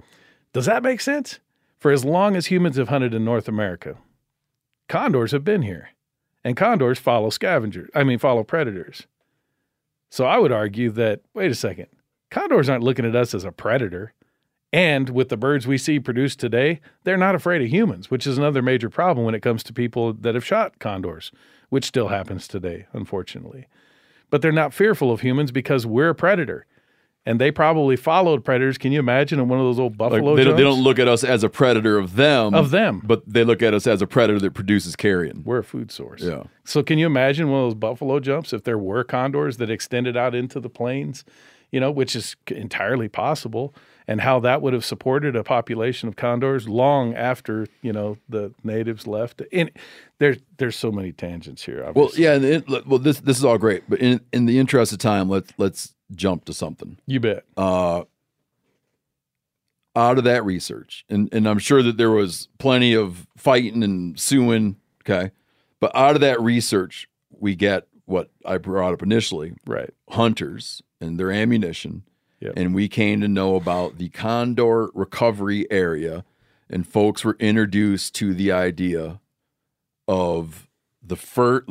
[0.52, 1.38] Does that make sense?
[1.78, 3.96] For as long as humans have hunted in North America,
[4.88, 5.90] condors have been here,
[6.44, 7.88] and condors follow scavengers.
[7.94, 9.06] I mean, follow predators.
[10.10, 11.86] So I would argue that wait a second,
[12.30, 14.12] condors aren't looking at us as a predator.
[14.72, 18.38] And with the birds we see produced today, they're not afraid of humans, which is
[18.38, 21.32] another major problem when it comes to people that have shot condors,
[21.70, 23.66] which still happens today, unfortunately.
[24.30, 26.66] But they're not fearful of humans because we're a predator.
[27.26, 28.78] And they probably followed predators.
[28.78, 30.98] Can you imagine in one of those old Like, buffalo they, don't, they don't look
[30.98, 33.02] at us as a predator of them, Of them.
[33.04, 35.42] but they look at us as a predator that produces carrion.
[35.44, 36.22] We're a food source.
[36.22, 36.44] Yeah.
[36.64, 40.16] So can you imagine one of those buffalo jumps if there were condors that extended
[40.16, 41.24] out into the plains,
[41.70, 43.74] you know, which is entirely possible,
[44.08, 48.52] and how that would have supported a population of condors long after you know the
[48.64, 49.42] natives left.
[49.52, 49.70] And
[50.20, 51.90] there's there's so many tangents here.
[51.94, 52.34] Well, yeah.
[52.34, 55.28] and it- well, this this is all great, but in in the interest of time,
[55.28, 56.98] let's let's jump to something.
[57.06, 57.44] you bet.
[57.56, 58.04] Uh,
[59.96, 64.18] out of that research, and and I'm sure that there was plenty of fighting and
[64.20, 64.76] suing.
[65.04, 65.32] Okay,
[65.80, 69.90] but out of that research, we get what I brought up initially, right?
[70.10, 72.02] Hunters and their ammunition,
[72.40, 72.52] Yep.
[72.56, 76.24] and we came to know about the condor recovery area,
[76.68, 79.20] and folks were introduced to the idea
[80.10, 80.66] of
[81.02, 81.66] the first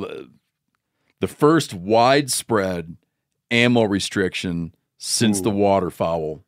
[1.19, 2.95] the first widespread
[3.51, 6.43] ammo restriction since the waterfowl.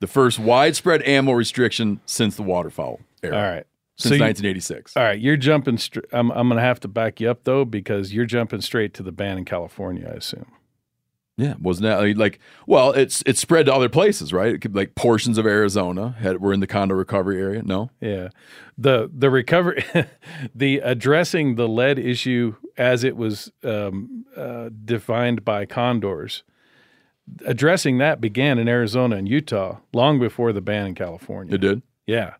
[0.00, 3.36] The first widespread ammo restriction since the waterfowl era.
[3.36, 3.66] All right.
[3.98, 4.96] Since you- 1986.
[4.96, 5.76] All right, you're jumping.
[5.78, 8.94] Str- I'm I'm going to have to back you up though because you're jumping straight
[8.94, 10.08] to the ban in California.
[10.10, 10.50] I assume.
[11.36, 14.54] Yeah, wasn't that like, like well, it's it's spread to other places, right?
[14.54, 17.62] It could, like portions of Arizona had were in the condor recovery area.
[17.62, 18.28] No, Yeah,
[18.78, 19.84] the the recovery,
[20.54, 26.42] the addressing the lead issue as it was um, uh, defined by condors,
[27.44, 31.54] addressing that began in Arizona and Utah long before the ban in California.
[31.54, 31.82] it did.
[32.06, 32.36] Yeah,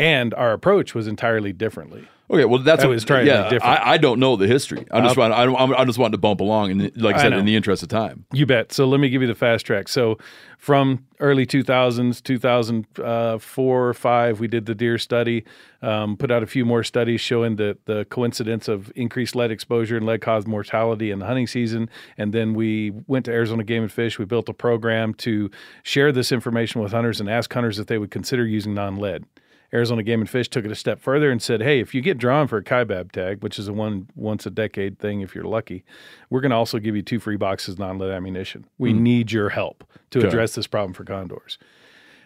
[0.00, 2.08] and our approach was entirely differently.
[2.32, 3.80] Okay, well that's I what was trying to yeah, be different.
[3.80, 4.86] I, I don't know the history.
[4.92, 7.22] I just Uh, want I, I just wanted to bump along, and like I I
[7.22, 7.38] said, know.
[7.38, 8.24] in the interest of time.
[8.32, 8.72] You bet.
[8.72, 9.88] So let me give you the fast track.
[9.88, 10.16] So
[10.56, 15.44] from early 2000s, 2004 or 5, we did the deer study,
[15.82, 19.96] um, put out a few more studies showing the, the coincidence of increased lead exposure
[19.96, 21.88] and lead caused mortality in the hunting season.
[22.16, 24.18] And then we went to Arizona Game and Fish.
[24.20, 25.50] We built a program to
[25.82, 29.24] share this information with hunters and ask hunters if they would consider using non lead.
[29.72, 32.18] Arizona Game and Fish took it a step further and said, "Hey, if you get
[32.18, 35.44] drawn for a kaibab tag, which is a one once a decade thing, if you're
[35.44, 35.84] lucky,
[36.28, 38.64] we're going to also give you two free boxes of non-lead ammunition.
[38.78, 39.02] We Hmm.
[39.02, 40.28] need your help to Okay.
[40.28, 41.56] address this problem for condors."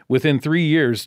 [0.09, 1.07] Within three years,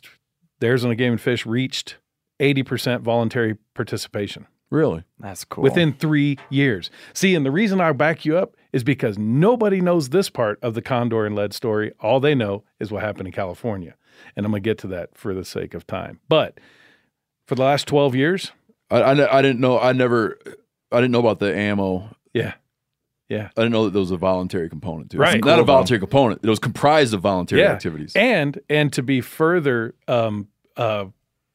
[0.60, 1.96] the Arizona Game and Fish reached
[2.40, 4.46] 80% voluntary participation.
[4.70, 5.02] Really?
[5.18, 5.64] That's cool.
[5.64, 6.90] Within three years.
[7.14, 10.74] See, and the reason I back you up is because nobody knows this part of
[10.74, 11.92] the condor and lead story.
[12.00, 13.94] All they know is what happened in California.
[14.36, 16.20] And I'm going to get to that for the sake of time.
[16.28, 16.58] But
[17.46, 18.52] for the last 12 years,
[18.90, 19.78] I, I, I didn't know.
[19.78, 20.38] I never.
[20.90, 22.08] I didn't know about the ammo.
[22.32, 22.54] Yeah.
[23.28, 23.50] Yeah.
[23.56, 25.20] I didn't know that there was a voluntary component to it.
[25.20, 25.36] Right.
[25.36, 25.62] It's not Cool.
[25.64, 26.40] a voluntary component.
[26.42, 27.72] It was comprised of voluntary Yeah.
[27.72, 28.12] activities.
[28.16, 31.06] And and to be further, um, uh,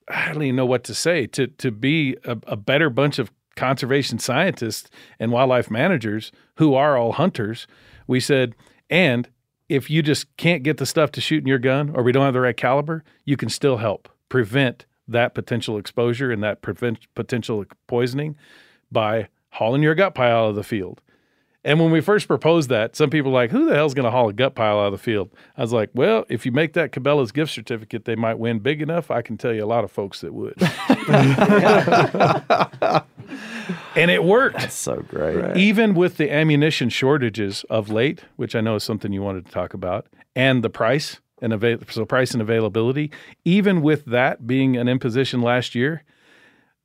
[0.07, 1.25] I don't even know what to say.
[1.27, 6.95] To to be a, a better bunch of conservation scientists and wildlife managers who are
[6.97, 7.65] all hunters,
[8.05, 8.53] we said,
[8.89, 9.27] and
[9.69, 12.25] if you just can't get the stuff to shoot in your gun, or we don't
[12.25, 16.99] have the right caliber, you can still help prevent that potential exposure and that prevent
[17.15, 18.35] potential poisoning
[18.91, 21.01] by hauling your gut pile out of the field.
[21.65, 24.11] And when we first proposed that, some people were like, who the hell's going to
[24.11, 25.31] haul a gut pile out of the field?
[25.55, 28.81] I was like, well, if you make that Cabela's gift certificate, they might win big
[28.81, 29.09] enough.
[29.09, 30.55] I can tell you a lot of folks that would.
[33.95, 34.57] and it worked.
[34.57, 35.55] That's so great.
[35.55, 39.51] Even with the ammunition shortages of late, which I know is something you wanted to
[39.51, 43.09] talk about, and the price and avail- so price and availability,
[43.45, 46.03] even with that being an imposition last year,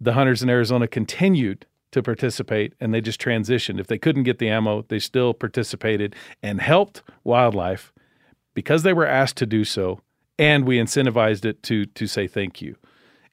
[0.00, 3.80] the hunters in Arizona continued to participate and they just transitioned.
[3.80, 7.92] If they couldn't get the ammo, they still participated and helped wildlife
[8.54, 10.00] because they were asked to do so
[10.38, 12.76] and we incentivized it to to say thank you.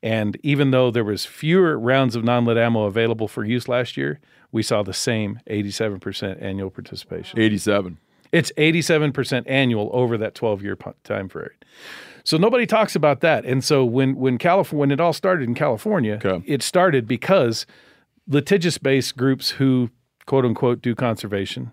[0.01, 4.19] And even though there was fewer rounds of non-lead ammo available for use last year,
[4.51, 7.39] we saw the same 87% annual participation.
[7.39, 7.97] 87.
[8.31, 11.65] It's 87% annual over that 12-year time period.
[12.23, 13.45] So nobody talks about that.
[13.45, 17.65] And so when when California when it all started in California, it started because
[18.27, 19.89] litigious-based groups who
[20.25, 21.71] quote unquote do conservation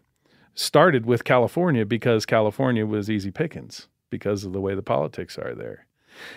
[0.54, 5.54] started with California because California was easy pickings because of the way the politics are
[5.54, 5.86] there.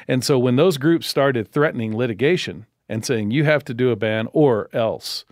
[0.07, 3.97] And so when those groups started threatening litigation and saying you have to do a
[3.97, 5.25] ban or else,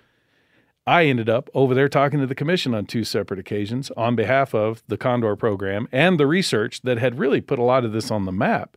[0.85, 4.53] I ended up over there talking to the commission on two separate occasions on behalf
[4.53, 8.11] of the Condor program and the research that had really put a lot of this
[8.11, 8.76] on the map.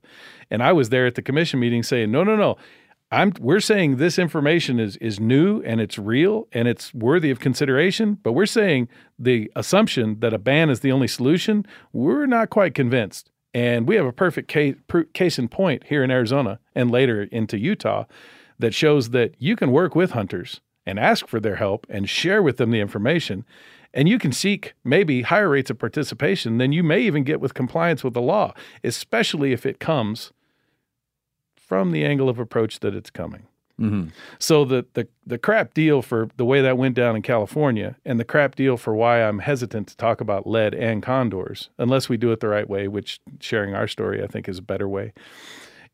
[0.49, 2.57] And I was there at the commission meeting saying, "No, no, no.
[3.11, 7.39] I'm we're saying this information is is new and it's real and it's worthy of
[7.39, 8.89] consideration, but we're saying
[9.19, 13.31] the assumption that a ban is the only solution, we're not quite convinced.
[13.55, 14.75] And we have a perfect case,
[15.15, 18.05] case in point here in Arizona and later into Utah
[18.59, 22.43] that shows that you can work with hunters and ask for their help and share
[22.43, 23.45] with them the information.
[23.95, 27.55] And you can seek maybe higher rates of participation than you may even get with
[27.55, 28.53] compliance with the law,
[28.85, 30.33] especially if it comes
[31.67, 33.47] from the angle of approach that it's coming.
[33.79, 34.09] Mm-hmm.
[34.39, 38.19] So the, the the crap deal for the way that went down in California, and
[38.19, 42.17] the crap deal for why I'm hesitant to talk about lead and condors, unless we
[42.17, 45.13] do it the right way, which sharing our story I think is a better way,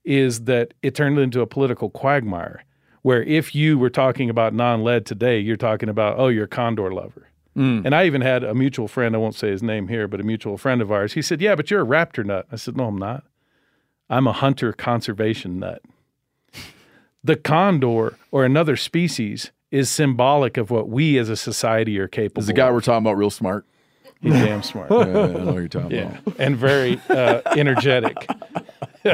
[0.04, 2.64] is that it turned into a political quagmire.
[3.00, 6.92] Where if you were talking about non-lead today, you're talking about oh you're a condor
[6.94, 7.26] lover.
[7.56, 7.84] Mm.
[7.84, 10.22] And I even had a mutual friend, I won't say his name here, but a
[10.22, 11.14] mutual friend of ours.
[11.14, 12.46] He said, Yeah, but you're a raptor nut.
[12.52, 13.24] I said, No, I'm not.
[14.12, 15.80] I'm a hunter conservation nut.
[17.24, 22.40] The condor or another species is symbolic of what we as a society are capable
[22.40, 22.74] Is the guy of.
[22.74, 23.64] we're talking about real smart?
[24.20, 24.90] He's damn smart.
[24.90, 26.18] Yeah, I know what you're talking yeah.
[26.18, 26.38] about.
[26.38, 28.14] And very uh, energetic.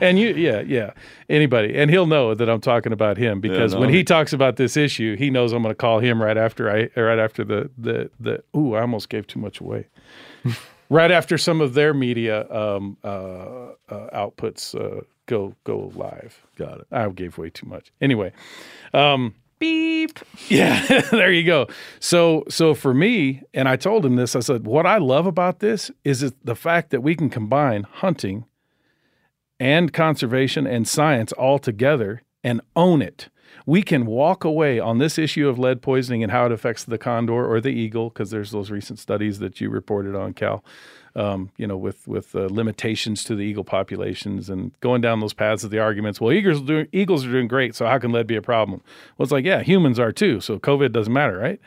[0.00, 0.92] and you, yeah, yeah.
[1.28, 4.32] Anybody, and he'll know that I'm talking about him because no, when he he- talks
[4.32, 7.44] about this issue, he knows I'm going to call him right after I, right after
[7.44, 8.42] the the the.
[8.56, 9.86] Ooh, I almost gave too much away.
[10.90, 13.08] Right after some of their media um, uh,
[13.88, 16.46] uh, outputs uh, go go live.
[16.56, 16.86] Got it.
[16.90, 17.92] I gave way too much.
[18.00, 18.32] Anyway,
[18.94, 20.18] um, Beep.
[20.48, 21.66] yeah, there you go.
[22.00, 25.60] So so for me, and I told him this, I said, what I love about
[25.60, 28.44] this is it the fact that we can combine hunting
[29.60, 33.28] and conservation and science all together and own it.
[33.68, 36.96] We can walk away on this issue of lead poisoning and how it affects the
[36.96, 40.64] condor or the eagle, because there's those recent studies that you reported on, Cal.
[41.14, 45.34] Um, you know, with with uh, limitations to the eagle populations and going down those
[45.34, 46.18] paths of the arguments.
[46.18, 48.80] Well, eagles are doing eagles are doing great, so how can lead be a problem?
[49.18, 51.60] Well, it's like yeah, humans are too, so COVID doesn't matter, right?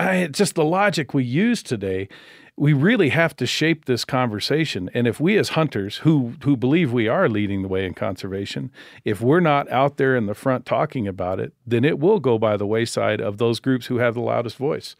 [0.00, 2.08] I, it's just the logic we use today.
[2.58, 6.90] We really have to shape this conversation, and if we as hunters who who believe
[6.90, 8.70] we are leading the way in conservation,
[9.04, 12.38] if we're not out there in the front talking about it, then it will go
[12.38, 14.96] by the wayside of those groups who have the loudest voice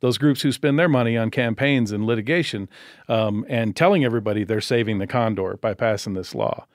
[0.00, 2.68] those groups who spend their money on campaigns and litigation
[3.08, 6.66] um, and telling everybody they're saving the condor by passing this law.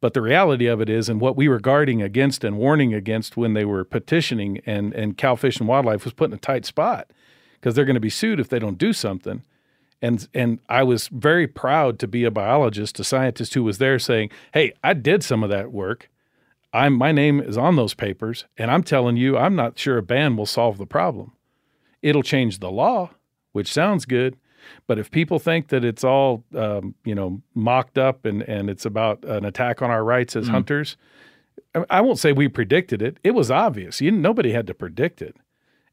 [0.00, 3.36] But the reality of it is, and what we were guarding against and warning against
[3.36, 6.66] when they were petitioning, and, and Cal Fish and Wildlife was put in a tight
[6.66, 7.10] spot
[7.54, 9.42] because they're going to be sued if they don't do something.
[10.02, 13.98] And and I was very proud to be a biologist, a scientist who was there
[13.98, 16.10] saying, "Hey, I did some of that work.
[16.72, 20.02] I'm my name is on those papers, and I'm telling you, I'm not sure a
[20.02, 21.32] ban will solve the problem.
[22.02, 23.10] It'll change the law,
[23.52, 24.36] which sounds good,
[24.86, 28.84] but if people think that it's all um, you know mocked up and and it's
[28.84, 30.50] about an attack on our rights as Mm.
[30.50, 30.96] hunters,
[31.74, 33.16] I- I won't say we predicted it.
[33.24, 34.02] It was obvious.
[34.02, 35.36] You, nobody had to predict it.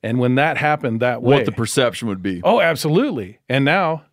[0.03, 2.41] And when that happened that way, What the perception would be.
[2.43, 3.39] Oh, absolutely.
[3.47, 4.03] And now,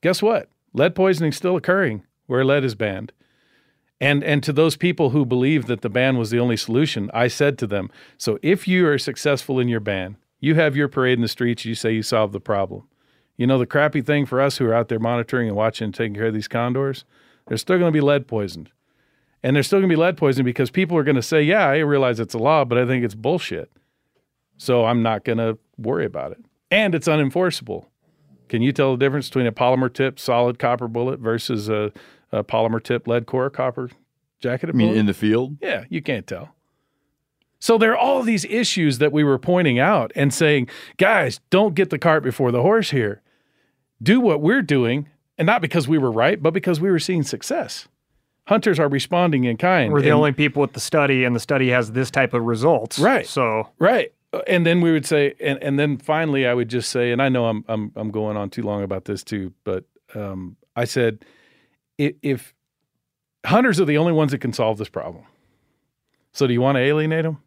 [0.00, 0.48] guess what?
[0.72, 3.12] Lead poisoning is still occurring where lead is banned.
[4.00, 7.26] And and to those people who believe that the ban was the only solution, I
[7.26, 11.18] said to them, so if you are successful in your ban, you have your parade
[11.18, 12.84] in the streets, you say you solved the problem.
[13.36, 15.94] You know the crappy thing for us who are out there monitoring and watching and
[15.94, 17.04] taking care of these condors,
[17.48, 18.70] they're still going to be lead poisoned.
[19.42, 21.66] And they're still going to be lead poisoned because people are going to say, "Yeah,
[21.66, 23.70] I realize it's a law, but I think it's bullshit."
[24.58, 26.38] So I'm not going to worry about it.
[26.70, 27.86] And it's unenforceable.
[28.48, 31.92] Can you tell the difference between a polymer tip solid copper bullet versus a,
[32.32, 33.90] a polymer tip lead core copper
[34.40, 34.98] jacketed I mean, bullet?
[35.00, 35.56] in the field?
[35.62, 36.54] Yeah, you can't tell.
[37.60, 41.74] So there are all these issues that we were pointing out and saying, guys, don't
[41.74, 43.20] get the cart before the horse here.
[44.00, 47.24] Do what we're doing, and not because we were right, but because we were seeing
[47.24, 47.88] success.
[48.46, 49.92] Hunters are responding in kind.
[49.92, 52.44] We're the and- only people with the study, and the study has this type of
[52.44, 52.98] results.
[52.98, 53.26] Right.
[53.26, 54.12] So Right.
[54.46, 57.28] And then we would say, and, and then finally I would just say, and I
[57.28, 59.84] know I'm I'm I'm going on too long about this too, but
[60.14, 61.24] um, I said,
[61.96, 62.54] if, if
[63.46, 65.24] hunters are the only ones that can solve this problem,
[66.32, 67.42] so do you want to alienate them?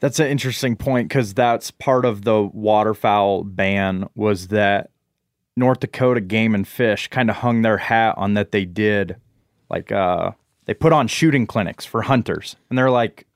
[0.00, 4.90] That's an interesting point because that's part of the waterfowl ban was that
[5.56, 9.16] North Dakota Game and Fish kind of hung their hat on that they did
[9.70, 10.32] like uh
[10.66, 13.26] they put on shooting clinics for hunters and they're like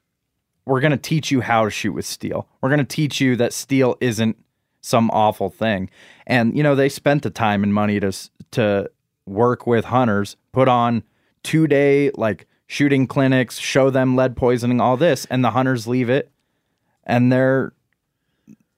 [0.69, 2.47] we're going to teach you how to shoot with steel.
[2.61, 4.37] We're going to teach you that steel isn't
[4.83, 5.89] some awful thing.
[6.27, 8.13] And you know, they spent the time and money to
[8.51, 8.91] to
[9.27, 11.03] work with hunters, put on
[11.45, 16.31] 2-day like shooting clinics, show them lead poisoning all this and the hunters leave it
[17.05, 17.73] and they're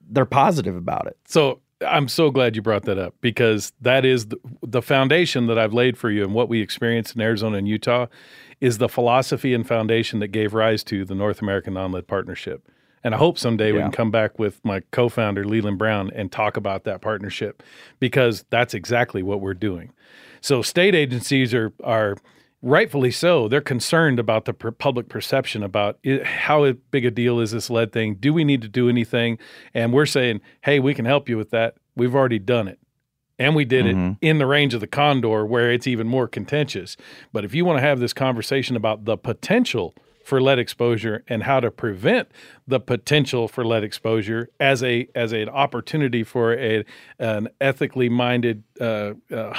[0.08, 1.16] they're positive about it.
[1.26, 5.58] So I'm so glad you brought that up because that is the, the foundation that
[5.58, 8.06] I've laid for you and what we experienced in Arizona and Utah
[8.60, 12.68] is the philosophy and foundation that gave rise to the North American Non-Lead Partnership.
[13.02, 16.58] And I hope someday we can come back with my co-founder Leland Brown and talk
[16.58, 17.62] about that partnership
[17.98, 19.92] because that's exactly what we're doing.
[20.42, 22.16] So state agencies are are
[22.62, 23.48] rightfully so.
[23.48, 27.70] They're concerned about the per- public perception about i how big a deal is this
[27.70, 28.16] lead thing?
[28.16, 29.38] Do we need to do anything?
[29.72, 31.76] And we're saying, hey, we can help you with that.
[31.96, 32.79] We've already done it.
[33.40, 34.12] And we did Mhm.
[34.20, 36.96] it in the range of the condor where it's even more contentious.
[37.32, 39.94] But if you want to have this conversation about the potential
[40.24, 42.28] for lead exposure and how to prevent
[42.68, 46.84] the potential for lead exposure as a as an opportunity for a
[47.18, 49.58] an ethically minded uh, uh,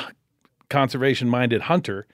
[0.69, 2.05] conservation minded hunter,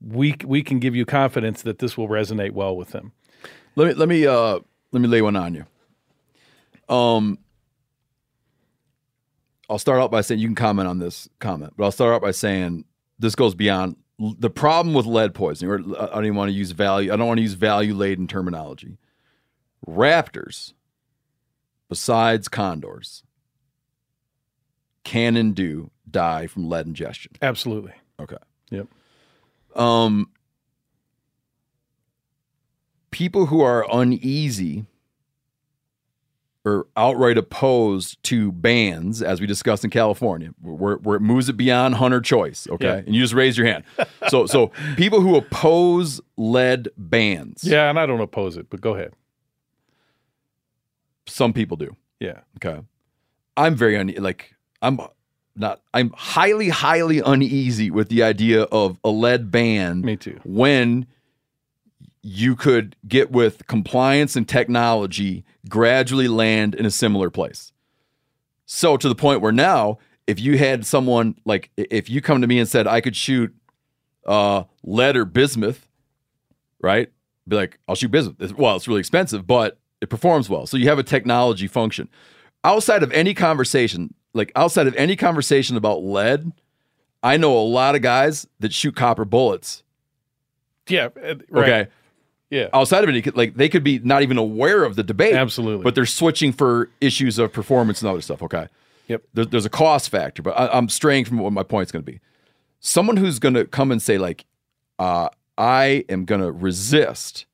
[0.00, 3.12] we we can give you confidence that this will resonate well with them.
[3.76, 4.58] Let me let me uh
[4.92, 5.66] let me lay one on you.
[6.88, 7.38] Um
[9.70, 12.20] I'll start out by saying you can comment on this comment, but I'll start out
[12.20, 12.84] by saying
[13.20, 16.72] this goes beyond the problem with lead poisoning, or I don't even want to use
[16.72, 17.12] value.
[17.12, 18.98] I don't want to use value laden terminology.
[19.88, 20.74] Raptors,
[21.88, 23.22] besides condors,
[25.04, 27.32] can and do die from lead ingestion.
[27.40, 27.92] Absolutely.
[28.18, 28.36] Okay.
[28.70, 28.88] Yep.
[29.76, 30.30] Um,
[33.12, 34.84] people who are uneasy
[36.64, 41.54] or outright opposed to bans, as we discussed in California, where, where it moves it
[41.54, 42.66] beyond hunter choice.
[42.70, 42.94] Okay, Yeah.
[42.96, 43.84] and you just raise your hand.
[44.28, 48.94] so, so people who oppose lead bans, Yeah, and I don't oppose it, but go
[48.94, 49.12] ahead.
[51.26, 51.96] some people do.
[52.18, 52.40] Yeah.
[52.62, 52.80] Okay.
[53.56, 55.00] I'm very une- like I'm
[55.56, 60.00] not I'm highly highly uneasy with the idea of a lead ban.
[60.02, 60.40] Me too.
[60.44, 61.06] When
[62.22, 67.72] you could get with compliance and technology gradually land in a similar place.
[68.66, 72.46] So to the point where now if you had someone like if you come to
[72.46, 73.54] me and said I could shoot
[74.26, 75.88] uh lead or bismuth,
[76.80, 77.10] right?
[77.48, 78.56] Be like, I'll shoot bismuth.
[78.56, 80.66] Well, it's really expensive, but it performs well.
[80.66, 82.08] So you have a technology function.
[82.62, 86.52] Outside of any conversation, like outside of any conversation about lead,
[87.22, 89.82] I know a lot of guys that shoot copper bullets.
[90.86, 91.08] Yeah.
[91.22, 91.68] uh, Right.
[91.68, 91.90] Okay.
[92.50, 92.68] Yeah.
[92.72, 95.34] Outside of it, like they could be not even aware of the debate.
[95.34, 95.84] Absolutely.
[95.84, 98.42] But they're switching for issues of performance and other stuff.
[98.42, 98.68] Okay.
[99.06, 99.22] Yep.
[99.34, 102.10] There, there's a cost factor, but I, I'm straying from what my point's going to
[102.10, 102.20] be.
[102.80, 104.44] Someone who's going to come and say like,
[104.98, 107.46] uh, I am going to resist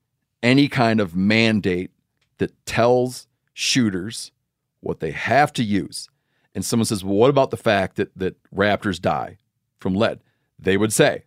[0.42, 1.90] any kind of mandate
[2.38, 4.32] that tells shooters
[4.80, 6.08] what they have to use.
[6.54, 9.38] And someone says, well, what about the fact that that raptors die
[9.78, 10.20] from lead?
[10.58, 11.24] They would say,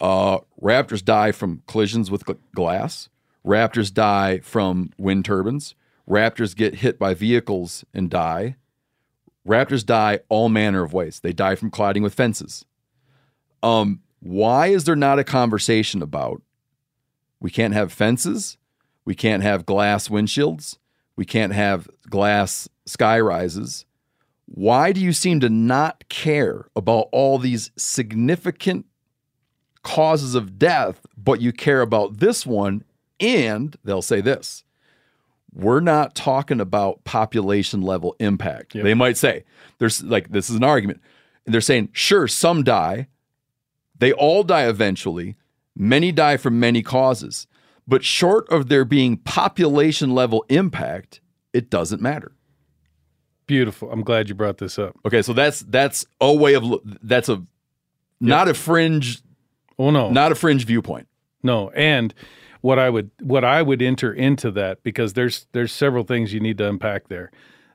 [0.00, 3.08] Uh, raptors die from collisions with gl- glass.
[3.44, 5.74] Raptors die from wind turbines.
[6.08, 8.56] Raptors get hit by vehicles and die.
[9.46, 11.20] Raptors die all manner of ways.
[11.20, 12.64] They die from colliding with fences.
[13.62, 16.42] Um, why is there not a conversation about
[17.40, 18.58] we can't have fences,
[19.04, 20.78] we can't have glass windshields,
[21.16, 23.84] we can't have glass sky rises?
[24.46, 28.86] Why do you seem to not care about all these significant
[29.82, 32.84] causes of death, but you care about this one?
[33.20, 34.64] And they'll say this
[35.52, 38.74] we're not talking about population level impact.
[38.74, 39.44] They might say,
[39.78, 41.00] there's like, this is an argument.
[41.46, 43.08] And they're saying, sure, some die.
[43.98, 45.36] They all die eventually.
[45.74, 47.46] Many die from many causes.
[47.86, 51.20] But short of there being population level impact,
[51.52, 52.32] it doesn't matter.
[53.46, 53.90] Beautiful.
[53.90, 54.94] I'm glad you brought this up.
[55.06, 56.64] Okay, so that's that's a way of
[57.02, 57.42] that's a
[58.20, 59.22] not a fringe
[59.78, 60.10] Oh no.
[60.10, 61.08] not a fringe viewpoint.
[61.42, 62.12] No, and
[62.60, 66.40] what I would what I would enter into that because there's there's several things you
[66.40, 67.30] need to unpack there.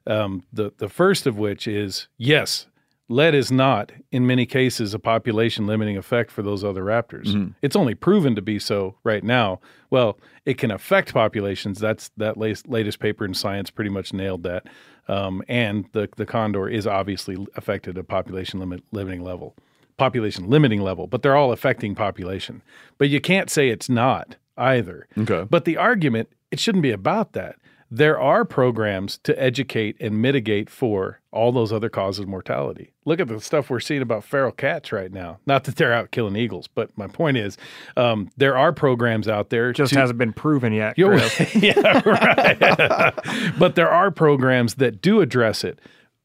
[0.05, 2.67] Um, the the first of which is yes,
[3.07, 7.53] lead is not in many cases a population limiting effect for those other raptors.
[7.61, 9.61] It's only proven to be so right now.
[9.89, 11.79] Well, it can affect populations.
[11.79, 14.67] That's that latest, latest paper in Science pretty much nailed that.
[15.07, 19.55] Um, and the the condor is obviously affected at population limit limiting level
[19.97, 22.61] population limiting level, but they're all affecting population.
[22.97, 25.07] But you can't say it's not either.
[25.17, 25.45] Okay.
[25.49, 27.55] But the argument, it shouldn't be about that.
[27.91, 32.91] There are programs to educate and mitigate for all those other causes of mortality.
[33.05, 35.37] Look at the stuff we're seeing about feral cats right now.
[35.45, 37.55] Not that they're out killing eagles, but my point is,
[37.95, 39.71] um, there are programs out there.
[39.73, 40.97] Just to- hasn't been proven yet.
[40.97, 43.53] Yeah, right.
[43.59, 45.77] but there are programs that do address it.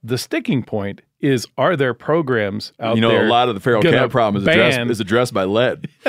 [0.02, 2.96] The sticking point is: Are there programs out there?
[2.96, 3.26] you know, there?
[3.26, 5.88] a lot of the feral cat problem is addressed, is addressed by lead.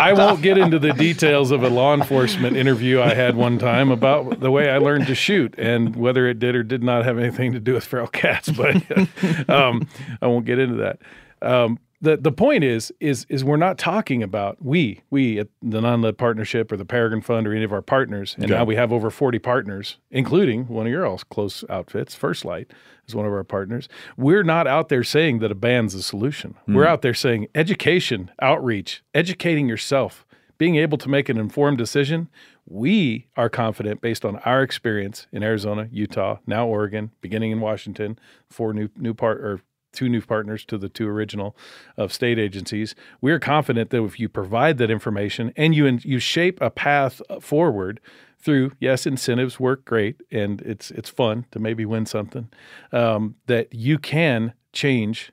[0.00, 3.90] I won't get into the details of a law enforcement interview I had one time
[3.90, 7.18] about the way I learned to shoot and whether it did or did not have
[7.18, 8.50] anything to do with feral cats.
[8.50, 8.76] But
[9.48, 9.86] um,
[10.20, 10.98] I won't get into that.
[11.42, 15.80] Um, the the point is is is we're not talking about we we at the
[15.80, 18.54] non-lead partnership or the Peregrine Fund or any of our partners, and Okay.
[18.54, 22.72] now we have over forty partners, including one of your all's close outfits, First Lite
[23.06, 23.88] is one of our partners.
[24.16, 26.54] We're not out there saying that a ban's the solution.
[26.66, 26.74] Hmm.
[26.74, 30.24] We're out there saying education, outreach, educating yourself,
[30.58, 32.28] being able to make an informed decision.
[32.66, 38.16] We are confident based on our experience in Arizona, Utah, now Oregon, beginning in Washington,
[38.48, 39.60] four new new part or
[39.92, 41.56] two new partners to the two original
[41.96, 42.94] of state agencies.
[43.20, 47.20] We are confident that if you provide that information and you you shape a path
[47.40, 48.00] forward
[48.38, 52.48] through yes incentives work great and it's it's fun to maybe win something
[52.92, 55.32] um, that you can change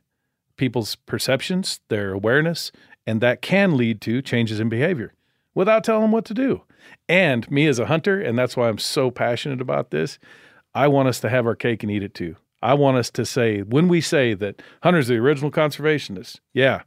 [0.57, 2.71] people's perceptions, their awareness,
[3.05, 5.13] and that can lead to changes in behavior
[5.55, 6.63] without telling them what to do.
[7.07, 10.19] And me as a hunter, and that's why I'm so passionate about this,
[10.73, 12.35] I want us to have our cake and eat it too.
[12.61, 16.81] I want us to say, when we say that hunters are the original conservationists, yeah,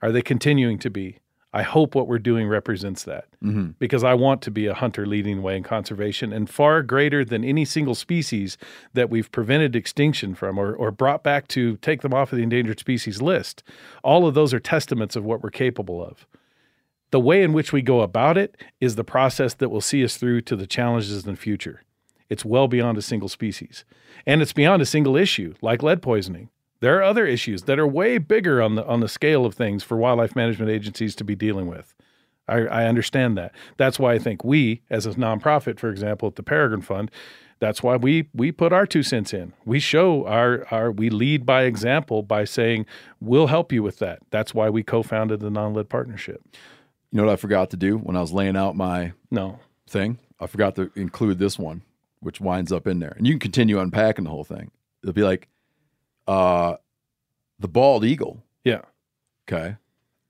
[0.00, 1.18] are they continuing to be?
[1.54, 3.72] I hope what we're doing represents that mm-hmm.
[3.78, 7.26] because I want to be a hunter leading the way in conservation and far greater
[7.26, 8.56] than any single species
[8.94, 12.42] that we've prevented extinction from or, or brought back to take them off of the
[12.42, 13.62] endangered species list.
[14.02, 16.26] All of those are testaments of what we're capable of.
[17.10, 20.16] The way in which we go about it is the process that will see us
[20.16, 21.82] through to the challenges in the future.
[22.32, 23.84] It's well beyond a single species.
[24.26, 26.48] And it's beyond a single issue, like lead poisoning.
[26.80, 29.84] There are other issues that are way bigger on the on the scale of things
[29.84, 31.94] for wildlife management agencies to be dealing with.
[32.48, 33.52] I, I understand that.
[33.76, 37.10] That's why I think we, as a nonprofit, for example, at the Peregrine Fund,
[37.60, 39.52] that's why we we put our two cents in.
[39.64, 42.86] We show our our we lead by example by saying
[43.20, 44.18] we'll help you with that.
[44.30, 46.40] That's why we co-founded the non-lead partnership.
[47.12, 49.60] You know what I forgot to do when I was laying out my No.
[49.88, 50.18] thing?
[50.40, 51.82] I forgot to include this one,
[52.22, 53.14] which winds up in there.
[53.16, 54.70] And you can continue unpacking the whole thing.
[55.02, 55.48] It'll be like
[56.26, 56.76] uh
[57.58, 58.42] the bald eagle.
[58.64, 58.82] Yeah.
[59.48, 59.76] Okay.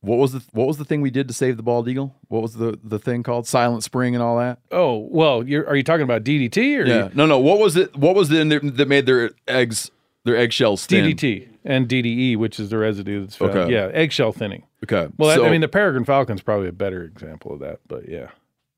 [0.01, 2.15] What was the what was the thing we did to save the bald eagle?
[2.29, 3.47] What was the the thing called?
[3.47, 4.59] Silent Spring and all that?
[4.73, 7.09] Oh well, you're, are you talking about DDT or Yeah.
[7.15, 7.39] No, no.
[7.39, 7.95] What was it?
[7.97, 9.91] What was there that made their eggs
[10.25, 11.05] their eggshells thin?
[11.15, 13.53] DDT and DDE, which is the residue that's found.
[13.53, 13.73] Okay.
[13.73, 14.65] Yeah, eggshell thinning.
[14.83, 15.07] Okay.
[15.17, 18.31] Well, I- I mean, the peregrine falcon's probably a better example of that, but yeah,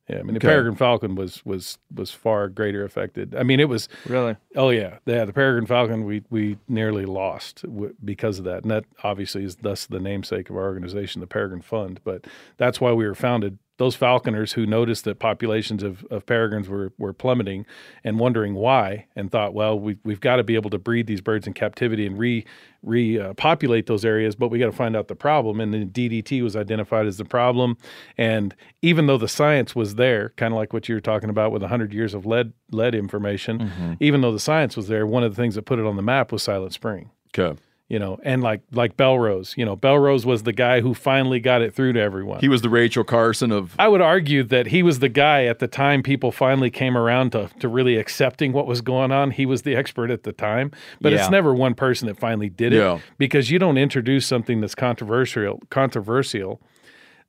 [0.09, 0.19] yeah.
[0.19, 0.49] I mean, the Okay.
[0.49, 3.35] peregrine falcon was was was far greater affected.
[3.35, 4.37] I mean, it was Really?
[4.57, 5.25] Oh yeah, yeah.
[5.25, 9.57] The peregrine falcon we we nearly lost w- because of that, and that obviously is
[9.57, 12.01] thus the namesake of our organization, the Peregrine Fund.
[12.05, 12.27] But
[12.57, 16.93] that's why we were founded those falconers who noticed that populations of, of peregrines were,
[16.97, 17.67] were plummeting
[18.05, 21.21] and wondering why and thought, well, we, we've got to be able to breed these
[21.21, 22.45] birds in captivity and re
[22.83, 25.59] repopulate those areas, but we got to find out the problem.
[25.61, 27.77] And then DDT was identified as the problem.
[28.19, 31.51] And even though the science was there, kind of like what you were talking about
[31.53, 33.93] with 100 years of lead lead information, Mm-hmm.
[34.01, 36.03] even though the science was there, one of the things that put it on the
[36.03, 37.59] map was Silent Spring Okay.
[37.91, 41.61] You know, and like like Bellrose, you know, Bellrose was the guy who finally got
[41.61, 42.41] it through to everyone.
[42.41, 45.59] He was the Rachel Carson of I would argue that he was the guy at
[45.59, 49.33] the time people finally came around to to really accepting what was going on.
[49.33, 50.71] He was the expert at the time,
[51.03, 51.19] but Yeah.
[51.21, 53.01] it's never one person that finally did it Yeah.
[53.19, 56.63] because you don't introduce something that's controversial controversial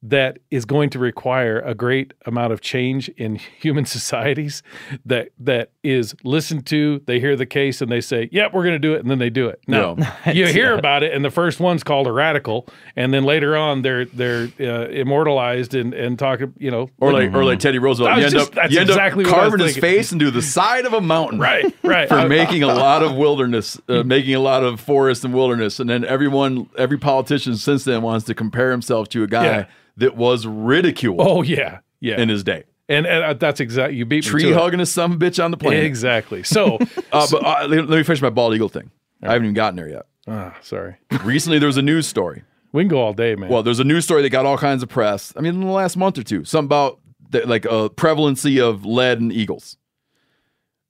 [0.03, 4.61] that is going to require a great amount of change in human societies
[5.05, 8.73] that that is listened to they hear the case and they say yep we're going
[8.75, 9.97] to do it and then they do it no
[10.33, 13.81] you hear about it and the first one's called a radical and then later on
[13.81, 18.17] they're they're uh, immortalized and and talk you know or like or like Teddy Roosevelt.
[18.17, 20.11] You end just- up that's you end exactly up what I was carving his face
[20.11, 21.39] into the side of a mountain.
[21.39, 22.07] Right, right.
[22.07, 25.89] For making a lot of wilderness, uh, making a lot of forest and wilderness, and
[25.89, 29.65] then everyone, every politician since then wants to compare himself to a guy Yeah.
[29.97, 31.17] That was ridiculed.
[31.19, 32.63] oh yeah yeah in his day.
[32.89, 35.57] and, and uh, that's exactly you beat me Tree hugging a some bitch on the
[35.57, 35.83] planet.
[35.85, 36.77] exactly so
[37.11, 38.91] Uh, but uh, let me finish my bald eagle thing.
[39.23, 40.05] I haven't even gotten there yet.
[40.27, 42.43] ah, sorry Recently, there was a news story.
[42.73, 44.83] we can go all day man Well, there's a news story that got all kinds
[44.83, 45.33] of press.
[45.37, 46.99] I mean, in the last month or two, something about
[47.29, 49.77] the, like a prevalency of lead in eagles,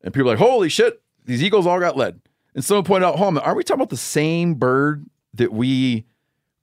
[0.04, 2.20] and people are like, "Holy shit, these eagles all got lead."
[2.56, 6.06] And someone pointed out, "Hold on, aren't we talking about the same bird that we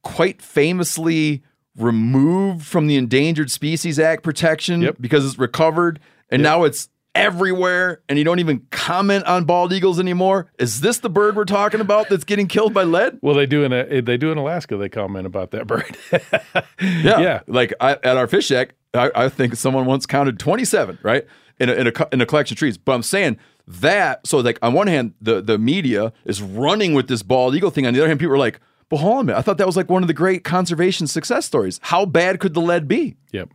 [0.02, 1.42] quite famously
[1.76, 4.96] removed from the Endangered Species Act protection Yep.
[5.00, 6.00] because it's recovered,
[6.30, 10.50] and now it's everywhere, and you don't even comment on bald eagles anymore?
[10.58, 13.64] Is this the bird we're talking about that's getting killed by lead?" Well, they do
[13.64, 14.76] in a, eh, they do in Alaska.
[14.76, 15.96] They comment about that bird.
[16.80, 17.20] Yeah.
[17.20, 17.40] Yeah.
[17.46, 21.26] Like I, at our fish shack, I, I think someone once counted 27, right?
[21.60, 22.76] In a, in, a, in a collection of trees.
[22.76, 23.38] But I'm saying
[23.68, 27.70] that, so like on one hand, the, the media is running with this bald eagle
[27.70, 27.86] thing.
[27.86, 28.58] On the other hand, people are like,
[28.88, 29.38] but hold on a minute.
[29.38, 31.80] I thought that was like one of the great conservation success stories.
[31.82, 33.16] How bad could the lead be?
[33.32, 33.48] Yep.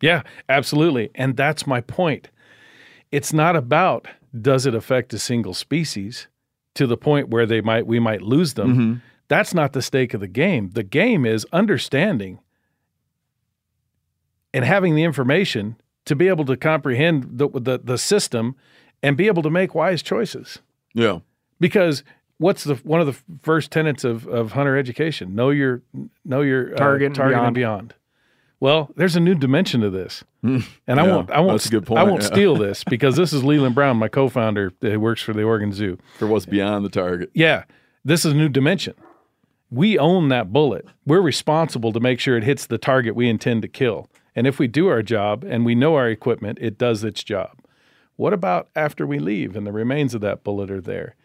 [0.00, 1.10] Yeah, absolutely.
[1.14, 2.30] And that's my point.
[3.10, 4.06] It's not about
[4.38, 6.28] does it affect a single species
[6.74, 8.72] to the point where they might we might lose them.
[8.72, 8.94] Mm-hmm.
[9.28, 10.70] That's not the stake of the game.
[10.70, 12.40] The game is understanding
[14.52, 18.56] and having the information to be able to comprehend the the, the system
[19.02, 20.58] and be able to make wise choices.
[20.94, 21.20] Yeah.
[21.60, 22.02] Because
[22.38, 25.34] what's the one of the first tenets of, of hunter education?
[25.34, 25.82] Know your
[26.24, 27.88] know your uh, Target and target and beyond.
[27.88, 27.94] beyond.
[28.60, 31.86] Well, there's a new dimension to this, and I won't I won't that's a good
[31.86, 32.28] point, I won't yeah.
[32.28, 35.98] steal this because this is Leland Brown, my co-founder, who works for the Oregon Zoo.
[36.18, 37.30] For what's beyond the target.
[37.34, 37.64] Yeah,
[38.04, 38.94] this is a new dimension.
[39.70, 40.86] We own that bullet.
[41.04, 44.08] We're responsible to make sure it hits the target we intend to kill.
[44.36, 47.60] And if we do our job and we know our equipment, it does its job.
[48.16, 51.16] What about after we leave and the remains of that bullet are there?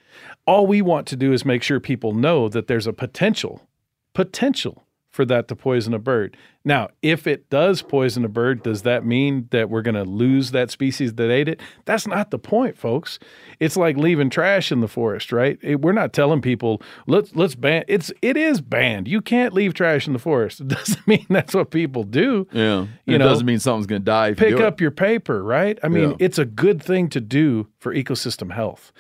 [0.50, 3.68] All we want to do is make sure people know that there's a potential,
[4.14, 6.38] potential for that to poison a bird.
[6.64, 10.52] Now, if it does poison a bird, does that mean that we're going to lose
[10.52, 11.60] that species that ate it?
[11.86, 13.18] That's not the point, folks.
[13.60, 15.58] It's like leaving trash in the forest, right?
[15.64, 17.86] It- we're not telling people let's let's ban.
[17.88, 19.08] It's it is banned.
[19.08, 20.62] You can't leave trash in the forest.
[20.62, 22.48] It doesn't mean that's what people do.
[22.52, 22.86] Yeah.
[23.06, 24.62] You it know, doesn't mean something's going to die if you pick it.
[24.62, 25.80] up your paper, right?
[25.84, 26.16] I mean, Yeah.
[26.20, 28.92] it's a good thing to do for ecosystem health.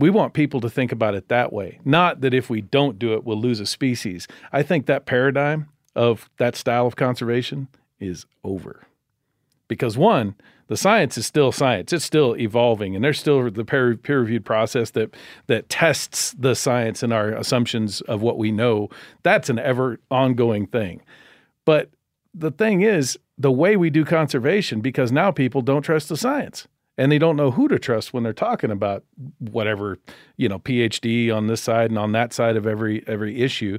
[0.00, 3.12] We want people to think about it that way, not that if we don't do
[3.12, 4.26] it, we'll lose a species.
[4.50, 8.86] I think that paradigm of that style of conservation is over.
[9.68, 10.36] Because one,
[10.68, 11.92] the science is still science.
[11.92, 15.14] It's still evolving, and there's still the peer reviewed process that
[15.48, 18.88] that tests the science and our assumptions of what we know.
[19.22, 21.02] That's an ever ongoing thing.
[21.66, 21.90] But
[22.32, 26.66] the thing is, the way we do conservation, because now people don't trust the science
[27.00, 29.04] and they don't know who to trust when they're talking about
[29.38, 29.98] whatever,
[30.36, 33.78] you know, PhD on this side and on that side of every every issue.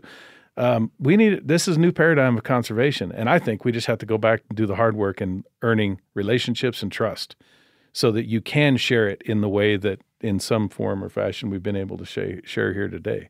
[0.57, 3.87] Um, we need this is a new paradigm of conservation, and I think we just
[3.87, 7.35] have to go back and do the hard work in earning relationships and trust,
[7.93, 11.51] so that you can share it in the way that, in some form or fashion,
[11.51, 13.29] we've been able to share, share here today.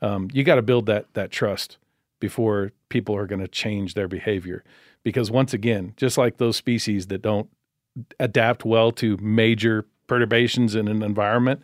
[0.00, 1.78] Um, you got to build that that trust
[2.20, 4.62] before people are going to change their behavior,
[5.02, 7.48] because once again, just like those species that don't
[8.18, 11.62] adapt well to major perturbations in an environment,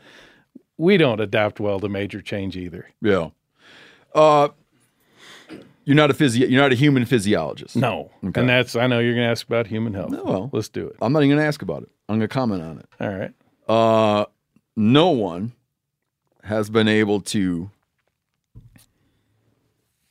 [0.78, 2.88] we don't adapt well to major change either.
[3.02, 3.30] Yeah.
[4.14, 4.48] Uh,
[5.84, 7.76] you're not a physio- You're not a human physiologist.
[7.76, 8.10] No.
[8.24, 8.40] Okay.
[8.40, 10.10] And that's, I know you're going to ask about human health.
[10.10, 10.50] No, well.
[10.52, 10.96] let's do it.
[11.02, 11.88] I'm not even going to ask about it.
[12.08, 12.86] I'm going to comment on it.
[13.00, 13.32] All right.
[13.68, 14.26] Uh,
[14.76, 15.52] no one
[16.44, 17.70] has been able to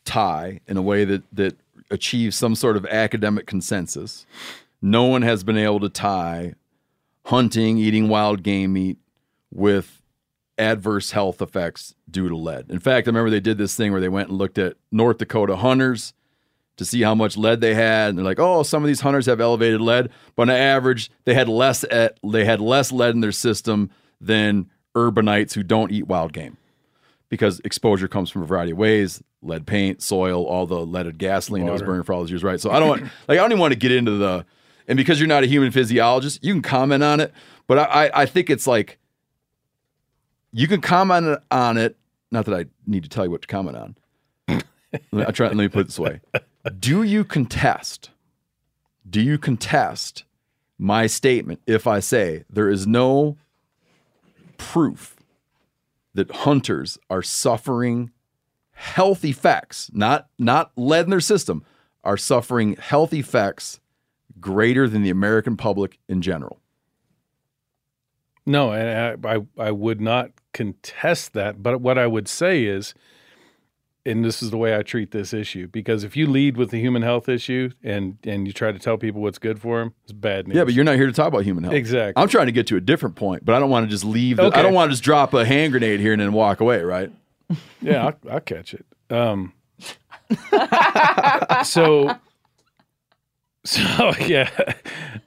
[0.06, 1.58] tie in a way that that
[1.92, 4.26] achieves some sort of academic consensus.
[4.82, 6.54] No one has been able to tie
[7.26, 8.98] hunting, eating wild game meat
[9.52, 10.02] with
[10.58, 12.70] adverse health effects due to lead.
[12.70, 15.18] In fact, I remember they did this thing where they went and looked at North
[15.18, 16.14] Dakota hunters
[16.78, 19.26] to see how much lead they had, and they're like, "Oh, some of these hunters
[19.26, 23.22] have elevated lead, but on average, they had less at, they had less lead in
[23.22, 23.90] their system
[24.22, 26.58] than urbanites who don't eat wild game."
[27.28, 31.66] Because exposure comes from a variety of ways: lead paint, soil, all the leaded gasoline
[31.66, 32.60] that was burning for all those years, right?
[32.60, 34.46] So I don't want, like, I don't even want to get into the,
[34.90, 37.32] and because you're not a human physiologist, you can comment on it,
[37.68, 38.98] but I, I, think it's like
[40.52, 41.96] you can comment on it.
[42.32, 43.96] Not that I need to tell you what to comment on.
[45.14, 46.22] I try, let me put it this way:
[46.80, 48.10] Do you contest?
[49.08, 50.24] Do you contest
[50.80, 53.38] my statement if I say there is no
[54.58, 55.18] proof
[56.16, 58.12] that hunters are suffering
[58.72, 61.64] health effects, not not lead in their system,
[62.04, 63.80] are suffering health effects
[64.40, 66.60] greater than the American public in general?
[68.46, 71.62] No, and I, I I would not contest that.
[71.62, 72.96] But what I would say is,
[74.06, 76.80] and this is the way I treat this issue, because if you lead with the
[76.80, 80.14] human health issue and and you try to tell people what's good for them, it's
[80.14, 80.58] bad news.
[80.58, 81.76] Yeah, but you're not here to talk about human health.
[81.76, 82.20] Exactly.
[82.22, 84.38] I'm trying to get to a different point, but I don't want to just leave.
[84.38, 86.82] The, I don't want to just drop a hand grenade here and then walk away,
[86.82, 87.12] right?
[87.82, 88.86] yeah, I'll, I'll catch it.
[89.12, 89.54] Um,
[91.66, 92.16] so,
[93.70, 94.50] so yeah.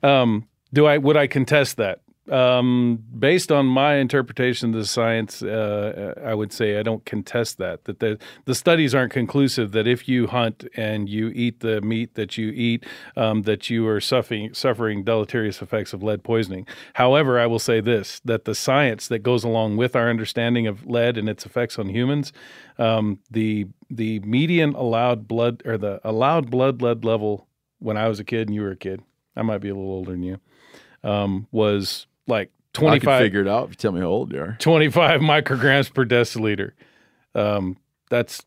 [0.03, 2.01] Um, do I would I contest that?
[2.31, 7.59] Um, based on my interpretation of the science, uh, I would say I don't contest
[7.59, 7.85] that.
[7.85, 12.15] That the the studies aren't conclusive that if you hunt and you eat the meat
[12.15, 16.67] that you eat, um, that you are suffering suffering deleterious effects of lead poisoning.
[16.95, 20.87] However, I will say this: that the science that goes along with our understanding of
[20.87, 22.33] lead and its effects on humans,
[22.79, 27.49] um, the the median allowed blood or the allowed blood lead level
[27.83, 29.03] when I was a kid and you were a kid,
[29.37, 30.39] I might be a little older than you,
[31.05, 34.41] um, was like I twenty figure it out if you tell me how old you
[34.41, 34.57] are.
[34.61, 36.73] 25 micrograms per deciliter.
[37.35, 37.77] Um,
[38.11, 38.45] that's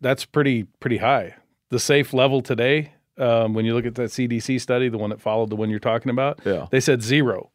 [0.00, 1.34] that's pretty pretty high.
[1.70, 5.20] The safe level today, um, when you look at that CDC study, the one that
[5.20, 6.66] followed the one you're talking about, Yeah.
[6.70, 7.50] they said zero.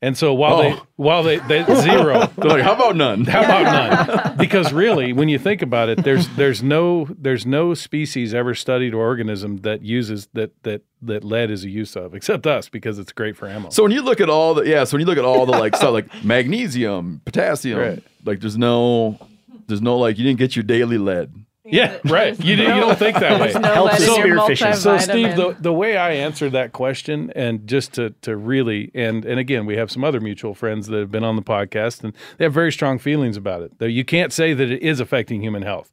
[0.00, 0.86] And so while they Oh.
[0.94, 3.24] while they, they zero, They're like, how about none?
[3.24, 4.36] how about none?
[4.36, 8.94] Because really, when you think about it, there's there's no there's no species ever studied
[8.94, 12.98] or organism that uses that that that lead is a use of, except us because
[13.00, 13.70] it's great for ammo.
[13.70, 15.52] So when you look at all the yeah, so when you look at all the
[15.58, 18.02] like stuff like magnesium, potassium, Right.
[18.24, 19.18] like there's no
[19.66, 21.32] there's no like you didn't get your daily lead.
[21.70, 22.38] Yeah, right.
[22.42, 23.52] You, you don't think that way.
[23.52, 24.74] There's no lead in your multivitamin.
[24.76, 29.24] So, Steve, the, the way I answered that question, and just to to really, and
[29.24, 32.12] and again, we have some other mutual friends that have been on the podcast, and
[32.38, 33.78] they have very strong feelings about it.
[33.78, 35.90] Though you can't say that it is affecting human health.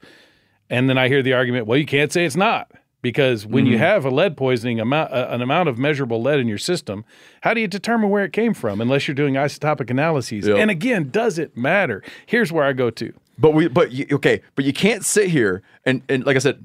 [0.70, 2.72] And then I hear the argument, well, you can't say it's not.
[3.04, 3.82] Because when you Mhm.
[3.82, 7.06] have a lead poisoning amount, uh, an amount of measurable lead in your system,
[7.42, 10.48] how do you determine where it came from unless you're doing isotopic analyses?
[10.48, 10.58] Yep.
[10.58, 12.02] And again, does it matter?
[12.26, 13.14] Here's where I go to.
[13.38, 16.64] But we but you, okay, but you can't sit here and and like I said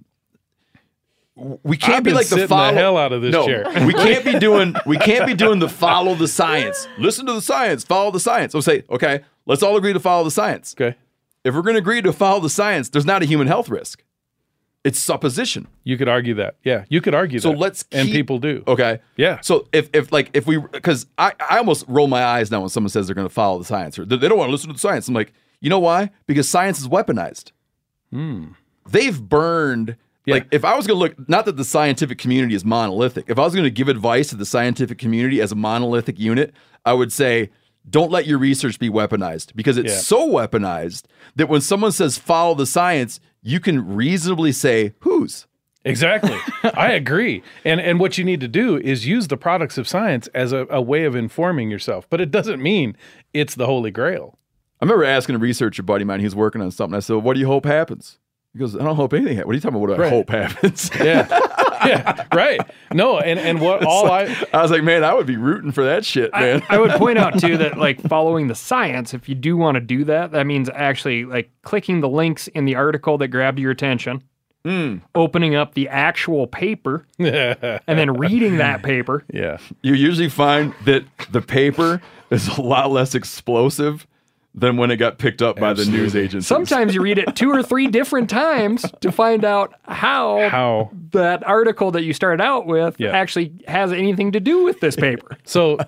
[1.63, 3.65] we can't I've be like the the hell out of this no, chair.
[3.87, 6.87] we can't be doing we can't be doing the follow the science.
[6.99, 8.53] Listen to the science, follow the science.
[8.53, 10.75] We'll say, okay, let's all agree to follow the science.
[10.79, 10.97] Okay.
[11.43, 14.05] If we're going to agree to follow the science, there's not a human health risk.
[14.85, 15.69] It's supposition.
[15.85, 16.57] You could argue that.
[16.65, 17.59] Yeah, you could argue So that.
[17.59, 18.63] let's and people do.
[18.67, 19.01] Okay.
[19.17, 19.41] Yeah.
[19.41, 22.69] So if if like if we because I I almost roll my eyes now when
[22.71, 24.75] someone says they're going to follow the science or they don't want to listen to
[24.75, 25.07] the science.
[25.09, 26.11] I'm like, you know why?
[26.27, 27.53] Because science is weaponized.
[28.13, 28.49] Hmm.
[28.89, 29.97] They've burned.
[30.27, 33.25] Like if I was going to look, not that the scientific community is monolithic.
[33.29, 36.53] If I was going to give advice to the scientific community as a monolithic unit,
[36.85, 37.51] I would say.
[37.89, 39.99] Don't let your research be weaponized because it's Yeah.
[40.01, 41.05] so weaponized
[41.37, 45.47] that when someone says follow the science, you can reasonably say whose.
[45.87, 46.37] Exactly.
[46.75, 47.43] I agree.
[47.65, 50.67] And and what you need to do is use the products of science as a,
[50.69, 52.07] a way of informing yourself.
[52.11, 52.97] But it doesn't mean
[53.33, 54.39] it's the holy grail.
[54.81, 56.97] I remember asking a researcher buddy of mine, he was working on something.
[56.97, 58.18] I said, What do you hope happens?
[58.52, 59.47] He goes, I don't hope anything happens.
[59.47, 59.89] What are you talking about?
[59.89, 60.12] What do I Right.
[60.12, 60.91] hope happens?
[61.00, 61.86] Yeah.
[61.86, 62.26] yeah.
[62.34, 62.60] Right.
[62.92, 65.84] No, and, and what all I I was like, man, I would be rooting for
[65.84, 66.62] that shit, man.
[66.68, 69.81] I would point out too that like following the science, if you do want to
[69.81, 73.70] do that, that means actually like clicking the links in the article that grabbed your
[73.70, 74.23] attention,
[74.65, 74.97] hmm.
[75.15, 79.25] opening up the actual paper, and then reading that paper.
[79.33, 79.59] Yeah.
[79.83, 84.07] you usually find that the paper is a lot less explosive
[84.55, 86.47] than when it got picked up by the news agencies.
[86.49, 91.47] Sometimes you read it two or three different times to find out how, How that
[91.47, 93.11] article that you started out with Yeah.
[93.11, 95.37] actually has anything to do with this paper.
[95.45, 95.79] So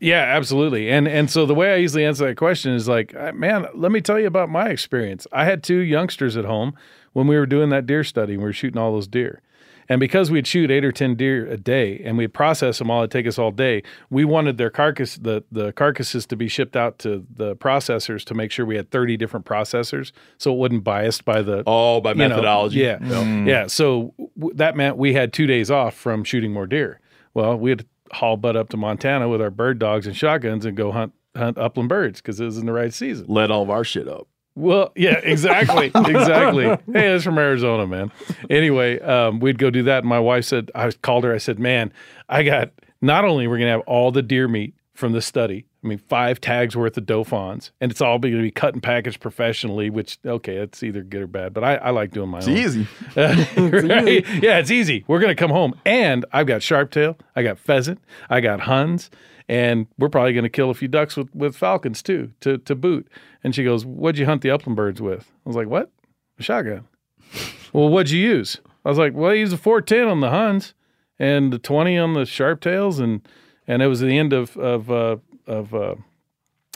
[0.00, 0.90] yeah, absolutely.
[0.90, 3.90] And and so the way I usually answer that question is like, uh, man, let
[3.90, 5.26] me tell you about my experience.
[5.32, 6.74] I had two youngsters at home
[7.14, 9.40] when we were doing that deer study and we were shooting all those deer.
[9.88, 13.00] And because we'd shoot eight or ten deer a day, and we'd process them all,
[13.02, 13.82] it'd take us all day.
[14.10, 18.34] We wanted their carcass, the the carcasses, to be shipped out to the processors to
[18.34, 22.10] make sure we had thirty different processors, so it wasn't biased by the oh by
[22.10, 22.80] you know, methodology.
[22.80, 23.46] yeah, Mm.
[23.46, 23.66] yeah.
[23.68, 27.00] So w- that meant we had two days off from shooting more deer.
[27.34, 30.64] Well, we had to haul butt up to Montana with our bird dogs and shotguns
[30.64, 33.26] and go hunt hunt upland birds because it was in the right season.
[33.28, 34.26] Let all of our shit up.
[34.56, 36.64] Well, yeah, exactly, exactly.
[36.64, 36.78] Hey,
[37.10, 38.10] that's from Arizona, man.
[38.50, 39.98] Anyway, um, we'd go do that.
[39.98, 41.32] And my wife said, I called her.
[41.34, 41.92] I said, man,
[42.28, 42.72] I got.
[43.02, 45.66] Not only we're gonna have all the deer meat from the study.
[45.84, 48.82] I mean, five tags worth of Dauphins, and it's all going to be cut and
[48.82, 49.90] packaged professionally.
[49.90, 52.56] Which okay, it's either good or bad, but I, I like doing my It's own.
[52.56, 52.86] easy.
[53.16, 54.26] right?
[54.42, 55.04] Yeah, it's easy.
[55.06, 59.10] We're gonna come home, and I've got sharptail, I got pheasant, I got huns,
[59.48, 63.08] and we're probably gonna kill a few ducks with, with falcons too, to to boot.
[63.44, 65.90] And she goes, "What'd you hunt the upland birds with?" I was like, "What?
[66.38, 66.86] A shotgun."
[67.72, 68.60] well, what'd you use?
[68.84, 70.74] I was like, "Well, I used a 410 on the huns,
[71.18, 73.26] and the 20 on the sharptails, and
[73.66, 75.16] and it was the end of of uh,
[75.46, 75.94] of uh,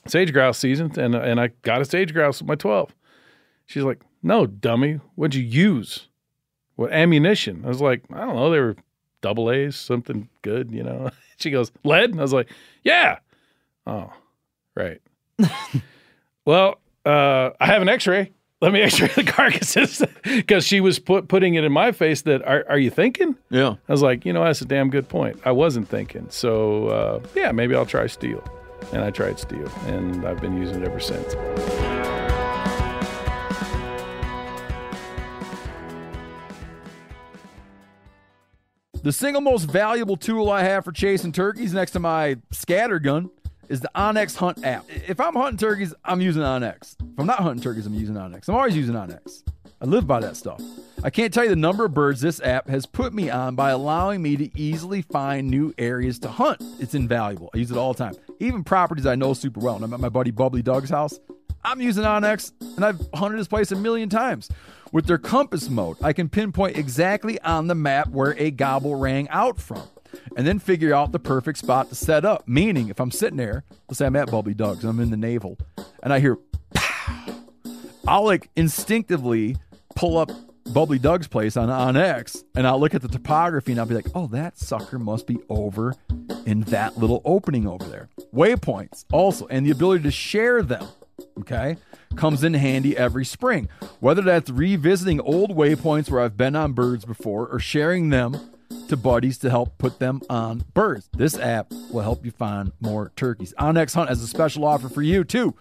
[0.06, 2.94] sage grouse season, and and I got a sage grouse with my 12."
[3.66, 5.00] She's like, "No, dummy.
[5.14, 6.08] What'd you use?"
[6.80, 7.60] What ammunition?
[7.66, 8.50] I was like, I don't know.
[8.50, 8.74] They were
[9.20, 11.10] double A's, something good, you know.
[11.38, 12.18] She goes, lead?
[12.18, 12.50] I was like,
[12.84, 13.20] yeah.
[13.86, 14.12] Oh,
[14.76, 15.00] right.
[16.44, 16.74] well,
[17.06, 18.30] uh, I have an X-ray.
[18.60, 22.20] Let me X-ray the carcasses because she was put putting it in my face.
[22.22, 23.36] That are, are you thinking?
[23.48, 23.76] Yeah.
[23.88, 25.40] I was like, you know, that's a damn good point.
[25.46, 26.26] I wasn't thinking.
[26.28, 28.44] So uh, yeah, maybe I'll try steel.
[28.92, 31.34] And I tried steel, and I've been using it ever since.
[39.02, 43.30] The single most valuable tool I have for chasing turkeys next to my scatter gun
[43.70, 44.84] is the onX Hunt app.
[44.90, 46.96] If I'm hunting turkeys, I'm using onX.
[47.00, 48.46] If I'm not hunting turkeys, I'm using onX.
[48.48, 49.42] I'm always using onX.
[49.80, 50.60] I live by that stuff.
[51.02, 53.70] I can't tell you the number of birds this app has put me on by
[53.70, 56.62] allowing me to easily find new areas to hunt.
[56.78, 57.48] It's invaluable.
[57.54, 58.14] I use it all the time.
[58.38, 59.76] Even properties I know super well.
[59.76, 61.18] And I'm at my buddy Bubbly Doug's house.
[61.64, 64.50] I'm using onX and I've hunted this place a million times.
[64.92, 69.28] With their compass mode, I can pinpoint exactly on the map where a gobble rang
[69.28, 69.82] out from
[70.36, 72.48] and then figure out the perfect spot to set up.
[72.48, 75.58] Meaning, if I'm sitting there, let's say I'm at Bubbly Doug's, I'm in the navel,
[76.02, 76.38] and I hear
[76.74, 77.34] pow,
[78.08, 79.56] I'll like instinctively
[79.94, 80.32] pull up
[80.72, 84.08] Bubbly Doug's place on, onX and I'll look at the topography and I'll be like,
[84.14, 85.94] oh, that sucker must be over
[86.46, 88.08] in that little opening over there.
[88.34, 90.86] Waypoints also, and the ability to share them,
[91.40, 91.76] okay,
[92.16, 93.68] comes in handy every spring.
[94.00, 98.38] Whether that's revisiting old waypoints where I've been on birds before or sharing them
[98.88, 101.08] to buddies to help put them on birds.
[101.16, 103.54] This app will help you find more turkeys.
[103.58, 105.54] onX Hunt has a special offer for you too.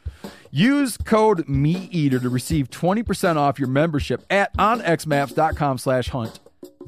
[0.52, 6.40] Use code MeatEater to receive 20% off your membership at onxmaps.com slash hunt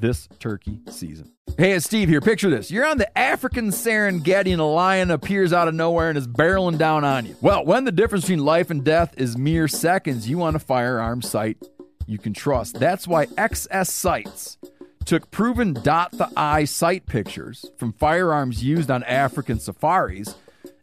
[0.01, 1.31] this turkey season.
[1.57, 2.21] Hey, it's Steve here.
[2.21, 2.71] Picture this.
[2.71, 6.77] You're on the African Serengeti and a lion appears out of nowhere and is barreling
[6.77, 7.35] down on you.
[7.41, 11.21] Well, when the difference between life and death is mere seconds, you want a firearm
[11.21, 11.57] sight
[12.07, 12.79] you can trust.
[12.79, 14.57] That's why XS Sights
[15.05, 20.35] took proven dot the eye sight pictures from firearms used on African safaris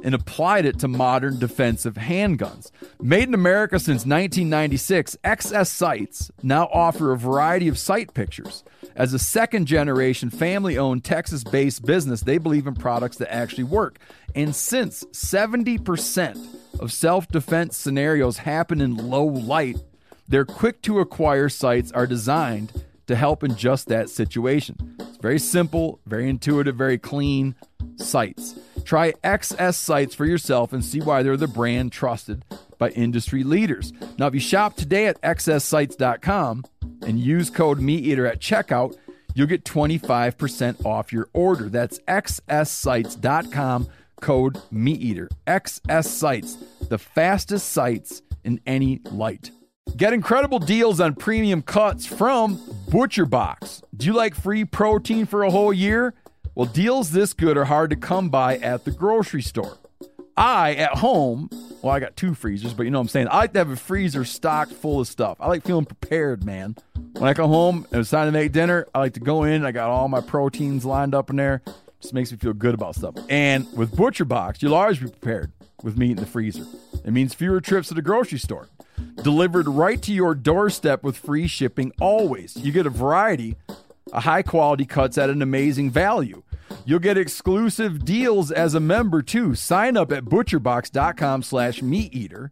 [0.03, 2.71] and applied it to modern defensive handguns.
[3.01, 8.65] Made in America since 1996, XS Sights now offer a variety of sight pictures.
[8.95, 13.65] As a second generation family owned Texas based business, they believe in products that actually
[13.65, 13.99] work.
[14.35, 19.79] And since 70% of self defense scenarios happen in low light,
[20.29, 22.73] their quick to acquire sights are designed
[23.09, 24.97] to help in just that situation.
[25.01, 27.57] It's very simple, very intuitive, very clean
[27.97, 28.59] sights.
[28.85, 32.45] Try XS Sights for yourself and see why they're the brand trusted
[32.79, 33.93] by industry leaders.
[34.19, 36.65] Now, if you shop today at xssights.com
[37.03, 38.97] and use code MeatEater at checkout,
[39.35, 41.69] you'll get 25% off your order.
[41.69, 43.89] That's xssights.com,
[44.21, 45.29] code MeatEater.
[45.47, 46.57] XS Sights,
[46.89, 49.51] the fastest sights in any light.
[49.97, 53.83] Get incredible deals on premium cuts from Butcher Box.
[53.97, 56.15] Do you like free protein for a whole year?
[56.55, 59.77] Well, deals this good are hard to come by at the grocery store.
[60.37, 61.51] I, at home,
[61.83, 63.29] well, I got two freezers, but you know what I'm saying?
[63.29, 65.37] I like to have a freezer stocked full of stuff.
[65.41, 66.77] I like feeling prepared, man.
[67.13, 69.65] When I come home and it's time to make dinner, I like to go in.
[69.65, 71.63] I got all my proteins lined up in there.
[72.01, 73.17] Just makes me feel good about stuff.
[73.29, 75.51] And with Butcher Box, you'll always be prepared
[75.83, 76.67] with meat in the freezer.
[77.05, 78.69] It means fewer trips to the grocery store.
[79.23, 82.57] Delivered right to your doorstep with free shipping always.
[82.57, 83.57] You get a variety
[84.13, 86.43] of high quality cuts at an amazing value.
[86.85, 89.55] You'll get exclusive deals as a member too.
[89.55, 92.51] Sign up at butcherbox.com slash meat eater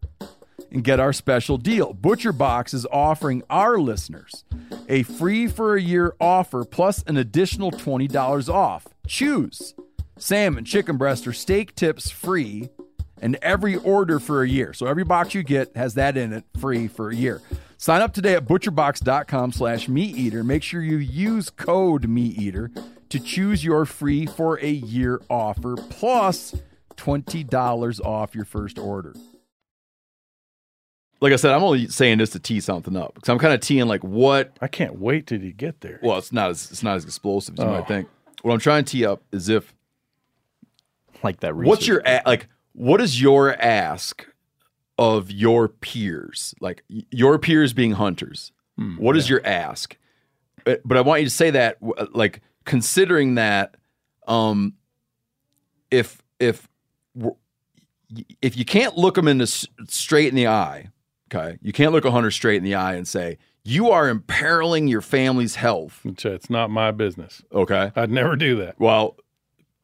[0.71, 1.93] and get our special deal.
[1.93, 4.43] ButcherBox is offering our listeners
[4.89, 8.87] a free for a year offer plus an additional $20 off.
[9.07, 9.73] Choose
[10.17, 12.69] salmon, chicken breast, or steak tips free,
[13.21, 14.73] and every order for a year.
[14.73, 17.41] So every box you get has that in it free for a year.
[17.77, 20.43] Sign up today at butcherbox.com slash meat eater.
[20.43, 22.71] Make sure you use code meat eater
[23.09, 26.55] to choose your free for a year offer plus
[26.97, 29.13] $20 off your first order.
[31.19, 33.59] Like I said, I'm only saying this to tee something up because I'm kind of
[33.59, 35.99] teeing like what I can't wait till you get there.
[36.03, 37.73] Well, it's not as it's not as explosive as you Oh.
[37.73, 38.07] might think.
[38.43, 39.73] What I'm trying to tee up is if
[41.23, 41.55] like that.
[41.55, 42.47] what's your a- like
[42.77, 44.27] what is your ask
[44.99, 46.53] of your peers?
[46.61, 48.51] Like your peers being hunters.
[48.99, 49.97] What is your ask?
[50.67, 53.75] Uh, but i want you to say that uh, like considering that
[54.27, 54.73] um
[55.89, 56.67] if if
[58.41, 60.89] if you can't look them in the straight in the eye
[61.33, 61.57] okay?
[61.61, 65.01] You can't look a hunter straight in the eye and say you are imperiling your
[65.01, 66.01] family's health.
[66.05, 67.41] It's, it's not my business.
[67.51, 67.91] Okay.
[67.95, 68.79] I'd never do that.
[68.79, 69.17] well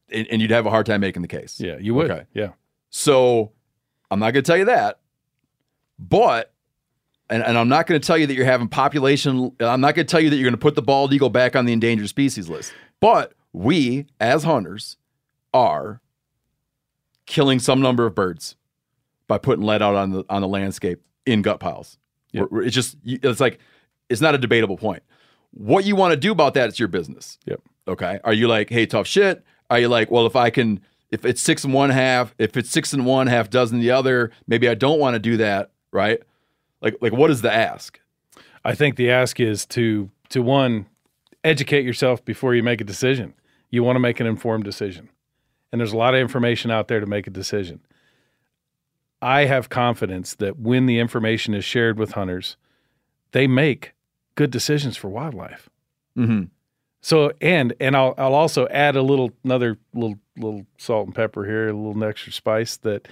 [0.10, 1.60] and, and you'd have a hard time making the case.
[1.60, 2.12] Yeah, you would.
[2.12, 2.26] Okay.
[2.34, 2.52] Yeah.
[2.96, 3.52] So
[4.12, 5.00] I'm not going to tell you that,
[5.98, 6.54] but,
[7.28, 10.06] and, and I'm not going to tell you that you're having population, I'm not going
[10.06, 12.08] to tell you that you're going to put the bald eagle back on the endangered
[12.08, 12.72] species list.
[13.00, 14.98] But we, as hunters,
[15.56, 16.02] are
[17.26, 18.58] killing some number of birds
[19.28, 21.98] by putting lead out on the on the landscape in gut piles.
[22.32, 23.58] We're- we're- It's just it's like
[24.08, 25.02] it's not a debatable point.
[25.50, 27.40] What you want to do about that, it's your business.
[27.46, 27.60] Yep.
[27.88, 28.20] Okay.
[28.24, 29.44] Are you like, hey, tough shit?
[29.72, 30.80] Are you like, well, if I can,
[31.14, 34.32] if it's six and one half, if it's six and one half dozen the other,
[34.48, 36.20] maybe I don't want to do that, right?
[36.82, 38.00] Like, like what is the ask?
[38.66, 40.88] I think the ask is to to one
[41.44, 43.36] educate yourself before you make a decision.
[43.70, 45.10] You want to make an informed decision.
[45.72, 47.82] And there's a lot of information out there to make a decision.
[49.22, 52.58] I have confidence that when the information is shared with hunters,
[53.34, 53.94] they make
[54.34, 55.70] good decisions for wildlife.
[56.18, 56.46] Mm-hmm.
[57.04, 61.44] So and and I'll I'll also add a little another little little salt and pepper
[61.44, 63.10] here, a little extra spice that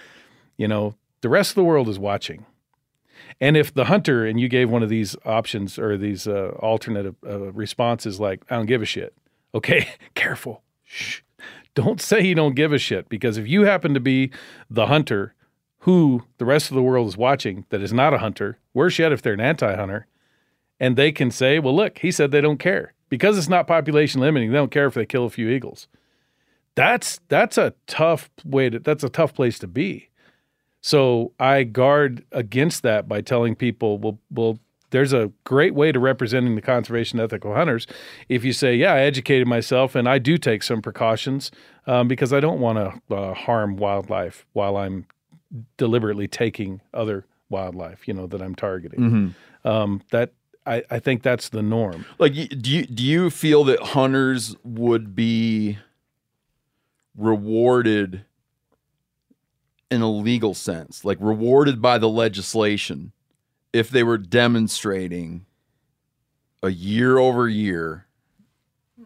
[0.55, 2.45] you know the rest of the world is watching.
[3.41, 7.13] And if the hunter and you gave one of these options or these uh, alternate
[7.27, 9.13] uh, responses like I don't give a shit.
[9.53, 10.63] Okay, careful.
[10.83, 11.19] Shh.
[11.75, 14.31] Don't say you don't give a shit because if you happen to be
[14.69, 15.35] the hunter
[15.79, 19.11] who the rest of the world is watching that is not a hunter, worse yet
[19.11, 20.07] if they're an anti-hunter,
[20.79, 24.21] and they can say, "Well, look, he said they don't care because it's not population
[24.21, 24.49] limiting.
[24.49, 25.87] They don't care if they kill a few eagles."
[26.73, 30.09] That's that's a tough way to that's a tough place to be.
[30.81, 34.57] So I guard against that by telling people, "Well, well,
[34.89, 37.85] there's a great way to representing the conservation ethical hunters.
[38.29, 41.51] If you say, "Yeah, I educated myself and I do take some precautions
[41.85, 45.05] um, because I don't want to uh, harm wildlife while I'm
[45.77, 49.03] deliberately taking other wildlife, you know, that I'm targeting."
[49.65, 50.31] Um, that
[50.65, 52.05] I, I think that's the norm.
[52.19, 55.79] Like, do you do you feel that hunters would be
[57.17, 58.25] rewarded
[59.89, 63.11] in a legal sense, like rewarded by the legislation,
[63.73, 65.45] if they were demonstrating
[66.63, 68.05] a year over year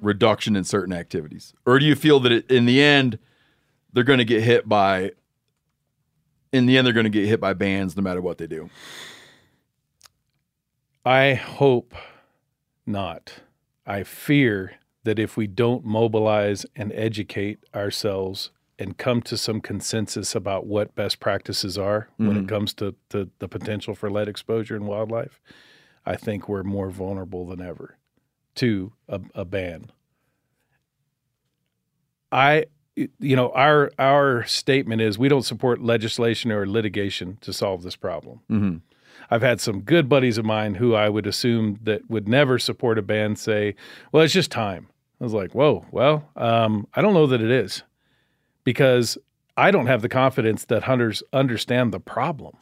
[0.02, 3.18] reduction in certain activities, or do you feel that it, in the end
[3.94, 5.12] they're going to get hit by?
[6.52, 8.70] In the end, they're going to get hit by bans no matter what they do.
[11.06, 11.94] I hope
[12.86, 13.34] not.
[13.86, 20.36] I fear that if we don't mobilize and educate ourselves and come to some consensus
[20.36, 22.50] about what best practices are when it Mhm.
[22.50, 25.40] comes to, to the potential for lead exposure in wildlife,
[26.06, 27.98] I think we're more vulnerable than ever
[28.56, 29.92] to a, a ban.
[32.32, 32.66] I
[33.20, 37.96] you know our our statement is we don't support legislation or litigation to solve this
[37.96, 38.40] problem.
[38.50, 38.78] Mm-hmm.
[39.30, 42.98] I've had some good buddies of mine who I would assume that would never support
[42.98, 43.76] a ban say,
[44.12, 44.88] "Well, it's just time."
[45.20, 47.84] I was like, "Whoa, well, um, I don't know that it is,"
[48.64, 49.18] because
[49.58, 52.58] I don't have the confidence that hunters understand the problem.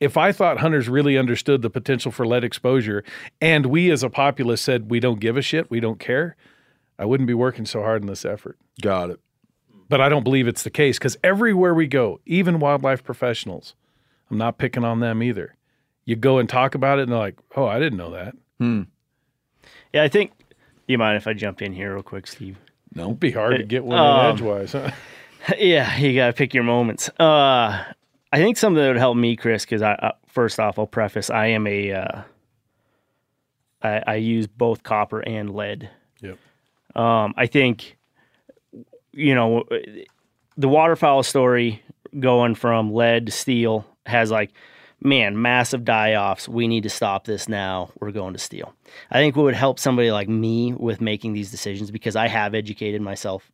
[0.00, 3.04] If I thought hunters really understood the potential for lead exposure,
[3.40, 6.36] and we as a populace said we don't give a shit, we don't care,
[6.98, 8.58] I wouldn't be working so hard in this effort.
[8.80, 9.20] Got it.
[9.88, 13.74] But I don't believe it's the case because everywhere we go, even wildlife professionals,
[14.30, 15.54] I'm not picking on them either.
[16.04, 18.82] You go and talk about it, and they're like, "Oh, I didn't know that." Hmm.
[19.92, 20.32] Yeah, I think.
[20.86, 22.58] You mind if I jump in here real quick, Steve?
[22.94, 24.72] No, It'd be hard to get one Um, in edgewise.
[24.72, 24.90] Huh?
[25.58, 27.08] yeah, you gotta pick your moments.
[27.20, 27.84] Uh,
[28.32, 31.30] I think something that would help me, Chris, because I uh, first off, I'll preface
[31.30, 32.22] I am a uh,
[33.82, 35.90] I, I use both copper and lead.
[36.20, 36.38] Yep.
[36.96, 37.96] Um, I think
[39.12, 39.64] you know
[40.56, 41.82] the waterfowl story
[42.18, 44.52] going from lead to steel has like,
[45.00, 46.48] man, massive die offs.
[46.48, 47.90] We need to stop this now.
[48.00, 48.74] We're going to steal.
[49.10, 52.54] I think what would help somebody like me with making these decisions because I have
[52.54, 53.50] educated myself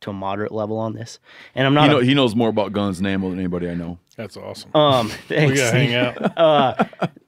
[0.00, 1.18] to a moderate level on this,
[1.56, 1.90] and I'm not.
[1.90, 3.98] He, a- he knows more about guns and ammo than anybody I know.
[4.16, 4.70] That's awesome.
[4.74, 6.38] Um, we thanks, gotta hang out.
[6.38, 6.84] uh,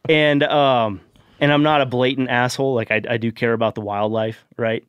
[0.09, 1.01] and um,
[1.41, 2.75] and I'm not a blatant asshole.
[2.75, 4.85] Like I, I do care about the wildlife, right?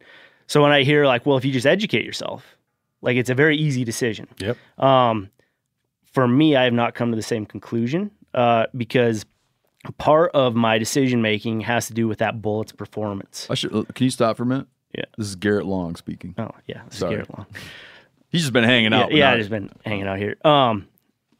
[0.48, 2.45] So when I hear like, well, if you just educate yourself,
[3.01, 4.27] like it's a very easy decision.
[4.38, 4.58] Yep.
[4.77, 5.30] Um,
[6.11, 9.25] for me, I have not come to the same conclusion uh, because
[9.98, 13.48] part of my decision making has to do with that bullet's performance.
[13.49, 13.72] I should.
[13.95, 14.67] Can you stop for a minute?
[14.95, 15.06] Yeah.
[15.17, 16.35] This is Garrett Long speaking.
[16.38, 17.14] Oh yeah, this is Sorry.
[17.15, 17.45] Garrett Long.
[18.30, 19.11] He's just been hanging out.
[19.11, 19.31] yeah, now.
[19.33, 20.35] I've just been hanging out here.
[20.45, 20.88] Um,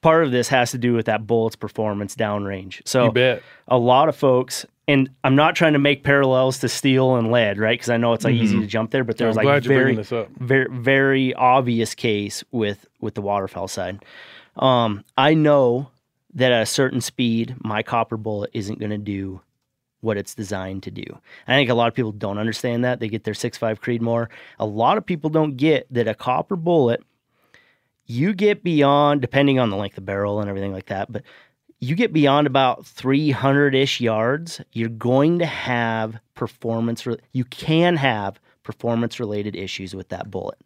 [0.02, 2.82] part of this has to do with that bullet's performance downrange.
[2.86, 3.44] So You bet.
[3.68, 7.60] a lot of folks, and I'm not trying to make parallels to steel and lead,
[7.60, 7.74] right?
[7.78, 8.62] Because I know it's like easy Mhm.
[8.62, 10.30] to jump there, but I'm there's like very, this up.
[10.40, 14.04] very, very obvious case with with the waterfowl side.
[14.58, 15.90] Um, I know
[16.34, 19.42] that at a certain speed, my copper bullet isn't going to do
[20.02, 21.04] what it's designed to do.
[21.48, 23.00] I think a lot of people don't understand that.
[23.00, 24.28] They get their 6.5 Creedmoor.
[24.60, 27.04] A lot of people don't get that a copper bullet,
[28.06, 31.24] you get beyond, depending on the length of barrel and everything like that, but
[31.80, 38.40] you get beyond about 300 ish yards, you're going to have performance, you can have
[38.64, 40.60] performance related issues with that bullet.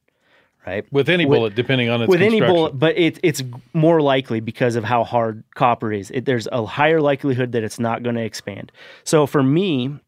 [0.65, 0.85] Right.
[0.91, 4.39] With any With- bullet, depending on its with any bullet, but it, it's more likely
[4.39, 6.09] because of how hard copper is.
[6.11, 8.71] It, there's a higher likelihood that it's not going to expand.
[9.03, 9.99] So for me,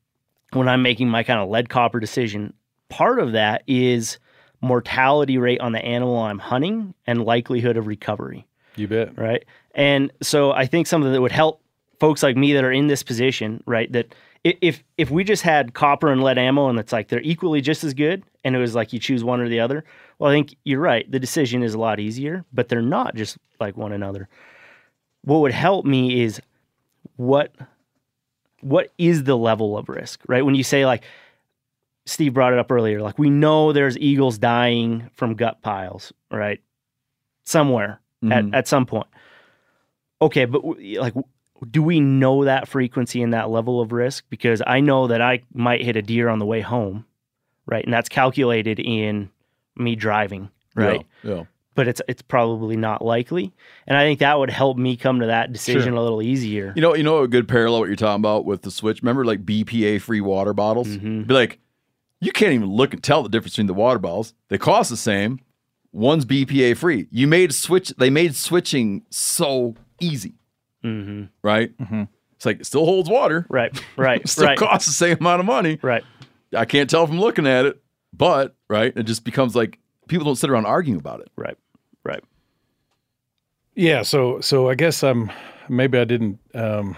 [0.53, 2.53] when I'm making my kind of lead copper decision,
[2.89, 4.17] part of that is
[4.61, 8.47] mortality rate on the animal I'm hunting and likelihood of recovery.
[8.75, 9.17] You bet.
[9.17, 9.45] Right.
[9.75, 11.61] And so I think something that would help
[11.99, 13.91] folks like me that are in this position, right?
[13.91, 17.59] That if if we just had copper and lead ammo and it's like they're equally
[17.61, 19.83] just as good and it was like you choose one or the other,
[20.19, 21.09] well, I think you're right.
[21.11, 24.29] The decision is a lot easier, but they're not just like one another.
[25.23, 26.39] What would help me is
[27.17, 27.53] what
[28.61, 30.45] what is the level of risk, right?
[30.45, 31.03] When you say like
[32.05, 36.61] Steve brought it up earlier, like we know there's eagles dying from gut piles, right?
[37.45, 38.31] Somewhere Mhm.
[38.53, 39.07] at, at some point.
[40.21, 41.13] Okay, but like,
[41.69, 44.25] do we know that frequency and that level of risk?
[44.29, 47.05] Because I know that I might hit a deer on the way home,
[47.65, 47.83] right?
[47.83, 49.29] And that's calculated in
[49.75, 51.05] me driving, right?
[51.23, 51.35] Yeah.
[51.35, 51.43] yeah.
[51.75, 53.53] But it's it's probably not likely,
[53.85, 56.73] and I think that would help me come to that decision a little easier.
[56.75, 59.03] You know, you know a good parallel what you're talking about with the switch.
[59.03, 60.87] Remember, like BPA free water bottles.
[60.87, 61.23] Mm-hmm.
[61.23, 61.59] Be like,
[62.19, 64.33] you can't even look and tell the difference between the water bottles.
[64.49, 65.39] They cost the same.
[65.91, 67.07] One's BPA free.
[67.11, 67.89] You made switch.
[67.97, 70.33] They made switching so easy,
[70.83, 71.25] Mm-hmm.
[71.41, 71.71] right?
[72.37, 73.77] It's like it still holds water, right?
[73.97, 74.57] Right, still right.
[74.57, 76.03] costs the same amount of money, right?
[76.55, 77.81] I can't tell from looking at it,
[78.13, 81.57] but right, it just becomes like people don't sit around arguing about it, right?
[82.03, 82.23] Right.
[83.75, 85.31] Yeah, so so I guess I'm
[85.67, 86.95] maybe I didn't um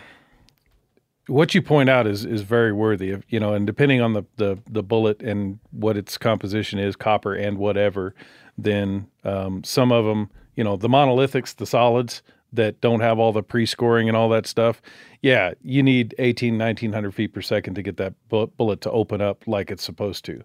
[1.28, 4.24] what you point out is is very worthy of you know, and depending on the
[4.36, 8.14] the the bullet and what its composition is, copper and whatever,
[8.58, 12.22] then um some of them, you know, the monolithics, the solids
[12.54, 14.82] that don't have all the pre-scoring and all that stuff.
[15.22, 19.48] Yeah, you need 18 1900 feet per second to get that bullet to open up
[19.48, 20.44] like it's supposed to.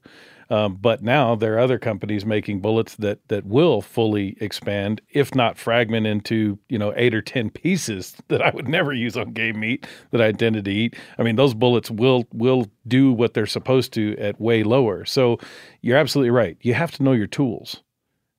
[0.51, 5.35] Um, but now there are other companies making bullets that that will fully expand, if
[5.35, 9.33] not fragment into you know eight or ten pieces that I would never use on
[9.33, 10.97] game meat that I intended to eat.
[11.19, 15.05] I mean, those bullets will will do what they're supposed to at way lower.
[15.05, 15.39] So
[15.81, 16.57] you're absolutely right.
[16.61, 17.83] You have to know your tools,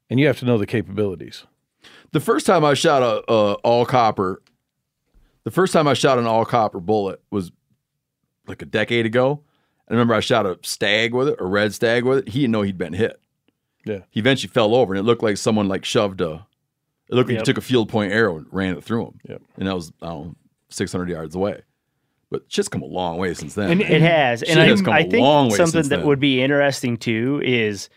[0.09, 1.45] and you have to know the capabilities.
[2.11, 4.41] The first time I shot a, a all copper,
[5.43, 7.51] the first time I shot an all copper bullet was
[8.47, 9.41] like a decade ago.
[9.89, 12.29] I remember I shot a stag with it, a red stag with it.
[12.29, 13.19] He didn't know he'd been hit.
[13.85, 13.99] Yeah.
[14.09, 16.45] He eventually fell over, and it looked like someone like shoved a.
[17.07, 17.41] It looked like Yep.
[17.41, 19.19] he took a field point arrow and ran it through him.
[19.29, 19.41] Yep.
[19.57, 20.35] And that was I don't know,
[20.69, 21.61] six hundred yards away.
[22.31, 23.69] But shit's come a long way since then.
[23.69, 23.91] And man.
[23.91, 25.97] it has, Shit and I, has come I a think long way something since that
[25.97, 26.07] then.
[26.07, 27.89] would be interesting too is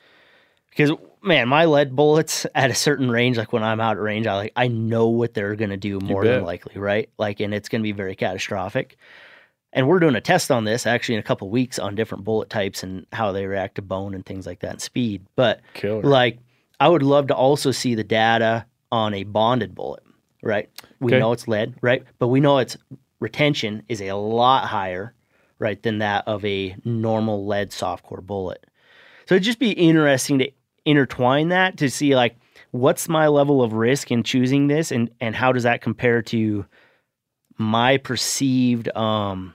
[0.69, 4.27] because man, my lead bullets at a certain range, like when I'm out at range,
[4.27, 7.09] I like I know what they're gonna do more than likely, right?
[7.19, 8.97] Like, and it's gonna be very catastrophic.
[9.73, 12.49] And we're doing a test on this actually in a couple weeks on different bullet
[12.49, 15.27] types and how they react to bone and things like that and speed.
[15.37, 16.03] But Killer.
[16.03, 16.39] like,
[16.81, 20.03] I would love to also see the data on a bonded bullet,
[20.43, 20.71] right?
[21.01, 21.21] We Okay.
[21.21, 22.03] know it's lead, right?
[22.19, 22.79] But we know its
[23.21, 25.15] retention is a lot higher,
[25.59, 28.65] right, than that of a normal lead softcore bullet.
[29.27, 30.51] So it'd just be interesting to
[30.89, 32.37] intertwine that to see like
[32.71, 36.65] what's my level of risk in choosing this and and how does that compare to
[37.59, 39.55] my perceived um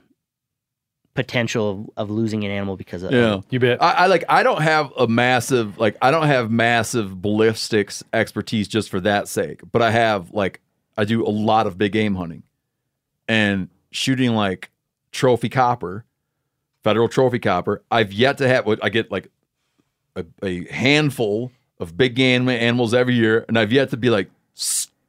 [1.13, 3.81] potential of, of losing an animal because of Yeah, you bet.
[3.81, 4.23] I, I like.
[4.29, 5.97] I don't have a massive like.
[6.01, 9.61] I don't have massive ballistics expertise just for that sake.
[9.71, 10.61] But I have like
[10.97, 12.43] I do a lot of big game hunting
[13.27, 14.71] and shooting like
[15.11, 16.05] trophy copper,
[16.83, 17.83] federal trophy copper.
[17.91, 18.65] I've yet to have.
[18.65, 19.29] what I get like
[20.15, 24.29] a, a handful of big game animals every year, and I've yet to be like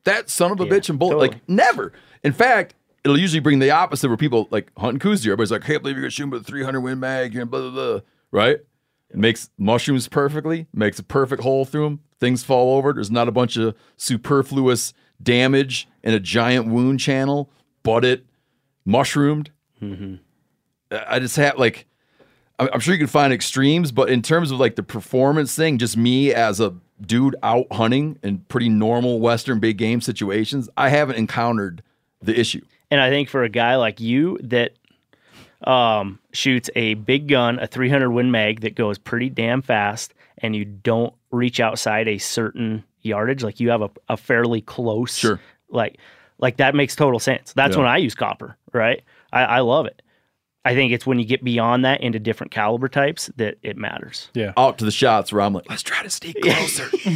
[0.05, 1.19] that son of a bitch and bullet.
[1.19, 1.93] Like never.
[2.23, 2.75] In fact,
[3.05, 5.33] it'll usually bring the opposite where people like hunting Coues deer.
[5.33, 7.71] Everybody's like, "Can't believe you're gonna shoot with a 300 win mag," and blah blah
[7.71, 8.01] blah.
[8.31, 8.59] Right?
[9.11, 10.67] It makes mushrooms perfectly.
[10.73, 12.01] Makes a perfect hole through them.
[12.19, 12.93] Things fall over.
[12.93, 14.93] There's not a bunch of superfluous
[15.23, 17.51] damage in a giant wound channel,
[17.83, 18.25] but it
[18.85, 19.51] mushroomed.
[19.81, 20.17] Mm-hmm.
[20.91, 21.87] I just have like
[22.59, 25.79] I'm I'm sure you can find extremes, but in terms of like the performance thing,
[25.79, 30.89] just me as a dude out hunting in pretty normal Western big game situations, I
[30.91, 31.83] haven't encountered
[32.23, 32.65] the issue.
[32.91, 34.73] And I think for a guy like you that
[35.65, 40.55] um, shoots a big gun, a 300 Win Mag that goes pretty damn fast, and
[40.55, 45.41] you don't reach outside a certain yardage, like you have a, a fairly close, Sure.
[45.71, 45.99] like
[46.39, 47.53] like that makes total sense.
[47.53, 47.83] That's Yeah.
[47.83, 49.03] when I use copper, right?
[49.33, 50.03] I, I love it.
[50.65, 54.31] I think it's when you get beyond that into different caliber types that it matters.
[54.33, 54.53] Yeah.
[54.57, 56.89] Out to the shots where I'm like, let's try to sneak closer.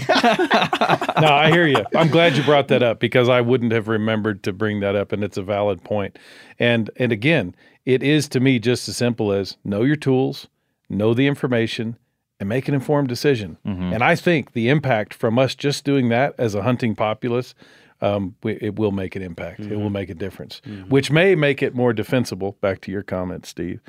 [1.20, 1.84] no, I hear you.
[1.96, 5.12] I'm glad you brought that up because I wouldn't have remembered to bring that up,
[5.12, 6.18] and it's a valid point.
[6.58, 7.54] And and again,
[7.86, 10.48] it is to me just as simple as know your tools,
[10.90, 11.96] know the information,
[12.38, 13.56] and make an informed decision.
[13.66, 13.94] Mm-hmm.
[13.94, 17.54] And I think the impact from us just doing that as a hunting populace,
[18.00, 19.60] um, it will make an impact.
[19.60, 22.56] It will make a difference, which may make it more defensible.
[22.60, 23.80] Back to your comment, Steve,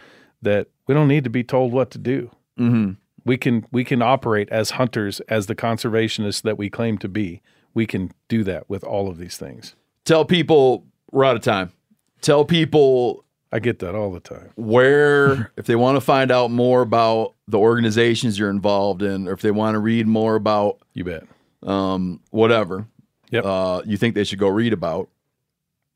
[0.42, 2.92] that we don't need to be told what to do mm-hmm.
[3.26, 7.42] we can we can operate as hunters as the conservationists that we claim to be
[7.74, 11.72] we can do that with all of these things Tell people we're out of time.
[12.22, 16.52] Tell people i get that all the time where if they want to find out
[16.52, 20.80] more about the organizations you're involved in, or if they want to read more about
[20.94, 21.24] you bet
[21.64, 22.86] um whatever
[23.30, 23.46] yep.
[23.46, 25.10] uh you think they should go read about.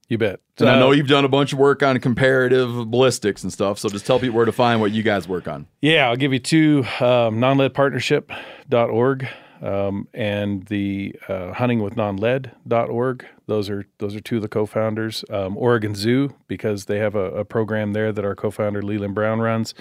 [0.10, 3.44] you bet And I Uh, know you've done a bunch of work on comparative ballistics
[3.44, 5.66] and stuff, so just tell people where to find what you guys work on.
[5.82, 9.28] Yeah, I'll give you two um, nonleadpartnership.org
[9.62, 13.26] um, and the uh, huntingwithnonlead.org.
[13.48, 15.24] Those are those are two of the co-founders.
[15.30, 19.40] Um, Oregon Zoo because they have a, a program there that our co-founder Leland Brown
[19.40, 19.74] runs.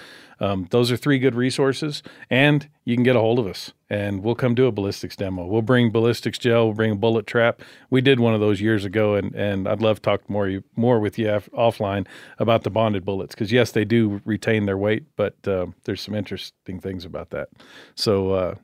[0.43, 4.21] Um, those are three good resources, and you can get a hold of us, and
[4.21, 5.45] we'll come do a ballistics demo.
[5.45, 7.61] We'll bring ballistics gel, we'll bring a bullet trap.
[7.89, 10.99] We did one of those years ago, and and I'd love to talk more more
[10.99, 12.05] with you af- offline
[12.39, 16.13] about the bonded bullets because yes, they do retain their weight, but uh, there's some
[16.13, 17.47] interesting things about that.
[17.95, 18.55] So uh,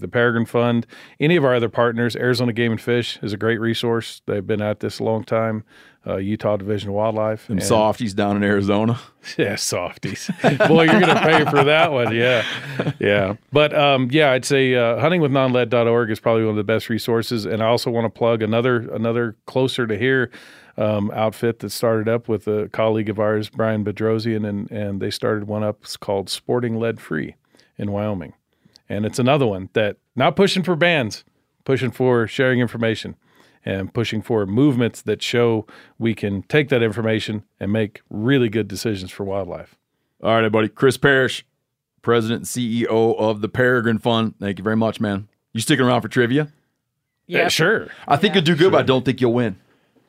[0.00, 0.88] the Peregrine Fund,
[1.20, 4.22] any of our other partners, Arizona Game and Fish is a great resource.
[4.26, 5.62] They've been at this a long time.
[6.04, 7.46] Uh, Utah Division of Wildlife.
[7.46, 8.98] Them and- softies down in Arizona.
[9.38, 10.30] yeah, softies.
[10.42, 12.14] Boy, you're going to pay for that one.
[12.14, 12.44] Yeah.
[12.98, 13.36] Yeah.
[13.52, 17.44] But um, yeah, I'd say uh, huntingwithnonlead.org is probably one of the best resources.
[17.44, 20.32] And I also want to plug another another closer to here
[20.76, 25.10] um, outfit that started up with a colleague of ours, Bryan Bedrosian, and, and they
[25.10, 27.36] started one up it's called Sporting Lead Free
[27.76, 28.32] in Wyoming.
[28.88, 31.24] And it's another one that not pushing for bans,
[31.64, 33.16] pushing for sharing information
[33.64, 35.66] and pushing for movements that show
[35.98, 39.76] we can take that information and make really good decisions for wildlife.
[40.22, 40.68] All right, everybody.
[40.68, 41.44] Chris Parish,
[42.02, 44.34] President and CEO of the Peregrine Fund.
[44.40, 45.28] Thank you very much, man.
[45.52, 46.48] You sticking around for trivia?
[47.26, 47.88] Yeah, sure.
[48.08, 49.56] I think you'll do good, but I don't think you'll win.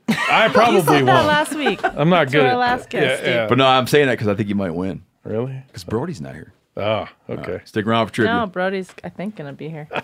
[0.07, 1.27] I You probably said won't.
[1.27, 1.79] last week.
[1.83, 2.45] I'm not good.
[2.45, 3.49] our last guest, Steve.
[3.49, 5.03] But no, I'm saying that because I think you might win.
[5.23, 5.63] Really?
[5.67, 6.53] Because Brody's not here.
[6.75, 7.61] Oh, okay.
[7.65, 8.33] Stick around for trivia.
[8.33, 9.87] No, Brody's, I think, going to be here.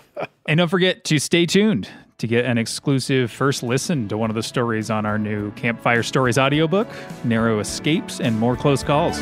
[0.48, 1.88] And don't forget to stay tuned
[2.20, 6.02] to get an exclusive first listen to one of the stories on our new Campfire
[6.02, 6.86] Stories audiobook,
[7.24, 9.18] Narrow Escapes and More Close Calls.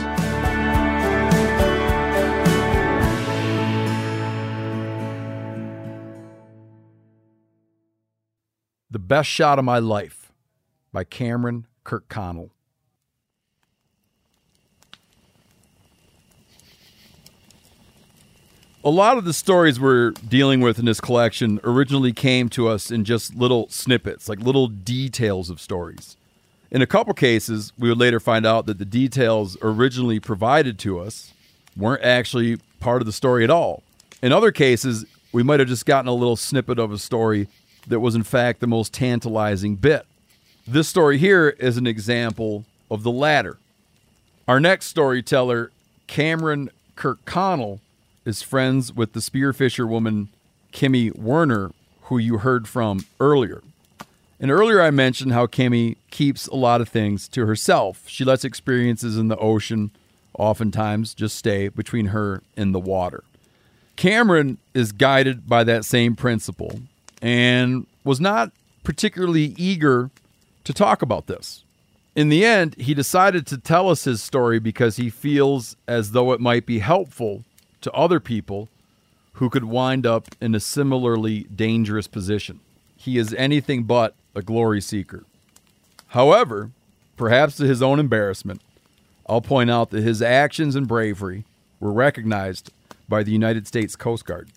[8.91, 10.33] The Best Shot of My Life
[10.93, 12.51] by Cameron Kirkconnell.
[18.84, 22.92] A lot of the stories we're dealing with in this collection originally came to us
[22.92, 26.16] in just little snippets, like little details of stories.
[26.70, 31.00] In a couple cases, we would later find out that the details originally provided to
[31.00, 31.32] us
[31.76, 33.82] weren't actually part of the story at all.
[34.23, 37.48] In other cases, we might have just gotten a little snippet of a story
[37.89, 40.07] that was, in fact, the most tantalizing bit.
[40.68, 43.58] This story here is an example of the latter.
[44.47, 45.73] Our next storyteller,
[46.07, 47.81] Cameron Kirkconnell,
[48.28, 50.28] is friends with the spearfisher woman
[50.70, 53.62] Kimi Werner, who you heard from earlier.
[54.39, 58.05] And earlier I mentioned how Kimi keeps a lot of things to herself.
[58.07, 59.90] She lets experiences in the ocean
[60.39, 63.24] oftentimes just stay between her and the water.
[63.97, 66.81] Cameron is guided by that same principle
[67.20, 68.52] and was not
[68.84, 70.10] particularly eager
[70.62, 71.65] to talk about this.
[72.15, 76.32] In the end, he decided to tell us his story because he feels as though
[76.32, 77.44] it might be helpful
[77.81, 78.68] to other people
[79.34, 82.60] who could wind up in a similarly dangerous position.
[82.97, 85.24] He is anything but a glory seeker.
[86.08, 86.70] However,
[87.16, 88.60] perhaps to his own embarrassment,
[89.28, 91.44] I'll point out that his actions and bravery
[91.81, 92.73] were recognized
[93.08, 94.48] by the United States Coast Guard.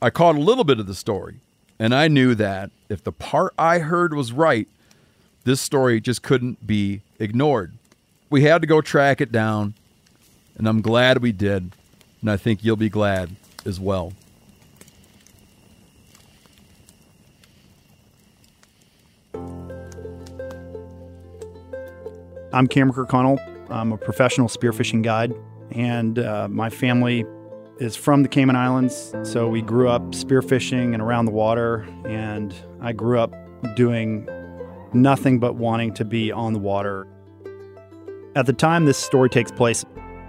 [0.00, 1.40] I caught a little bit of the story,
[1.78, 4.66] and I knew that if the part I heard was right,
[5.44, 7.74] this story just couldn't be ignored.
[8.30, 9.74] We had to go track it down,
[10.56, 11.72] and I'm glad we did,
[12.20, 13.34] and I think you'll be glad
[13.64, 14.12] as well.
[22.52, 23.38] I'm Cameron Kirkconnell.
[23.70, 25.32] I'm a professional spearfishing guide,
[25.70, 27.24] and uh, my family
[27.78, 29.14] is from the Cayman Islands.
[29.22, 33.32] So we grew up spearfishing and around the water, and I grew up
[33.76, 34.28] doing
[34.92, 37.06] nothing but wanting to be on the water.
[38.34, 39.84] At the time this story takes place,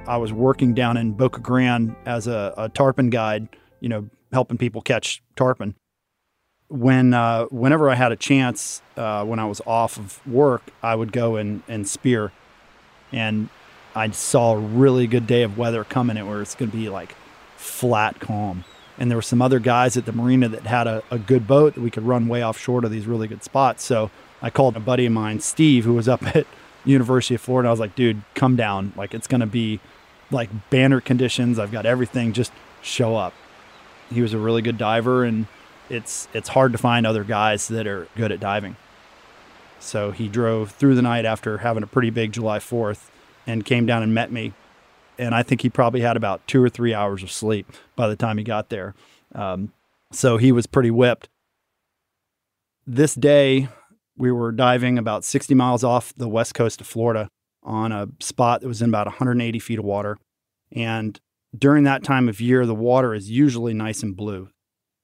[0.08, 3.50] I was working down in Boca Grande as a, a tarpon guide,
[3.80, 5.76] you know, helping people catch tarpon.
[6.70, 10.96] When uh, whenever I had a chance, uh, when I was off of work, I
[10.96, 12.32] would go and, and spear.
[13.12, 13.50] And
[13.94, 16.90] I saw a really good day of weather coming it where it's going to be
[16.90, 17.16] like
[17.58, 18.64] flat calm.
[18.98, 21.76] And there were some other guys at the marina that had a, a good boat
[21.76, 23.84] that we could run way offshore to these really good spots.
[23.84, 26.48] So I called a buddy of mine, Steve, who was up at
[26.86, 27.68] University of Florida.
[27.68, 28.94] I was like, dude, come down.
[28.96, 29.80] Like it's to be
[30.32, 31.60] like banner conditions.
[31.60, 32.34] I've got everything.
[32.34, 32.52] Just
[32.82, 33.34] show up.
[34.12, 35.48] He was a really good diver, and
[35.90, 38.76] it's it's hard to find other guys that are good at diving.
[39.80, 43.10] So he drove through the night after having a pretty big July 4th
[43.48, 44.54] and came down and met me.
[45.18, 48.16] And I think he probably had about two or three hours of sleep by the
[48.16, 48.94] time he got there.
[49.34, 49.74] Um,
[50.12, 51.30] so he was pretty whipped.
[52.86, 53.70] This day,
[54.18, 57.30] we were diving about 60 miles off the west coast of Florida
[57.64, 60.18] on a spot that was in about 180 feet of water.
[60.72, 61.20] And
[61.58, 64.50] during that time of year, the water is usually nice and blue.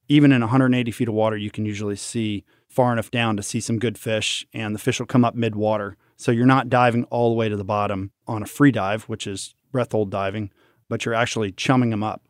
[0.08, 3.60] Even in 180 feet of water, you can usually see far enough down to see
[3.60, 5.96] some good fish, and the fish will come up mid water.
[6.16, 9.26] So you're not diving all the way to the bottom on a free dive, which
[9.26, 10.50] is breath hold diving,
[10.88, 12.26] but you're actually chumming them up.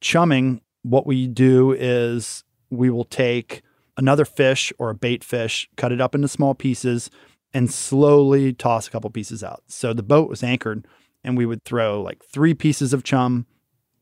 [0.00, 3.62] Chumming, what we do is we will take
[3.96, 7.10] another fish or a bait fish, cut it up into small pieces,
[7.52, 9.62] and slowly toss a couple pieces out.
[9.68, 10.86] So the boat was anchored,
[11.22, 13.46] and we would throw like three pieces of chum,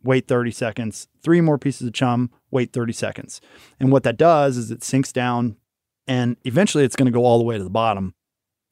[0.03, 3.41] wait 30 seconds, three more pieces of chum, wait 30 seconds.
[3.79, 5.57] And what that does is it sinks down,
[6.07, 8.15] and eventually it's going to go all the way to the bottom.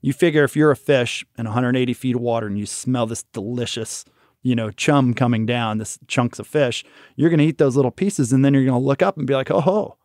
[0.00, 3.22] You figure if you're a fish in 180 feet of water and you smell this
[3.34, 4.06] delicious,
[4.42, 6.84] you know, chum coming down, this chunks of fish,
[7.16, 9.26] you're going to eat those little pieces and then you're going to look up and
[9.26, 9.98] be like, oh,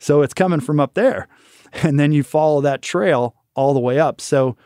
[0.00, 1.28] so it's coming from up there.
[1.84, 4.20] And then you follow that trail all the way up.
[4.20, 4.56] So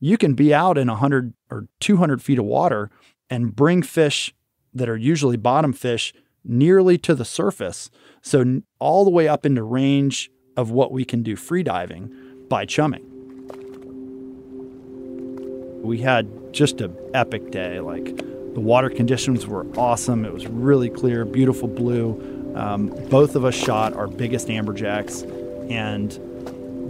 [0.00, 2.90] you can be out in 100 or 200 feet of water
[3.28, 4.34] and bring fish
[4.72, 7.90] that are usually bottom fish nearly to the surface.
[8.22, 12.10] So all the way up into range of what we can do free diving
[12.48, 13.04] by chumming.
[15.82, 17.80] We had just an epic day.
[17.80, 18.16] Like
[18.54, 20.24] the water conditions were awesome.
[20.24, 22.33] It was really clear, beautiful blue.
[22.54, 25.22] Um, both of us shot our biggest amberjacks,
[25.70, 26.12] and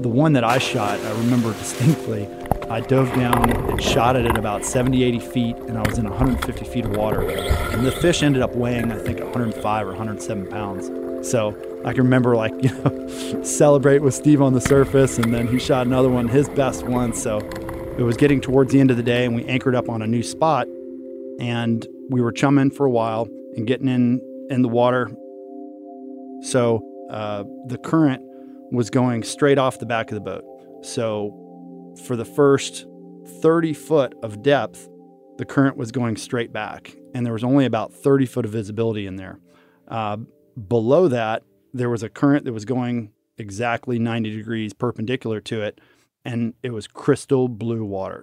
[0.03, 2.29] the one that I shot, I remember distinctly.
[2.69, 6.09] I dove down and shot it at about 70, 80 feet, and I was in
[6.09, 7.29] 150 feet of water.
[7.29, 11.29] And the fish ended up weighing, I think, 105 or 107 pounds.
[11.29, 15.47] So I can remember, like, you know, celebrate with Steve on the surface, and then
[15.47, 17.13] he shot another one, his best one.
[17.13, 17.39] So
[17.99, 20.07] it was getting towards the end of the day, and we anchored up on a
[20.07, 20.67] new spot,
[21.39, 24.21] and we were chumming for a while and getting in
[24.51, 25.11] in the water.
[26.45, 28.23] So uh, the current
[28.71, 30.45] was going straight off the back of the boat.
[30.83, 32.87] So for the first
[33.41, 34.89] 30 foot of depth,
[35.39, 39.07] the current was going straight back, and there was only about 30 foot of visibility
[39.07, 39.41] in there.
[39.89, 40.19] Uh,
[40.69, 41.43] below that,
[41.73, 45.81] there was a current that was going exactly 90 degrees perpendicular to it,
[46.25, 48.23] and it was crystal blue water.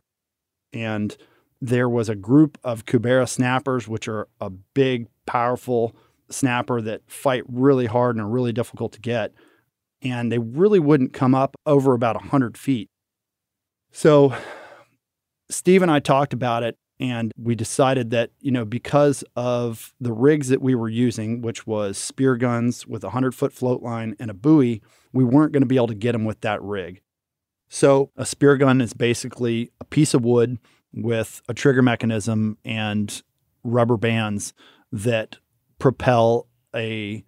[0.72, 1.18] And
[1.60, 5.96] there was a group of Cubera snappers, which are a big, powerful
[6.34, 9.34] snapper that fight really hard and are really difficult to get.
[10.02, 12.90] And they really wouldn't come up over about 100 feet.
[13.92, 14.34] So
[15.50, 20.14] Steve and I talked about it and we decided that, you know, because of the
[20.14, 24.16] rigs that we were using, which was spear guns with a 100 foot float line
[24.20, 27.02] and a buoy, we weren't going to be able to get them with that rig.
[27.70, 30.60] So a spear gun is basically a piece of wood
[30.94, 33.22] with a trigger mechanism and
[33.64, 34.54] rubber bands
[34.92, 35.38] that
[35.82, 37.26] propel a,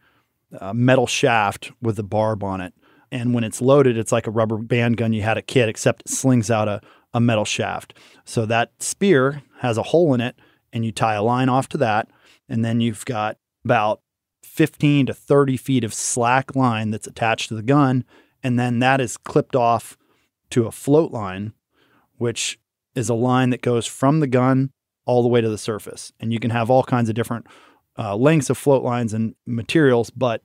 [0.61, 2.73] a metal shaft with a barb on it.
[3.11, 6.03] And when it's loaded, it's like a rubber band gun you had a kid, except
[6.03, 6.79] it slings out a,
[7.13, 7.97] a metal shaft.
[8.25, 10.35] So that spear has a hole in it,
[10.71, 12.09] and you tie a line off to that.
[12.47, 14.01] And then you've got about
[14.43, 18.05] 15 to 30 feet of slack line that's attached to the gun.
[18.43, 19.97] And then that is clipped off
[20.51, 21.53] to a float line,
[22.17, 22.59] which
[22.93, 24.69] is a line that goes from the gun
[25.05, 26.13] all the way to the surface.
[26.19, 27.47] And you can have all kinds of different
[27.97, 30.09] uh, lengths of float lines and materials.
[30.09, 30.41] But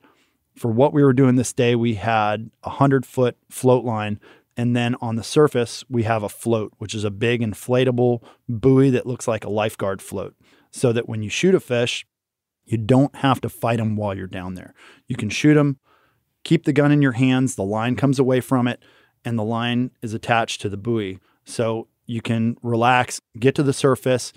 [0.55, 4.19] for what we were doing this day, we had a 100 foot float line.
[4.57, 8.89] And then on the surface, we have a float, which is a big inflatable buoy
[8.89, 10.35] that looks like a lifeguard float.
[10.71, 12.05] So that when you shoot a fish,
[12.65, 14.73] you don't have to fight them while you're down there.
[15.07, 15.79] You can shoot them,
[16.43, 18.79] keep the gun in your hands, the line comes away from it,
[19.25, 21.19] and the line is attached to the buoy.
[21.45, 24.33] So you can relax, get to the surface.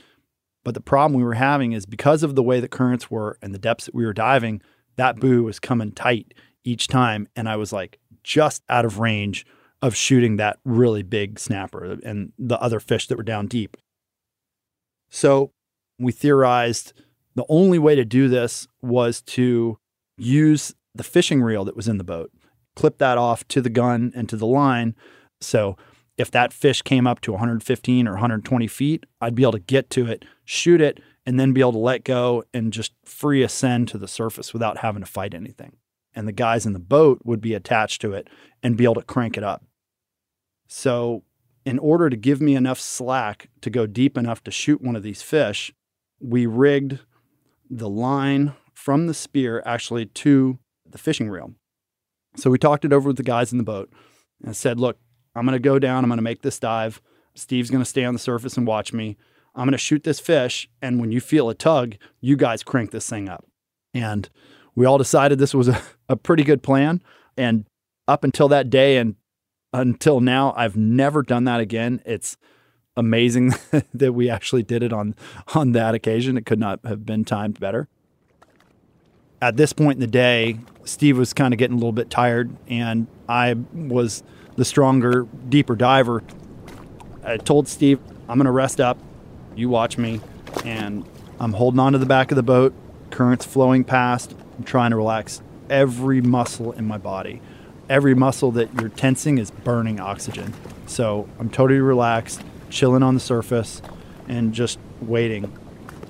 [0.64, 3.52] But the problem we were having is because of the way the currents were and
[3.52, 4.62] the depths that we were diving,
[4.96, 6.34] that buoy was coming tight
[6.64, 7.28] each time.
[7.34, 9.44] And I was like just out of range
[9.80, 13.76] of shooting that really big snapper and the other fish that were down deep.
[15.10, 15.50] So
[15.98, 16.92] we theorized
[17.34, 19.78] the only way to do this was to
[20.16, 22.30] use the fishing reel that was in the boat,
[22.76, 24.94] clip that off to the gun and to the line.
[25.40, 25.76] So
[26.22, 29.90] if that fish came up to 115 or 120 feet, I'd be able to get
[29.90, 33.88] to it, shoot it, and then be able to let go and just free ascend
[33.88, 35.78] to the surface without having to fight anything.
[36.14, 38.28] And the guys in the boat would be attached to it
[38.62, 39.64] and be able to crank it up.
[40.68, 41.24] So,
[41.64, 45.02] in order to give me enough slack to go deep enough to shoot one of
[45.02, 45.72] these fish,
[46.20, 47.00] we rigged
[47.68, 51.54] the line from the spear actually to the fishing reel.
[52.36, 53.92] So we talked it over with the guys in the boat
[54.44, 54.98] and said, look,
[55.34, 56.04] I'm going to go down.
[56.04, 57.00] I'm going to make this dive.
[57.34, 59.16] Steve's going to stay on the surface and watch me.
[59.54, 60.68] I'm going to shoot this fish.
[60.80, 63.46] And when you feel a tug, you guys crank this thing up.
[63.94, 64.28] And
[64.74, 67.02] we all decided this was a, a pretty good plan.
[67.36, 67.66] And
[68.08, 69.16] up until that day and
[69.72, 72.02] until now, I've never done that again.
[72.04, 72.36] It's
[72.96, 73.54] amazing
[73.94, 75.14] that we actually did it on
[75.54, 76.36] on that occasion.
[76.36, 77.88] It could not have been timed better.
[79.40, 82.54] At this point in the day, Steve was kind of getting a little bit tired,
[82.68, 84.22] and I was
[84.56, 86.22] the stronger, deeper diver.
[87.24, 88.98] I told Steve, I'm going to rest up.
[89.54, 90.20] You watch me.
[90.64, 91.04] And
[91.40, 92.74] I'm holding on to the back of the boat,
[93.10, 94.34] currents flowing past.
[94.58, 97.40] I'm trying to relax every muscle in my body.
[97.88, 100.54] Every muscle that you're tensing is burning oxygen.
[100.86, 103.82] So I'm totally relaxed, chilling on the surface,
[104.28, 105.52] and just waiting.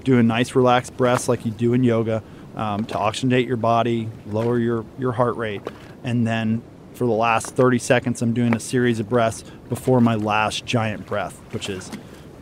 [0.04, 2.22] Doing nice, relaxed breaths like you do in yoga
[2.56, 5.62] um, to oxygenate your body, lower your, your heart rate.
[6.04, 6.62] And then
[6.94, 11.06] for the last 30 seconds, I'm doing a series of breaths before my last giant
[11.06, 11.90] breath, which is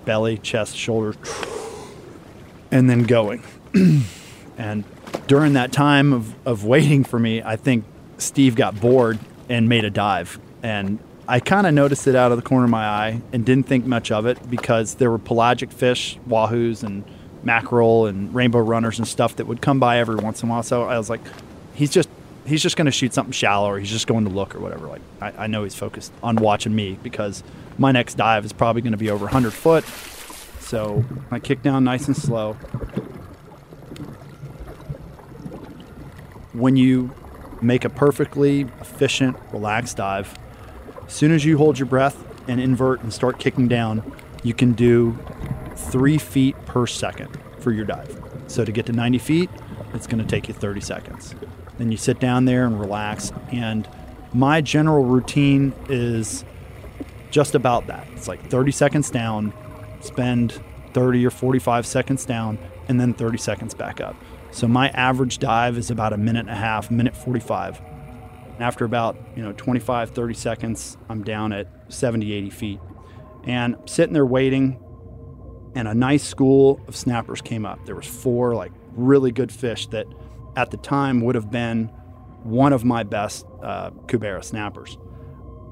[0.05, 1.17] belly, chest, shoulders,
[2.71, 3.43] and then going.
[4.59, 4.85] and
[5.27, 7.85] during that time of, of waiting for me, I think
[8.19, 10.39] Steve got bored and made a dive.
[10.63, 10.99] And
[11.29, 13.87] I kind of noticed it out of the corner of my eye and didn't think
[13.87, 17.05] much of it because there were pelagic fish, wahoos, and
[17.43, 20.63] mackerel and rainbow runners and stuff that would come by every once in a while.
[20.63, 21.21] So I was like,
[21.75, 22.09] he's just
[22.47, 24.87] he's just going to shoot something shallow or he's just going to look or whatever.
[24.87, 27.43] Like I, I know he's focused on watching me because
[27.79, 29.85] my next dive is probably going to be over 100 foot.
[30.61, 32.55] So I kick down nice and slow.
[36.53, 37.13] When you
[37.63, 40.35] make a perfectly efficient, relaxed dive,
[41.07, 44.13] as soon as you hold your breath and invert and start kicking down,
[44.43, 45.19] you can do
[45.77, 48.21] three feet per second for your dive.
[48.47, 49.51] So to get to 90 feet,
[49.95, 51.35] it's going to take you 30 seconds.
[51.81, 53.33] Then you sit down there and relax.
[53.51, 53.89] And
[54.35, 56.45] my general routine is
[57.31, 58.07] just about that.
[58.13, 59.55] It's like 30 seconds down,
[60.03, 60.61] spend
[60.93, 64.15] 30 or 45 seconds down, and then 30 seconds back up.
[64.51, 67.81] So my average dive is about a minute and a half, minute 45.
[68.59, 72.81] After about, you know, 25, 30 seconds, I'm down at 70, 80 feet.
[73.45, 74.79] And sitting there waiting,
[75.75, 77.87] and a nice school of snappers came up.
[77.87, 80.05] There was four like really good fish that
[80.61, 81.87] at the time would have been
[82.43, 84.99] one of my best uh, Cubera snappers.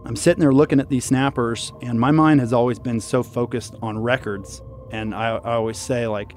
[0.05, 3.75] I'm sitting there looking at these snappers, and my mind has always been so focused
[3.83, 4.63] on records.
[4.91, 6.33] And I, I always say, like,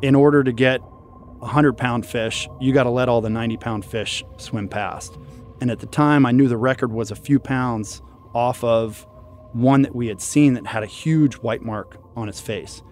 [0.00, 3.58] in order to get a 100 pound fish, you got to let all the 90
[3.58, 5.18] pound fish swim past.
[5.60, 8.00] And at the time, I knew the record was a few pounds
[8.34, 9.06] off of
[9.52, 12.82] one that we had seen that had a huge white mark on its face.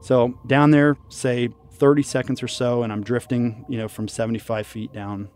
[0.00, 1.50] So down there, say
[1.82, 5.28] 30 seconds or so, and I'm drifting, you know, from 75 feet down.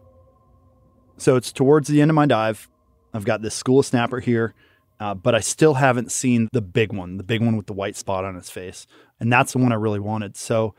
[1.18, 2.68] So it's towards the end of my dive.
[3.12, 4.54] I've got this school of snapper here,
[5.00, 7.96] uh, but I still haven't seen the big one, the big one with the white
[7.96, 8.86] spot on its face.
[9.18, 10.36] And that's the one I really wanted.
[10.36, 10.76] So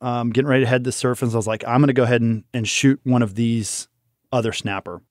[0.00, 2.22] um, getting ready to head to surface, I was like, I'm going to go ahead
[2.22, 3.88] and, and shoot one of these
[4.32, 5.02] other snapper.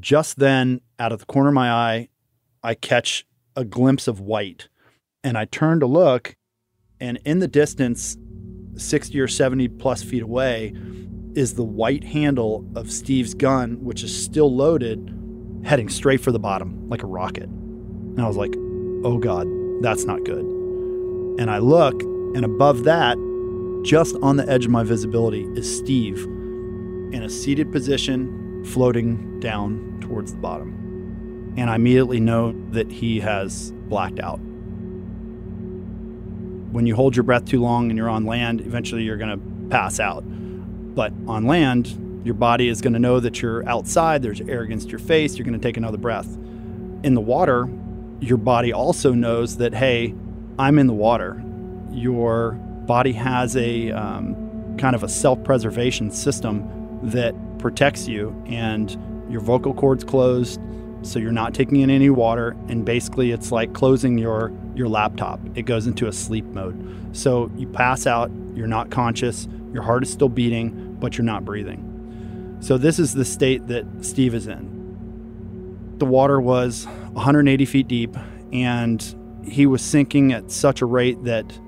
[0.00, 2.08] Just then, out of the corner of my eye,
[2.62, 4.70] I catch a glimpse of white.
[5.22, 6.36] And I turn to look,
[6.98, 8.16] and in the distance,
[8.78, 10.74] 60 or 70 plus feet away,
[11.34, 15.14] is the white handle of Steve's gun, which is still loaded,
[15.64, 17.44] heading straight for the bottom like a rocket.
[17.44, 18.54] And I was like,
[19.04, 19.46] oh God,
[19.82, 20.44] that's not good.
[21.38, 23.16] And I look, and above that,
[23.84, 26.24] just on the edge of my visibility, is Steve
[27.12, 31.54] in a seated position, floating down towards the bottom.
[31.56, 34.40] And I immediately know that he has blacked out.
[36.72, 39.70] When you hold your breath too long and you're on land, eventually you're going to
[39.70, 40.22] pass out.
[40.22, 44.90] But on land, your body is going to know that you're outside, there's air against
[44.90, 46.26] your face, you're going to take another breath.
[47.02, 47.68] In the water,
[48.20, 50.14] your body also knows that, hey,
[50.58, 51.42] I'm in the water.
[51.90, 58.96] Your body has a um, kind of a self preservation system that protects you, and
[59.30, 60.60] your vocal cords closed,
[61.02, 62.56] so you're not taking in any water.
[62.68, 67.16] And basically, it's like closing your, your laptop, it goes into a sleep mode.
[67.16, 71.44] So you pass out, you're not conscious, your heart is still beating, but you're not
[71.44, 71.84] breathing.
[72.60, 75.94] So, this is the state that Steve is in.
[75.98, 78.16] The water was 180 feet deep,
[78.52, 81.58] and he was sinking at such a rate that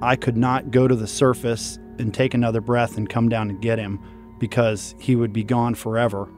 [0.00, 3.60] I could not go to the surface and take another breath and come down and
[3.60, 3.98] get him
[4.38, 6.28] because he would be gone forever.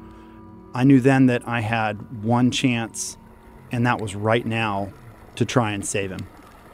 [0.73, 3.19] I knew then that I had one chance,
[3.71, 4.93] and that was right now
[5.41, 6.27] to try and save him.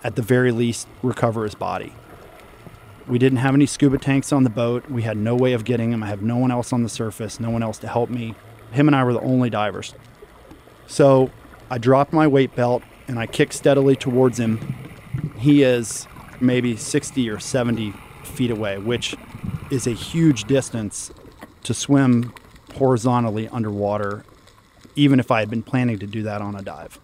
[0.02, 1.92] At the very least, recover his body.
[3.06, 4.90] We didn't have any scuba tanks on the boat.
[4.90, 6.02] We had no way of getting him.
[6.02, 8.34] I have no one else on the surface, no one else to help me.
[8.72, 9.94] Him and I were the only divers.
[10.88, 11.30] So
[11.70, 14.58] I dropped my weight belt and I kicked steadily towards him.
[15.36, 16.08] He is
[16.40, 19.14] maybe 60 or 70 feet away, which
[19.70, 21.12] is a huge distance
[21.62, 22.34] to swim
[22.74, 24.24] horizontally underwater,
[24.96, 26.98] even if I had been planning to do that on a dive.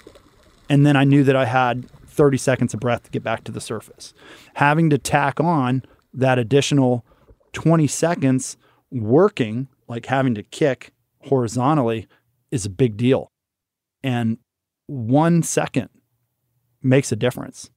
[0.72, 3.52] And then I knew that I had 30 seconds of breath to get back to
[3.52, 4.14] the surface.
[4.54, 5.82] Having to tack on
[6.14, 7.04] that additional
[7.52, 8.56] 20 seconds
[8.90, 10.94] working, like having to kick
[11.24, 12.06] horizontally,
[12.50, 13.30] is a big deal.
[14.02, 14.38] And
[14.86, 15.90] one second
[16.82, 17.68] makes a difference.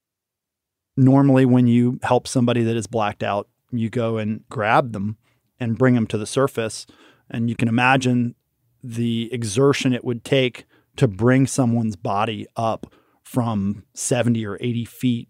[0.95, 5.17] Normally, when you help somebody that is blacked out, you go and grab them
[5.59, 6.87] and bring them to the surface.
[7.29, 8.35] And you can imagine
[8.81, 10.63] the exertion it would take
[10.97, 12.93] to bring someone's body up
[13.23, 15.29] from 70 or 80 feet,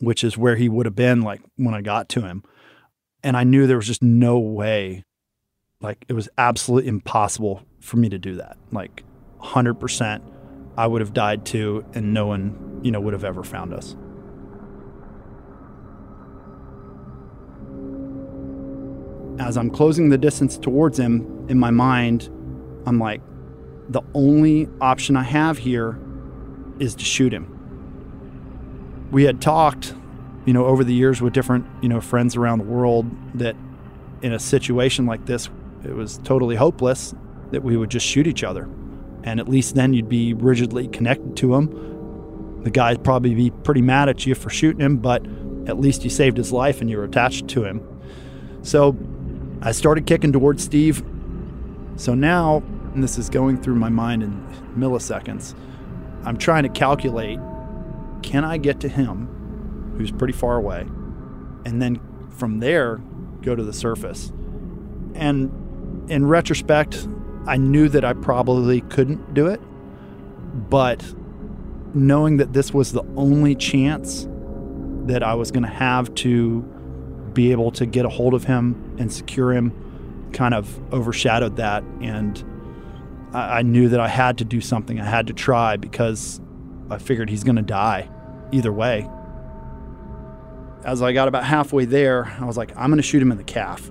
[0.00, 2.42] which is where he would have been like when I got to him.
[3.22, 5.04] And I knew there was just no way,
[5.80, 8.56] like, it was absolutely impossible for me to do that.
[8.70, 9.04] Like,
[9.40, 10.22] 100%,
[10.76, 13.96] I would have died too, and no one, you know, would have ever found us.
[19.38, 22.28] As I'm closing the distance towards him, in my mind,
[22.86, 23.22] I'm like,
[23.88, 25.98] the only option I have here
[26.78, 27.52] is to shoot him.
[29.10, 29.94] We had talked,
[30.44, 33.06] you know, over the years with different, you know, friends around the world
[33.38, 33.56] that
[34.22, 35.48] in a situation like this,
[35.84, 37.14] it was totally hopeless
[37.52, 38.68] that we would just shoot each other.
[39.22, 42.62] And at least then you'd be rigidly connected to him.
[42.62, 45.24] The guy'd probably be pretty mad at you for shooting him, but
[45.68, 47.80] at least you saved his life and you were attached to him.
[48.62, 48.96] So
[49.62, 51.04] I started kicking towards Steve.
[51.96, 52.62] So now,
[52.96, 54.32] and this is going through my mind in
[54.74, 55.54] milliseconds,
[56.24, 57.38] I'm trying to calculate
[58.22, 60.80] can I get to him, who's pretty far away,
[61.66, 62.00] and then
[62.30, 63.02] from there
[63.42, 64.32] go to the surface.
[65.14, 67.06] And in retrospect,
[67.46, 69.60] I knew that I probably couldn't do it,
[70.70, 71.04] but
[71.94, 74.26] knowing that this was the only chance
[75.04, 76.62] that I was going to have to
[77.34, 81.84] be able to get a hold of him and secure him kind of overshadowed that.
[82.00, 82.42] And
[83.36, 84.98] I, I knew that I had to do something.
[84.98, 86.40] I had to try because
[86.90, 88.08] I figured he's going to die
[88.50, 89.08] either way.
[90.84, 93.38] As I got about halfway there, I was like, I'm going to shoot him in
[93.38, 93.90] the calf.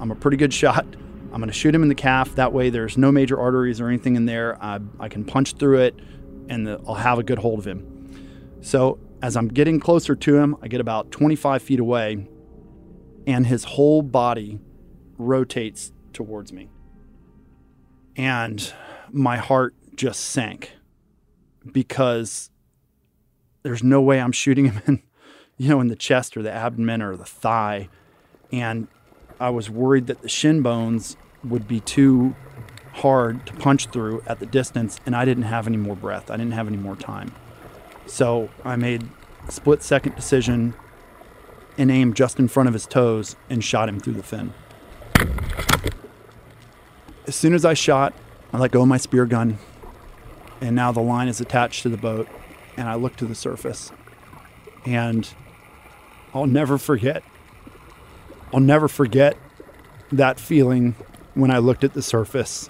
[0.00, 0.84] I'm a pretty good shot.
[0.84, 2.34] I'm going to shoot him in the calf.
[2.34, 4.62] That way, there's no major arteries or anything in there.
[4.62, 5.98] I, I can punch through it
[6.48, 8.58] and the, I'll have a good hold of him.
[8.60, 12.26] So, as I'm getting closer to him, I get about 25 feet away
[13.26, 14.58] and his whole body
[15.16, 16.68] rotates towards me.
[18.16, 18.72] And
[19.10, 20.72] my heart just sank
[21.70, 22.50] because
[23.62, 25.02] there's no way I'm shooting him in,
[25.56, 27.88] you know, in the chest or the abdomen or the thigh.
[28.50, 28.88] And
[29.40, 32.34] I was worried that the shin bones would be too
[32.92, 36.30] hard to punch through at the distance, and I didn't have any more breath.
[36.30, 37.32] I didn't have any more time.
[38.06, 39.08] So I made
[39.48, 40.74] a split second decision
[41.78, 44.52] and aimed just in front of his toes and shot him through the fin.
[47.26, 48.14] As soon as I shot,
[48.52, 49.58] I let go of my spear gun,
[50.60, 52.28] and now the line is attached to the boat,
[52.76, 53.92] and I look to the surface.
[54.84, 55.28] And
[56.34, 57.22] I'll never forget.
[58.52, 59.36] I'll never forget
[60.10, 60.96] that feeling
[61.34, 62.68] when I looked at the surface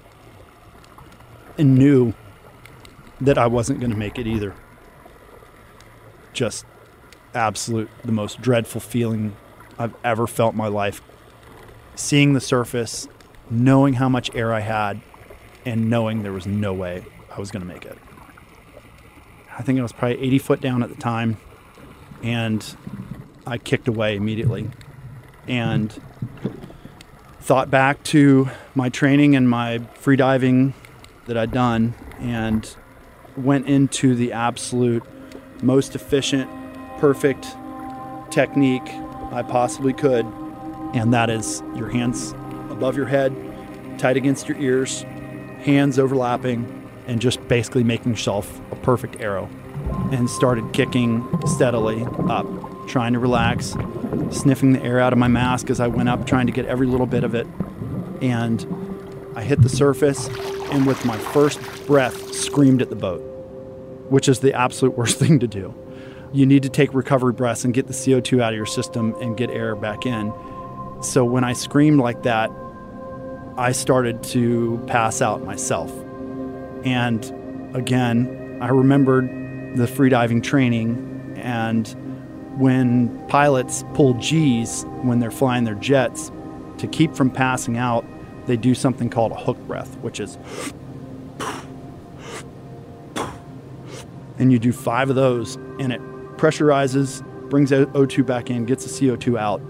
[1.59, 2.13] and knew
[3.21, 4.55] that I wasn't going to make it either.
[6.33, 6.67] Just
[7.35, 9.35] absolute, the most dreadful feeling
[9.79, 11.01] I've ever felt in my life.
[11.95, 13.09] Seeing the surface,
[13.53, 15.01] knowing how much air I had,
[15.65, 17.99] and knowing there was no way I was going to make it.
[19.57, 21.37] I think I was probably 80 foot down at the time,
[22.23, 22.65] and
[23.47, 24.71] I kicked away immediately.
[25.47, 26.01] And
[27.41, 30.75] thought back to my training and my free diving
[31.27, 32.75] that I'd done, and
[33.37, 35.03] went into the absolute
[35.63, 36.51] most efficient,
[36.99, 37.47] perfect
[38.31, 38.89] technique
[39.31, 40.25] I possibly could.
[40.95, 42.35] And that is your hands
[42.83, 43.33] above your head,
[43.97, 45.02] tight against your ears,
[45.61, 46.67] hands overlapping,
[47.07, 49.49] and just basically making yourself a perfect arrow.
[50.11, 52.44] And started kicking steadily up,
[52.89, 53.77] trying to relax,
[54.31, 56.89] sniffing the air out of my mask as I went up, trying to get every
[56.89, 57.47] little bit of it.
[58.20, 58.67] And
[59.36, 60.27] I hit the surface,
[60.73, 63.20] and with my first breath, screamed at the boat,
[64.11, 65.73] which is the absolute worst thing to do.
[66.33, 69.36] You need to take recovery breaths and get the CO2 out of your system and
[69.36, 70.33] get air back in.
[71.01, 72.51] So when I screamed like that,
[73.57, 75.93] I started to pass out myself.
[76.85, 79.29] And again, I remembered
[79.77, 81.87] the freediving training and
[82.59, 86.31] when pilots pull G's when they're flying their jets
[86.79, 88.05] to keep from passing out,
[88.47, 90.39] they do something called a hook breath, which is
[94.39, 96.01] and you do five of those and it
[96.37, 99.61] pressurizes, brings O2 back in, gets the CO2 out.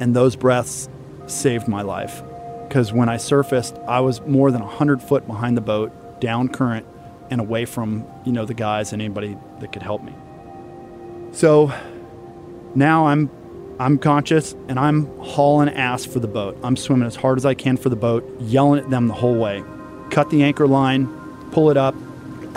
[0.00, 0.88] And those breaths
[1.26, 2.22] saved my life
[2.72, 6.86] because when I surfaced, I was more than 100 foot behind the boat, down current,
[7.30, 10.14] and away from, you know, the guys and anybody that could help me.
[11.32, 11.70] So
[12.74, 13.30] now I'm
[13.78, 16.58] I'm conscious and I'm hauling ass for the boat.
[16.64, 19.36] I'm swimming as hard as I can for the boat, yelling at them the whole
[19.36, 19.62] way.
[20.08, 21.08] Cut the anchor line,
[21.50, 21.94] pull it up,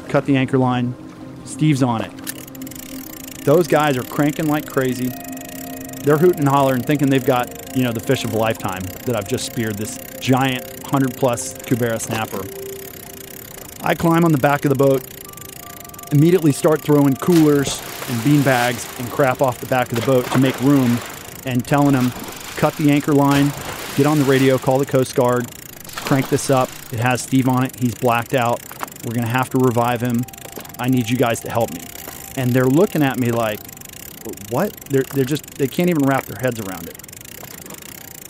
[0.07, 0.95] cut the anchor line.
[1.43, 2.11] Steve's on it.
[3.43, 5.11] Those guys are cranking like crazy.
[6.05, 9.15] They're hooting and hollering, thinking they've got, you know, the fish of a lifetime that
[9.15, 12.45] I've just speared this giant 100 plus Cubera snapper.
[13.83, 15.03] I climb on the back of the boat,
[16.11, 20.25] immediately start throwing coolers and bean bags and crap off the back of the boat
[20.27, 20.99] to make room
[21.47, 22.11] and telling them,
[22.55, 23.51] cut the anchor line,
[23.95, 25.47] get on the radio, call the Coast Guard,
[25.85, 26.69] crank this up.
[26.91, 27.79] It has Steve on it.
[27.79, 28.61] He's blacked out.
[29.05, 30.23] We're going to have to revive him.
[30.77, 31.81] I need you guys to help me.
[32.37, 33.59] And they're looking at me like,
[34.49, 34.73] what?
[34.89, 36.97] They're, they're just, they can't even wrap their heads around it.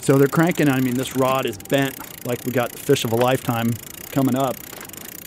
[0.01, 0.69] So they're cranking.
[0.69, 3.73] I mean, this rod is bent like we got the fish of a lifetime
[4.11, 4.55] coming up.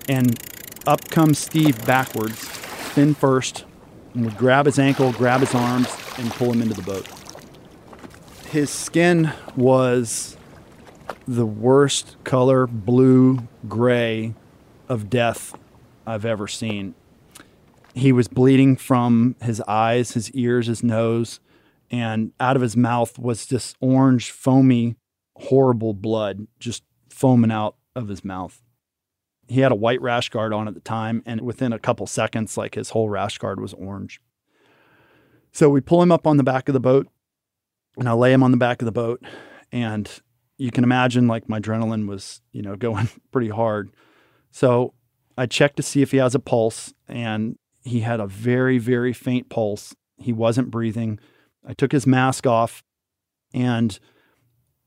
[0.08, 0.38] And
[0.86, 3.64] up comes Steve backwards, fin first,
[4.14, 7.06] and would grab his ankle, grab his arms, and pull him into the boat.
[8.50, 10.36] His skin was
[11.26, 14.34] the worst color, blue, gray,
[14.88, 15.54] of death
[16.06, 16.94] I've ever seen.
[17.98, 21.40] He was bleeding from his eyes, his ears, his nose,
[21.90, 24.94] and out of his mouth was this orange, foamy,
[25.36, 28.62] horrible blood just foaming out of his mouth.
[29.48, 32.56] He had a white rash guard on at the time, and within a couple seconds,
[32.56, 34.20] like his whole rash guard was orange.
[35.50, 37.08] So we pull him up on the back of the boat,
[37.96, 39.24] and I lay him on the back of the boat,
[39.72, 40.08] and
[40.56, 43.90] you can imagine like my adrenaline was, you know, going pretty hard.
[44.52, 44.94] So
[45.36, 49.12] I checked to see if he has a pulse, and he had a very, very
[49.12, 49.94] faint pulse.
[50.16, 51.18] He wasn't breathing.
[51.66, 52.82] I took his mask off,
[53.52, 53.98] and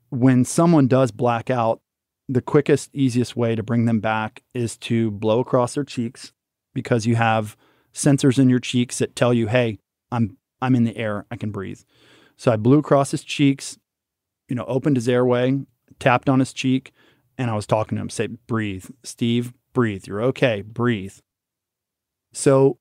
[0.10, 1.82] when someone does black out,
[2.28, 6.32] the quickest, easiest way to bring them back is to blow across their cheeks
[6.74, 7.58] because you have
[7.94, 9.80] sensors in your cheeks that tell you, hey,
[10.12, 11.82] I'm I'm in the air, I can breathe.
[12.38, 13.78] So I blew across his cheeks,
[14.48, 15.60] you know, opened his airway,
[16.00, 16.92] tapped on his cheek,
[17.38, 20.06] and I was talking to him, say, breathe, Steve, breathe.
[20.08, 21.16] You're okay, breathe.
[22.34, 22.78] So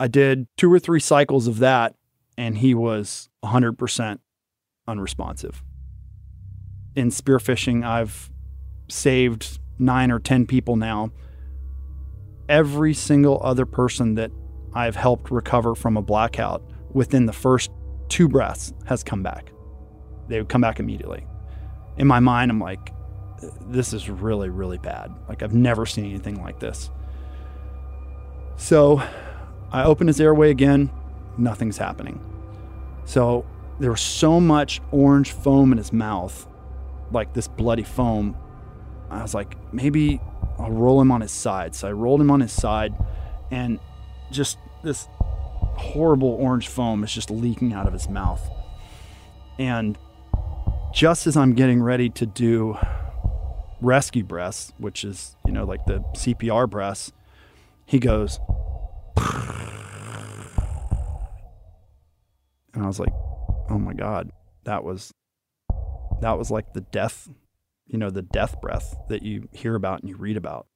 [0.00, 1.94] I did two or three cycles of that,
[2.38, 4.18] and he was 100%
[4.88, 5.62] unresponsive.
[6.96, 8.30] In spearfishing, I've
[8.88, 11.10] saved nine or 10 people now.
[12.48, 14.30] Every single other person that
[14.72, 16.62] I've helped recover from a blackout
[16.94, 17.70] within the first
[18.08, 19.52] two breaths has come back.
[20.28, 21.26] They would come back immediately.
[21.98, 22.94] In my mind, I'm like,
[23.66, 25.14] this is really, really bad.
[25.28, 26.90] Like, I've never seen anything like this.
[28.56, 29.02] So
[29.72, 30.90] I open his airway again,
[31.38, 32.20] nothing's happening.
[33.04, 33.44] So
[33.78, 36.46] there was so much orange foam in his mouth,
[37.10, 38.36] like this bloody foam.
[39.10, 40.20] I was like, maybe,
[40.58, 41.74] I'll roll him on his side.
[41.74, 42.94] So I rolled him on his side,
[43.50, 43.80] and
[44.30, 45.08] just this
[45.76, 48.40] horrible orange foam is just leaking out of his mouth.
[49.58, 49.98] And
[50.92, 52.76] just as I'm getting ready to do
[53.80, 57.12] rescue breaths, which is, you know, like the CPR breaths,
[57.86, 58.38] he goes,
[62.80, 63.12] and I was like,
[63.68, 64.30] oh my God,
[64.64, 65.12] that was,
[66.22, 67.28] that was like the death,
[67.86, 70.66] you know, the death breath that you hear about and you read about.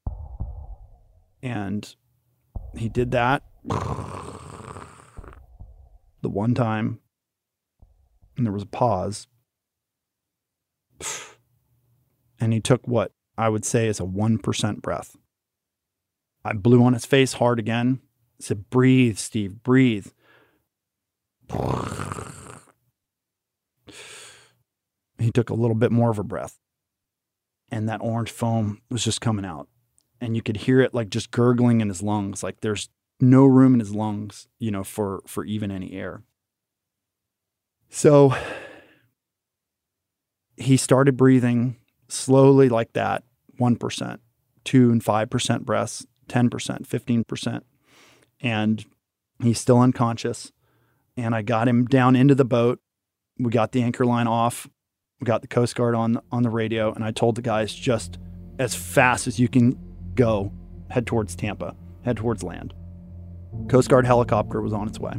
[1.42, 1.96] And
[2.76, 3.42] he did that
[6.20, 7.00] the one time,
[8.36, 9.26] and there was a pause.
[12.38, 15.16] And he took what I would say is a 1% breath.
[16.44, 18.00] I blew on his face hard again.
[18.38, 20.08] said, Breathe, Steve, breathe.
[25.18, 26.58] He took a little bit more of a breath.
[27.70, 29.68] And that orange foam was just coming out.
[30.20, 32.42] And you could hear it like just gurgling in his lungs.
[32.42, 32.88] Like there's
[33.20, 36.22] no room in his lungs, you know, for for even any air.
[37.88, 38.34] So
[40.56, 41.76] he started breathing
[42.08, 43.24] slowly like that,
[43.60, 44.18] 1%,
[44.64, 47.60] 2 and 5% breaths, 10%, 15%.
[48.40, 48.84] And
[49.42, 50.52] he's still unconscious.
[51.16, 52.80] And I got him down into the boat.
[53.38, 54.68] We got the anchor line off.
[55.20, 58.18] We got the Coast Guard on on the radio, and I told the guys just
[58.58, 59.78] as fast as you can
[60.14, 60.52] go,
[60.90, 62.74] head towards Tampa, head towards land.
[63.68, 65.14] Coast Guard helicopter was on its way.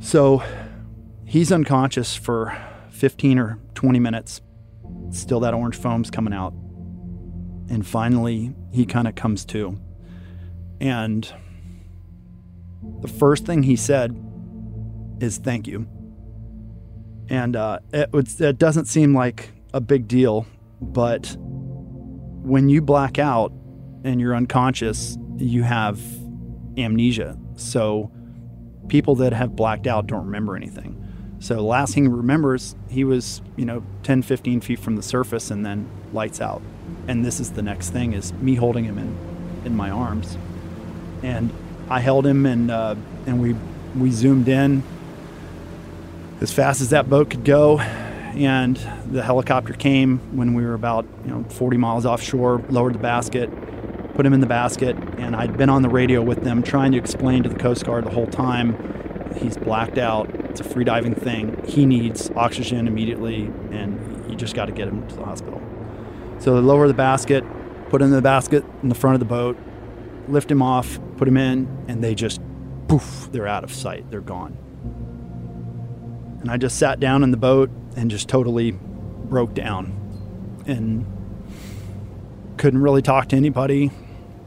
[0.00, 0.42] So
[1.24, 2.56] he's unconscious for
[2.90, 4.40] 15 or 20 minutes.
[5.10, 6.52] Still, that orange foam's coming out.
[7.68, 9.78] And finally, he kind of comes to.
[10.80, 11.30] And
[13.00, 14.14] the first thing he said
[15.20, 15.86] is thank you.
[17.28, 20.46] And uh, it, would, it doesn't seem like a big deal,
[20.80, 23.52] but when you black out
[24.04, 26.00] and you're unconscious, you have
[26.78, 27.36] amnesia.
[27.56, 28.12] So
[28.88, 31.02] people that have blacked out don't remember anything.
[31.38, 35.50] So last thing he remembers, he was, you know, 10, 15 feet from the surface
[35.50, 36.62] and then lights out.
[37.08, 39.16] And this is the next thing is me holding him in,
[39.64, 40.38] in my arms.
[41.22, 41.52] And
[41.90, 42.94] I held him and, uh,
[43.26, 43.56] and we,
[43.96, 44.82] we zoomed in
[46.40, 47.78] as fast as that boat could go.
[47.78, 48.76] And
[49.10, 53.50] the helicopter came when we were about, you know, 40 miles offshore, lowered the basket,
[54.14, 54.94] put him in the basket.
[55.16, 58.04] And I'd been on the radio with them trying to explain to the Coast Guard
[58.04, 58.76] the whole time
[59.36, 60.28] he's blacked out.
[60.34, 61.62] It's a free diving thing.
[61.66, 65.62] He needs oxygen immediately, and you just got to get him to the hospital.
[66.38, 67.44] So they lower the basket,
[67.88, 69.58] put him in the basket in the front of the boat,
[70.28, 72.40] lift him off, put him in, and they just
[72.88, 74.10] poof, they're out of sight.
[74.10, 74.56] They're gone.
[76.46, 79.92] And I just sat down in the boat and just totally broke down
[80.64, 81.04] and
[82.56, 83.90] couldn't really talk to anybody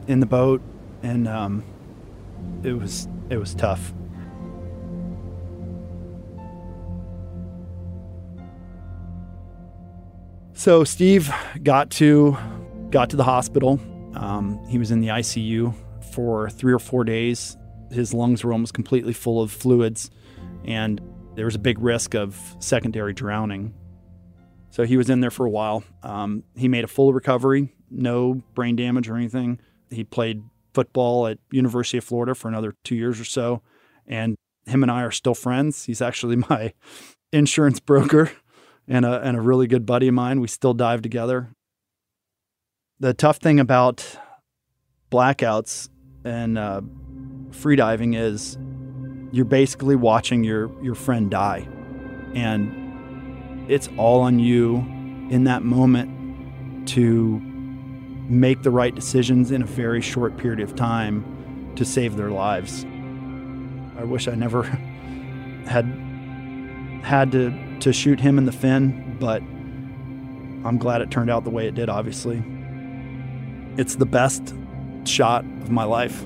[0.08, 0.61] in the boat
[1.03, 1.61] and um,
[2.64, 3.94] it was it was tough
[10.53, 11.30] So Steve
[11.64, 12.38] got to
[12.92, 13.78] got to the hospital.
[14.16, 15.74] Um, he was in the ICU
[16.14, 17.58] for three or four days.
[17.92, 20.10] His lungs were almost completely full of fluids,
[20.64, 21.02] and
[21.40, 23.74] there was a big risk of secondary drowning.
[24.72, 25.85] So he was in there for a while.
[26.03, 29.61] Um, he made a full recovery, no brain damage or anything.
[29.90, 30.43] He played
[30.74, 33.61] football at University of Florida for another two years or so,
[34.06, 34.35] and
[34.66, 35.85] him and I are still friends.
[35.85, 36.74] He's actually my
[37.32, 38.34] insurance broker
[38.85, 40.42] and a, and a really good buddy of mine.
[40.42, 41.53] We still dive together.
[43.00, 44.18] The tough thing about
[45.09, 45.88] blackouts
[46.26, 46.82] and uh,
[47.51, 48.58] freediving is
[49.32, 51.67] you're basically watching your, your friend die.
[52.33, 54.77] And it's all on you
[55.30, 57.40] in that moment to
[58.30, 62.85] make the right decisions in a very short period of time to save their lives.
[63.98, 64.64] I wish I never
[65.66, 65.85] had
[67.03, 69.41] had to to shoot him in the fin, but
[70.67, 72.43] I'm glad it turned out the way it did, obviously.
[73.77, 74.53] It's the best
[75.06, 76.25] shot of my life.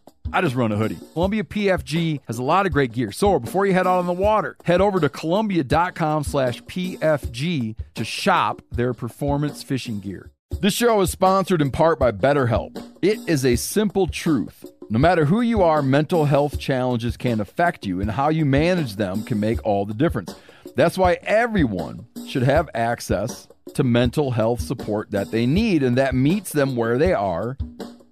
[0.33, 0.97] I just run a hoodie.
[1.13, 3.11] Columbia PFG has a lot of great gear.
[3.11, 8.05] So before you head out on the water, head over to Columbia.com slash PFG to
[8.05, 10.31] shop their performance fishing gear.
[10.59, 12.81] This show is sponsored in part by BetterHelp.
[13.01, 14.65] It is a simple truth.
[14.89, 18.97] No matter who you are, mental health challenges can affect you, and how you manage
[18.97, 20.35] them can make all the difference.
[20.75, 26.13] That's why everyone should have access to mental health support that they need and that
[26.13, 27.57] meets them where they are